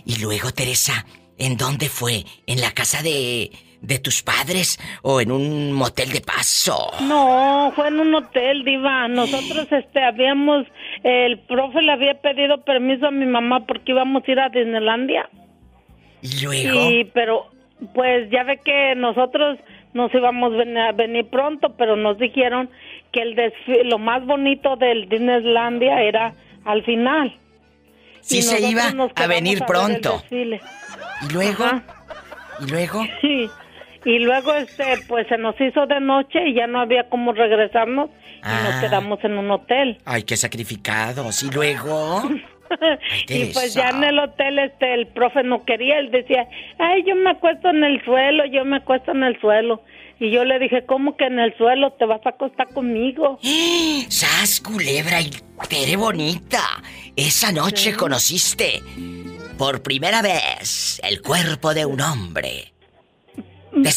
Y 0.08 0.16
luego, 0.22 0.52
Teresa, 0.52 1.06
¿en 1.38 1.58
dónde 1.58 1.90
fue? 1.90 2.24
¿En 2.48 2.62
la 2.62 2.72
casa 2.72 3.02
de, 3.04 3.52
de 3.82 4.00
tus 4.00 4.22
padres 4.24 4.80
o 5.02 5.22
en 5.22 5.32
un 5.32 5.72
motel 5.74 6.12
de 6.12 6.22
paso? 6.22 6.92
No, 7.02 7.72
fue 7.76 7.88
en 7.90 8.00
un 8.00 8.14
hotel, 8.16 8.64
Diva. 8.64 9.08
Nosotros, 9.08 9.68
este, 9.72 10.04
habíamos, 10.04 10.66
el 11.04 11.40
profe 11.40 11.82
le 11.82 11.92
había 11.92 12.16
pedido 12.22 12.64
permiso 12.64 13.08
a 13.08 13.12
mi 13.12 13.26
mamá 13.26 13.66
porque 13.66 13.92
íbamos 13.92 14.24
a 14.28 14.32
ir 14.32 14.40
a 14.40 14.50
Disneylandia. 14.50 15.30
¿Y 16.22 16.42
luego? 16.44 16.90
Y, 16.92 17.06
pero, 17.14 17.52
pues 17.94 18.30
ya 18.32 18.44
ve 18.44 18.60
que 18.64 18.96
nosotros 18.96 19.60
nos 19.94 20.14
íbamos 20.14 20.54
a 20.54 20.58
ven- 20.58 20.78
a 20.78 20.92
venir 20.92 21.30
pronto, 21.30 21.76
pero 21.78 21.96
nos 21.96 22.18
dijeron 22.18 22.70
que 23.12 23.22
el 23.22 23.36
desfi- 23.36 23.84
lo 23.84 23.98
más 24.00 24.26
bonito 24.26 24.76
del 24.76 25.08
Disneylandia 25.08 26.02
era 26.02 26.34
al 26.66 26.84
final. 26.84 27.38
Sí 28.22 28.40
Y 28.40 28.42
se 28.42 28.60
iba 28.68 28.92
a 29.16 29.28
venir 29.28 29.60
el 29.60 29.66
pronto. 29.66 30.24
¿Y 31.22 31.34
luego? 31.34 31.64
Ajá. 31.66 31.84
¿Y 32.66 32.70
luego? 32.70 33.04
Sí. 33.22 33.50
Y 34.06 34.20
luego, 34.20 34.54
este, 34.54 34.84
pues 35.08 35.28
se 35.28 35.38
nos 35.38 35.60
hizo 35.60 35.86
de 35.88 36.00
noche 36.00 36.48
y 36.48 36.54
ya 36.54 36.68
no 36.68 36.80
había 36.82 37.10
cómo 37.10 37.34
regresarnos 37.34 38.10
y 38.38 38.64
nos 38.64 38.76
Ah. 38.76 38.82
quedamos 38.82 39.24
en 39.24 39.38
un 39.38 39.50
hotel. 39.50 39.98
Ay, 40.06 40.24
qué 40.24 40.38
sacrificados. 40.38 41.42
¿Y 41.44 41.50
luego? 41.50 42.22
y 43.28 43.46
pues 43.46 43.74
ya 43.74 43.90
en 43.90 44.04
el 44.04 44.20
hotel, 44.20 44.60
este, 44.60 44.94
el 44.94 45.08
profe 45.08 45.44
no 45.44 45.66
quería, 45.66 45.98
él 46.00 46.12
decía, 46.12 46.48
ay, 46.80 47.04
yo 47.08 47.16
me 47.16 47.32
acuesto 47.32 47.70
en 47.70 47.84
el 47.84 48.04
suelo, 48.06 48.46
yo 48.46 48.64
me 48.64 48.78
acuesto 48.78 49.12
en 49.12 49.24
el 49.24 49.40
suelo. 49.42 49.82
Y 50.20 50.32
yo 50.32 50.46
le 50.46 50.60
dije, 50.60 50.86
¿cómo 50.86 51.18
que 51.18 51.26
en 51.26 51.40
el 51.40 51.58
suelo 51.58 51.92
te 51.94 52.06
vas 52.06 52.26
a 52.26 52.30
acostar 52.30 52.68
conmigo? 52.74 53.38
¡Sas, 54.10 54.62
culebra 54.62 55.20
y 55.22 55.30
Tere 55.68 55.96
bonita! 55.98 56.62
Esa 57.16 57.52
noche 57.52 57.92
Sí. 57.92 57.98
conociste 57.98 58.82
por 59.58 59.82
primera 59.82 60.22
vez 60.22 61.00
el 61.04 61.22
cuerpo 61.22 61.74
de 61.74 61.86
un 61.86 62.02
hombre. 62.02 62.72
Pues, 63.72 63.96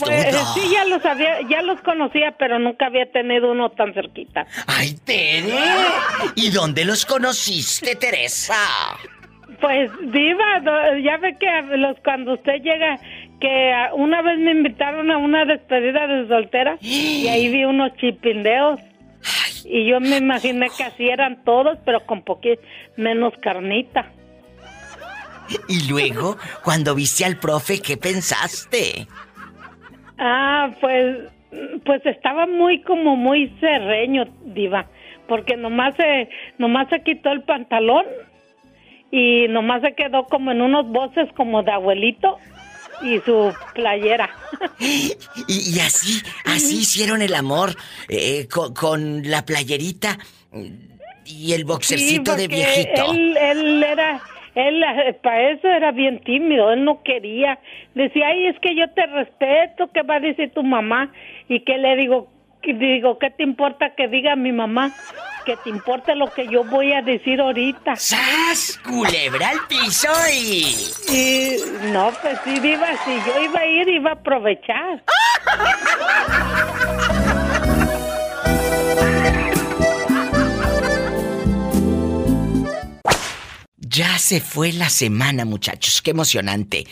sí, 0.54 0.60
ya 0.72 0.84
los 0.86 1.04
había, 1.04 1.40
ya 1.48 1.62
los 1.62 1.80
conocía, 1.82 2.34
pero 2.36 2.58
nunca 2.58 2.86
había 2.86 3.10
tenido 3.12 3.52
uno 3.52 3.70
tan 3.70 3.94
cerquita. 3.94 4.44
¡Ay, 4.66 4.96
Tere! 5.04 5.54
¿Y 6.34 6.50
dónde 6.50 6.84
los 6.84 7.06
conociste, 7.06 7.94
Teresa? 7.94 8.56
Pues, 9.60 9.90
Diva, 10.12 10.62
ya 11.02 11.16
ve 11.18 11.36
que 11.38 11.76
los, 11.76 11.96
cuando 12.02 12.34
usted 12.34 12.60
llega, 12.60 12.98
que 13.40 13.72
una 13.94 14.20
vez 14.22 14.38
me 14.40 14.50
invitaron 14.50 15.12
a 15.12 15.18
una 15.18 15.44
despedida 15.44 16.08
de 16.08 16.26
soltera 16.26 16.76
y 16.80 17.28
ahí 17.28 17.48
vi 17.48 17.64
unos 17.64 17.94
chipindeos. 17.98 18.80
Y 19.64 19.88
yo 19.88 20.00
me 20.00 20.16
imaginé 20.16 20.68
que 20.76 20.84
así 20.84 21.08
eran 21.08 21.44
todos, 21.44 21.78
pero 21.84 22.04
con 22.04 22.22
poquito 22.22 22.62
menos 22.96 23.32
carnita. 23.40 24.10
Y 25.68 25.88
luego, 25.88 26.36
cuando 26.62 26.94
viste 26.94 27.24
al 27.24 27.38
profe, 27.38 27.80
¿qué 27.80 27.96
pensaste? 27.96 29.06
Ah, 30.18 30.70
pues, 30.80 31.30
pues 31.84 32.04
estaba 32.04 32.46
muy 32.46 32.82
como 32.82 33.16
muy 33.16 33.54
serreño, 33.60 34.26
diva, 34.44 34.86
porque 35.26 35.56
nomás 35.56 35.94
se, 35.96 36.28
nomás 36.58 36.88
se 36.90 37.02
quitó 37.02 37.30
el 37.30 37.42
pantalón 37.42 38.04
y 39.10 39.46
nomás 39.48 39.82
se 39.82 39.94
quedó 39.94 40.24
como 40.26 40.50
en 40.50 40.60
unos 40.60 40.88
voces 40.88 41.28
como 41.36 41.62
de 41.62 41.72
abuelito 41.72 42.38
y 43.02 43.20
su 43.20 43.54
playera. 43.74 44.30
Y, 45.46 45.76
y 45.76 45.80
así, 45.80 46.20
así 46.44 46.78
hicieron 46.78 47.22
el 47.22 47.34
amor 47.34 47.74
eh, 48.08 48.48
con, 48.48 48.74
con 48.74 49.22
la 49.30 49.44
playerita 49.44 50.18
y 51.24 51.52
el 51.52 51.64
boxercito 51.64 52.32
Sí, 52.32 52.38
de 52.38 52.48
viejito. 52.48 53.12
Él, 53.12 53.36
él 53.36 53.82
era, 53.82 54.20
él 54.58 54.84
para 55.22 55.50
eso 55.50 55.68
era 55.68 55.92
bien 55.92 56.20
tímido, 56.20 56.72
él 56.72 56.84
no 56.84 57.02
quería. 57.02 57.58
Decía, 57.94 58.28
ay, 58.28 58.46
es 58.46 58.58
que 58.60 58.74
yo 58.74 58.90
te 58.90 59.06
respeto, 59.06 59.90
¿qué 59.92 60.02
va 60.02 60.16
a 60.16 60.20
decir 60.20 60.52
tu 60.52 60.62
mamá? 60.62 61.12
Y 61.48 61.60
que 61.60 61.78
le 61.78 61.96
digo, 61.96 62.28
que 62.62 62.74
digo, 62.74 63.18
¿qué 63.18 63.30
te 63.30 63.42
importa 63.42 63.94
que 63.94 64.08
diga 64.08 64.34
mi 64.36 64.52
mamá? 64.52 64.90
Que 65.46 65.56
te 65.56 65.70
importa 65.70 66.14
lo 66.14 66.26
que 66.32 66.48
yo 66.48 66.64
voy 66.64 66.92
a 66.92 67.02
decir 67.02 67.40
ahorita. 67.40 67.96
¡Sas! 67.96 68.80
Culebra 68.84 69.50
al 69.50 69.58
piso 69.68 70.08
y... 70.32 70.74
Y 71.10 71.56
no, 71.92 72.10
pues 72.20 72.38
sí, 72.44 72.58
Diva, 72.60 72.88
si 73.04 73.12
yo 73.26 73.40
iba 73.42 73.60
a 73.60 73.66
ir, 73.66 73.88
iba 73.88 74.10
a 74.10 74.14
aprovechar. 74.14 75.02
Ya 83.98 84.16
se 84.16 84.40
fue 84.40 84.72
la 84.72 84.90
semana, 84.90 85.44
muchachos. 85.44 86.00
Qué 86.02 86.12
emocionante. 86.12 86.86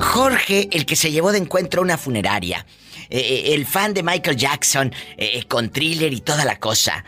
Jorge, 0.00 0.68
el 0.72 0.84
que 0.84 0.96
se 0.96 1.12
llevó 1.12 1.30
de 1.30 1.38
encuentro 1.38 1.80
a 1.80 1.84
una 1.84 1.96
funeraria. 1.96 2.66
Eh, 3.08 3.20
eh, 3.20 3.54
el 3.54 3.66
fan 3.66 3.94
de 3.94 4.02
Michael 4.02 4.36
Jackson, 4.36 4.92
eh, 5.16 5.44
con 5.44 5.70
thriller 5.70 6.12
y 6.12 6.22
toda 6.22 6.44
la 6.44 6.58
cosa. 6.58 7.04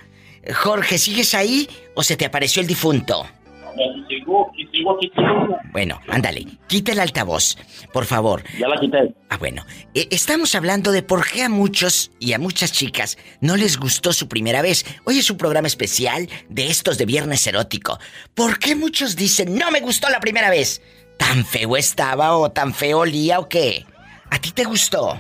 Jorge, 0.55 0.97
¿sigues 0.97 1.35
ahí 1.35 1.69
o 1.97 2.05
se 2.05 2.16
te 2.16 2.24
apareció 2.24 2.62
el 2.62 2.69
difunto? 2.69 3.27
Bueno, 5.72 6.00
ándale, 6.09 6.46
quita 6.66 6.92
el 6.92 7.00
altavoz, 7.00 7.56
por 7.92 8.04
favor. 8.04 8.42
Ya 8.59 8.68
la 8.68 8.76
quité. 8.78 9.14
Ah, 9.30 9.38
bueno. 9.38 9.64
Eh, 9.94 10.09
estamos 10.10 10.54
hablando 10.54 10.92
de 10.92 11.02
por 11.02 11.26
qué 11.26 11.42
a 11.42 11.48
muchos 11.48 12.10
y 12.18 12.32
a 12.32 12.38
muchas 12.38 12.72
chicas 12.72 13.18
no 13.40 13.56
les 13.56 13.78
gustó 13.78 14.12
su 14.12 14.28
primera 14.28 14.62
vez. 14.62 14.84
Hoy 15.04 15.18
es 15.18 15.30
un 15.30 15.38
programa 15.38 15.66
especial 15.66 16.28
de 16.48 16.68
estos 16.68 16.98
de 16.98 17.06
Viernes 17.06 17.46
Erótico. 17.46 17.98
¿Por 18.34 18.59
qué 18.59 18.74
muchos 18.76 19.16
dicen 19.16 19.56
no 19.56 19.70
me 19.70 19.80
gustó 19.80 20.09
la 20.10 20.20
primera 20.20 20.50
vez? 20.50 20.82
¿Tan 21.18 21.44
feo 21.44 21.76
estaba 21.76 22.36
o 22.36 22.50
tan 22.50 22.74
feo 22.74 23.00
olía 23.00 23.38
o 23.38 23.48
qué? 23.48 23.84
¿A 24.30 24.38
ti 24.38 24.50
te 24.50 24.64
gustó? 24.64 25.14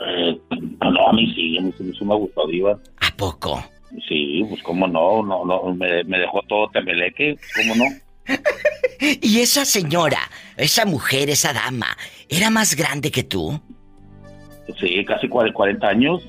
Eh, 0.00 0.38
no, 0.80 1.08
a 1.08 1.12
mí 1.12 1.32
sí, 1.34 1.58
a 1.58 1.62
mí 1.62 1.72
sí, 1.78 1.92
sí 1.98 2.04
me 2.04 2.16
gustó, 2.16 2.46
Diva. 2.46 2.78
¿A 3.00 3.16
poco? 3.16 3.62
Sí, 4.08 4.44
pues 4.48 4.62
cómo 4.62 4.86
no, 4.86 5.22
no, 5.22 5.44
no, 5.44 5.74
me, 5.74 6.04
me 6.04 6.18
dejó 6.18 6.42
todo 6.48 6.68
tembeleque, 6.70 7.38
cómo 7.54 7.74
no. 7.76 7.84
Y 9.20 9.40
esa 9.40 9.64
señora, 9.64 10.18
esa 10.56 10.84
mujer, 10.86 11.28
esa 11.30 11.52
dama, 11.52 11.96
¿era 12.28 12.50
más 12.50 12.74
grande 12.74 13.10
que 13.10 13.22
tú? 13.24 13.60
Sí, 14.80 15.04
casi 15.04 15.28
cuare- 15.28 15.52
40 15.52 15.86
años. 15.86 16.22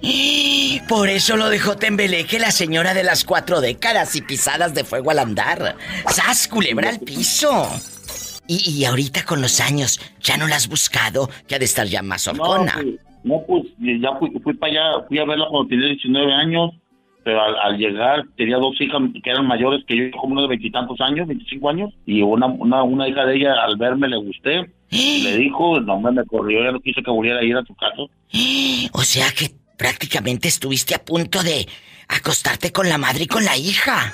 Por 0.87 1.09
eso 1.09 1.37
lo 1.37 1.49
dejó 1.49 1.75
Tembeleque, 1.75 2.37
la 2.39 2.51
señora 2.51 2.93
de 2.93 3.03
las 3.03 3.23
cuatro 3.23 3.61
décadas 3.61 4.15
y 4.15 4.21
pisadas 4.21 4.73
de 4.75 4.83
fuego 4.83 5.09
al 5.11 5.19
andar. 5.19 5.75
¡Sas, 6.13 6.47
culebra 6.47 6.89
al 6.89 6.99
piso! 6.99 7.67
Y, 8.47 8.69
y 8.69 8.85
ahorita 8.85 9.25
con 9.25 9.41
los 9.41 9.59
años, 9.59 9.99
¿ya 10.21 10.37
no 10.37 10.47
la 10.47 10.57
has 10.57 10.67
buscado? 10.67 11.29
Que 11.47 11.55
ha 11.55 11.59
de 11.59 11.65
estar 11.65 11.87
ya 11.87 12.01
más 12.03 12.27
No, 12.27 12.33
horcona. 12.43 12.73
pues, 12.75 12.87
no, 13.23 13.43
pues 13.47 13.63
ya 13.79 14.15
fui, 14.19 14.29
fui 14.43 14.53
para 14.53 14.71
allá, 14.71 15.05
fui 15.07 15.17
a 15.19 15.25
verla 15.25 15.47
cuando 15.49 15.67
tenía 15.69 15.87
19 15.87 16.31
años, 16.33 16.71
pero 17.27 17.43
al, 17.43 17.57
al 17.59 17.77
llegar 17.77 18.23
tenía 18.37 18.55
dos 18.55 18.79
hijas 18.79 19.01
que 19.21 19.29
eran 19.29 19.45
mayores 19.45 19.83
que 19.85 19.97
yo, 19.97 20.17
como 20.17 20.31
unos 20.31 20.45
de 20.45 20.47
veintitantos 20.47 21.01
años, 21.01 21.27
25 21.27 21.69
años, 21.69 21.93
y 22.05 22.21
una, 22.21 22.45
una, 22.45 22.83
una 22.83 23.05
hija 23.05 23.25
de 23.25 23.35
ella 23.35 23.53
al 23.65 23.75
verme 23.75 24.07
le 24.07 24.15
gusté, 24.15 24.71
le 24.89 25.37
dijo, 25.37 25.77
no 25.81 25.99
me 25.99 26.23
corrió, 26.23 26.63
ya 26.63 26.71
no 26.71 26.79
quiso 26.79 27.01
que 27.03 27.11
volviera 27.11 27.41
a 27.41 27.43
ir 27.43 27.57
a 27.57 27.65
su 27.65 27.75
casa. 27.75 28.03
O 28.93 29.01
sea 29.01 29.25
que 29.37 29.49
prácticamente 29.77 30.47
estuviste 30.47 30.95
a 30.95 31.03
punto 31.03 31.43
de 31.43 31.67
acostarte 32.07 32.71
con 32.71 32.87
la 32.87 32.97
madre 32.97 33.25
y 33.25 33.27
con 33.27 33.43
la 33.43 33.57
hija. 33.57 34.13